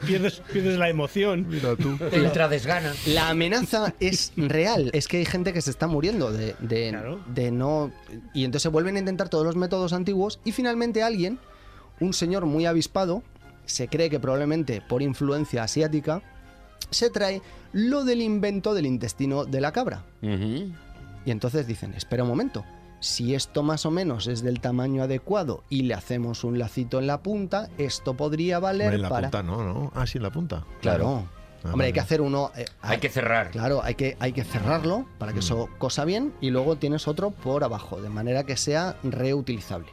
pierdes, 0.06 0.42
pierdes 0.52 0.78
la 0.78 0.88
emoción. 0.88 1.46
Mira 1.48 1.76
tú. 1.76 1.96
Te 2.10 2.16
entra 2.16 2.48
desgana. 2.48 2.92
La 3.06 3.28
amenaza 3.30 3.94
es 4.00 4.32
real. 4.36 4.90
Es 4.92 5.08
que 5.08 5.18
hay 5.18 5.24
gente 5.24 5.52
que 5.52 5.60
se 5.62 5.70
está 5.70 5.86
muriendo 5.86 6.32
de, 6.32 6.54
de, 6.60 6.90
Claro. 6.90 7.20
de 7.26 7.50
no. 7.50 7.92
Y 8.34 8.44
entonces 8.44 8.62
se 8.62 8.68
vuelven 8.68 8.96
a 8.96 8.98
intentar 9.00 9.28
todos 9.28 9.44
los 9.44 9.56
métodos 9.56 9.92
antiguos. 9.92 10.40
Y 10.44 10.52
finalmente 10.52 11.02
alguien, 11.02 11.38
un 12.00 12.12
señor 12.12 12.46
muy 12.46 12.66
avispado, 12.66 13.22
se 13.66 13.88
cree 13.88 14.10
que 14.10 14.18
probablemente 14.20 14.82
por 14.88 15.02
influencia 15.02 15.62
asiática, 15.62 16.22
se 16.90 17.10
trae 17.10 17.40
lo 17.72 18.04
del 18.04 18.20
invento 18.20 18.74
del 18.74 18.86
intestino 18.86 19.44
de 19.44 19.60
la 19.60 19.72
cabra. 19.72 20.04
Y 20.22 21.30
entonces 21.30 21.66
dicen, 21.66 21.94
espera 21.94 22.22
un 22.24 22.28
momento, 22.30 22.64
si 23.00 23.34
esto 23.34 23.62
más 23.62 23.86
o 23.86 23.90
menos 23.90 24.26
es 24.26 24.42
del 24.42 24.60
tamaño 24.60 25.02
adecuado 25.02 25.62
y 25.68 25.82
le 25.82 25.94
hacemos 25.94 26.42
un 26.44 26.58
lacito 26.58 26.98
en 26.98 27.06
la 27.06 27.22
punta, 27.22 27.68
esto 27.78 28.14
podría 28.14 28.58
valer 28.58 28.86
Hombre, 28.88 28.96
en 28.96 29.02
la 29.02 29.08
para... 29.08 29.30
punta 29.30 29.42
no, 29.42 29.62
¿no? 29.62 29.92
Ah, 29.94 30.06
sí, 30.06 30.18
en 30.18 30.22
la 30.24 30.30
punta. 30.30 30.64
Claro. 30.80 31.24
Ah, 31.62 31.72
Hombre, 31.72 31.86
hay 31.88 31.90
vale. 31.90 31.92
que 31.92 32.00
hacer 32.00 32.20
uno... 32.22 32.50
eh, 32.56 32.64
Hay 32.80 32.98
que 32.98 33.10
cerrar. 33.10 33.50
Claro, 33.50 33.82
hay 33.82 33.94
que, 33.94 34.16
hay 34.18 34.32
que 34.32 34.44
cerrarlo 34.44 35.06
para 35.18 35.32
que 35.32 35.38
Mm. 35.38 35.42
eso 35.42 35.68
cosa 35.78 36.04
bien 36.06 36.32
y 36.40 36.50
luego 36.50 36.76
tienes 36.76 37.06
otro 37.06 37.30
por 37.30 37.62
abajo, 37.64 38.00
de 38.00 38.08
manera 38.08 38.44
que 38.44 38.56
sea 38.56 38.96
reutilizable. 39.02 39.88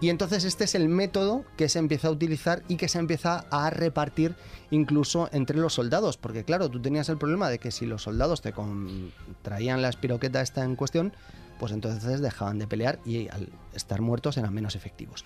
Y 0.00 0.10
entonces 0.10 0.44
este 0.44 0.64
es 0.64 0.74
el 0.76 0.88
método 0.88 1.44
que 1.56 1.68
se 1.68 1.78
empieza 1.80 2.08
a 2.08 2.10
utilizar 2.12 2.62
y 2.68 2.76
que 2.76 2.86
se 2.88 2.98
empieza 3.00 3.46
a 3.50 3.68
repartir 3.70 4.34
incluso 4.70 5.28
entre 5.32 5.56
los 5.58 5.74
soldados. 5.74 6.16
Porque 6.16 6.44
claro, 6.44 6.68
tú 6.68 6.80
tenías 6.80 7.08
el 7.08 7.18
problema 7.18 7.48
de 7.48 7.58
que 7.58 7.72
si 7.72 7.84
los 7.84 8.02
soldados 8.02 8.40
te 8.40 8.52
con- 8.52 9.12
traían 9.42 9.82
la 9.82 9.88
espiroqueta 9.88 10.40
esta 10.40 10.62
en 10.62 10.76
cuestión, 10.76 11.12
pues 11.58 11.72
entonces 11.72 12.20
dejaban 12.20 12.58
de 12.58 12.66
pelear 12.66 12.98
y 13.04 13.28
al 13.28 13.48
estar 13.74 14.00
muertos 14.00 14.36
eran 14.36 14.52
menos 14.54 14.74
efectivos. 14.76 15.24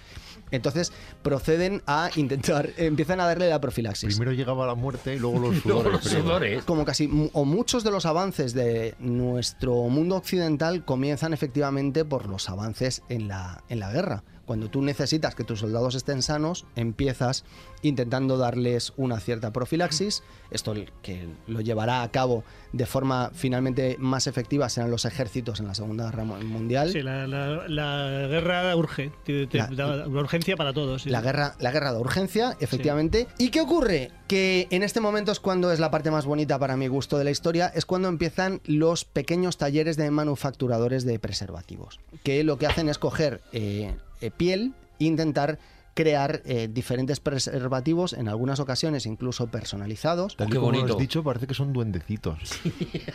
Entonces 0.51 0.93
proceden 1.23 1.83
a 1.87 2.11
intentar, 2.17 2.71
empiezan 2.77 3.21
a 3.21 3.27
darle 3.27 3.49
la 3.49 3.61
profilaxis. 3.61 4.15
Primero 4.17 4.33
llegaba 4.33 4.67
la 4.67 4.75
muerte 4.75 5.15
y 5.15 5.19
luego 5.19 5.39
los 5.53 5.65
Luego 5.65 5.81
sudores. 5.83 5.93
los 5.93 6.03
fríos. 6.03 6.23
sudores. 6.25 6.65
como 6.65 6.85
casi 6.85 7.31
o 7.33 7.45
muchos 7.45 7.85
de 7.85 7.91
los 7.91 8.07
avances 8.07 8.55
de 8.55 8.95
nuestro 8.99 9.75
mundo 9.89 10.17
occidental 10.17 10.85
comienzan 10.85 11.33
efectivamente 11.33 12.05
por 12.05 12.27
los 12.29 12.49
avances 12.49 13.03
en 13.09 13.29
la, 13.29 13.63
en 13.69 13.81
la 13.81 13.93
guerra. 13.93 14.25
Cuando 14.45 14.69
tú 14.69 14.83
necesitas 14.83 15.35
que 15.35 15.45
tus 15.45 15.61
soldados 15.61 15.95
estén 15.95 16.21
sanos, 16.21 16.67
empiezas 16.75 17.45
intentando 17.83 18.39
darles 18.39 18.93
una 18.97 19.21
cierta 19.21 19.53
profilaxis. 19.53 20.23
Esto 20.51 20.75
que 21.03 21.27
lo 21.47 21.61
llevará 21.61 22.03
a 22.03 22.11
cabo 22.11 22.45
de 22.73 22.87
forma 22.87 23.31
finalmente 23.35 23.97
más 23.99 24.27
efectiva 24.27 24.69
serán 24.69 24.91
los 24.91 25.05
ejércitos 25.05 25.61
en 25.61 25.67
la 25.67 25.75
Segunda 25.75 26.05
Guerra 26.07 26.25
Mu- 26.25 26.41
Mundial. 26.45 26.91
Sí, 26.93 27.03
la, 27.03 27.27
la- 27.27 27.67
la 27.69 28.27
guerra 28.29 28.75
urge. 28.77 29.13
La- 29.53 30.07
urgencia 30.09 30.57
para 30.57 30.73
todos. 30.73 31.03
sí, 31.03 31.11
La 31.11 31.21
guerra, 31.21 31.55
la 31.59 31.71
guerra 31.73 31.93
de 31.93 31.99
urgencia, 31.99 32.57
efectivamente. 32.61 33.27
¿Y 33.39 33.51
qué 33.51 33.61
ocurre? 33.61 34.11
Que 34.29 34.69
en 34.71 34.83
este 34.83 35.01
momento 35.01 35.33
es 35.33 35.41
cuando 35.41 35.73
es 35.73 35.81
la 35.81 35.91
parte 35.91 36.11
más 36.11 36.25
bonita 36.25 36.59
para 36.59 36.77
mi 36.77 36.87
gusto 36.89 37.19
de 37.19 37.25
la 37.25 37.31
historia, 37.31 37.67
es 37.75 37.85
cuando 37.85 38.09
empiezan 38.09 38.61
los 38.65 39.05
pequeños 39.05 39.59
talleres 39.59 39.97
de 39.97 40.11
manufacturadores 40.11 41.05
de 41.05 41.19
preservativos, 41.19 42.01
que 42.23 42.45
lo 42.45 42.59
que 42.59 42.67
hacen 42.67 42.89
es 42.89 42.99
coger 42.99 43.41
eh, 43.53 43.95
eh, 44.21 44.31
piel 44.31 44.75
e 45.01 45.05
intentar 45.05 45.59
crear 45.95 46.43
eh, 46.45 46.69
diferentes 46.71 47.21
preservativos, 47.21 48.13
en 48.13 48.29
algunas 48.29 48.61
ocasiones 48.61 49.07
incluso 49.07 49.47
personalizados. 49.49 50.37
Tal 50.37 50.49
y 50.49 50.51
qué 50.51 50.57
como 50.59 50.73
lo 50.73 50.79
bonito. 50.79 50.95
has 50.95 51.01
dicho, 51.01 51.23
parece 51.23 51.47
que 51.47 51.55
son 51.55 51.73
duendecitos. 51.73 52.39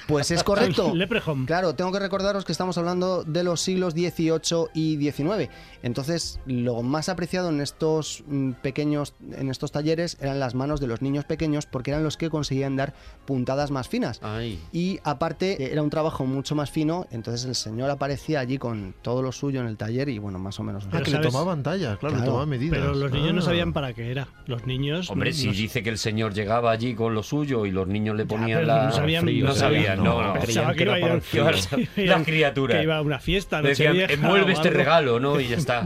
Pues 0.07 0.31
es 0.31 0.43
correcto. 0.43 0.91
Leprechaun. 0.95 1.45
Claro, 1.45 1.75
tengo 1.75 1.91
que 1.91 1.99
recordaros 1.99 2.45
que 2.45 2.51
estamos 2.51 2.77
hablando 2.77 3.23
de 3.23 3.43
los 3.43 3.61
siglos 3.61 3.93
XVIII 3.93 4.67
y 4.73 4.97
XIX. 4.97 5.49
Entonces, 5.83 6.39
lo 6.45 6.81
más 6.83 7.09
apreciado 7.09 7.49
en 7.49 7.61
estos 7.61 8.23
mm, 8.27 8.51
pequeños, 8.61 9.13
en 9.31 9.49
estos 9.49 9.71
talleres, 9.71 10.17
eran 10.21 10.39
las 10.39 10.55
manos 10.55 10.79
de 10.79 10.87
los 10.87 11.01
niños 11.01 11.25
pequeños, 11.25 11.65
porque 11.65 11.91
eran 11.91 12.03
los 12.03 12.17
que 12.17 12.29
conseguían 12.29 12.75
dar 12.75 12.93
puntadas 13.25 13.71
más 13.71 13.87
finas. 13.87 14.19
Ay. 14.23 14.59
Y 14.71 14.99
aparte, 15.03 15.63
eh, 15.63 15.71
era 15.71 15.81
un 15.81 15.89
trabajo 15.89 16.25
mucho 16.25 16.55
más 16.55 16.71
fino. 16.71 17.07
Entonces, 17.11 17.45
el 17.45 17.55
señor 17.55 17.89
aparecía 17.89 18.39
allí 18.39 18.57
con 18.57 18.93
todo 19.01 19.21
lo 19.21 19.31
suyo 19.31 19.61
en 19.61 19.67
el 19.67 19.77
taller 19.77 20.09
y 20.09 20.19
bueno, 20.19 20.39
más 20.39 20.59
o 20.59 20.63
menos. 20.63 20.87
Ah, 20.91 21.01
que 21.01 21.11
le 21.11 21.19
tomaban 21.19 21.63
tallas, 21.63 21.97
claro, 21.97 22.15
le 22.15 22.21
Claro, 22.21 22.31
tomaban 22.31 22.49
medidas. 22.49 22.66
Pero 22.69 22.93
los 22.93 23.11
niños 23.11 23.33
no 23.33 23.41
sabían 23.41 23.73
para 23.73 23.93
qué 23.93 24.11
era. 24.11 24.27
Los 24.45 24.65
niños. 24.65 25.09
Hombre, 25.09 25.31
no- 25.31 25.35
si 25.35 25.47
no- 25.47 25.53
dice 25.53 25.83
que 25.83 25.89
el 25.89 25.97
señor 25.97 26.33
llegaba 26.33 26.71
allí 26.71 26.93
con 26.95 27.13
lo 27.13 27.23
suyo 27.23 27.65
y 27.65 27.71
los 27.71 27.87
niños 27.87 28.15
le 28.15 28.25
ponían 28.25 28.65
la... 28.67 28.85
no 28.85 28.91
sabían- 28.91 29.25
no 29.25 29.47
no 29.47 29.53
sabían, 29.53 30.03
no, 30.03 30.33
no. 30.35 30.41
que 30.41 30.51
iba 30.51 30.69
a 30.69 30.73
ir 30.99 31.05
al 31.05 31.21
Que 31.31 31.37
iba 32.03 32.15
a- 32.15 32.17
la 32.19 32.23
criatura. 32.23 32.77
Que 32.77 32.83
iba 32.83 32.97
a 32.97 33.01
una 33.01 33.19
fiesta, 33.19 33.61
Decían, 33.61 33.95
envuelve 34.09 34.51
este 34.53 34.69
regalo, 34.69 35.19
¿no? 35.19 35.39
Y 35.39 35.47
ya 35.47 35.57
está. 35.57 35.85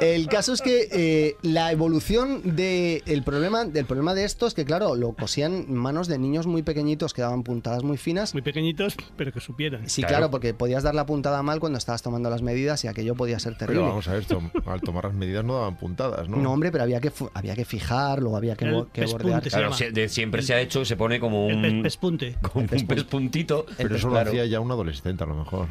El 0.00 0.28
caso 0.28 0.52
es 0.52 0.60
que 0.62 0.88
eh, 0.92 1.36
la 1.42 1.72
evolución 1.72 2.56
de 2.56 3.02
el 3.06 3.22
problema, 3.22 3.64
del 3.64 3.86
problema 3.86 4.14
de 4.14 4.24
esto 4.24 4.46
es 4.46 4.54
que, 4.54 4.64
claro, 4.64 4.94
lo 4.94 5.12
cosían 5.12 5.72
manos 5.72 6.06
de 6.08 6.18
niños 6.18 6.46
muy 6.46 6.62
pequeñitos 6.62 7.14
que 7.14 7.22
daban 7.22 7.42
puntadas 7.42 7.82
muy 7.82 7.96
finas. 7.96 8.34
Muy 8.34 8.42
pequeñitos, 8.42 8.96
pero 9.16 9.32
que 9.32 9.40
supieran. 9.40 9.88
Sí, 9.88 10.02
Claro. 10.02 10.16
claro. 10.16 10.30
porque 10.30 10.54
podías 10.54 10.82
dar 10.82 10.94
la 10.94 11.06
puntada 11.06 11.42
mal 11.42 11.60
cuando 11.60 11.78
estabas 11.78 12.02
tomando 12.02 12.28
las 12.30 12.42
medidas 12.42 12.84
y 12.84 12.88
aquello 12.88 13.14
podía 13.14 13.38
ser 13.38 13.56
terrible. 13.56 13.80
Pero 13.80 13.88
vamos 13.88 14.08
a 14.08 14.12
ver, 14.12 14.24
tom- 14.38 14.50
al 14.66 14.80
tomar 14.80 15.04
las 15.04 15.14
medidas 15.14 15.44
no 15.44 15.54
daban 15.54 15.76
puntadas, 15.76 16.28
¿no? 16.28 16.36
No, 16.36 16.52
hombre, 16.52 16.70
pero 16.72 16.84
había 16.84 17.00
que, 17.00 17.12
había 17.34 17.54
que 17.54 17.64
fijar, 17.64 18.20
luego 18.20 18.36
había 18.36 18.56
que, 18.56 18.64
El 18.66 18.72
bo- 18.74 18.88
que 18.92 19.02
pespunte 19.02 19.24
bordear. 19.24 19.42
se 19.44 19.50
Claro, 19.50 19.92
de 19.94 20.08
siempre 20.08 20.42
se 20.42 20.54
ha 20.54 20.60
hecho, 20.60 20.84
se 20.84 20.96
pone 20.96 21.18
como 21.20 21.48
El 21.48 21.56
un... 21.56 21.62
pes- 21.62 21.82
pespunte. 21.82 22.36
como 22.52 22.66
un 22.70 22.86
pespuntito. 22.86 23.66
Pero 23.76 23.96
eso 23.96 24.08
lo 24.08 24.18
hacía 24.18 24.46
ya 24.46 24.60
un 24.60 24.70
adolescente, 24.70 25.24
a 25.24 25.26
lo 25.26 25.34
mejor. 25.34 25.66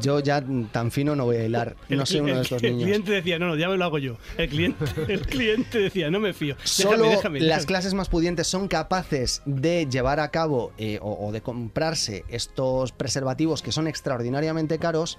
Yo 0.00 0.20
ya 0.20 0.42
tan 0.72 0.90
fino 0.90 1.14
no 1.14 1.24
voy 1.26 1.36
a 1.36 1.44
hilar. 1.44 1.76
No 1.88 2.00
El 2.00 2.06
soy 2.06 2.20
uno 2.20 2.28
de 2.28 2.32
el- 2.34 2.40
estos 2.42 2.62
El 2.62 2.70
niños. 2.72 2.84
cliente 2.84 3.12
decía, 3.12 3.38
no, 3.38 3.46
no, 3.48 3.56
ya 3.56 3.68
me 3.68 3.76
lo 3.76 3.84
hago 3.84 3.98
yo. 3.98 4.16
El 4.38 4.48
cliente, 4.48 4.84
el 5.08 5.20
cliente 5.26 5.78
decía, 5.78 6.10
no 6.10 6.18
me 6.20 6.32
fío. 6.32 6.54
Déjame, 6.54 6.66
Solo 6.68 7.08
déjame, 7.08 7.40
las 7.40 7.48
déjame. 7.48 7.66
clases 7.66 7.94
más 7.94 8.08
pudientes 8.08 8.46
son 8.46 8.68
capaces 8.68 9.42
de 9.44 9.86
llevar 9.90 10.20
a 10.20 10.28
cabo 10.30 10.72
eh, 10.78 10.98
o, 11.02 11.26
o 11.28 11.32
de 11.32 11.42
comprarse 11.42 12.24
estos 12.28 12.92
preservativos 12.92 13.60
que 13.62 13.72
son 13.72 13.86
extraordinariamente 13.86 14.78
caros 14.78 15.18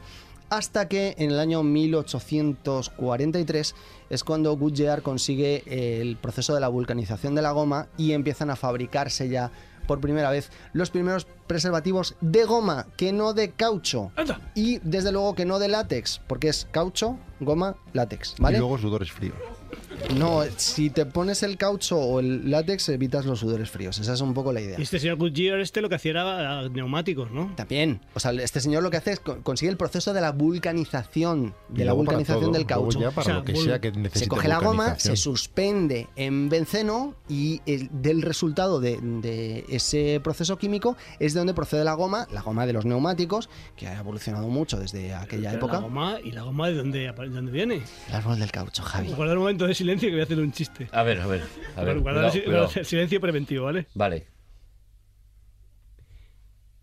hasta 0.53 0.87
que 0.87 1.15
en 1.17 1.31
el 1.31 1.39
año 1.39 1.63
1843 1.63 3.75
es 4.11 4.23
cuando 4.23 4.55
Goodyear 4.55 5.01
consigue 5.01 5.63
el 5.99 6.15
proceso 6.17 6.53
de 6.53 6.59
la 6.59 6.67
vulcanización 6.67 7.33
de 7.33 7.41
la 7.41 7.51
goma 7.51 7.87
y 7.97 8.11
empiezan 8.11 8.51
a 8.51 8.55
fabricarse 8.55 9.29
ya 9.29 9.51
por 9.87 9.99
primera 9.99 10.29
vez 10.29 10.51
los 10.73 10.91
primeros 10.91 11.25
preservativos 11.47 12.15
de 12.21 12.45
goma, 12.45 12.85
que 12.97 13.11
no 13.11 13.33
de 13.33 13.53
caucho. 13.53 14.11
Anda. 14.15 14.39
Y 14.53 14.77
desde 14.83 15.11
luego 15.11 15.33
que 15.33 15.45
no 15.45 15.57
de 15.57 15.69
látex, 15.69 16.21
porque 16.27 16.49
es 16.49 16.67
caucho, 16.69 17.17
goma, 17.39 17.75
látex, 17.93 18.35
¿vale? 18.37 18.57
Y 18.57 18.59
luego 18.59 18.77
sudores 18.77 19.11
fríos. 19.11 19.35
No, 20.17 20.41
si 20.57 20.89
te 20.89 21.05
pones 21.05 21.43
el 21.43 21.57
caucho 21.57 21.97
o 21.97 22.19
el 22.19 22.49
látex 22.51 22.87
evitas 22.89 23.25
los 23.25 23.39
sudores 23.39 23.69
fríos. 23.69 23.97
Esa 23.99 24.13
es 24.13 24.21
un 24.21 24.33
poco 24.33 24.53
la 24.53 24.61
idea. 24.61 24.79
Y 24.79 24.83
este 24.83 24.99
señor 24.99 25.17
Goodyear, 25.17 25.59
este 25.59 25.81
lo 25.81 25.89
que 25.89 25.95
hacía 25.95 26.11
era 26.11 26.59
ah, 26.59 26.69
neumáticos, 26.69 27.31
¿no? 27.31 27.51
También, 27.55 27.99
o 28.13 28.19
sea, 28.19 28.31
este 28.31 28.59
señor 28.61 28.83
lo 28.83 28.91
que 28.91 28.97
hace 28.97 29.11
es 29.13 29.19
co- 29.19 29.41
consigue 29.43 29.71
el 29.71 29.77
proceso 29.77 30.13
de 30.13 30.21
la 30.21 30.31
vulcanización, 30.31 31.53
de 31.69 31.85
la 31.85 31.93
vulcanización 31.93 32.41
todo, 32.45 32.51
del 32.53 32.65
caucho. 32.65 32.99
ya 32.99 33.11
para 33.11 33.21
O 33.21 33.23
sea, 33.25 33.33
lo 33.35 33.43
que 33.43 33.53
vul- 33.53 33.63
sea 33.65 33.79
que 33.81 33.91
necesite 33.91 34.19
Se 34.19 34.27
coge 34.27 34.47
la 34.47 34.59
goma, 34.59 34.99
se 34.99 35.15
suspende 35.15 36.07
en 36.15 36.49
benceno 36.49 37.15
y 37.27 37.61
el- 37.65 37.89
del 37.91 38.21
resultado 38.21 38.79
de, 38.79 38.99
de 39.01 39.65
ese 39.69 40.19
proceso 40.23 40.57
químico 40.57 40.95
es 41.19 41.33
de 41.33 41.39
donde 41.39 41.53
procede 41.53 41.83
la 41.83 41.93
goma, 41.93 42.27
la 42.31 42.41
goma 42.41 42.65
de 42.65 42.73
los 42.73 42.85
neumáticos, 42.85 43.49
que 43.75 43.87
ha 43.87 43.97
evolucionado 43.99 44.47
mucho 44.47 44.77
desde 44.79 45.13
aquella 45.13 45.49
Pero 45.51 45.57
época. 45.57 45.73
La 45.73 45.79
goma, 45.79 46.17
¿Y 46.23 46.31
la 46.31 46.43
goma 46.43 46.67
de 46.69 46.75
dónde, 46.75 46.99
de 46.99 47.29
dónde 47.29 47.51
viene? 47.51 47.81
El 48.09 48.15
árbol 48.15 48.39
del 48.39 48.51
caucho, 48.51 48.83
Javi. 48.83 49.09
Guardar 49.13 49.37
un 49.37 49.43
momento 49.43 49.65
de 49.67 49.73
silencio 49.73 50.02
que 50.07 50.13
voy 50.13 50.21
a 50.21 50.23
hacer 50.23 50.39
un 50.39 50.51
chiste. 50.51 50.87
A 50.91 51.03
ver, 51.03 51.19
a 51.21 51.27
ver. 51.27 51.41
A 51.75 51.83
ver, 51.83 51.99
Guardar 51.99 52.23
cuidado, 52.23 52.27
el 52.27 52.31
si- 52.33 52.41
cuidado. 52.41 52.71
el 52.75 52.85
silencio 52.85 53.21
preventivo, 53.21 53.65
¿vale? 53.65 53.87
Vale. 53.93 54.27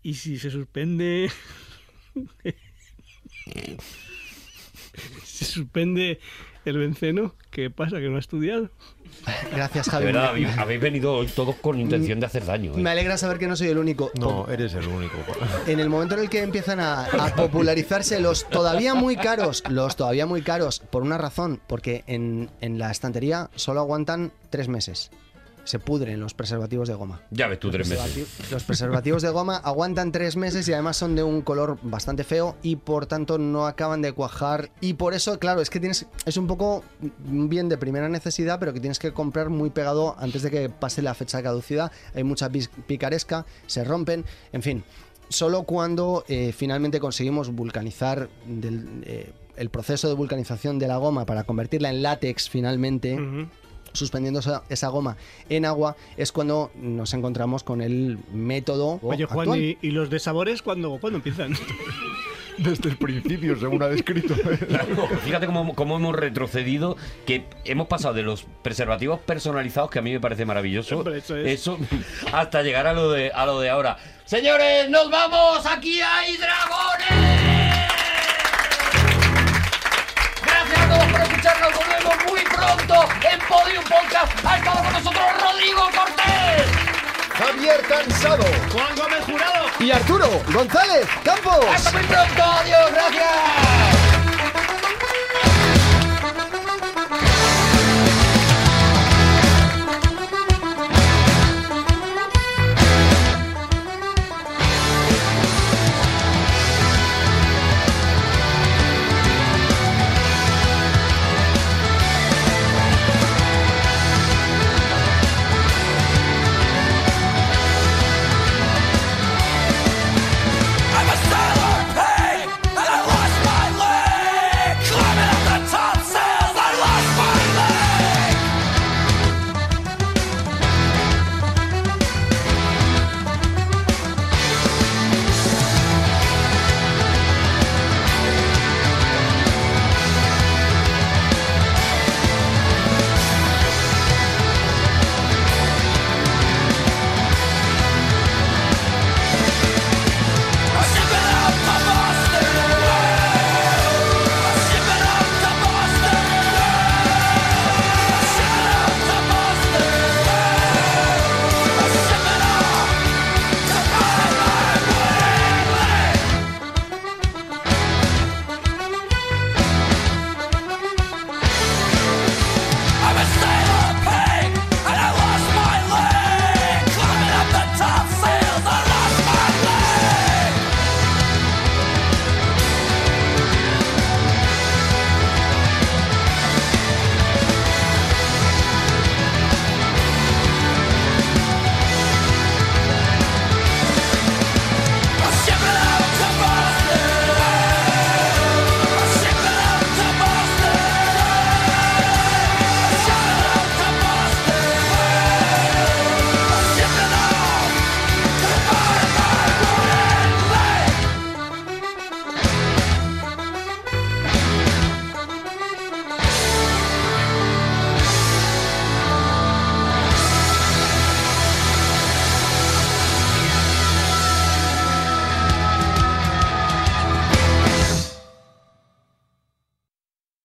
Y 0.03 0.13
si 0.15 0.37
se 0.39 0.49
suspende. 0.49 1.29
se 5.23 5.45
suspende 5.45 6.19
el 6.65 6.77
benceno, 6.77 7.35
¿qué 7.49 7.69
pasa? 7.69 7.97
¿Que 7.99 8.09
no 8.09 8.17
ha 8.17 8.19
estudiado? 8.19 8.69
Gracias, 9.51 9.85
De 9.85 9.91
Javi. 9.91 10.05
verdad, 10.05 10.29
habéis, 10.29 10.57
habéis 10.57 10.81
venido 10.81 11.13
hoy 11.15 11.27
todos 11.27 11.55
con 11.55 11.79
intención 11.79 12.19
de 12.19 12.25
hacer 12.25 12.45
daño. 12.45 12.73
¿eh? 12.73 12.77
Me 12.77 12.89
alegra 12.89 13.17
saber 13.17 13.37
que 13.39 13.47
no 13.47 13.55
soy 13.55 13.67
el 13.69 13.77
único. 13.77 14.11
No, 14.19 14.47
eres 14.47 14.73
el 14.73 14.87
único. 14.87 15.15
En 15.67 15.79
el 15.79 15.89
momento 15.89 16.15
en 16.15 16.21
el 16.21 16.29
que 16.29 16.41
empiezan 16.41 16.79
a, 16.79 17.05
a 17.05 17.35
popularizarse 17.35 18.19
los 18.19 18.47
todavía 18.49 18.95
muy 18.95 19.15
caros, 19.15 19.63
los 19.69 19.95
todavía 19.95 20.25
muy 20.25 20.41
caros, 20.41 20.79
por 20.79 21.01
una 21.03 21.17
razón, 21.17 21.59
porque 21.67 22.03
en, 22.07 22.49
en 22.61 22.79
la 22.79 22.91
estantería 22.91 23.49
solo 23.55 23.81
aguantan 23.81 24.31
tres 24.49 24.67
meses. 24.67 25.11
Se 25.63 25.79
pudren 25.79 26.19
los 26.19 26.33
preservativos 26.33 26.87
de 26.87 26.95
goma. 26.95 27.21
Ya 27.31 27.47
ves 27.47 27.59
tú 27.59 27.69
tres 27.69 27.87
meses. 27.87 28.51
Los 28.51 28.63
preservativos 28.63 29.21
de 29.21 29.29
goma 29.29 29.57
aguantan 29.57 30.11
tres 30.11 30.35
meses 30.35 30.67
y 30.67 30.73
además 30.73 30.97
son 30.97 31.15
de 31.15 31.23
un 31.23 31.41
color 31.41 31.77
bastante 31.83 32.23
feo 32.23 32.55
y 32.61 32.77
por 32.77 33.05
tanto 33.05 33.37
no 33.37 33.67
acaban 33.67 34.01
de 34.01 34.11
cuajar. 34.13 34.71
Y 34.81 34.93
por 34.93 35.13
eso, 35.13 35.39
claro, 35.39 35.61
es 35.61 35.69
que 35.69 35.79
tienes. 35.79 36.07
Es 36.25 36.37
un 36.37 36.47
poco 36.47 36.83
un 37.27 37.49
bien 37.49 37.69
de 37.69 37.77
primera 37.77 38.09
necesidad, 38.09 38.59
pero 38.59 38.73
que 38.73 38.79
tienes 38.79 38.99
que 38.99 39.13
comprar 39.13 39.49
muy 39.49 39.69
pegado 39.69 40.15
antes 40.19 40.41
de 40.41 40.51
que 40.51 40.69
pase 40.69 41.01
la 41.01 41.13
fecha 41.13 41.37
de 41.37 41.43
caducidad. 41.43 41.91
Hay 42.13 42.23
mucha 42.23 42.49
picaresca, 42.49 43.45
se 43.67 43.83
rompen, 43.83 44.25
en 44.51 44.61
fin. 44.61 44.83
Solo 45.29 45.63
cuando 45.63 46.25
eh, 46.27 46.51
finalmente 46.51 46.99
conseguimos 46.99 47.51
vulcanizar 47.51 48.29
del, 48.45 49.03
eh, 49.05 49.31
el 49.55 49.69
proceso 49.69 50.07
de 50.07 50.15
vulcanización 50.15 50.79
de 50.79 50.87
la 50.87 50.97
goma 50.97 51.25
para 51.25 51.43
convertirla 51.43 51.89
en 51.89 52.01
látex 52.01 52.49
finalmente. 52.49 53.17
Suspendiendo 53.93 54.39
esa, 54.39 54.63
esa 54.69 54.87
goma 54.89 55.17
en 55.49 55.65
agua, 55.65 55.95
es 56.17 56.31
cuando 56.31 56.71
nos 56.75 57.13
encontramos 57.13 57.63
con 57.63 57.81
el 57.81 58.19
método 58.31 58.99
Oye, 59.01 59.25
Juan, 59.25 59.39
actual. 59.49 59.59
¿y, 59.59 59.77
y 59.81 59.91
los 59.91 60.09
de 60.09 60.19
sabores 60.19 60.61
cuándo, 60.61 60.97
cuándo 60.99 61.17
empiezan? 61.17 61.53
Desde 62.57 62.89
el 62.89 62.97
principio, 62.97 63.57
según 63.57 63.81
ha 63.81 63.87
descrito. 63.87 64.35
Claro, 64.67 65.07
fíjate 65.23 65.45
cómo, 65.47 65.73
cómo 65.73 65.95
hemos 65.95 66.15
retrocedido, 66.15 66.97
que 67.25 67.45
hemos 67.65 67.87
pasado 67.87 68.13
de 68.13 68.23
los 68.23 68.45
preservativos 68.61 69.19
personalizados, 69.21 69.89
que 69.89 69.99
a 69.99 70.01
mí 70.01 70.11
me 70.11 70.19
parece 70.19 70.45
maravilloso, 70.45 70.97
Hombre, 70.97 71.19
eso 71.19 71.37
es. 71.37 71.69
hasta 72.33 72.61
llegar 72.61 72.87
a 72.87 72.93
lo, 72.93 73.09
de, 73.11 73.31
a 73.31 73.45
lo 73.45 73.61
de 73.61 73.69
ahora. 73.69 73.97
Señores, 74.25 74.89
nos 74.89 75.09
vamos, 75.09 75.65
aquí 75.65 76.01
hay 76.01 76.37
dragones. 76.37 77.90
En 82.93 83.39
Podium 83.47 83.83
Podcast. 83.85 84.45
Ha 84.45 84.57
estado 84.57 84.83
con 84.83 84.93
nosotros 84.93 85.23
Rodrigo 85.41 85.81
Cortés. 85.95 86.67
Javier 87.33 87.81
Cansado. 87.87 88.43
¡Juan 88.71 88.95
Gómez 88.95 89.23
Jurado! 89.25 89.65
Y 89.79 89.91
Arturo 89.91 90.27
González 90.53 91.07
Campos. 91.23 91.65
Hasta 91.73 91.91
muy 91.91 92.03
pronto, 92.03 92.43
adiós, 92.43 92.91
gracias. 92.91 94.10